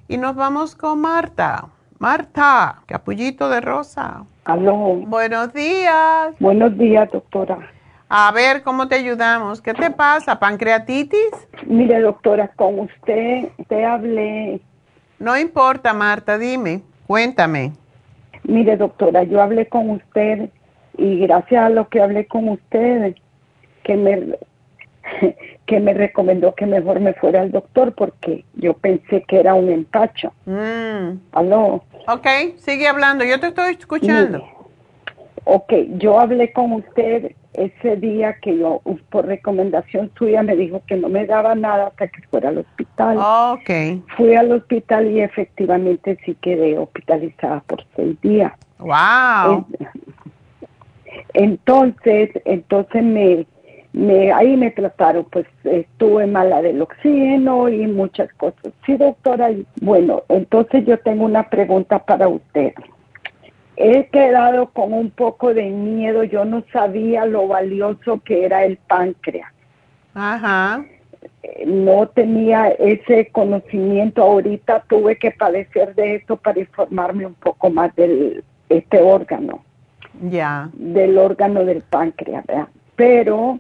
Y 0.06 0.18
nos 0.18 0.36
vamos 0.36 0.76
con 0.76 1.00
Marta. 1.00 1.68
Marta, 1.98 2.82
capullito 2.84 3.48
de 3.48 3.62
rosa. 3.62 4.26
Aló. 4.44 4.96
Buenos 5.06 5.54
días. 5.54 6.34
Buenos 6.40 6.76
días, 6.76 7.10
doctora. 7.10 7.70
A 8.10 8.30
ver, 8.32 8.62
¿cómo 8.62 8.86
te 8.86 8.96
ayudamos? 8.96 9.62
¿Qué 9.62 9.72
te 9.72 9.90
pasa? 9.90 10.38
¿Pancreatitis? 10.38 11.30
Mire, 11.66 12.02
doctora, 12.02 12.48
con 12.48 12.80
usted 12.80 13.48
te 13.66 13.86
hablé. 13.86 14.60
No 15.18 15.38
importa, 15.38 15.94
Marta, 15.94 16.36
dime, 16.36 16.82
cuéntame. 17.06 17.72
Mire, 18.44 18.76
doctora, 18.76 19.22
yo 19.24 19.42
hablé 19.42 19.66
con 19.66 19.90
usted 19.90 20.50
y 20.96 21.18
gracias 21.20 21.64
a 21.64 21.70
lo 21.70 21.88
que 21.88 22.00
hablé 22.00 22.26
con 22.26 22.48
usted, 22.48 23.14
que 23.82 23.96
me, 23.96 24.36
que 25.66 25.80
me 25.80 25.94
recomendó 25.94 26.54
que 26.54 26.66
mejor 26.66 27.00
me 27.00 27.14
fuera 27.14 27.40
al 27.40 27.50
doctor 27.50 27.94
porque 27.94 28.44
yo 28.54 28.74
pensé 28.74 29.24
que 29.26 29.40
era 29.40 29.54
un 29.54 29.70
empacho. 29.70 30.32
Mm. 30.46 31.18
¿Aló? 31.32 31.84
Ok, 32.06 32.26
sigue 32.56 32.86
hablando, 32.86 33.24
yo 33.24 33.40
te 33.40 33.48
estoy 33.48 33.72
escuchando. 33.72 34.44
ok, 35.44 35.72
yo 35.96 36.20
hablé 36.20 36.52
con 36.52 36.72
usted 36.72 37.32
ese 37.54 37.96
día 37.96 38.34
que 38.40 38.58
yo, 38.58 38.80
por 39.10 39.26
recomendación 39.26 40.10
suya, 40.18 40.42
me 40.42 40.56
dijo 40.56 40.82
que 40.86 40.96
no 40.96 41.08
me 41.08 41.26
daba 41.26 41.54
nada 41.54 41.88
hasta 41.88 42.08
que 42.08 42.22
fuera 42.28 42.48
al 42.50 42.58
hospital. 42.58 43.18
Ok. 43.18 44.02
Fui 44.16 44.34
al 44.34 44.52
hospital 44.52 45.10
y 45.10 45.20
efectivamente 45.20 46.18
sí 46.24 46.36
quedé 46.40 46.76
hospitalizada 46.78 47.60
por 47.66 47.84
seis 47.96 48.20
días. 48.20 48.52
Wow. 48.78 49.66
Entonces, 51.32 52.30
entonces 52.44 53.02
me, 53.02 53.46
me, 53.92 54.32
ahí 54.32 54.56
me 54.56 54.70
trataron, 54.70 55.24
pues 55.30 55.46
estuve 55.64 56.26
mala 56.26 56.60
del 56.60 56.82
oxígeno 56.82 57.68
y 57.68 57.86
muchas 57.86 58.32
cosas. 58.34 58.72
Sí, 58.84 58.96
doctora. 58.96 59.50
Bueno, 59.80 60.22
entonces 60.28 60.84
yo 60.86 60.98
tengo 60.98 61.24
una 61.24 61.48
pregunta 61.48 62.00
para 62.04 62.28
usted 62.28 62.72
he 63.76 64.06
quedado 64.06 64.66
con 64.70 64.92
un 64.92 65.10
poco 65.10 65.52
de 65.52 65.64
miedo, 65.64 66.24
yo 66.24 66.44
no 66.44 66.64
sabía 66.72 67.26
lo 67.26 67.48
valioso 67.48 68.20
que 68.24 68.44
era 68.44 68.64
el 68.64 68.76
páncreas. 68.76 69.52
Ajá. 70.14 70.84
eh, 71.42 71.64
no 71.66 72.06
tenía 72.08 72.68
ese 72.68 73.28
conocimiento. 73.32 74.22
Ahorita 74.22 74.84
tuve 74.88 75.16
que 75.16 75.32
padecer 75.32 75.94
de 75.94 76.16
eso 76.16 76.36
para 76.36 76.60
informarme 76.60 77.26
un 77.26 77.34
poco 77.34 77.70
más 77.70 77.94
del 77.96 78.44
este 78.68 79.00
órgano. 79.02 79.64
Ya. 80.30 80.70
Del 80.74 81.18
órgano 81.18 81.64
del 81.64 81.82
páncreas, 81.82 82.46
¿verdad? 82.46 82.68
Pero 82.94 83.58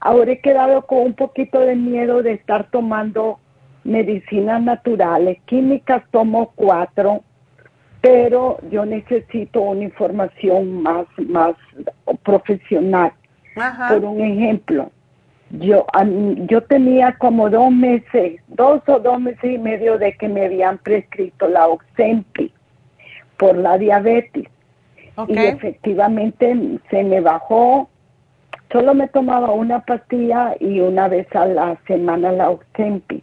ahora 0.00 0.32
he 0.32 0.40
quedado 0.40 0.86
con 0.86 0.98
un 0.98 1.14
poquito 1.14 1.60
de 1.60 1.76
miedo 1.76 2.22
de 2.22 2.32
estar 2.32 2.70
tomando 2.70 3.38
medicinas 3.84 4.62
naturales. 4.62 5.38
Químicas 5.44 6.02
tomo 6.10 6.52
cuatro, 6.54 7.22
pero 8.00 8.58
yo 8.70 8.84
necesito 8.84 9.60
una 9.60 9.84
información 9.84 10.82
más, 10.82 11.06
más 11.28 11.54
profesional. 12.22 13.12
Por 13.88 14.04
un 14.04 14.20
ejemplo, 14.20 14.90
yo, 15.50 15.84
yo 16.46 16.62
tenía 16.62 17.16
como 17.18 17.50
dos 17.50 17.70
meses, 17.70 18.40
dos 18.48 18.80
o 18.86 18.98
dos 19.00 19.20
meses 19.20 19.44
y 19.44 19.58
medio 19.58 19.98
de 19.98 20.16
que 20.16 20.28
me 20.28 20.46
habían 20.46 20.78
prescrito 20.78 21.48
la 21.48 21.66
Oxempi 21.68 22.52
por 23.36 23.56
la 23.56 23.76
diabetes. 23.76 24.48
Y 25.28 25.36
efectivamente 25.36 26.78
se 26.88 27.04
me 27.04 27.20
bajó. 27.20 27.90
Solo 28.72 28.94
me 28.94 29.08
tomaba 29.08 29.50
una 29.50 29.80
pastilla 29.80 30.54
y 30.60 30.80
una 30.80 31.08
vez 31.08 31.26
a 31.34 31.44
la 31.44 31.76
semana 31.86 32.32
la 32.32 32.50
Oxempi. 32.50 33.22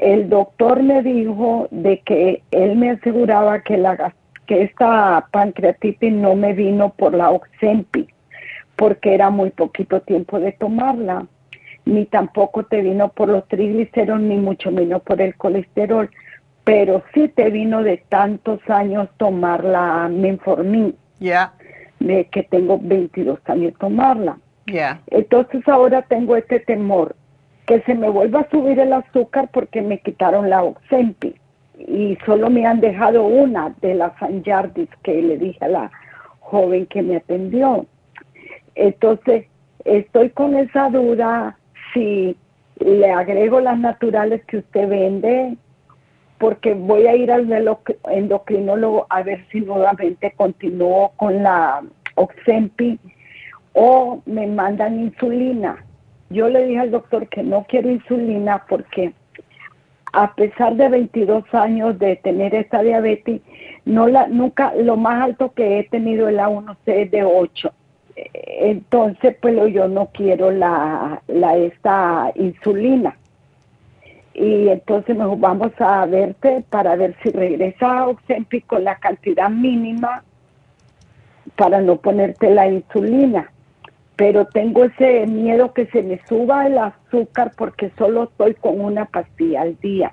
El 0.00 0.30
doctor 0.30 0.82
me 0.82 1.02
dijo 1.02 1.68
de 1.70 2.00
que 2.00 2.42
él 2.50 2.76
me 2.76 2.90
aseguraba 2.90 3.60
que 3.60 3.76
la 3.76 4.14
que 4.46 4.62
esta 4.62 5.28
pancreatitis 5.30 6.12
no 6.12 6.34
me 6.34 6.54
vino 6.54 6.88
por 6.90 7.14
la 7.14 7.30
Oxempi 7.30 8.08
porque 8.76 9.12
era 9.14 9.28
muy 9.28 9.50
poquito 9.50 10.00
tiempo 10.00 10.40
de 10.40 10.52
tomarla, 10.52 11.26
ni 11.84 12.06
tampoco 12.06 12.62
te 12.64 12.80
vino 12.80 13.10
por 13.10 13.28
los 13.28 13.46
triglicéridos, 13.46 14.18
ni 14.20 14.38
mucho 14.38 14.70
menos 14.70 15.02
por 15.02 15.20
el 15.20 15.36
colesterol, 15.36 16.08
pero 16.64 17.02
sí 17.12 17.28
te 17.28 17.50
vino 17.50 17.82
de 17.82 17.98
tantos 18.08 18.58
años 18.70 19.10
tomar 19.18 19.64
la 19.64 20.08
menformin. 20.08 20.94
Ya. 21.18 21.52
De 21.98 22.24
que 22.28 22.42
tengo 22.44 22.78
22 22.80 23.38
años 23.44 23.74
tomarla. 23.78 24.38
Ya. 24.64 25.02
Entonces 25.08 25.68
ahora 25.68 26.00
tengo 26.00 26.34
este 26.36 26.58
temor, 26.58 27.16
que 27.70 27.80
se 27.82 27.94
me 27.94 28.10
vuelva 28.10 28.40
a 28.40 28.50
subir 28.50 28.80
el 28.80 28.92
azúcar 28.92 29.48
porque 29.52 29.80
me 29.80 30.00
quitaron 30.00 30.50
la 30.50 30.64
Oxempi 30.64 31.36
y 31.78 32.18
solo 32.26 32.50
me 32.50 32.66
han 32.66 32.80
dejado 32.80 33.22
una 33.22 33.72
de 33.80 33.94
las 33.94 34.18
Sanjardis 34.18 34.88
que 35.04 35.22
le 35.22 35.38
dije 35.38 35.64
a 35.64 35.68
la 35.68 35.92
joven 36.40 36.86
que 36.86 37.00
me 37.00 37.18
atendió. 37.18 37.86
Entonces, 38.74 39.46
estoy 39.84 40.30
con 40.30 40.56
esa 40.56 40.90
duda 40.90 41.56
si 41.94 42.36
le 42.80 43.08
agrego 43.12 43.60
las 43.60 43.78
naturales 43.78 44.44
que 44.46 44.56
usted 44.56 44.88
vende, 44.88 45.56
porque 46.38 46.74
voy 46.74 47.06
a 47.06 47.14
ir 47.14 47.30
al 47.30 47.48
endocrinólogo 48.08 49.06
a 49.10 49.22
ver 49.22 49.46
si 49.52 49.60
nuevamente 49.60 50.32
continúo 50.32 51.12
con 51.14 51.40
la 51.40 51.84
Oxempi 52.16 52.98
o 53.74 54.20
me 54.26 54.48
mandan 54.48 54.98
insulina. 54.98 55.84
Yo 56.30 56.48
le 56.48 56.66
dije 56.66 56.80
al 56.80 56.90
doctor 56.90 57.28
que 57.28 57.42
no 57.42 57.66
quiero 57.68 57.90
insulina 57.90 58.64
porque 58.68 59.12
a 60.12 60.34
pesar 60.34 60.74
de 60.76 60.88
22 60.88 61.44
años 61.52 61.98
de 61.98 62.16
tener 62.16 62.54
esta 62.54 62.82
diabetes, 62.82 63.42
no 63.84 64.08
la, 64.08 64.26
nunca, 64.26 64.74
lo 64.74 64.96
más 64.96 65.22
alto 65.22 65.52
que 65.52 65.78
he 65.78 65.84
tenido 65.84 66.28
es 66.28 66.34
la 66.34 66.48
1C 66.48 67.10
de 67.10 67.22
8 67.22 67.72
entonces 68.60 69.36
pues 69.40 69.72
yo 69.72 69.88
no 69.88 70.06
quiero 70.12 70.50
la, 70.50 71.22
la 71.28 71.56
esta 71.56 72.32
insulina. 72.34 73.16
Y 74.34 74.68
entonces 74.68 75.16
nos 75.16 75.38
vamos 75.38 75.72
a 75.78 76.06
verte 76.06 76.64
para 76.70 76.96
ver 76.96 77.16
si 77.22 77.30
regresa 77.30 77.98
a 77.98 78.08
Oxempi 78.08 78.62
con 78.62 78.84
la 78.84 78.96
cantidad 78.96 79.50
mínima 79.50 80.22
para 81.56 81.80
no 81.80 81.96
ponerte 81.96 82.50
la 82.50 82.68
insulina 82.68 83.50
pero 84.20 84.44
tengo 84.44 84.84
ese 84.84 85.26
miedo 85.26 85.72
que 85.72 85.86
se 85.86 86.02
me 86.02 86.20
suba 86.28 86.66
el 86.66 86.76
azúcar 86.76 87.52
porque 87.56 87.90
solo 87.96 88.24
estoy 88.24 88.52
con 88.52 88.78
una 88.78 89.06
pastilla 89.06 89.62
al 89.62 89.80
día. 89.80 90.12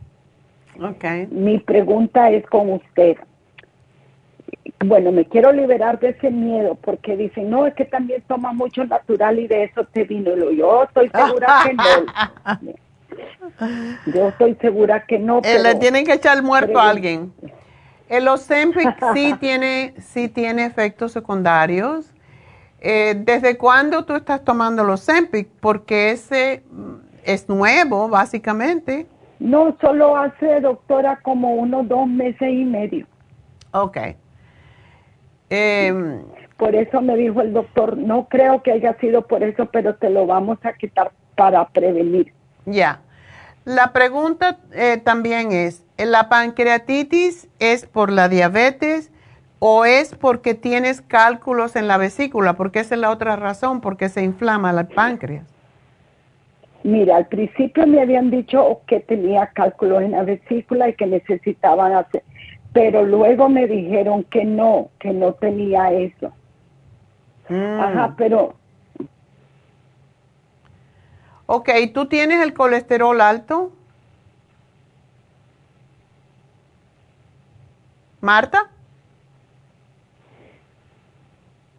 Okay. 0.82 1.28
Mi 1.30 1.60
pregunta 1.60 2.30
es 2.30 2.46
con 2.46 2.72
usted 2.72 3.18
bueno, 4.86 5.12
me 5.12 5.26
quiero 5.26 5.52
liberar 5.52 6.00
de 6.00 6.10
ese 6.10 6.30
miedo 6.30 6.76
porque 6.76 7.18
dicen, 7.18 7.50
no, 7.50 7.68
es 7.68 7.74
que 7.74 7.84
también 7.84 8.24
toma 8.28 8.54
mucho 8.54 8.86
natural 8.86 9.40
y 9.40 9.48
de 9.48 9.66
eso 9.66 9.84
te 9.92 10.06
vino. 10.06 10.32
Yo 10.52 10.84
estoy 10.84 11.10
segura 11.10 11.64
que 11.66 11.74
no. 11.74 12.74
Yo 14.14 14.30
estoy 14.30 14.56
segura 14.62 15.06
que 15.06 15.20
no. 15.20 15.42
Eh, 15.44 15.60
le 15.62 15.76
tienen 15.76 16.06
que 16.06 16.14
echar 16.14 16.38
el 16.38 16.44
muerto 16.44 16.80
a 16.80 16.92
alguien. 16.92 17.34
El 18.08 18.28
Ozempic 18.30 18.96
sí 19.14 19.34
tiene, 19.40 19.96
sí 20.00 20.30
tiene 20.30 20.64
efectos 20.64 21.12
secundarios. 21.12 22.14
Eh, 22.80 23.16
¿Desde 23.18 23.58
cuándo 23.58 24.06
tú 24.06 24.16
estás 24.16 24.44
tomando 24.44 24.84
el 24.84 24.90
Ozempic? 24.90 25.48
Porque 25.60 26.12
ese 26.12 26.64
mm, 26.70 26.95
es 27.24 27.49
nuevo, 27.49 28.08
básicamente. 28.08 29.08
No, 29.40 29.76
solo 29.82 30.18
hace, 30.18 30.62
doctora, 30.62 31.20
como 31.22 31.56
unos 31.56 31.88
dos 31.88 32.08
meses 32.08 32.49
y 32.49 32.64
medio. 32.64 33.06
Ok. 33.72 33.98
Eh, 35.49 36.24
por 36.58 36.76
eso 36.76 37.02
me 37.02 37.16
dijo 37.16 37.41
el 37.41 37.54
doctor, 37.54 37.98
no 37.98 38.28
creo 38.28 38.64
que 38.64 38.72
haya 38.72 38.98
sido 38.99 39.28
por 39.28 39.44
eso, 39.44 39.68
pero 39.68 39.95
te 39.95 40.10
lo 40.10 40.26
vamos 40.26 40.58
a 40.64 40.74
quitar 40.74 41.12
para 41.36 41.68
prevenir. 41.70 42.34
Ya. 42.66 43.02
La 43.64 43.94
pregunta 43.94 44.60
eh, 44.72 44.98
también 44.98 45.52
es, 45.52 45.86
¿la 45.98 46.30
pancreatitis 46.30 47.48
es 47.60 47.86
por 47.86 48.12
la 48.12 48.30
diabetes 48.30 49.12
o 49.60 49.86
es 49.86 50.16
porque 50.16 50.54
tienes 50.54 51.02
cálculos 51.02 51.76
en 51.76 51.88
la 51.88 51.98
vesícula? 51.98 52.54
Porque 52.54 52.80
esa 52.80 52.96
es 52.96 53.02
la 53.02 53.10
otra 53.10 53.36
razón, 53.36 53.82
porque 53.82 54.10
se 54.10 54.24
inflama 54.24 54.72
el 54.72 54.88
páncreas. 54.88 55.46
Mira, 56.84 57.18
al 57.18 57.28
principio 57.28 57.86
me 57.88 58.02
habían 58.02 58.30
dicho 58.30 58.82
que 58.88 59.00
tenía 59.00 59.48
cálculos 59.48 60.04
en 60.04 60.12
la 60.12 60.24
vesícula 60.24 60.90
y 60.90 60.94
que 60.94 61.06
necesitaban 61.06 61.94
hacer 61.94 62.24
pero 62.78 63.04
luego 63.04 63.50
me 63.50 63.66
dijeron 63.66 64.24
que 64.26 64.46
no, 64.46 64.92
que 65.00 65.12
no 65.12 65.34
tenía 65.34 65.92
eso. 65.92 66.32
Mm. 67.50 67.80
Ajá, 67.80 68.14
pero... 68.16 68.54
Ok, 71.48 71.70
¿tú 71.92 72.06
tienes 72.08 72.40
el 72.44 72.54
colesterol 72.54 73.20
alto? 73.20 73.72
Marta? 78.22 78.70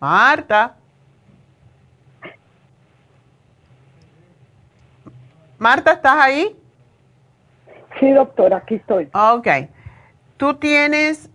Marta. 0.00 0.76
Marta, 5.58 5.92
¿estás 5.92 6.16
ahí? 6.16 6.56
Sí, 7.98 8.12
doctora, 8.12 8.58
aquí 8.58 8.76
estoy. 8.76 9.10
Ok. 9.12 9.48
¿Tú 10.36 10.54
tienes 10.54 11.28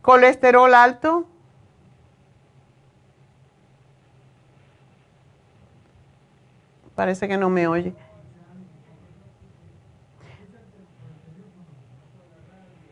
colesterol 0.00 0.72
alto? 0.74 1.26
Parece 6.94 7.26
que 7.26 7.36
no 7.36 7.50
me 7.50 7.66
oye. 7.66 7.92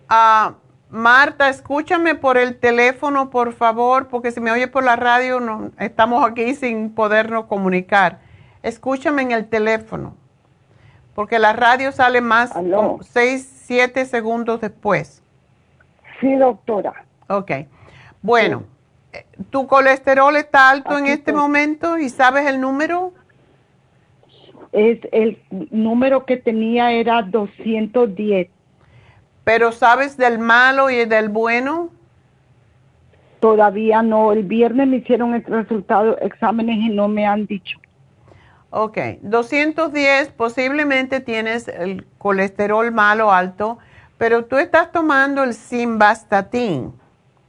Ah, 0.09 0.55
Marta, 0.93 1.49
escúchame 1.49 2.15
por 2.15 2.37
el 2.37 2.59
teléfono, 2.59 3.31
por 3.31 3.55
favor, 3.55 4.09
porque 4.09 4.31
si 4.31 4.43
me 4.43 4.51
oye 4.53 4.69
por 4.69 4.85
la 4.85 4.95
radio, 4.95 5.41
no, 5.41 5.71
estamos 5.79 6.23
aquí 6.23 6.55
sin 6.55 6.91
podernos 6.91 7.47
comunicar. 7.47 8.19
Escúchame 8.63 9.23
en 9.23 9.33
el 9.33 9.49
teléfono, 9.49 10.15
porque 11.15 11.39
la 11.39 11.55
radio 11.55 11.93
sale 11.93 12.21
más 12.21 12.53
seis, 13.01 13.51
siete 13.65 14.05
segundos 14.05 14.61
después. 14.61 15.23
Sí, 16.21 16.35
doctora. 16.35 17.07
Ok. 17.27 17.53
Bueno, 18.21 18.65
¿tu 19.49 19.67
colesterol 19.67 20.37
está 20.37 20.69
alto 20.69 20.99
en 20.99 21.07
este 21.07 21.33
momento 21.33 21.97
y 21.97 22.11
sabes 22.11 22.47
el 22.47 22.61
número? 22.61 23.15
Es 24.73 24.99
el 25.11 25.43
número 25.71 26.27
que 26.27 26.37
tenía 26.37 26.93
era 26.93 27.23
210. 27.23 28.51
¿Pero 29.45 29.73
sabes 29.73 30.17
del 30.17 30.39
malo 30.39 30.91
y 30.91 31.05
del 31.05 31.29
bueno? 31.29 31.91
Todavía 33.41 34.03
no. 34.03 34.33
El 34.33 34.45
viernes 34.45 34.87
me 34.87 34.97
hicieron 34.99 35.35
el 35.35 35.45
resultado, 35.45 36.17
exámenes 36.19 36.77
y 36.79 36.89
no 36.91 37.09
me 37.09 37.27
han 37.27 37.47
dicho. 37.47 37.79
Ok, 38.71 38.99
210, 39.23 40.31
posiblemente 40.31 41.21
tienes 41.21 41.69
el 41.69 42.07
colesterol 42.19 42.91
malo 42.93 43.31
alto, 43.33 43.79
pero 44.17 44.45
tú 44.47 44.57
estás 44.57 44.93
tomando 44.93 45.43
el 45.43 45.55
simvastatin. 45.55 46.93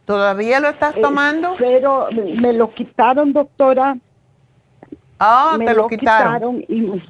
¿Todavía 0.06 0.60
lo 0.60 0.68
estás 0.68 0.98
eh, 0.98 1.02
tomando? 1.02 1.56
Pero 1.58 2.08
me 2.12 2.52
lo 2.52 2.74
quitaron, 2.74 3.32
doctora, 3.32 3.96
Ah, 5.20 5.56
me 5.58 5.66
te 5.66 5.74
lo 5.74 5.88
quitaron. 5.88 6.66
y 6.68 7.02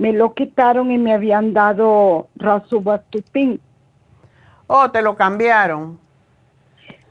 me, 0.00 0.12
lo 0.12 0.34
quitaron 0.34 0.90
y 0.90 0.98
me 0.98 1.12
habían 1.12 1.52
dado 1.52 2.28
Rasubastupin. 2.36 3.60
Oh, 4.66 4.90
te 4.90 5.02
lo 5.02 5.14
cambiaron. 5.16 5.98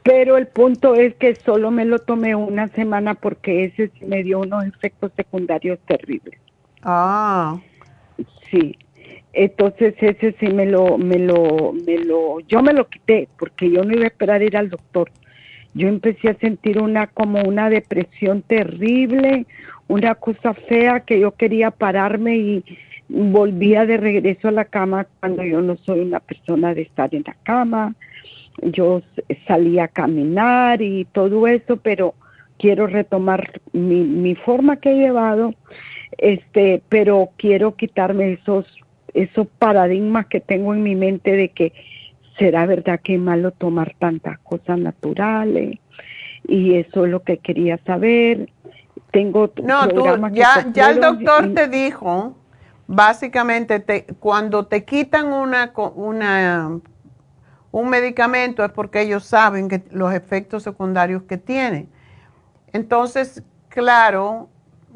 Pero 0.02 0.36
el 0.36 0.48
punto 0.48 0.94
es 0.94 1.14
que 1.14 1.34
solo 1.36 1.70
me 1.70 1.84
lo 1.84 1.98
tomé 1.98 2.34
una 2.34 2.68
semana 2.68 3.14
porque 3.14 3.64
ese 3.64 3.88
sí 3.88 4.04
me 4.06 4.22
dio 4.22 4.40
unos 4.40 4.64
efectos 4.64 5.12
secundarios 5.14 5.78
terribles. 5.86 6.38
Ah. 6.82 7.58
Sí. 8.50 8.76
Entonces 9.32 9.94
ese 10.00 10.34
sí 10.40 10.48
me 10.48 10.66
lo, 10.66 10.98
me 10.98 11.18
lo, 11.18 11.72
me 11.72 11.98
lo, 11.98 12.40
yo 12.40 12.62
me 12.62 12.72
lo 12.72 12.88
quité 12.88 13.28
porque 13.38 13.70
yo 13.70 13.84
no 13.84 13.92
iba 13.92 14.04
a 14.04 14.08
esperar 14.08 14.42
ir 14.42 14.56
al 14.56 14.70
doctor. 14.70 15.10
Yo 15.74 15.88
empecé 15.88 16.30
a 16.30 16.34
sentir 16.34 16.80
una 16.80 17.06
como 17.06 17.42
una 17.42 17.70
depresión 17.70 18.42
terrible, 18.42 19.46
una 19.88 20.14
cosa 20.14 20.54
fea 20.54 21.00
que 21.00 21.20
yo 21.20 21.32
quería 21.32 21.70
pararme 21.70 22.36
y 22.36 22.64
volvía 23.08 23.86
de 23.86 23.96
regreso 23.96 24.48
a 24.48 24.52
la 24.52 24.64
cama 24.64 25.06
cuando 25.20 25.42
yo 25.44 25.60
no 25.60 25.76
soy 25.78 26.00
una 26.00 26.20
persona 26.20 26.74
de 26.74 26.82
estar 26.82 27.14
en 27.14 27.24
la 27.26 27.36
cama. 27.42 27.94
Yo 28.62 29.02
salía 29.46 29.84
a 29.84 29.88
caminar 29.88 30.82
y 30.82 31.06
todo 31.06 31.46
eso, 31.46 31.76
pero 31.76 32.14
quiero 32.58 32.86
retomar 32.86 33.60
mi, 33.72 34.02
mi 34.02 34.34
forma 34.34 34.76
que 34.76 34.90
he 34.90 34.96
llevado, 34.96 35.54
este, 36.18 36.82
pero 36.88 37.30
quiero 37.36 37.74
quitarme 37.74 38.32
esos 38.32 38.66
esos 39.14 39.46
paradigmas 39.58 40.26
que 40.26 40.40
tengo 40.40 40.74
en 40.74 40.82
mi 40.82 40.94
mente 40.94 41.32
de 41.32 41.48
que 41.48 41.72
será 42.40 42.64
verdad 42.64 43.00
que 43.04 43.16
es 43.16 43.20
malo 43.20 43.52
tomar 43.52 43.94
tantas 43.98 44.38
cosas 44.38 44.78
naturales 44.78 45.78
y 46.48 46.74
eso 46.74 47.04
es 47.04 47.10
lo 47.10 47.22
que 47.22 47.38
quería 47.38 47.78
saber. 47.84 48.50
Tengo 49.12 49.52
no, 49.62 49.86
tú, 49.88 50.04
ya, 50.32 50.66
ya 50.72 50.90
el 50.90 51.00
doctor 51.00 51.52
te 51.52 51.68
dijo, 51.68 52.34
básicamente, 52.86 53.78
te, 53.80 54.06
cuando 54.18 54.66
te 54.66 54.84
quitan 54.84 55.32
una, 55.32 55.72
una, 55.94 56.80
un 57.72 57.88
medicamento 57.90 58.64
es 58.64 58.72
porque 58.72 59.02
ellos 59.02 59.24
saben 59.24 59.68
que 59.68 59.82
los 59.90 60.14
efectos 60.14 60.62
secundarios 60.62 61.24
que 61.24 61.36
tiene. 61.36 61.88
Entonces, 62.72 63.42
claro, 63.68 64.48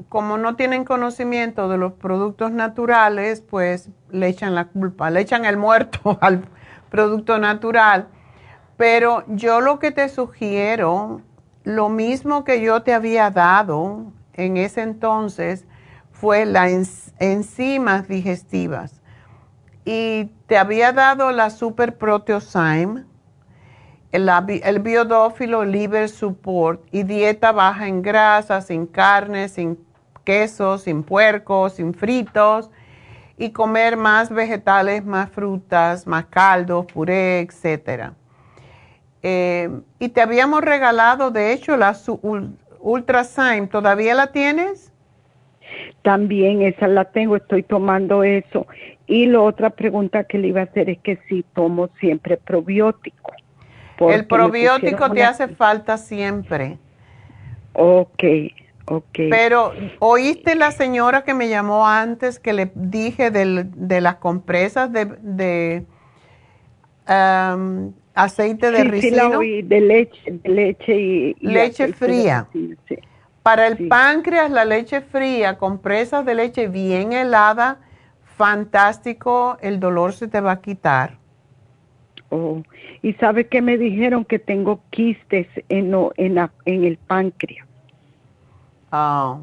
como 0.09 0.39
no 0.39 0.57
tienen 0.57 0.85
conocimiento 0.85 1.69
de 1.69 1.77
los 1.77 1.93
productos 1.93 2.53
naturales, 2.53 3.43
pues 3.43 3.91
le 4.11 4.29
echan 4.29 4.55
la 4.55 4.67
culpa, 4.67 5.11
le 5.11 5.21
echan 5.21 5.45
el 5.45 5.59
muerto 5.59 6.17
al 6.23 6.43
producto 6.95 7.41
natural. 7.41 8.07
Pero 8.77 9.25
yo 9.27 9.61
lo 9.61 9.81
que 9.81 9.91
te 9.91 10.09
sugiero, 10.09 11.23
lo 11.65 11.89
mismo 11.89 12.45
que 12.45 12.61
yo 12.61 12.85
te 12.85 12.95
había 12.95 13.31
dado 13.31 14.13
en 14.35 14.57
ese 14.57 14.83
entonces, 14.83 15.65
fue 16.13 16.47
las 16.47 17.13
enzimas 17.19 18.07
digestivas. 18.07 19.03
Y 19.85 20.27
te 20.47 20.57
había 20.57 20.93
dado 20.93 21.33
la 21.33 21.51
Super 21.51 21.99
Proteosyme, 21.99 23.05
el, 24.13 24.31
el 24.63 24.79
biodófilo 24.79 25.65
Liver 25.65 26.09
Support 26.09 26.87
y 26.93 27.03
dieta 27.03 27.51
baja 27.51 27.89
en 27.89 28.03
grasa, 28.03 28.61
sin 28.61 28.87
carne, 28.87 29.49
sin 29.49 29.85
queso, 30.23 30.79
sin 30.79 31.03
puerco, 31.03 31.71
sin 31.71 31.93
fritos 31.93 32.71
y 33.37 33.51
comer 33.51 33.97
más 33.97 34.31
vegetales, 34.31 35.05
más 35.05 35.31
frutas, 35.31 36.07
más 36.07 36.27
caldos, 36.27 36.87
puré, 36.87 37.41
etcétera. 37.41 38.15
Eh, 39.23 39.71
y 39.99 40.11
te 40.11 40.21
habíamos 40.21 40.61
regalado, 40.61 41.31
de 41.31 41.53
hecho, 41.53 41.77
la 41.77 41.97
Ultrasign. 42.81 43.69
¿Todavía 43.69 44.15
la 44.15 44.29
tienes? 44.33 44.93
También 46.03 46.63
esa 46.63 46.87
la 46.87 47.07
tengo, 47.07 47.37
estoy 47.37 47.63
tomando 47.63 48.23
eso. 48.23 48.67
Y 49.07 49.27
la 49.27 49.41
otra 49.41 49.71
pregunta 49.71 50.25
que 50.25 50.39
le 50.39 50.49
iba 50.49 50.61
a 50.61 50.65
hacer 50.65 50.91
es 50.91 50.99
que 50.99 51.19
si 51.29 51.43
tomo 51.55 51.89
siempre 51.99 52.37
probiótico. 52.37 53.33
El 53.99 54.27
probiótico 54.27 55.11
te 55.11 55.25
hace 55.25 55.49
falta 55.49 55.97
siempre. 55.97 56.79
Ok, 57.73 58.23
ok. 58.87 59.19
Pero, 59.31 59.73
¿oíste 59.99 60.55
la 60.55 60.71
señora 60.71 61.25
que 61.25 61.35
me 61.35 61.49
llamó 61.49 61.87
antes 61.87 62.39
que 62.39 62.53
le 62.53 62.71
dije 62.75 63.31
de 63.31 64.01
las 64.01 64.17
compresas 64.17 64.93
de, 64.93 65.07
de 65.07 65.85
um, 67.09 67.93
aceite 68.15 68.71
de 68.71 68.85
ricino? 68.85 69.41
Sí, 69.41 69.63
de 69.63 69.81
leche, 69.81 70.41
leche 70.45 70.95
y... 70.99 71.35
leche 71.41 71.93
fría. 71.93 72.49
Para 73.43 73.67
el 73.67 73.89
páncreas, 73.89 74.51
la 74.51 74.65
leche 74.65 75.03
fría, 75.03 75.59
compresas 75.59 76.25
de 76.25 76.35
leche 76.35 76.69
bien 76.69 77.13
helada, 77.13 77.79
fantástico, 78.37 79.59
el 79.61 79.81
dolor 79.81 80.15
se 80.15 80.29
te 80.29 80.41
va 80.41 80.53
a 80.53 80.61
quitar. 80.63 81.19
Oh, 82.31 82.63
y 83.03 83.13
sabe 83.15 83.47
que 83.47 83.61
me 83.61 83.77
dijeron 83.77 84.25
que 84.25 84.39
tengo 84.39 84.81
quistes 84.91 85.47
en, 85.69 85.95
en, 86.17 86.39
en 86.65 86.85
el 86.85 86.97
páncreas. 86.97 87.67
Ah. 88.97 89.39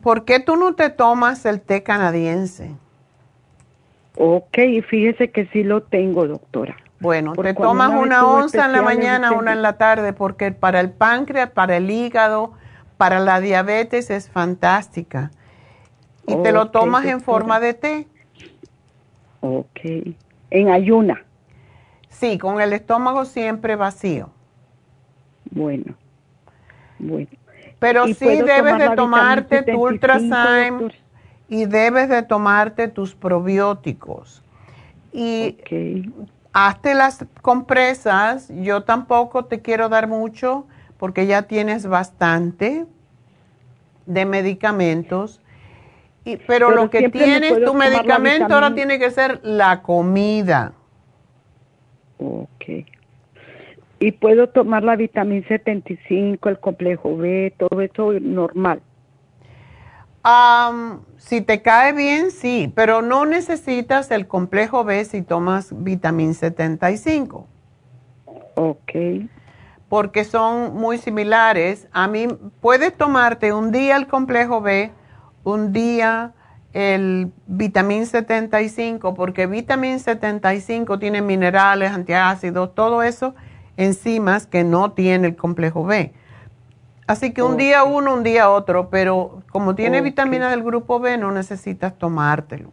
¿Por 0.00 0.24
qué 0.24 0.38
tú 0.38 0.54
no 0.54 0.76
te 0.76 0.90
tomas 0.90 1.44
el 1.44 1.60
té 1.60 1.82
canadiense? 1.82 2.70
Ok, 4.16 4.58
fíjese 4.88 5.32
que 5.32 5.46
sí 5.46 5.64
lo 5.64 5.82
tengo, 5.82 6.28
doctora. 6.28 6.76
Bueno, 7.00 7.32
te 7.32 7.52
tomas 7.52 7.90
una 7.90 8.24
onza 8.24 8.66
en 8.66 8.72
la 8.72 8.82
mañana, 8.82 9.32
una 9.32 9.52
en 9.52 9.62
la 9.62 9.76
tarde, 9.76 10.12
porque 10.12 10.52
para 10.52 10.78
el 10.78 10.92
páncreas, 10.92 11.50
para 11.50 11.78
el 11.78 11.90
hígado, 11.90 12.52
para 12.96 13.18
la 13.18 13.40
diabetes 13.40 14.08
es 14.10 14.30
fantástica. 14.30 15.32
Y 16.28 16.36
te 16.36 16.52
lo 16.52 16.70
tomas 16.70 17.04
en 17.06 17.20
forma 17.20 17.58
de 17.58 17.74
té. 17.74 18.06
Ok. 19.40 19.80
En 20.50 20.68
ayuna. 20.68 21.24
Sí, 22.08 22.38
con 22.38 22.60
el 22.60 22.72
estómago 22.72 23.24
siempre 23.24 23.74
vacío. 23.74 24.30
Bueno. 25.50 25.96
Bueno. 27.02 27.28
Pero 27.78 28.06
sí 28.06 28.42
debes 28.42 28.78
de 28.78 28.90
tomarte 28.96 29.62
tu 29.62 29.78
Ultrazyme 29.78 30.92
y 31.48 31.66
debes 31.66 32.08
de 32.08 32.22
tomarte 32.22 32.88
tus 32.88 33.14
probióticos. 33.14 34.42
Y 35.12 35.58
hazte 36.52 36.94
las 36.94 37.26
compresas. 37.42 38.50
Yo 38.54 38.84
tampoco 38.84 39.44
te 39.44 39.60
quiero 39.60 39.88
dar 39.88 40.08
mucho 40.08 40.66
porque 40.96 41.26
ya 41.26 41.42
tienes 41.42 41.86
bastante 41.86 42.86
de 44.06 44.24
medicamentos 44.24 45.42
pero, 46.46 46.70
lo 46.70 46.90
que 46.90 47.08
tienes, 47.08 47.64
tu 47.64 47.74
medicamento 47.74 48.54
ahora 48.54 48.74
tiene 48.74 48.98
que 48.98 49.10
ser 49.10 49.40
la 49.42 49.82
comida. 49.82 50.72
Ok. 52.18 52.86
Y 54.02 54.10
puedo 54.10 54.48
tomar 54.48 54.82
la 54.82 54.96
vitamina 54.96 55.46
75, 55.46 56.48
el 56.48 56.58
complejo 56.58 57.16
B, 57.16 57.54
todo 57.56 57.80
eso 57.80 58.12
normal. 58.20 58.82
si 61.18 61.40
te 61.40 61.62
cae 61.62 61.92
bien, 61.92 62.32
sí, 62.32 62.72
pero 62.74 63.00
no 63.00 63.26
necesitas 63.26 64.10
el 64.10 64.26
complejo 64.26 64.82
B 64.82 65.04
si 65.04 65.22
tomas 65.22 65.72
vitamina 65.84 66.34
75. 66.34 67.46
Ok. 68.56 68.92
Porque 69.88 70.24
son 70.24 70.74
muy 70.74 70.98
similares. 70.98 71.86
A 71.92 72.08
mí, 72.08 72.26
puedes 72.60 72.96
tomarte 72.96 73.52
un 73.52 73.70
día 73.70 73.94
el 73.94 74.08
complejo 74.08 74.60
B 74.60 74.90
un 75.44 75.72
día 75.72 76.32
el 76.72 77.30
vitamín 77.46 78.06
75, 78.06 79.14
porque 79.14 79.46
vitamín 79.46 80.00
75 80.00 80.98
tiene 80.98 81.22
minerales, 81.22 81.92
antiácidos, 81.92 82.74
todo 82.74 83.04
eso, 83.04 83.36
enzimas 83.76 84.46
que 84.46 84.64
no 84.64 84.92
tiene 84.92 85.28
el 85.28 85.36
complejo 85.36 85.84
B. 85.84 86.12
Así 87.06 87.32
que 87.32 87.42
un 87.42 87.56
día 87.56 87.84
uno, 87.84 88.14
un 88.14 88.22
día 88.22 88.48
otro, 88.50 88.88
pero 88.88 89.42
como 89.50 89.74
tiene 89.74 90.00
vitamina 90.00 90.50
del 90.50 90.62
grupo 90.62 91.00
B, 91.00 91.18
no 91.18 91.32
necesitas 91.32 91.98
tomártelo. 91.98 92.70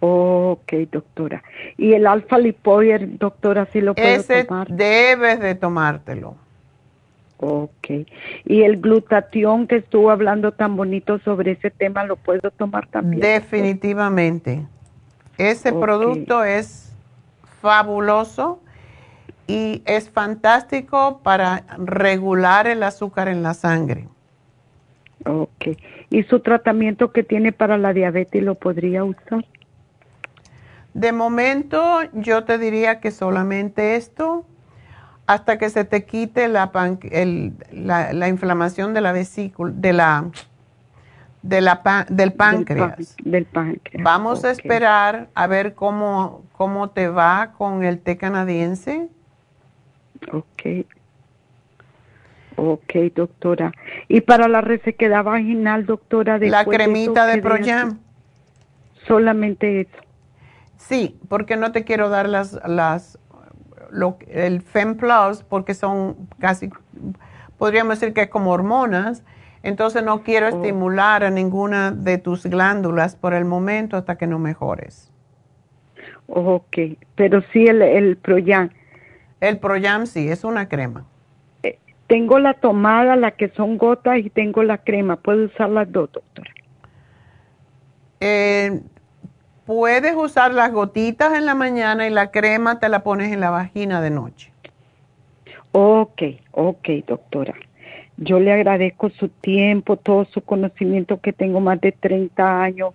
Ok, 0.00 0.72
doctora. 0.90 1.42
¿Y 1.76 1.92
el 1.92 2.06
alfa 2.06 2.38
lipoider, 2.38 3.18
doctora, 3.18 3.66
sí 3.72 3.80
lo 3.80 3.94
puedo 3.94 4.08
Ese 4.08 4.44
tomar? 4.44 4.68
debes 4.68 5.40
de 5.40 5.54
tomártelo. 5.54 6.36
Ok. 7.38 8.06
¿Y 8.44 8.62
el 8.62 8.80
glutatión 8.80 9.66
que 9.66 9.76
estuvo 9.76 10.10
hablando 10.10 10.52
tan 10.52 10.76
bonito 10.76 11.18
sobre 11.20 11.52
ese 11.52 11.70
tema, 11.70 12.04
lo 12.04 12.16
puedo 12.16 12.50
tomar 12.52 12.86
también? 12.86 13.20
Definitivamente. 13.20 14.66
Ese 15.38 15.72
producto 15.72 16.44
es 16.44 16.92
fabuloso 17.60 18.60
y 19.46 19.82
es 19.86 20.10
fantástico 20.10 21.20
para 21.22 21.64
regular 21.78 22.66
el 22.66 22.82
azúcar 22.82 23.28
en 23.28 23.42
la 23.42 23.54
sangre. 23.54 24.08
Ok. 25.24 25.78
¿Y 26.10 26.22
su 26.24 26.40
tratamiento 26.40 27.12
que 27.12 27.22
tiene 27.22 27.52
para 27.52 27.78
la 27.78 27.92
diabetes 27.92 28.42
lo 28.42 28.54
podría 28.54 29.04
usar? 29.04 29.44
De 30.94 31.12
momento 31.12 32.00
yo 32.12 32.44
te 32.44 32.58
diría 32.58 33.00
que 33.00 33.10
solamente 33.10 33.96
esto 33.96 34.44
hasta 35.26 35.56
que 35.56 35.70
se 35.70 35.84
te 35.84 36.04
quite 36.04 36.48
la, 36.48 36.70
la, 37.72 38.28
inflamación 38.28 38.92
de 38.92 39.00
la 39.00 39.12
vesícula, 39.12 39.72
de 39.74 39.92
la, 39.92 40.30
de 41.42 41.60
la 41.60 42.06
del 42.08 42.32
páncreas. 42.32 43.16
Del, 43.24 43.46
páncreas. 43.46 44.04
Vamos 44.04 44.44
a 44.44 44.50
esperar 44.50 45.28
a 45.34 45.46
ver 45.46 45.74
cómo, 45.74 46.42
cómo 46.52 46.90
te 46.90 47.08
va 47.08 47.52
con 47.56 47.84
el 47.84 48.00
té 48.00 48.16
canadiense. 48.18 49.08
Ok. 50.30 50.86
Ok, 52.56 52.94
doctora. 53.14 53.72
¿Y 54.08 54.20
para 54.20 54.46
la 54.48 54.60
resequedad 54.60 55.24
vaginal, 55.24 55.86
doctora? 55.86 56.38
La 56.38 56.64
cremita 56.64 57.26
de, 57.26 57.40
Proyam. 57.40 57.98
Solamente 59.06 59.80
eso. 59.80 59.90
Sí, 60.76 61.18
porque 61.28 61.56
no 61.56 61.72
te 61.72 61.84
quiero 61.84 62.08
dar 62.08 62.28
las, 62.28 62.60
las 62.66 63.18
lo, 63.90 64.18
el 64.28 64.62
FemPlus 64.62 65.42
porque 65.48 65.74
son 65.74 66.28
casi, 66.38 66.70
podríamos 67.58 68.00
decir 68.00 68.14
que 68.14 68.22
es 68.22 68.28
como 68.28 68.50
hormonas, 68.50 69.24
entonces 69.62 70.02
no 70.02 70.22
quiero 70.22 70.46
oh. 70.46 70.48
estimular 70.50 71.24
a 71.24 71.30
ninguna 71.30 71.92
de 71.92 72.18
tus 72.18 72.44
glándulas 72.46 73.16
por 73.16 73.34
el 73.34 73.44
momento 73.44 73.96
hasta 73.96 74.16
que 74.16 74.26
no 74.26 74.38
mejores. 74.38 75.10
Ok, 76.26 76.78
pero 77.14 77.42
sí 77.52 77.66
el, 77.66 77.82
el 77.82 78.16
Proyam. 78.16 78.70
El 79.42 79.58
Proyam 79.58 80.06
sí, 80.06 80.28
es 80.28 80.44
una 80.44 80.68
crema. 80.68 81.04
Eh, 81.62 81.78
tengo 82.06 82.38
la 82.38 82.54
tomada, 82.54 83.16
la 83.16 83.32
que 83.32 83.48
son 83.50 83.76
gotas, 83.76 84.18
y 84.18 84.30
tengo 84.30 84.62
la 84.62 84.78
crema. 84.78 85.16
¿Puedo 85.16 85.46
usar 85.46 85.68
las 85.68 85.90
dos, 85.92 86.10
doctora? 86.12 86.50
Eh, 88.20 88.80
Puedes 89.64 90.16
usar 90.16 90.52
las 90.52 90.72
gotitas 90.72 91.38
en 91.38 91.46
la 91.46 91.54
mañana 91.54 92.06
y 92.06 92.10
la 92.10 92.32
crema 92.32 92.80
te 92.80 92.88
la 92.88 93.04
pones 93.04 93.32
en 93.32 93.38
la 93.38 93.50
vagina 93.50 94.00
de 94.00 94.10
noche. 94.10 94.52
Ok, 95.70 96.22
ok, 96.50 96.88
doctora. 97.06 97.54
Yo 98.16 98.40
le 98.40 98.52
agradezco 98.52 99.10
su 99.10 99.28
tiempo, 99.28 99.96
todo 99.96 100.24
su 100.26 100.40
conocimiento 100.40 101.20
que 101.20 101.32
tengo 101.32 101.60
más 101.60 101.80
de 101.80 101.92
30 101.92 102.62
años 102.62 102.94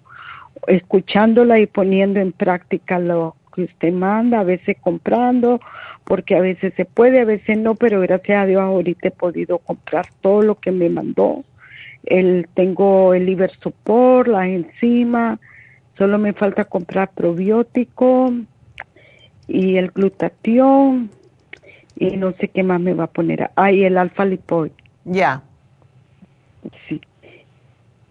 escuchándola 0.67 1.57
y 1.59 1.67
poniendo 1.67 2.19
en 2.19 2.33
práctica 2.33 2.99
lo 2.99 3.35
que 3.55 3.63
usted 3.63 3.93
manda, 3.93 4.41
a 4.41 4.43
veces 4.43 4.75
comprando, 4.81 5.61
porque 6.07 6.35
a 6.35 6.41
veces 6.41 6.73
se 6.75 6.85
puede, 6.85 7.19
a 7.19 7.25
veces 7.25 7.57
no, 7.57 7.75
pero 7.75 7.99
gracias 7.99 8.43
a 8.43 8.45
Dios 8.45 8.61
ahorita 8.61 9.09
he 9.09 9.11
podido 9.11 9.59
comprar 9.59 10.07
todo 10.21 10.41
lo 10.41 10.55
que 10.55 10.71
me 10.71 10.89
mandó. 10.89 11.43
El, 12.05 12.47
tengo 12.53 13.13
el 13.13 13.25
liver 13.25 13.51
support, 13.61 14.29
las 14.29 14.47
enzimas, 14.47 15.39
Solo 15.97 16.19
me 16.19 16.33
falta 16.33 16.65
comprar 16.65 17.09
probiótico 17.09 18.31
y 19.47 19.77
el 19.77 19.89
glutatión 19.89 21.09
y 21.95 22.17
no 22.17 22.33
sé 22.33 22.49
qué 22.49 22.61
más 22.61 22.79
me 22.79 22.93
va 22.93 23.05
a 23.05 23.07
poner. 23.11 23.49
Ah, 23.55 23.71
y 23.71 23.83
el 23.83 23.97
alfa 23.97 24.23
lipoid. 24.23 24.71
Ya. 25.05 25.41
Sí. 26.87 27.01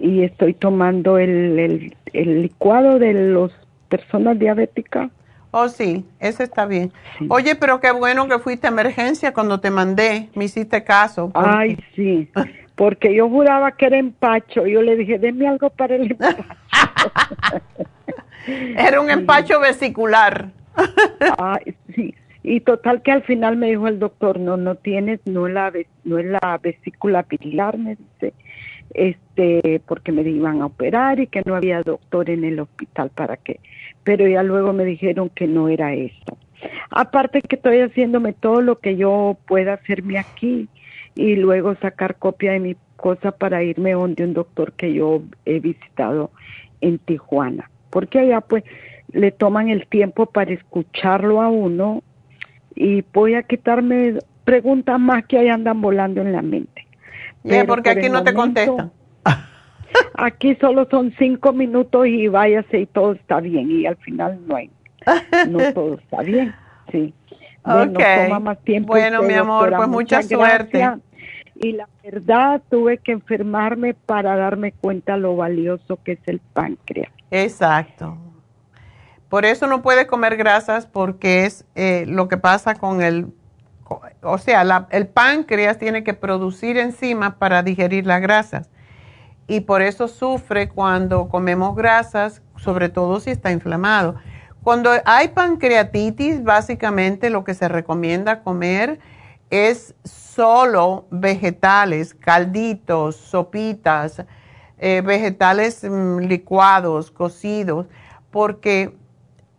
Y 0.01 0.23
estoy 0.24 0.55
tomando 0.55 1.18
el, 1.18 1.94
el, 2.12 2.43
licuado 2.43 2.98
de 2.98 3.14
las 3.14 3.52
personas 3.89 4.36
diabéticas. 4.39 5.10
Oh, 5.59 5.70
sí, 5.70 6.05
ese 6.20 6.43
está 6.43 6.66
bien. 6.66 6.93
Oye, 7.31 7.55
pero 7.55 7.81
qué 7.81 7.91
bueno 7.91 8.28
que 8.28 8.39
fuiste 8.39 8.66
a 8.66 8.70
emergencia 8.70 9.33
cuando 9.33 9.59
te 9.59 9.70
mandé, 9.70 10.28
me 10.35 10.45
hiciste 10.45 10.85
caso. 10.85 11.31
Ay, 11.33 11.78
sí, 11.95 12.28
porque 12.74 13.15
yo 13.15 13.27
juraba 13.31 13.73
que 13.73 13.87
era 13.87 13.97
empacho. 13.97 14.66
Yo 14.66 14.83
le 14.83 14.97
dije, 14.97 15.19
denme 15.19 15.49
algo 15.49 15.70
para 15.70 15.95
el 15.97 16.11
empacho. 16.11 16.45
Era 18.77 19.01
un 19.01 19.09
empacho 19.09 19.59
vesicular. 19.59 20.51
sí. 21.95 22.15
Y 22.43 22.61
total 22.61 23.01
que 23.01 23.12
al 23.12 23.23
final 23.23 23.57
me 23.57 23.70
dijo 23.70 23.89
el 23.89 23.99
doctor, 23.99 24.39
no, 24.39 24.59
no 24.59 24.74
tienes, 24.74 25.20
no 25.24 25.47
es 25.47 25.55
la, 25.55 25.73
no 26.05 26.19
es 26.19 26.27
la 26.27 26.61
vesícula 26.62 27.23
pilar, 27.23 27.78
me 27.78 27.97
dice, 27.97 28.35
este, 28.93 29.81
porque 29.87 30.12
me 30.12 30.20
iban 30.20 30.61
a 30.61 30.66
operar 30.66 31.19
y 31.19 31.28
que 31.28 31.43
no 31.47 31.57
había 31.57 31.83
doctor 31.83 32.28
en 32.28 32.45
el 32.45 32.61
hospital 32.61 33.11
para 33.15 33.39
qué. 33.39 33.59
Pero 34.07 34.28
ya 34.28 34.45
luego 34.45 34.73
me 34.73 34.85
dijeron 34.85 35.31
que 35.31 35.49
no 35.49 35.69
era 35.69 35.93
eso. 35.93 36.39
Aparte 36.91 37.43
que 37.43 37.57
estoy 37.57 37.81
haciéndome 37.81 38.33
todo 38.33 38.61
lo 38.61 38.78
que 38.78 38.97
yo 38.97 39.37
pueda 39.49 39.74
hacerme 39.74 40.16
aquí 40.16 40.69
y 41.16 41.35
luego 41.35 41.74
sacar 41.74 42.15
copia 42.15 42.53
de 42.53 42.61
mi 42.61 42.77
cosa 42.97 43.33
para 43.33 43.65
irme 43.65 43.95
donde 43.95 44.23
un 44.23 44.33
doctor 44.33 44.73
que 44.74 44.95
yo 44.95 45.23
he 45.45 45.59
visitado 45.59 46.31
en 46.81 46.99
Tijuana, 46.99 47.69
porque 47.91 48.20
allá 48.20 48.43
pues 48.43 48.62
le 49.12 49.33
toman 49.33 49.70
el 49.70 49.89
tiempo 49.89 50.27
para 50.27 50.53
escucharlo 50.53 51.43
a 51.43 51.49
uno 51.49 52.05
y 52.77 53.03
voy 53.12 53.35
a 53.35 53.43
quitarme 53.43 54.19
preguntas 54.45 55.01
más 55.01 55.27
que 55.27 55.39
ahí 55.39 55.49
andan 55.49 55.81
volando 55.81 56.20
en 56.20 56.33
la 56.33 56.43
mente. 56.43 56.87
porque 57.66 57.91
aquí 57.91 58.09
no 58.09 58.23
te 58.23 58.33
contestan. 58.33 58.93
Aquí 60.14 60.55
solo 60.56 60.86
son 60.90 61.14
cinco 61.18 61.52
minutos 61.52 62.06
y 62.06 62.28
váyase 62.28 62.81
y 62.81 62.86
todo 62.86 63.12
está 63.12 63.40
bien 63.40 63.70
y 63.70 63.86
al 63.86 63.97
final 63.97 64.39
no 64.47 64.56
hay, 64.56 64.70
no 65.48 65.59
todo 65.74 65.94
está 65.94 66.23
bien, 66.23 66.55
sí. 66.90 67.12
Bueno, 67.64 67.98
toma 67.98 68.40
más 68.40 68.59
tiempo. 68.62 68.93
Bueno, 68.93 69.23
mi 69.23 69.35
amor, 69.35 69.74
pues 69.77 69.89
mucha 69.89 70.23
suerte. 70.23 70.89
Y 71.56 71.73
la 71.73 71.89
verdad, 72.05 72.62
tuve 72.70 72.98
que 72.98 73.12
enfermarme 73.12 73.94
para 73.94 74.36
darme 74.36 74.73
cuenta 74.73 75.16
lo 75.16 75.36
valioso 75.36 75.98
que 76.05 76.12
es 76.12 76.18
el 76.27 76.39
páncreas. 76.39 77.10
Exacto. 77.31 78.16
Por 79.28 79.44
eso 79.44 79.66
no 79.66 79.82
puedes 79.82 80.06
comer 80.06 80.36
grasas 80.36 80.86
porque 80.86 81.44
es 81.44 81.64
eh, 81.74 82.05
lo 82.06 82.28
que 82.28 82.36
pasa 82.36 82.74
con 82.74 83.02
el, 83.02 83.28
o 84.23 84.39
sea, 84.39 84.86
el 84.90 85.09
páncreas 85.09 85.78
tiene 85.78 86.05
que 86.05 86.14
producir 86.14 86.78
enzimas 86.78 87.35
para 87.35 87.62
digerir 87.62 88.06
las 88.06 88.20
grasas. 88.20 88.70
Y 89.48 89.60
por 89.60 89.82
eso 89.82 90.09
sufre 90.09 90.68
cuando 90.68 91.28
comemos 91.28 91.77
grasas, 91.77 92.43
sobre 92.56 92.89
todo 92.89 93.20
si 93.20 93.31
está 93.31 93.52
inflamado. 93.52 94.16
Cuando 94.62 94.90
hay 95.05 95.28
pancreatitis, 95.28 96.43
básicamente 96.43 97.31
lo 97.31 97.44
que 97.44 97.55
se 97.55 97.68
recomienda 97.68 98.43
comer 98.43 98.98
es 99.51 99.94
solo 100.02 101.06
vegetales, 101.10 102.14
calditos, 102.14 103.14
sopitas, 103.14 104.24
eh, 104.78 105.02
vegetales 105.05 105.85
mm, 105.85 106.18
licuados, 106.18 107.10
cocidos, 107.10 107.86
porque 108.31 108.97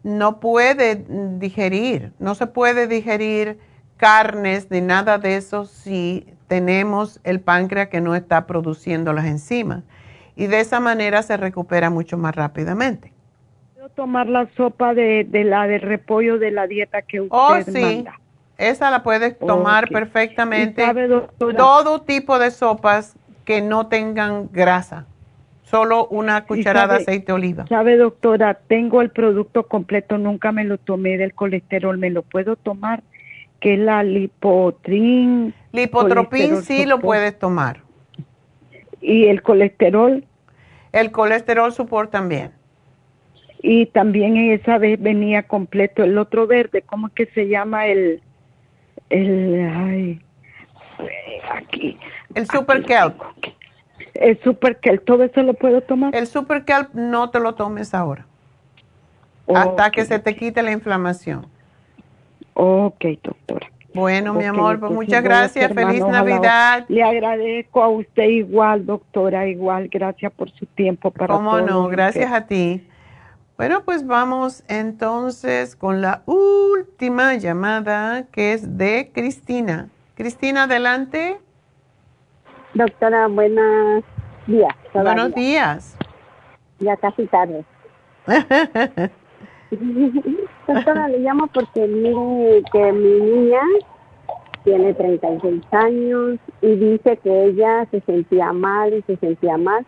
no 0.04 0.40
puede 0.40 1.06
digerir, 1.40 2.14
no 2.20 2.36
se 2.36 2.48
puede 2.48 2.88
digerir 2.88 3.60
carnes 3.98 4.68
ni 4.70 4.82
nada 4.82 5.18
de 5.18 5.38
eso 5.38 5.66
si 5.66 6.37
tenemos 6.48 7.20
el 7.24 7.40
páncreas 7.40 7.90
que 7.90 8.02
no 8.02 8.16
está 8.16 8.48
produciendo 8.48 9.14
las 9.14 9.26
enzimas. 9.26 9.84
Y 10.36 10.48
de 10.48 10.60
esa 10.60 10.80
manera 10.80 11.24
se 11.24 11.36
recupera 11.38 11.90
mucho 11.90 12.18
más 12.18 12.36
rápidamente. 12.36 13.12
¿Puedo 13.74 13.90
tomar 13.90 14.28
la 14.28 14.48
sopa 14.56 14.94
de, 14.94 15.28
la 15.32 15.68
de 15.68 15.80
repollo 15.80 16.38
de 16.38 16.52
la 16.52 16.68
dieta 16.68 17.02
que 17.02 17.22
usted 17.22 17.36
oh, 17.36 17.62
sí. 17.66 18.06
Esa 18.58 18.90
la 18.90 19.04
puedes 19.04 19.38
tomar 19.38 19.88
perfectamente. 19.90 20.84
Todo 21.38 22.02
tipo 22.02 22.40
de 22.40 22.50
sopas 22.52 23.16
que 23.46 23.62
no 23.62 23.88
tengan 23.88 24.50
grasa. 24.52 25.06
Solo 25.62 26.08
una 26.08 26.46
cucharada 26.46 26.96
de 26.96 27.02
aceite 27.02 27.28
de 27.28 27.34
oliva. 27.34 27.68
Sabe, 27.68 27.98
doctora, 27.98 28.54
tengo 28.54 29.02
el 29.02 29.10
producto 29.10 29.68
completo, 29.68 30.18
nunca 30.18 30.52
me 30.54 30.64
lo 30.64 30.78
tomé 30.78 31.18
del 31.18 31.34
colesterol, 31.34 31.98
¿me 31.98 32.10
lo 32.10 32.24
puedo 32.24 32.56
tomar? 32.56 33.04
Que 33.68 33.74
es 33.74 33.80
la 33.80 34.02
lipotrin. 34.02 35.54
Lipotropin 35.74 36.62
sí 36.62 36.86
lo 36.86 37.02
puedes 37.02 37.38
tomar. 37.38 37.82
¿Y 39.02 39.26
el 39.26 39.42
colesterol? 39.42 40.24
El 40.94 41.12
colesterol 41.12 41.74
support 41.74 42.10
también. 42.10 42.54
Y 43.62 43.88
también 43.88 44.38
esa 44.38 44.78
vez 44.78 45.02
venía 45.02 45.44
completo 45.44 46.06
el 46.06 46.18
otro 46.18 46.48
verde, 46.48 46.82
¿cómo 46.82 47.08
es 47.08 47.14
que 47.14 47.26
se 47.26 47.50
llama 47.50 47.88
el 47.88 48.22
el 49.10 49.70
ay, 49.70 50.22
aquí 51.52 52.00
el 52.36 52.48
super 52.48 52.86
kelp 52.86 53.22
el 54.14 54.42
super 54.44 54.80
kelp 54.80 55.04
todo 55.04 55.24
eso 55.24 55.44
lo 55.44 55.56
puedo 55.56 55.82
tomar 55.82 56.16
el 56.16 56.28
super 56.28 56.64
kelp 56.64 56.94
no 56.94 57.30
te 57.30 57.40
lo 57.40 57.56
tomes 57.56 57.94
ahora 57.94 58.26
hasta 59.54 59.92
que 59.92 60.06
se 60.06 60.20
te 60.20 60.36
quite 60.36 60.62
la 60.62 60.72
inflamación 60.72 61.48
ok 62.58 63.06
doctora 63.24 63.70
bueno, 63.98 64.36
mi 64.36 64.46
amor, 64.46 64.80
pues 64.80 64.92
muchas 64.92 65.24
gracias. 65.24 65.74
Feliz 65.74 66.06
Navidad. 66.06 66.86
Le 66.88 67.02
agradezco 67.02 67.82
a 67.82 67.90
usted 67.90 68.26
igual, 68.26 68.86
doctora, 68.86 69.48
igual. 69.48 69.90
Gracias 69.92 70.32
por 70.34 70.52
su 70.52 70.68
tiempo 70.68 71.10
para 71.10 71.34
¿Cómo 71.34 71.60
no? 71.62 71.88
Gracias 71.88 72.32
a 72.32 72.46
ti. 72.46 72.88
Bueno, 73.58 73.82
pues 73.84 74.06
vamos 74.06 74.64
entonces 74.68 75.76
con 75.76 76.00
la 76.04 76.22
última 76.28 77.34
llamada 77.36 78.28
que 78.32 78.54
es 78.54 78.78
de 78.78 79.10
Cristina. 79.12 79.90
Cristina, 80.14 80.64
adelante. 80.64 81.40
Doctora, 82.76 83.26
buenos 83.26 84.04
días. 84.46 84.76
Buenos 84.94 85.34
días. 85.34 85.98
Ya 86.80 86.96
casi 86.98 87.26
tarde. 87.26 87.66
Doctora, 90.68 91.08
le 91.10 91.20
llamo 91.20 91.48
porque 91.48 91.88
mire 91.88 92.64
que 92.72 92.92
mi 92.92 93.20
niña 93.20 93.62
tiene 94.64 94.94
36 94.94 95.64
años 95.72 96.40
y 96.62 96.76
dice 96.76 97.18
que 97.24 97.46
ella 97.46 97.88
se 97.92 98.02
sentía 98.02 98.52
mal 98.54 98.94
y 98.94 99.02
se 99.04 99.18
sentía 99.18 99.58
mal. 99.58 99.86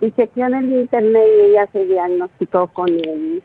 Y 0.00 0.10
chequeó 0.12 0.46
en 0.46 0.54
el 0.54 0.72
internet 0.72 1.26
y 1.36 1.40
ella 1.46 1.68
se 1.72 1.84
diagnosticó 1.84 2.68
con 2.68 2.88
el 2.88 3.42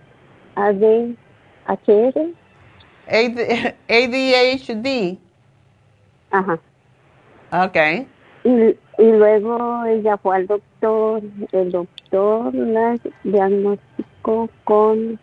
ADHD. 0.56 2.34
ADHD. 3.88 5.18
Ajá. 6.32 6.60
Ok. 7.52 7.78
Y, 8.44 8.49
y 8.49 9.12
luego 9.12 9.86
ella 9.86 10.18
fue 10.18 10.36
al 10.38 10.48
doctor, 10.48 11.22
el 11.52 11.72
doctor 11.72 12.53
la 12.53 12.95
diagnosticó 13.24 14.49
con 14.64 15.20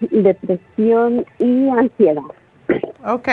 depresión 0.00 1.24
y 1.38 1.68
ansiedad. 1.68 2.22
Ok. 3.06 3.28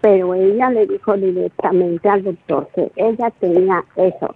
Pero 0.00 0.34
ella 0.34 0.70
le 0.70 0.86
dijo 0.86 1.16
directamente 1.16 2.08
al 2.08 2.24
doctor 2.24 2.68
que 2.74 2.92
ella 2.96 3.30
tenía 3.40 3.82
eso, 3.96 4.34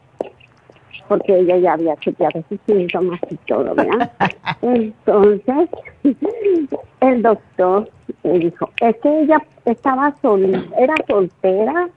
porque 1.09 1.39
ella 1.39 1.59
ya 1.59 1.73
había 1.75 1.97
chequeado 1.97 2.43
sus 2.49 2.59
síntomas 2.67 3.21
y 3.29 3.37
todo, 3.47 3.75
¿verdad? 3.75 4.11
Entonces, 4.63 5.69
el 7.01 7.23
doctor 7.23 7.91
le 8.23 8.39
dijo, 8.39 8.71
es 8.81 8.97
que 8.97 9.21
ella 9.21 9.43
estaba 9.67 10.15
sol, 10.23 10.45
era 10.79 10.95
soltera, 11.07 11.89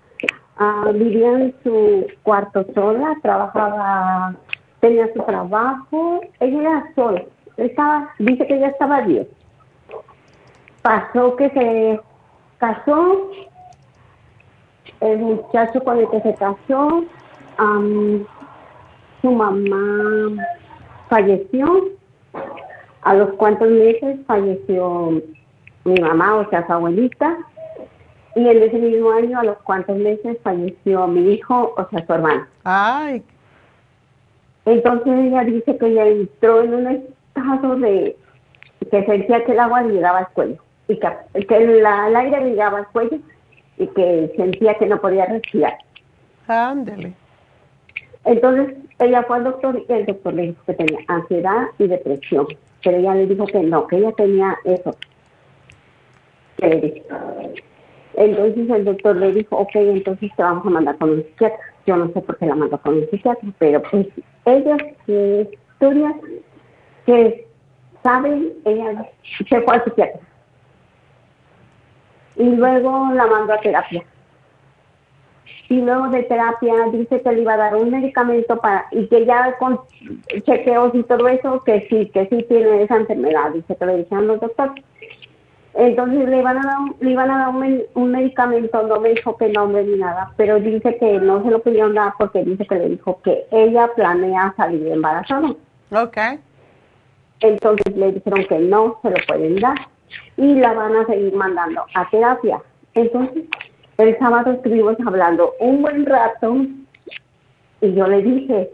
ah, 0.57 0.91
vivía 0.93 1.31
en 1.31 1.55
su 1.63 2.07
cuarto 2.23 2.65
sola, 2.73 3.15
trabajaba, 3.21 4.35
tenía 4.81 5.07
su 5.13 5.21
trabajo, 5.23 6.21
ella 6.41 6.59
era 6.59 6.91
sola, 6.93 7.23
estaba, 7.57 8.13
dice 8.19 8.45
que 8.47 8.55
ella 8.55 8.67
estaba 8.69 9.01
bien. 9.01 9.27
Pasó 10.81 11.35
que 11.35 11.49
se 11.51 11.99
casó, 12.57 13.31
el 14.99 15.17
muchacho 15.19 15.83
con 15.83 15.99
el 15.99 16.09
que 16.09 16.21
se 16.21 16.33
casó, 16.35 17.03
am, 17.57 18.25
su 19.21 19.31
mamá 19.31 20.43
falleció, 21.09 21.89
a 23.03 23.13
los 23.15 23.33
cuantos 23.33 23.69
meses 23.69 24.19
falleció 24.25 25.21
mi 25.83 25.99
mamá, 25.99 26.35
o 26.35 26.49
sea, 26.49 26.65
su 26.65 26.73
abuelita, 26.73 27.37
y 28.35 28.47
en 28.47 28.63
ese 28.63 28.77
mismo 28.77 29.11
año, 29.11 29.39
a 29.39 29.43
los 29.43 29.57
cuantos 29.59 29.97
meses, 29.97 30.37
falleció 30.43 31.07
mi 31.07 31.33
hijo, 31.33 31.73
o 31.75 31.87
sea, 31.89 32.05
su 32.05 32.13
hermano. 32.13 32.45
Ay. 32.63 33.23
Entonces 34.65 35.13
ella 35.13 35.43
dice 35.43 35.77
que 35.77 35.87
ella 35.87 36.07
entró 36.07 36.61
en 36.61 36.73
un 36.73 36.87
estado 37.35 37.75
de 37.77 38.15
que 38.89 39.05
sentía 39.05 39.43
que 39.43 39.51
el 39.51 39.59
agua 39.59 39.81
le 39.83 39.93
llegaba 39.93 40.19
al 40.19 40.29
cuello, 40.29 40.57
y 40.87 40.97
que, 40.97 41.45
que 41.47 41.55
el 41.55 41.85
aire 41.85 42.41
le 42.41 42.49
llegaba 42.51 42.79
al 42.79 42.87
cuello, 42.87 43.17
y 43.77 43.87
que 43.87 44.33
sentía 44.35 44.75
que 44.75 44.85
no 44.85 44.99
podía 44.99 45.25
respirar. 45.25 45.77
Ándele. 46.47 47.13
Entonces 48.25 48.75
ella 48.99 49.23
fue 49.23 49.37
al 49.37 49.45
doctor 49.45 49.83
y 49.87 49.91
el 49.91 50.05
doctor 50.05 50.33
le 50.33 50.43
dijo 50.43 50.61
que 50.65 50.73
tenía 50.73 50.99
ansiedad 51.07 51.67
y 51.79 51.87
depresión, 51.87 52.47
pero 52.83 52.97
ella 52.97 53.15
le 53.15 53.25
dijo 53.25 53.45
que 53.47 53.63
no, 53.63 53.87
que 53.87 53.97
ella 53.97 54.11
tenía 54.11 54.55
eso. 54.63 54.95
Que 56.57 56.67
le 56.67 56.81
dijo. 56.81 57.05
Entonces 58.13 58.69
el 58.69 58.85
doctor 58.85 59.15
le 59.15 59.31
dijo, 59.31 59.57
ok, 59.57 59.71
entonces 59.75 60.29
te 60.35 60.43
vamos 60.43 60.65
a 60.67 60.69
mandar 60.69 60.97
con 60.97 61.11
un 61.11 61.23
psiquiatra. 61.23 61.57
Yo 61.87 61.97
no 61.97 62.11
sé 62.13 62.21
por 62.21 62.37
qué 62.37 62.45
la 62.45 62.55
mandó 62.55 62.77
con 62.77 62.95
un 62.95 63.09
psiquiatra, 63.09 63.49
pero 63.57 63.81
pues 63.89 64.07
ella 64.45 64.77
que 65.05 65.41
estudia, 65.41 66.13
que 67.05 67.47
sabe, 68.03 68.53
ella 68.65 69.09
se 69.49 69.61
fue 69.61 69.75
al 69.75 69.83
psiquiatra. 69.83 70.19
Y 72.35 72.43
luego 72.55 73.09
la 73.13 73.27
mandó 73.27 73.53
a 73.53 73.59
terapia 73.59 74.03
y 75.69 75.81
luego 75.81 76.09
de 76.09 76.23
terapia 76.23 76.73
dice 76.91 77.21
que 77.21 77.31
le 77.31 77.41
iba 77.41 77.53
a 77.53 77.57
dar 77.57 77.75
un 77.75 77.91
medicamento 77.91 78.57
para 78.57 78.87
y 78.91 79.07
que 79.07 79.25
ya 79.25 79.57
con 79.57 79.79
chequeos 80.45 80.93
y 80.93 81.03
todo 81.03 81.27
eso 81.29 81.63
que 81.63 81.87
sí 81.89 82.09
que 82.13 82.27
sí 82.27 82.45
tiene 82.49 82.83
esa 82.83 82.97
enfermedad 82.97 83.51
dice 83.53 83.75
que 83.77 83.85
le 83.85 83.97
dijeron 83.97 84.27
los 84.27 84.41
doctores 84.41 84.83
entonces 85.73 86.27
le 86.27 86.39
iban 86.39 86.57
a 86.57 86.61
dar 86.65 86.77
un, 86.79 86.95
le 86.99 87.11
iban 87.11 87.31
a 87.31 87.37
dar 87.39 87.49
un, 87.49 87.59
men- 87.59 87.83
un 87.93 88.11
medicamento 88.11 88.83
no 88.83 88.99
me 88.99 89.09
dijo 89.09 89.37
que 89.37 89.47
nombre 89.49 89.83
ni 89.85 89.97
nada 89.97 90.31
pero 90.35 90.59
dice 90.59 90.97
que 90.97 91.19
no 91.19 91.41
se 91.43 91.49
lo 91.51 91.59
pudieron 91.61 91.93
dar 91.95 92.13
porque 92.17 92.43
dice 92.43 92.65
que 92.65 92.75
le 92.75 92.89
dijo 92.89 93.21
que 93.23 93.45
ella 93.51 93.89
planea 93.95 94.53
salir 94.57 94.87
embarazada 94.87 95.53
Ok. 95.91 96.17
Entonces 97.41 97.95
le 97.95 98.13
dijeron 98.13 98.45
que 98.45 98.59
no 98.59 98.99
se 99.01 99.09
lo 99.09 99.17
pueden 99.27 99.59
dar 99.59 99.75
y 100.37 100.55
la 100.55 100.73
van 100.73 100.95
a 100.95 101.05
seguir 101.05 101.33
mandando 101.33 101.83
a 101.93 102.09
terapia. 102.09 102.61
Entonces, 102.93 103.43
el 103.97 104.17
sábado 104.19 104.51
estuvimos 104.51 104.95
hablando 105.05 105.53
un 105.59 105.81
buen 105.81 106.05
rato 106.05 106.65
y 107.81 107.93
yo 107.93 108.07
le 108.07 108.21
dije, 108.21 108.69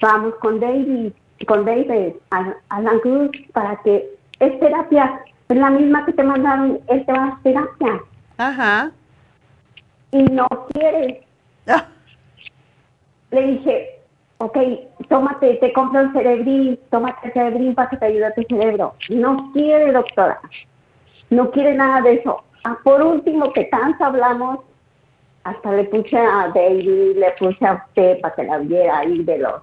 vamos 0.00 0.34
con 0.36 0.60
David, 0.60 1.12
con 1.46 1.64
David 1.64 2.14
a, 2.30 2.54
a 2.68 2.80
la 2.80 2.98
cruz 3.00 3.30
para 3.52 3.76
que 3.82 4.08
es 4.38 4.60
terapia, 4.60 5.22
es 5.48 5.56
la 5.56 5.70
misma 5.70 6.04
que 6.06 6.12
te 6.12 6.22
mandaron, 6.22 6.80
él 6.88 7.04
te 7.04 7.12
va 7.12 7.24
a 7.24 7.26
dar 7.26 7.42
terapia. 7.42 8.02
Ajá. 8.38 8.90
Y 10.12 10.22
no 10.24 10.48
quiere. 10.72 11.26
Le 13.30 13.46
dije, 13.46 13.99
ok, 14.40 14.56
tómate, 15.08 15.54
te 15.56 15.72
compro 15.72 16.00
el 16.00 16.12
cerebrín, 16.12 16.78
tómate 16.90 17.28
el 17.28 17.32
cerebrín 17.34 17.74
para 17.74 17.90
que 17.90 17.96
te 17.98 18.06
ayude 18.06 18.24
a 18.26 18.34
tu 18.34 18.42
cerebro. 18.48 18.94
No 19.10 19.50
quiere, 19.52 19.92
doctora. 19.92 20.40
No 21.28 21.50
quiere 21.50 21.74
nada 21.74 22.00
de 22.00 22.14
eso. 22.14 22.42
Ah, 22.64 22.76
por 22.82 23.02
último, 23.02 23.52
que 23.52 23.64
tanto 23.66 24.04
hablamos, 24.04 24.60
hasta 25.44 25.72
le 25.72 25.84
puse 25.84 26.16
a 26.18 26.50
David, 26.54 27.16
le 27.16 27.30
puse 27.38 27.66
a 27.66 27.84
usted 27.86 28.20
para 28.20 28.34
que 28.34 28.42
la 28.44 28.58
viera 28.58 28.98
ahí 28.98 29.22
de 29.24 29.38
los, 29.38 29.54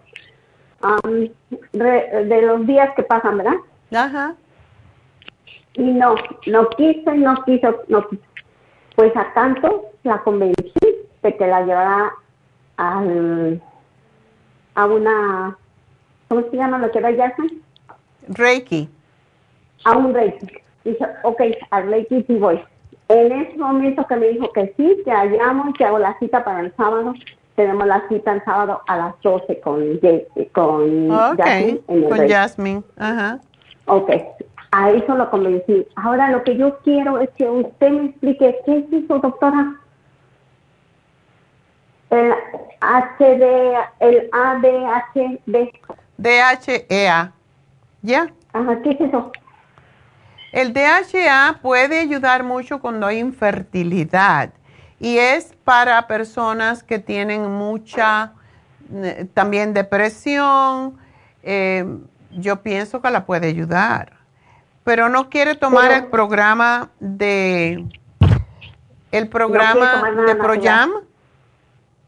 am, 0.81 1.29
re- 1.73 2.25
de 2.25 2.41
los 2.43 2.65
días 2.65 2.89
que 2.95 3.03
pasan, 3.03 3.37
¿verdad? 3.37 3.57
Ajá. 3.93 4.35
Y 5.73 5.83
no, 5.91 6.15
no 6.47 6.69
quiso, 6.69 7.13
y 7.13 7.19
no 7.19 7.35
quiso, 7.45 7.81
no 7.87 8.07
quiso. 8.07 8.23
Pues 8.95 9.15
a 9.15 9.31
tanto 9.33 9.85
la 10.03 10.19
convencí 10.23 10.73
de 11.21 11.35
que 11.37 11.47
la 11.47 11.61
llevara 11.61 12.11
al, 12.77 13.61
a 14.77 14.85
una, 14.85 15.57
¿cómo 16.27 16.43
se 16.49 16.55
llama 16.55 16.77
lo 16.77 16.91
que 16.91 17.01
va 17.01 17.09
ya? 17.09 17.33
Reiki. 18.29 18.87
A 19.83 19.97
un 19.97 20.13
Reiki. 20.13 20.47
Dije, 20.85 21.05
ok, 21.23 21.41
al 21.71 21.89
Reiki 21.89 22.23
sí 22.27 22.35
voy. 22.35 22.61
En 23.09 23.31
ese 23.31 23.57
momento 23.57 24.05
que 24.05 24.15
me 24.15 24.27
dijo 24.27 24.51
que 24.53 24.73
sí, 24.77 25.01
que 25.03 25.11
hallamos, 25.11 25.73
que 25.75 25.83
hago 25.83 25.97
la 25.97 26.17
cita 26.19 26.45
para 26.45 26.59
el 26.59 26.71
sábado, 26.75 27.15
tenemos 27.55 27.87
la 27.87 28.07
cita 28.07 28.33
el 28.33 28.43
sábado 28.45 28.81
a 28.87 28.97
las 28.97 29.21
12 29.23 29.59
con, 29.61 29.99
con. 30.53 31.09
Jasmine 31.09 31.81
en 31.87 32.03
el 32.03 32.09
Con 32.09 32.17
Reiki. 32.19 32.33
Jasmine. 32.33 32.83
Ajá. 32.97 33.39
Ok, 33.87 34.11
a 34.71 34.91
eso 34.91 35.15
lo 35.15 35.27
convencí. 35.31 35.87
Ahora 35.95 36.29
lo 36.29 36.43
que 36.43 36.55
yo 36.55 36.77
quiero 36.83 37.17
es 37.19 37.31
que 37.31 37.49
usted 37.49 37.89
me 37.89 38.05
explique 38.09 38.59
qué 38.63 38.77
es 38.77 39.03
eso, 39.03 39.17
doctora. 39.17 39.75
El 42.09 42.33
HD, 42.81 43.75
el 43.99 44.29
ADHD. 44.31 45.69
DHEA. 46.17 47.31
¿Ya? 48.01 48.27
Ajá, 48.53 48.81
¿qué 48.83 48.91
es 48.91 49.01
eso? 49.01 49.31
El 50.53 50.73
DHA 50.73 51.59
puede 51.61 51.99
ayudar 51.99 52.43
mucho 52.43 52.79
cuando 52.79 53.05
hay 53.05 53.19
infertilidad 53.19 54.51
y 54.99 55.17
es 55.17 55.53
para 55.63 56.07
personas 56.07 56.83
que 56.83 56.99
tienen 56.99 57.51
mucha 57.51 58.33
eh, 58.93 59.27
también 59.33 59.73
depresión. 59.73 60.97
eh, 61.43 61.85
yo 62.31 62.61
pienso 62.61 63.01
que 63.01 63.09
la 63.09 63.25
puede 63.25 63.47
ayudar, 63.47 64.13
pero 64.83 65.09
no 65.09 65.29
quiere 65.29 65.55
tomar 65.55 65.87
Pero- 65.89 65.95
el 65.95 66.05
programa 66.07 66.89
de 66.99 67.85
el 69.11 69.27
programa 69.29 70.03
de. 70.27 70.35
Proyam. 70.35 70.91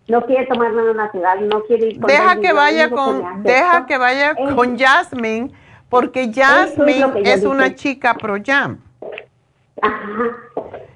No 0.09 0.25
quiere 0.25 0.45
tomar 0.47 0.73
nada 0.73 0.93
natural, 0.93 1.47
no 1.47 1.61
quiere 1.63 1.87
ir 1.87 1.99
con 1.99 2.07
Deja 2.07 2.39
que 2.39 2.51
vaya 2.51 2.89
que 2.89 2.95
con 2.95 3.43
deja 3.43 3.85
que 3.85 3.97
vaya 3.97 4.35
con 4.35 4.77
Jasmine 4.77 5.51
porque 5.87 6.31
Jasmine 6.33 7.21
es 7.23 7.43
una 7.45 7.73
chica 7.75 8.15
Proyam. 8.15 8.79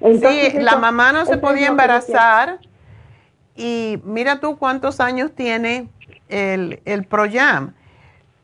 Entonces, 0.00 0.52
sí, 0.52 0.58
la 0.60 0.76
mamá 0.76 1.12
no 1.12 1.24
se 1.26 1.38
podía 1.38 1.68
embarazar 1.68 2.58
y 3.56 4.00
mira 4.04 4.40
tú 4.40 4.58
cuántos 4.58 5.00
años 5.00 5.32
tiene 5.34 5.88
el, 6.28 6.80
el 6.84 7.04
Proyam. 7.04 7.72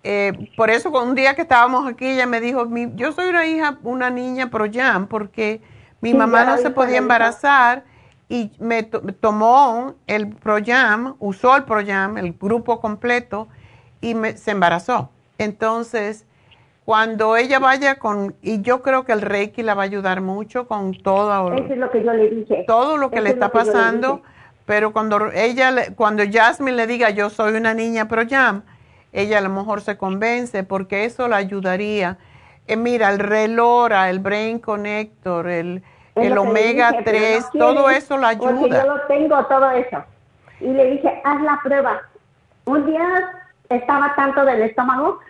Eh, 0.03 0.33
por 0.57 0.71
eso 0.71 0.91
un 0.91 1.15
día 1.15 1.35
que 1.35 1.43
estábamos 1.43 1.87
aquí 1.87 2.07
ella 2.07 2.27
me 2.27 2.41
dijo, 2.41 2.65
"Mi- 2.65 2.91
yo 2.95 3.13
soy 3.13 3.29
una 3.29 3.45
hija, 3.47 3.79
una 3.83 4.09
niña 4.09 4.49
Proyam 4.51 5.07
porque 5.09 5.61
mi 6.01 6.13
Sí, 6.13 6.17
mamá 6.17 6.45
no 6.45 6.57
se 6.57 6.71
podía 6.71 6.97
embarazar 6.99 7.85
y 8.31 8.53
me 8.61 8.85
to- 8.85 9.03
tomó 9.21 9.97
el 10.07 10.29
Proyam, 10.29 11.17
usó 11.19 11.57
el 11.57 11.65
Proyam, 11.65 12.17
el 12.17 12.33
grupo 12.33 12.81
completo 12.81 13.49
y 14.01 14.15
me, 14.15 14.37
se 14.39 14.53
embarazó. 14.53 15.11
Entonces, 15.37 16.27
cuando 16.85 17.37
ella 17.37 17.59
vaya 17.59 17.97
con, 17.99 18.37
y 18.41 18.63
yo 18.63 18.83
creo 18.83 19.05
que 19.05 19.13
el 19.13 19.21
Reiki 19.21 19.63
la 19.63 19.75
va 19.75 19.83
a 19.83 19.85
ayudar 19.87 20.21
mucho 20.21 20.69
con 20.69 20.93
todo, 20.95 21.53
Eso 21.55 21.73
es 21.73 21.79
lo 21.79 21.91
que 21.91 22.05
yo 22.05 22.13
le 22.13 22.31
dije. 22.31 22.65
todo 22.67 22.97
lo 22.97 23.11
que 23.11 23.17
Eso 23.17 23.25
le 23.25 23.31
es 23.31 23.35
está 23.35 23.47
lo 23.47 23.53
que 23.53 23.59
yo 23.59 23.65
le 23.65 23.71
pasando, 23.73 24.23
pero 24.65 24.93
cuando 24.93 25.31
ella, 25.33 25.93
cuando 25.97 26.23
Jasmine 26.31 26.77
le 26.77 26.87
diga 26.87 27.11
yo 27.11 27.31
soy 27.31 27.55
una 27.55 27.75
niña 27.75 28.07
pro 28.07 28.23
jam, 28.29 28.63
ella 29.13 29.39
a 29.39 29.41
lo 29.41 29.51
mejor 29.51 29.81
se 29.81 29.97
convence 29.99 30.63
porque 30.63 31.05
eso 31.05 31.27
la 31.27 31.37
ayudaría. 31.37 32.17
Eh, 32.69 32.77
mira, 32.77 33.11
el 33.11 33.19
Relora, 33.19 34.09
el 34.09 34.21
Brain 34.21 34.61
Connector, 34.61 35.49
el, 35.49 35.83
el 36.21 36.39
Omega 36.39 36.91
dije, 36.91 37.03
pero 37.05 37.19
3, 37.19 37.43
no 37.43 37.51
quiere, 37.51 37.67
todo 37.67 37.91
eso 37.91 38.19
la 38.19 38.37
Porque 38.37 38.55
ayuda. 38.55 38.85
yo 38.85 38.95
lo 38.97 39.01
tengo 39.03 39.45
todo 39.47 39.71
eso. 39.71 40.05
Y 40.61 40.69
le 40.69 40.91
dije, 40.93 41.21
haz 41.25 41.43
la 41.43 41.61
prueba. 41.63 42.03
Un 42.67 42.87
día 42.87 43.43
estaba 43.69 44.15
tanto 44.15 44.45
del 44.45 44.63
estómago, 44.63 45.21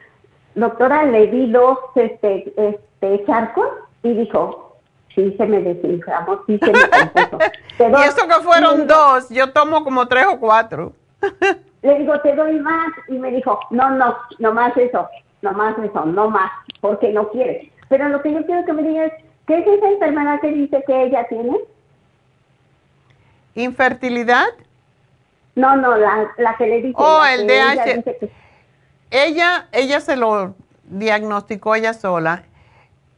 doctora, 0.55 1.05
le 1.05 1.27
di 1.29 1.51
dos 1.51 1.79
este, 1.95 2.53
este, 2.57 3.25
charcos 3.27 3.69
y 4.03 4.15
dijo, 4.15 4.77
sí 5.15 5.35
se 5.37 5.47
me 5.47 5.61
desinflamó, 5.61 6.41
sí 6.47 6.59
se 6.59 6.73
me 6.73 6.89
compuso. 6.89 7.39
Y 7.81 8.03
eso 8.03 8.29
que 8.29 8.35
fueron 8.43 8.87
dos, 8.87 9.31
yo 9.31 9.53
tomo 9.53 9.83
como 9.85 10.07
tres 10.07 10.27
o 10.27 10.39
cuatro. 10.39 10.93
Le 11.83 11.99
digo, 11.99 12.21
te 12.21 12.35
doy 12.35 12.59
más. 12.61 12.93
Y 13.09 13.19
me 13.19 13.31
dijo, 13.31 13.59
no, 13.71 13.89
no, 13.91 14.15
no 14.39 14.53
más 14.53 14.77
eso, 14.77 15.09
no 15.41 15.53
más 15.53 15.79
eso, 15.79 16.05
no 16.05 16.29
más, 16.29 16.51
porque 16.83 17.11
no 17.11 17.31
quiere. 17.31 17.73
Pero 17.89 18.09
lo 18.09 18.21
que 18.21 18.33
yo 18.33 18.45
quiero 18.45 18.65
que 18.67 18.73
me 18.73 18.83
digas, 18.83 19.13
¿qué 19.51 19.59
es 19.59 19.79
esa 19.79 19.89
enfermedad 19.91 20.41
que 20.41 20.53
dice 20.53 20.85
que 20.87 21.03
ella 21.05 21.27
tiene? 21.29 21.57
¿Infertilidad? 23.55 24.47
No, 25.57 25.77
no, 25.77 25.97
la, 25.97 26.31
la 26.39 26.57
que 26.57 26.67
le 26.67 26.83
dice. 26.83 26.95
Oh, 26.97 27.25
el 27.25 27.51
ella 27.51 27.75
DH. 27.75 28.03
que- 28.05 28.31
Ella, 29.11 29.69
ella 29.73 30.01
se 30.01 30.17
lo 30.17 30.55
diagnosticó 30.85 31.75
ella 31.75 31.93
sola. 31.95 32.45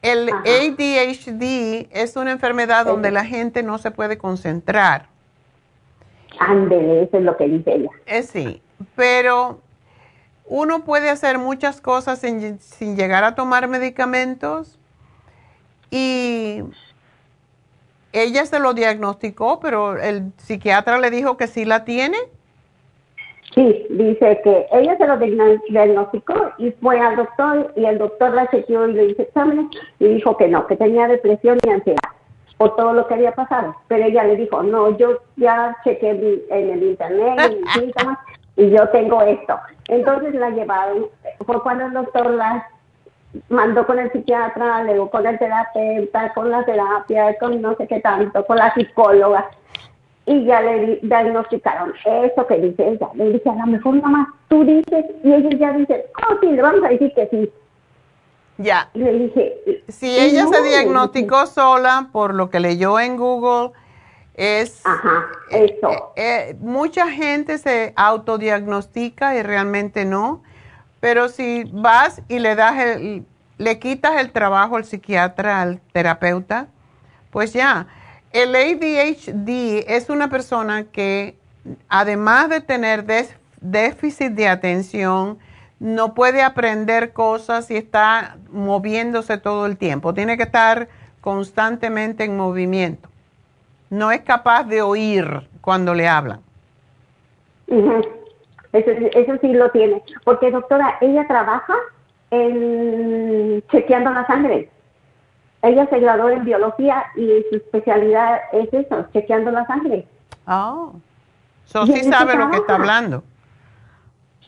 El 0.00 0.30
ADHD 0.30 1.86
es 1.92 2.16
una 2.16 2.32
enfermedad 2.32 2.86
donde 2.86 3.10
la 3.12 3.24
gente 3.24 3.62
no 3.62 3.78
se 3.78 3.90
puede 3.92 4.18
concentrar. 4.18 5.06
Ándele, 6.40 7.02
eso 7.04 7.18
es 7.18 7.22
lo 7.22 7.36
que 7.36 7.46
dice 7.46 7.74
ella. 7.74 7.90
Eh, 8.06 8.22
sí, 8.22 8.62
pero 8.96 9.60
uno 10.46 10.82
puede 10.82 11.08
hacer 11.08 11.38
muchas 11.38 11.80
cosas 11.80 12.18
sin, 12.18 12.58
sin 12.58 12.96
llegar 12.96 13.22
a 13.22 13.34
tomar 13.36 13.68
medicamentos 13.68 14.76
y 15.92 16.62
ella 18.12 18.46
se 18.46 18.58
lo 18.58 18.72
diagnosticó, 18.74 19.60
pero 19.60 19.96
el 19.98 20.32
psiquiatra 20.38 20.98
le 20.98 21.10
dijo 21.10 21.36
que 21.36 21.46
sí 21.46 21.64
la 21.66 21.84
tiene. 21.84 22.16
Sí, 23.54 23.86
dice 23.90 24.40
que 24.42 24.66
ella 24.72 24.96
se 24.96 25.06
lo 25.06 25.18
diagno- 25.18 25.60
diagnosticó 25.68 26.52
y 26.56 26.70
fue 26.72 26.98
al 26.98 27.16
doctor 27.16 27.72
y 27.76 27.84
el 27.84 27.98
doctor 27.98 28.32
la 28.32 28.48
chequeó 28.50 28.88
y 28.88 28.94
le 28.94 29.04
hizo 29.10 29.22
exámenes 29.22 29.66
y 29.98 30.08
dijo 30.08 30.36
que 30.38 30.48
no, 30.48 30.66
que 30.66 30.76
tenía 30.76 31.06
depresión 31.06 31.58
y 31.66 31.68
ansiedad 31.68 31.98
por 32.56 32.74
todo 32.76 32.94
lo 32.94 33.06
que 33.06 33.14
había 33.14 33.32
pasado. 33.34 33.76
Pero 33.88 34.06
ella 34.06 34.24
le 34.24 34.36
dijo, 34.36 34.62
no, 34.62 34.96
yo 34.96 35.18
ya 35.36 35.76
chequeé 35.84 36.14
mi- 36.14 36.42
en 36.48 36.70
el 36.70 36.82
internet, 36.82 37.52
en 37.52 37.60
mis 37.62 37.72
síntomas 37.74 38.18
y 38.56 38.70
yo 38.70 38.88
tengo 38.88 39.20
esto. 39.20 39.58
Entonces 39.88 40.34
la 40.34 40.48
llevaron, 40.50 41.08
fue 41.44 41.62
cuando 41.62 41.86
el 41.86 41.92
doctor 41.92 42.30
la 42.30 42.66
mandó 43.48 43.86
con 43.86 43.98
el 43.98 44.10
psiquiatra, 44.12 44.84
luego 44.84 45.10
con 45.10 45.26
el 45.26 45.38
terapeuta, 45.38 46.32
con 46.34 46.50
la 46.50 46.64
terapia, 46.64 47.36
con 47.38 47.60
no 47.62 47.74
sé 47.76 47.86
qué 47.86 48.00
tanto, 48.00 48.44
con 48.46 48.56
la 48.56 48.72
psicóloga 48.74 49.48
y 50.24 50.44
ya 50.44 50.60
le 50.60 50.86
di- 50.86 50.98
diagnosticaron 51.02 51.92
eso 52.04 52.46
que 52.46 52.56
dice 52.60 52.88
ella. 52.90 53.08
Le 53.14 53.30
dije, 53.30 53.48
a 53.50 53.54
lo 53.54 53.66
mejor 53.66 53.94
nomás 53.94 54.28
tú 54.48 54.64
dices, 54.64 55.04
y 55.24 55.32
ellos 55.32 55.54
ya 55.58 55.72
dicen, 55.72 56.02
oh, 56.28 56.36
sí, 56.40 56.46
le 56.52 56.62
vamos 56.62 56.84
a 56.84 56.88
decir 56.88 57.12
que 57.14 57.26
sí. 57.28 57.52
Ya. 58.58 58.88
Y 58.94 58.98
le 59.00 59.12
dije, 59.14 59.82
Si 59.88 60.16
ella 60.18 60.44
no, 60.44 60.52
se 60.52 60.62
diagnosticó 60.62 61.46
sola 61.46 62.08
por 62.12 62.34
lo 62.34 62.50
que 62.50 62.60
leyó 62.60 63.00
en 63.00 63.16
Google, 63.16 63.72
es... 64.34 64.82
eh, 65.50 65.78
eh, 66.16 66.56
mucha 66.60 67.08
gente 67.10 67.58
se 67.58 67.92
autodiagnostica 67.96 69.34
y 69.34 69.42
realmente 69.42 70.04
no, 70.04 70.42
pero 71.02 71.28
si 71.28 71.64
vas 71.72 72.22
y 72.28 72.38
le 72.38 72.54
das 72.54 72.78
el, 72.78 73.26
le 73.58 73.78
quitas 73.80 74.20
el 74.20 74.30
trabajo 74.30 74.76
al 74.76 74.84
psiquiatra, 74.84 75.60
al 75.60 75.80
terapeuta, 75.92 76.68
pues 77.32 77.52
ya. 77.52 77.88
El 78.30 78.54
ADHD 78.54 79.84
es 79.88 80.08
una 80.10 80.30
persona 80.30 80.84
que, 80.84 81.36
además 81.88 82.50
de 82.50 82.60
tener 82.60 83.04
déficit 83.60 84.30
de 84.30 84.46
atención, 84.46 85.40
no 85.80 86.14
puede 86.14 86.40
aprender 86.40 87.12
cosas 87.12 87.68
y 87.72 87.76
está 87.76 88.36
moviéndose 88.52 89.38
todo 89.38 89.66
el 89.66 89.78
tiempo. 89.78 90.14
Tiene 90.14 90.36
que 90.36 90.44
estar 90.44 90.88
constantemente 91.20 92.22
en 92.22 92.36
movimiento. 92.36 93.08
No 93.90 94.12
es 94.12 94.20
capaz 94.20 94.62
de 94.68 94.82
oír 94.82 95.48
cuando 95.62 95.94
le 95.94 96.06
hablan. 96.06 96.38
Eso, 98.72 98.90
eso 98.90 99.38
sí 99.40 99.52
lo 99.52 99.70
tiene. 99.70 100.02
Porque, 100.24 100.50
doctora, 100.50 100.96
ella 101.00 101.26
trabaja 101.26 101.74
en 102.30 103.62
chequeando 103.70 104.10
la 104.10 104.26
sangre. 104.26 104.70
Ella 105.62 105.86
se 105.88 106.00
graduó 106.00 106.30
en 106.30 106.44
biología 106.44 107.04
y 107.14 107.44
su 107.50 107.56
especialidad 107.56 108.40
es 108.52 108.72
eso, 108.72 109.06
chequeando 109.12 109.50
la 109.50 109.66
sangre. 109.66 110.06
Oh. 110.46 110.94
So, 111.66 111.86
sí 111.86 112.02
sabe 112.04 112.34
lo 112.34 112.50
que 112.50 112.56
está 112.56 112.74
hablando. 112.74 113.22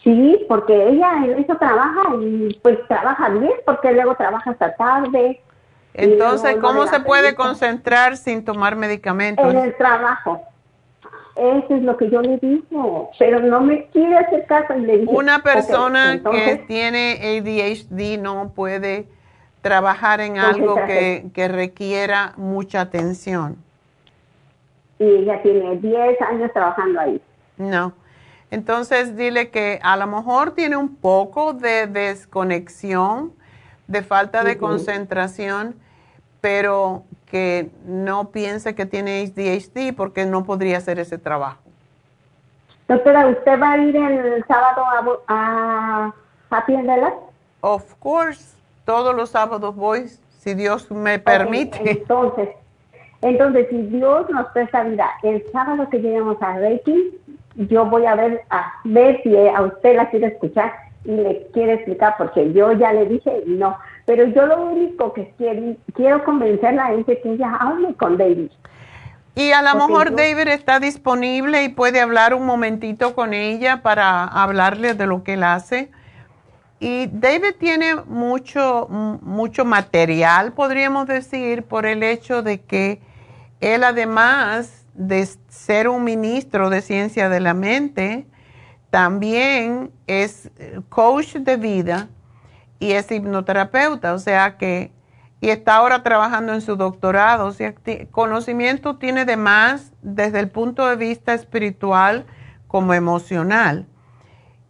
Sí, 0.03 0.45
porque 0.49 0.89
ella 0.89 1.13
en 1.25 1.39
eso 1.39 1.57
trabaja 1.57 2.03
y 2.21 2.59
pues 2.63 2.79
trabaja 2.89 3.31
bien, 3.31 3.53
porque 3.65 3.93
luego 3.93 4.15
trabaja 4.17 4.51
hasta 4.51 4.75
tarde. 4.75 5.41
Entonces, 5.95 6.57
¿cómo 6.61 6.87
se 6.87 7.01
puede 7.01 7.35
concentrar 7.35 8.17
sin 8.17 8.45
tomar 8.45 8.77
medicamentos? 8.77 9.47
En 9.47 9.59
el 9.59 9.77
trabajo. 9.77 10.43
Eso 11.37 11.75
es 11.75 11.83
lo 11.83 11.97
que 11.97 12.09
yo 12.11 12.23
le 12.23 12.37
digo, 12.39 13.11
pero 13.19 13.41
no 13.41 13.61
me 13.61 13.87
quiere 13.89 14.17
hacer 14.17 14.47
caso 14.47 14.75
y 14.77 14.83
le 14.83 14.99
dije. 14.99 15.13
Una 15.13 15.39
"Ok, 15.39 15.43
persona 15.43 16.13
entonces, 16.13 16.61
que 16.61 16.65
tiene 16.67 17.19
ADHD 17.21 18.19
no 18.19 18.53
puede 18.55 19.09
trabajar 19.61 20.21
en 20.21 20.39
algo 20.39 20.77
que, 20.87 21.49
requiera 21.49 22.35
mucha 22.37 22.83
atención. 22.83 23.57
Y 24.99 25.05
ella 25.05 25.43
tiene 25.43 25.77
10 25.79 26.21
años 26.23 26.53
trabajando 26.53 27.01
ahí. 27.01 27.21
No. 27.57 27.95
Entonces 28.51 29.17
dile 29.17 29.51
que 29.51 29.81
a 29.83 29.97
lo 29.97 30.07
mejor 30.07 30.53
tiene 30.53 30.77
un 30.77 30.95
poco 30.95 31.53
de 31.55 31.89
desconexión, 31.89 33.33
de 33.89 34.03
falta 34.03 34.45
de 34.45 34.57
concentración, 34.57 35.75
pero 36.45 37.05
que 37.25 37.71
no 37.87 38.29
piense 38.29 38.75
que 38.75 38.85
tiene 38.85 39.23
ADHD 39.23 39.97
porque 39.97 40.27
no 40.27 40.45
podría 40.45 40.77
hacer 40.77 40.99
ese 40.99 41.17
trabajo. 41.17 41.63
Doctora, 42.87 43.29
¿usted 43.29 43.59
va 43.59 43.73
a 43.73 43.79
ir 43.79 43.97
el 43.97 44.45
sábado 44.45 44.85
a, 45.27 46.13
a 46.13 46.15
Happy? 46.51 46.77
Of 47.63 47.95
course, 47.95 48.55
todos 48.85 49.17
los 49.17 49.31
sábados 49.31 49.75
voy, 49.75 50.09
si 50.39 50.53
Dios 50.53 50.91
me 50.91 51.19
permite. 51.19 51.93
Entonces, 51.93 52.51
entonces, 53.23 53.67
si 53.71 53.81
Dios 53.85 54.29
nos 54.29 54.47
presta 54.49 54.83
vida, 54.83 55.13
el 55.23 55.43
sábado 55.51 55.89
que 55.89 56.01
lleguemos 56.01 56.37
a 56.43 56.59
Reiki, 56.59 57.19
yo 57.57 57.87
voy 57.87 58.05
a 58.05 58.17
ver, 58.17 58.43
a 58.51 58.71
ver 58.85 59.23
si 59.23 59.35
a 59.35 59.63
usted 59.63 59.97
la 59.97 60.11
quiere 60.11 60.27
escuchar 60.27 60.75
y 61.07 61.11
le 61.13 61.47
quiere 61.55 61.73
explicar, 61.73 62.17
porque 62.19 62.53
yo 62.53 62.73
ya 62.73 62.93
le 62.93 63.07
dije 63.07 63.45
no. 63.47 63.79
Pero 64.07 64.27
yo 64.27 64.47
lo 64.47 64.67
único 64.67 65.13
que 65.13 65.33
quiero, 65.39 65.77
quiero 65.95 66.25
convencerla 66.25 66.93
es 66.93 67.07
de 67.07 67.21
que 67.21 67.33
ella 67.33 67.55
hable 67.59 67.95
con 67.95 68.17
David. 68.19 68.51
Y 69.35 69.51
a 69.51 69.63
lo 69.63 69.73
Porque 69.73 69.87
mejor 69.93 70.11
yo- 70.11 70.17
David 70.17 70.49
está 70.49 70.79
disponible 70.79 71.65
y 71.65 71.69
puede 71.71 72.01
hablar 72.01 72.35
un 72.35 72.47
momentito 72.47 73.15
con 73.15 73.35
ella 73.35 73.83
para 73.83 74.25
hablarle 74.25 74.95
de 74.95 75.07
lo 75.07 75.25
que 75.25 75.33
él 75.35 75.43
hace. 75.43 75.91
Y 76.81 77.07
David 77.11 77.55
tiene 77.59 77.95
mucho, 78.07 78.87
mucho 78.91 79.65
material, 79.65 80.53
podríamos 80.53 81.07
decir, 81.07 81.63
por 81.63 81.87
el 81.87 82.03
hecho 82.03 82.43
de 82.43 82.61
que 82.61 83.01
él 83.61 83.85
además 83.85 84.85
de 84.93 85.27
ser 85.49 85.89
un 85.89 86.05
ministro 86.05 86.69
de 86.71 86.83
ciencia 86.83 87.29
de 87.31 87.41
la 87.41 87.55
mente, 87.55 88.27
también 88.91 89.91
es 90.07 90.51
eh, 90.59 90.81
coach 90.91 91.35
de 91.37 91.57
vida 91.57 92.09
y 92.85 92.93
es 92.93 93.11
hipnoterapeuta, 93.11 94.13
o 94.13 94.19
sea 94.19 94.59
que, 94.59 94.93
y 95.41 95.49
está 95.49 95.77
ahora 95.77 96.03
trabajando 96.03 96.53
en 96.53 96.61
su 96.61 96.77
doctorado, 96.77 97.47
o 97.47 97.53
sea, 97.53 97.75
conocimiento 98.11 98.97
tiene 98.97 99.25
de 99.25 99.39
más 99.39 99.95
desde 100.03 100.41
el 100.41 100.51
punto 100.51 100.87
de 100.87 100.97
vista 100.97 101.33
espiritual 101.33 102.27
como 102.69 102.93
emocional. 102.93 103.87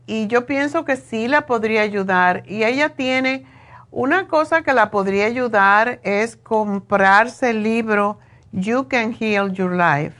Y 0.06 0.28
yo 0.28 0.46
pienso 0.46 0.84
que 0.84 0.94
sí 0.94 1.26
la 1.26 1.46
podría 1.46 1.82
ayudar. 1.82 2.44
Y 2.46 2.62
ella 2.62 2.90
tiene, 2.90 3.46
una 3.90 4.28
cosa 4.28 4.62
que 4.62 4.72
la 4.72 4.92
podría 4.92 5.26
ayudar 5.26 5.98
es 6.04 6.36
comprarse 6.36 7.50
el 7.50 7.64
libro 7.64 8.18
You 8.52 8.86
Can 8.86 9.16
Heal 9.18 9.52
Your 9.52 9.72
Life. 9.72 10.16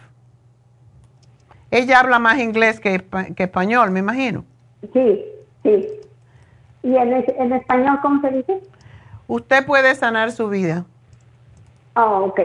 Ella 1.70 2.00
habla 2.00 2.18
más 2.18 2.40
inglés 2.40 2.80
que, 2.80 3.04
que 3.36 3.42
español, 3.44 3.92
me 3.92 4.00
imagino. 4.00 4.44
Sí, 4.92 5.24
sí. 5.62 6.03
¿Y 6.84 6.96
en, 6.96 7.12
en 7.12 7.52
español 7.52 7.98
cómo 8.02 8.20
se 8.20 8.30
dice? 8.30 8.60
usted 9.26 9.64
puede 9.66 9.94
sanar 9.94 10.32
su 10.32 10.48
vida. 10.48 10.84
Ah, 11.94 12.20
ok. 12.20 12.40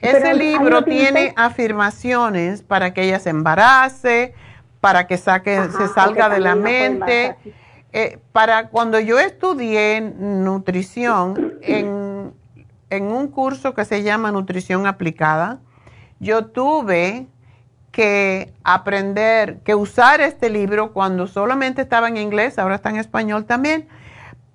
Ese 0.00 0.34
libro 0.34 0.84
tiene 0.84 1.32
afirmaciones 1.36 2.62
para 2.62 2.92
que 2.92 3.04
ella 3.04 3.18
se 3.18 3.30
embarace, 3.30 4.34
para 4.80 5.06
que 5.06 5.16
saque, 5.16 5.68
se 5.70 5.88
salga 5.88 6.28
de 6.28 6.40
la 6.40 6.54
mente. 6.54 7.36
Eh, 7.92 8.18
para 8.32 8.68
cuando 8.68 8.98
yo 8.98 9.18
estudié 9.18 10.00
nutrición 10.00 11.54
en, 11.62 12.34
en 12.90 13.04
un 13.04 13.28
curso 13.28 13.72
que 13.72 13.84
se 13.84 14.02
llama 14.02 14.32
Nutrición 14.32 14.86
Aplicada, 14.86 15.60
yo 16.18 16.46
tuve 16.46 17.26
que 17.94 18.52
aprender, 18.64 19.60
que 19.60 19.76
usar 19.76 20.20
este 20.20 20.50
libro 20.50 20.92
cuando 20.92 21.28
solamente 21.28 21.82
estaba 21.82 22.08
en 22.08 22.16
inglés, 22.16 22.58
ahora 22.58 22.74
está 22.74 22.90
en 22.90 22.96
español 22.96 23.44
también, 23.44 23.86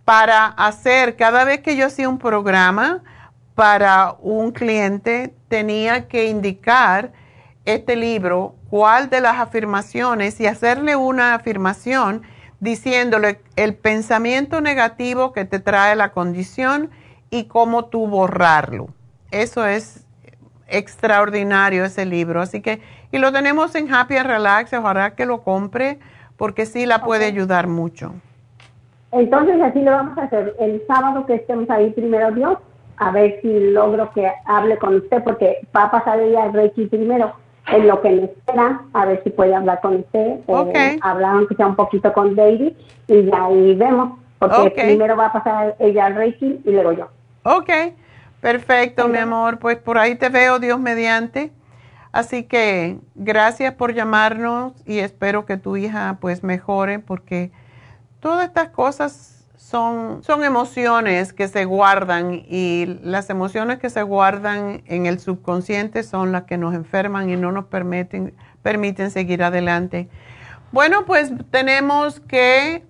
para 0.04 0.46
hacer, 0.46 1.16
cada 1.16 1.46
vez 1.46 1.62
que 1.62 1.78
yo 1.78 1.86
hacía 1.86 2.10
un 2.10 2.18
programa 2.18 3.02
para 3.56 4.18
un 4.20 4.52
cliente, 4.52 5.34
tenía 5.48 6.10
que 6.10 6.26
indicar 6.26 7.14
este 7.64 7.96
libro, 7.96 8.56
cuál 8.70 9.10
de 9.10 9.22
las 9.22 9.40
afirmaciones 9.40 10.38
y 10.42 10.46
hacerle 10.46 10.98
una 10.98 11.34
afirmación 11.34 12.24
diciéndole 12.60 13.40
el 13.56 13.74
pensamiento 13.74 14.60
negativo 14.60 15.32
que 15.32 15.46
te 15.46 15.60
trae 15.60 15.96
la 15.96 16.12
condición 16.12 16.90
y 17.30 17.46
cómo 17.46 17.86
tú 17.86 18.06
borrarlo. 18.06 18.90
Eso 19.32 19.66
es 19.66 20.04
extraordinario 20.72 21.86
ese 21.86 22.06
libro. 22.06 22.42
Así 22.42 22.62
que, 22.62 22.82
y 23.12 23.18
lo 23.18 23.32
tenemos 23.32 23.76
en 23.76 23.94
Happy 23.94 24.18
and 24.18 24.28
Relax, 24.28 24.74
ojalá 24.74 25.16
que 25.16 25.26
lo 25.26 25.44
compre 25.44 26.00
porque 26.38 26.66
sí 26.66 26.86
la 26.86 27.02
puede 27.02 27.26
ayudar 27.26 27.68
mucho. 27.68 28.14
Entonces 29.12 29.62
así 29.62 29.82
lo 29.82 29.92
vamos 29.92 30.18
a 30.18 30.24
hacer. 30.24 30.56
El 30.60 30.82
sábado 30.88 31.26
que 31.26 31.36
estemos 31.36 31.70
ahí, 31.70 31.92
primero 31.92 32.32
Dios, 32.32 32.58
a 32.98 33.12
ver 33.12 33.40
si 33.42 33.72
logro 33.72 34.12
que 34.12 34.32
hable 34.46 34.78
con 34.78 34.96
usted, 34.96 35.24
porque 35.24 35.58
va 35.76 35.84
a 35.84 35.92
pasar 35.92 36.20
ella 36.20 36.46
el 36.46 36.54
Reiki 36.54 36.86
primero. 36.88 37.34
En 37.68 37.88
lo 37.88 38.02
que 38.02 38.10
me 38.10 38.24
espera, 38.24 38.82
a 38.94 39.06
ver 39.06 39.22
si 39.24 39.30
puede 39.30 39.54
hablar 39.54 39.80
con 39.82 39.98
usted. 39.98 40.40
Eh, 40.48 41.00
hablar 41.02 41.36
aunque 41.36 41.56
sea 41.56 41.68
un 41.68 41.76
poquito 41.76 42.12
con 42.14 42.36
David 42.36 42.74
y 43.08 43.26
ya 43.26 43.46
ahí 43.46 43.76
vemos. 43.76 44.18
Porque 44.40 44.72
primero 44.72 45.18
va 45.18 45.28
a 45.28 45.34
pasar 45.34 45.76
ella 45.80 46.06
al 46.06 46.16
Reiki 46.16 46.62
y 46.64 46.72
luego 46.72 46.94
yo. 46.94 47.10
Ok. 47.44 47.70
Perfecto, 48.42 49.08
mi 49.08 49.18
amor. 49.18 49.60
Pues 49.60 49.78
por 49.78 49.98
ahí 49.98 50.16
te 50.16 50.30
veo, 50.30 50.60
Dios 50.60 50.80
mediante. 50.80 51.52
Así 52.12 52.44
que 52.44 53.00
gracias 53.16 53.74
por 53.76 53.94
llamarnos 53.94 54.74
y 54.86 55.00
espero 55.00 55.46
que 55.46 55.58
tu 55.58 55.78
hija 55.78 56.18
pues 56.20 56.44
mejore 56.44 56.98
porque 56.98 57.52
todas 58.20 58.48
estas 58.48 58.70
cosas 58.70 59.46
son, 59.56 60.24
son 60.24 60.44
emociones 60.44 61.34
que 61.34 61.48
se 61.48 61.66
guardan 61.66 62.34
y 62.48 63.00
las 63.04 63.30
emociones 63.30 63.78
que 63.78 63.92
se 63.92 64.02
guardan 64.02 64.82
en 64.88 65.06
el 65.06 65.20
subconsciente 65.20 66.02
son 66.02 66.32
las 66.32 66.46
que 66.46 66.58
nos 66.58 66.74
enferman 66.74 67.30
y 67.30 67.36
no 67.36 67.52
nos 67.52 67.66
permiten, 67.66 68.34
permiten 68.64 69.12
seguir 69.12 69.44
adelante. 69.44 70.10
Bueno, 70.72 71.06
pues 71.06 71.32
tenemos 71.50 72.20
que, 72.20 72.86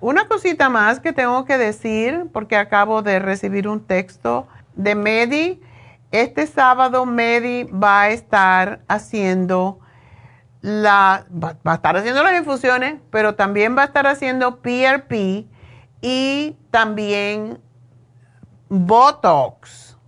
una 0.00 0.28
cosita 0.28 0.70
más 0.70 0.98
que 0.98 1.12
tengo 1.12 1.44
que 1.44 1.58
decir, 1.58 2.26
porque 2.32 2.56
acabo 2.56 3.02
de 3.02 3.18
recibir 3.18 3.68
un 3.68 3.84
texto 3.84 4.48
de 4.74 4.94
Medi. 4.94 5.60
Este 6.10 6.46
sábado 6.46 7.04
Medi 7.04 7.64
va 7.64 8.02
a 8.02 8.08
estar 8.10 8.80
haciendo 8.88 9.80
la, 10.62 11.26
va, 11.30 11.56
a 11.64 11.74
estar 11.74 11.98
haciendo 11.98 12.22
las 12.22 12.38
infusiones, 12.38 12.98
pero 13.10 13.34
también 13.34 13.76
va 13.76 13.82
a 13.82 13.86
estar 13.86 14.06
haciendo 14.06 14.62
PRP 14.62 15.46
y 16.00 16.56
también 16.70 17.60
Botox. 18.70 19.98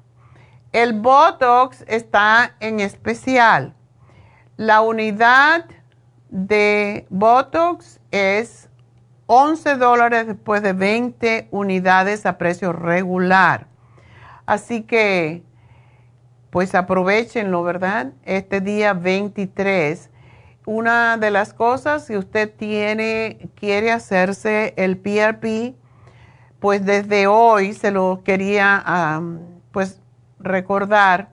El 0.73 0.94
Botox 0.94 1.85
está 1.86 2.56
en 2.60 2.81
especial. 2.81 3.74
La 4.56 4.81
unidad 4.81 5.66
de 6.30 7.06
Botox 7.10 8.00
es 8.10 8.68
11 9.26 9.76
dólares 9.76 10.26
después 10.26 10.62
de 10.62 10.72
20 10.72 11.48
unidades 11.50 12.26
a 12.26 12.38
precio 12.38 12.72
regular. 12.72 13.66
Así 14.46 14.82
que, 14.82 15.42
pues 16.50 16.74
aprovechenlo, 16.74 17.62
¿verdad? 17.62 18.12
Este 18.24 18.60
día 18.60 18.94
23. 18.94 20.10
Una 20.64 21.16
de 21.16 21.30
las 21.30 21.52
cosas, 21.52 22.06
si 22.06 22.16
usted 22.16 22.50
tiene, 22.55 23.50
quiere 23.55 23.92
hacerse 23.92 24.74
el 24.76 24.96
PRP, 24.96 25.74
pues 26.60 26.84
desde 26.84 27.26
hoy 27.26 27.72
se 27.72 27.90
lo 27.90 28.22
quería, 28.24 29.20
pues 29.72 30.00
recordar. 30.38 31.28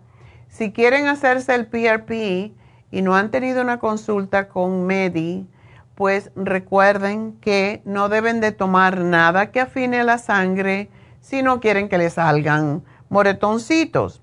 Si 0.49 0.71
quieren 0.71 1.07
hacerse 1.07 1.55
el 1.55 1.67
PRP 1.67 2.53
y 2.91 3.01
no 3.01 3.15
han 3.15 3.31
tenido 3.31 3.61
una 3.61 3.79
consulta 3.79 4.47
con 4.47 4.85
Medi, 4.85 5.47
pues 5.95 6.31
recuerden 6.35 7.33
que 7.39 7.81
no 7.85 8.09
deben 8.09 8.41
de 8.41 8.51
tomar 8.51 8.99
nada 8.99 9.51
que 9.51 9.61
afine 9.61 10.03
la 10.03 10.17
sangre 10.17 10.89
si 11.21 11.41
no 11.41 11.59
quieren 11.59 11.89
que 11.89 11.97
le 11.97 12.09
salgan 12.09 12.83
moretoncitos. 13.09 14.21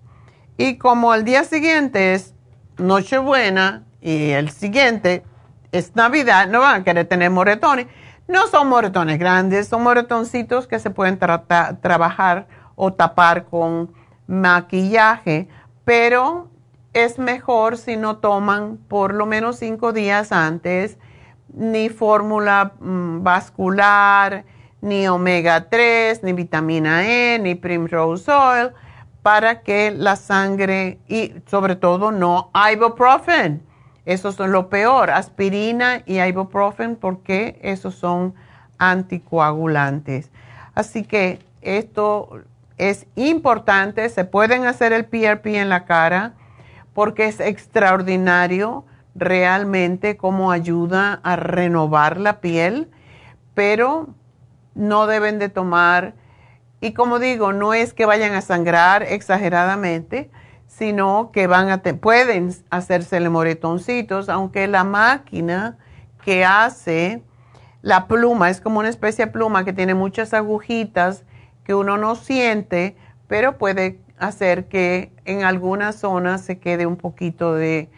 Y 0.57 0.77
como 0.77 1.15
el 1.15 1.25
día 1.25 1.45
siguiente 1.45 2.15
es 2.15 2.35
Nochebuena 2.79 3.85
y 4.01 4.31
el 4.31 4.51
siguiente 4.51 5.25
es 5.73 5.97
Navidad, 5.97 6.49
no 6.49 6.61
van 6.61 6.83
a 6.83 6.85
querer 6.85 7.07
tener 7.07 7.31
moretones. 7.31 7.87
No 8.29 8.47
son 8.47 8.69
moretones 8.69 9.19
grandes, 9.19 9.69
son 9.69 9.83
moretoncitos 9.83 10.67
que 10.67 10.79
se 10.79 10.91
pueden 10.91 11.19
trabajar 11.19 12.47
o 12.77 12.93
tapar 12.93 13.47
con 13.47 13.93
maquillaje, 14.27 15.49
pero 15.85 16.49
es 16.93 17.19
mejor 17.19 17.79
si 17.79 17.97
no 17.97 18.17
toman 18.19 18.77
por 18.77 19.15
lo 19.15 19.27
menos 19.27 19.57
cinco 19.57 19.93
días 19.93 20.33
antes 20.33 20.99
ni 21.55 21.89
fórmula 21.89 22.73
mm, 22.81 23.23
vascular, 23.23 24.45
ni 24.81 25.07
omega 25.07 25.69
3, 25.69 26.23
ni 26.23 26.33
vitamina 26.33 27.07
E, 27.07 27.39
ni 27.39 27.55
primrose 27.55 28.33
oil, 28.33 28.71
para 29.23 29.61
que 29.61 29.93
la 29.93 30.17
sangre 30.17 30.99
y 31.09 31.35
sobre 31.47 31.77
todo 31.77 32.11
no 32.11 32.51
ibuprofen. 32.73 33.63
Esos 34.05 34.35
son 34.35 34.51
lo 34.51 34.69
peor, 34.69 35.11
aspirina 35.11 36.03
y 36.07 36.21
ibuprofen, 36.21 36.97
porque 36.97 37.61
esos 37.63 37.95
son 37.95 38.35
anticoagulantes. 38.79 40.31
Así 40.75 41.05
que 41.05 41.39
esto 41.61 42.41
es 42.79 43.07
importante, 43.15 44.09
se 44.09 44.25
pueden 44.25 44.67
hacer 44.67 44.93
el 44.93 45.05
PRP 45.05 45.47
en 45.59 45.69
la 45.69 45.85
cara 45.85 46.33
porque 46.95 47.27
es 47.27 47.41
extraordinario 47.41 48.85
realmente 49.15 50.17
cómo 50.17 50.51
ayuda 50.53 51.21
a 51.23 51.37
renovar 51.37 52.19
la 52.19 52.41
piel, 52.41 52.91
pero 53.55 54.09
no 54.75 55.07
deben 55.07 55.39
de 55.39 55.49
tomar, 55.49 56.15
y 56.81 56.95
como 56.95 57.19
digo, 57.19 57.53
no 57.53 57.75
es 57.75 57.95
que 57.95 58.07
vayan 58.07 58.35
a 58.35 58.41
sangrar 58.41 59.03
exageradamente, 59.03 60.31
sino 60.67 61.31
que 61.33 61.47
van 61.47 61.71
a 61.71 61.83
pueden 61.83 62.55
hacérsele 62.71 63.29
moretoncitos, 63.29 64.29
aunque 64.29 64.67
la 64.67 64.85
máquina 64.85 65.77
que 66.25 66.45
hace 66.45 67.23
la 67.83 68.07
pluma 68.07 68.49
es 68.49 68.61
como 68.61 68.81
una 68.81 68.89
especie 68.89 69.27
de 69.27 69.33
pluma 69.33 69.65
que 69.65 69.73
tiene 69.73 69.95
muchas 69.95 70.33
agujitas 70.33 71.25
que 71.65 71.75
uno 71.75 71.99
no 71.99 72.15
siente, 72.15 72.97
pero 73.29 73.59
puede 73.59 74.01
hacer 74.23 74.67
que 74.67 75.13
en 75.25 75.45
algunas 75.45 75.97
zonas 75.97 76.43
se 76.43 76.59
quede 76.59 76.87
un 76.87 76.97
poquito 76.97 77.55
de 77.55 77.91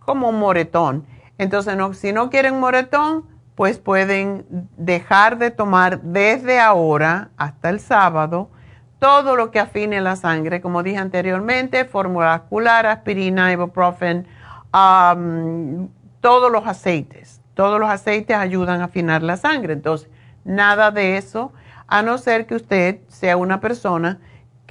como 0.00 0.28
un 0.28 0.38
moretón. 0.38 1.06
Entonces, 1.38 1.76
no, 1.76 1.94
si 1.94 2.12
no 2.12 2.30
quieren 2.30 2.58
moretón, 2.58 3.24
pues 3.54 3.78
pueden 3.78 4.44
dejar 4.76 5.38
de 5.38 5.50
tomar 5.50 6.00
desde 6.02 6.58
ahora 6.58 7.30
hasta 7.36 7.70
el 7.70 7.80
sábado 7.80 8.50
todo 8.98 9.36
lo 9.36 9.50
que 9.50 9.60
afine 9.60 10.00
la 10.00 10.16
sangre, 10.16 10.60
como 10.60 10.82
dije 10.82 10.98
anteriormente, 10.98 11.84
fórmula 11.84 12.26
vascular, 12.26 12.86
aspirina, 12.86 13.52
ibuprofen, 13.52 14.26
todos 14.72 16.52
los 16.52 16.66
aceites. 16.66 17.40
Todos 17.54 17.78
los 17.78 17.90
aceites 17.90 18.36
ayudan 18.36 18.80
a 18.80 18.84
afinar 18.84 19.22
la 19.22 19.36
sangre. 19.36 19.74
Entonces, 19.74 20.08
nada 20.44 20.90
de 20.90 21.16
eso, 21.16 21.52
a 21.86 22.02
no 22.02 22.16
ser 22.16 22.46
que 22.46 22.54
usted 22.54 23.00
sea 23.08 23.36
una 23.36 23.60
persona 23.60 24.20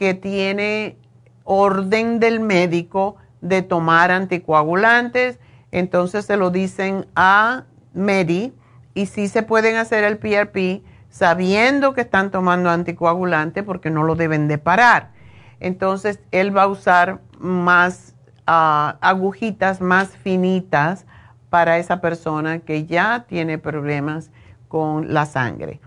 que 0.01 0.15
tiene 0.15 0.97
orden 1.43 2.19
del 2.19 2.39
médico 2.39 3.17
de 3.41 3.61
tomar 3.61 4.09
anticoagulantes, 4.09 5.37
entonces 5.71 6.25
se 6.25 6.37
lo 6.37 6.49
dicen 6.49 7.05
a 7.15 7.65
Medi 7.93 8.51
y 8.95 9.05
sí 9.05 9.27
se 9.27 9.43
pueden 9.43 9.75
hacer 9.75 10.03
el 10.03 10.17
PRP 10.17 10.83
sabiendo 11.11 11.93
que 11.93 12.01
están 12.01 12.31
tomando 12.31 12.71
anticoagulante 12.71 13.61
porque 13.61 13.91
no 13.91 14.01
lo 14.01 14.15
deben 14.15 14.47
de 14.47 14.57
parar. 14.57 15.11
Entonces, 15.59 16.19
él 16.31 16.57
va 16.57 16.63
a 16.63 16.67
usar 16.67 17.21
más 17.37 18.15
ah, 18.47 18.97
agujitas 19.01 19.81
más 19.81 20.09
finitas 20.17 21.05
para 21.51 21.77
esa 21.77 22.01
persona 22.01 22.57
que 22.57 22.87
ya 22.87 23.25
tiene 23.29 23.59
problemas 23.59 24.31
con 24.67 25.13
la 25.13 25.27
sangre. 25.27 25.79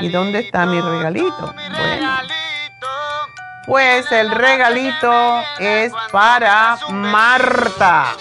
¿Y 0.00 0.08
dónde 0.08 0.40
está 0.40 0.66
mi 0.66 0.80
regalito? 0.80 1.54
Bueno. 1.76 2.18
Pues 3.66 4.10
el 4.12 4.30
regalito 4.30 5.40
es 5.58 5.92
para 6.12 6.76
Marta. 6.90 8.14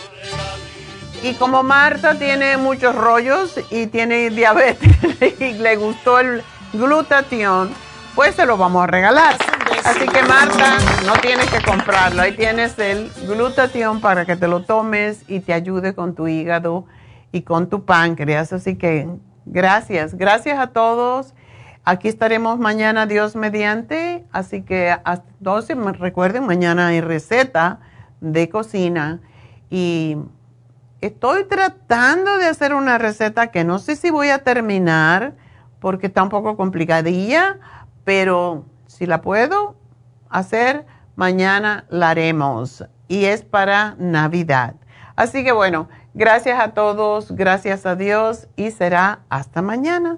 Y 1.22 1.34
como 1.34 1.64
Marta 1.64 2.16
tiene 2.16 2.58
muchos 2.58 2.96
rollos 2.96 3.60
y 3.70 3.88
tiene 3.88 4.30
diabetes 4.30 4.98
y 5.40 5.54
le 5.54 5.76
gustó 5.76 6.20
el 6.20 6.44
glutatión, 6.72 7.74
pues 8.16 8.36
se 8.36 8.46
lo 8.46 8.58
vamos 8.58 8.84
a 8.84 8.88
regalar. 8.88 9.36
Así 9.84 10.08
que 10.08 10.22
Marta, 10.24 10.78
no 11.06 11.14
tienes 11.18 11.50
que 11.50 11.62
comprarlo. 11.62 12.22
Ahí 12.22 12.34
tienes 12.34 12.80
el 12.80 13.12
glutatión 13.28 14.00
para 14.00 14.26
que 14.26 14.38
te 14.38 14.48
lo 14.48 14.64
tomes 14.64 15.24
y 15.28 15.42
te 15.42 15.54
ayude 15.54 15.94
con 15.94 16.16
tu 16.16 16.28
hígado 16.28 16.86
y 17.34 17.42
con 17.42 17.70
tu 17.70 17.84
páncreas. 17.84 18.54
Así 18.54 18.78
que 18.78 19.10
gracias. 19.46 20.16
Gracias 20.16 20.60
a 20.60 20.68
todos. 20.68 21.34
Aquí 21.86 22.08
estaremos 22.08 22.60
mañana, 22.60 23.06
Dios 23.06 23.36
mediante. 23.36 24.26
Así 24.32 24.62
que 24.62 24.92
hasta 25.04 25.26
entonces 25.40 25.78
recuerden, 26.00 26.46
mañana 26.46 26.88
hay 26.88 27.02
receta 27.02 27.80
de 28.22 28.48
cocina. 28.48 29.20
Y 29.70 30.18
estoy 31.02 31.44
tratando 31.46 32.38
de 32.38 32.46
hacer 32.46 32.74
una 32.74 32.98
receta 32.98 33.48
que 33.48 33.66
no 33.66 33.80
sé 33.80 33.98
si 33.98 34.10
voy 34.10 34.30
a 34.30 34.44
terminar 34.44 35.34
porque 35.80 36.08
está 36.08 36.24
un 36.24 36.30
poco 36.30 36.56
complicadilla, 36.56 37.60
pero 38.06 38.64
si 38.88 39.06
la 39.06 39.22
puedo 39.22 39.76
hacer, 40.30 40.86
mañana 41.18 41.86
la 41.90 42.12
haremos. 42.12 42.86
Y 43.10 43.26
es 43.26 43.44
para 43.44 43.96
Navidad. 43.98 44.76
Así 45.18 45.44
que 45.44 45.52
bueno, 45.52 45.90
gracias 46.14 46.60
a 46.60 46.74
todos, 46.74 47.32
gracias 47.32 47.86
a 47.86 47.96
Dios 47.96 48.48
y 48.56 48.72
será 48.72 49.22
hasta 49.30 49.62
mañana. 49.62 50.18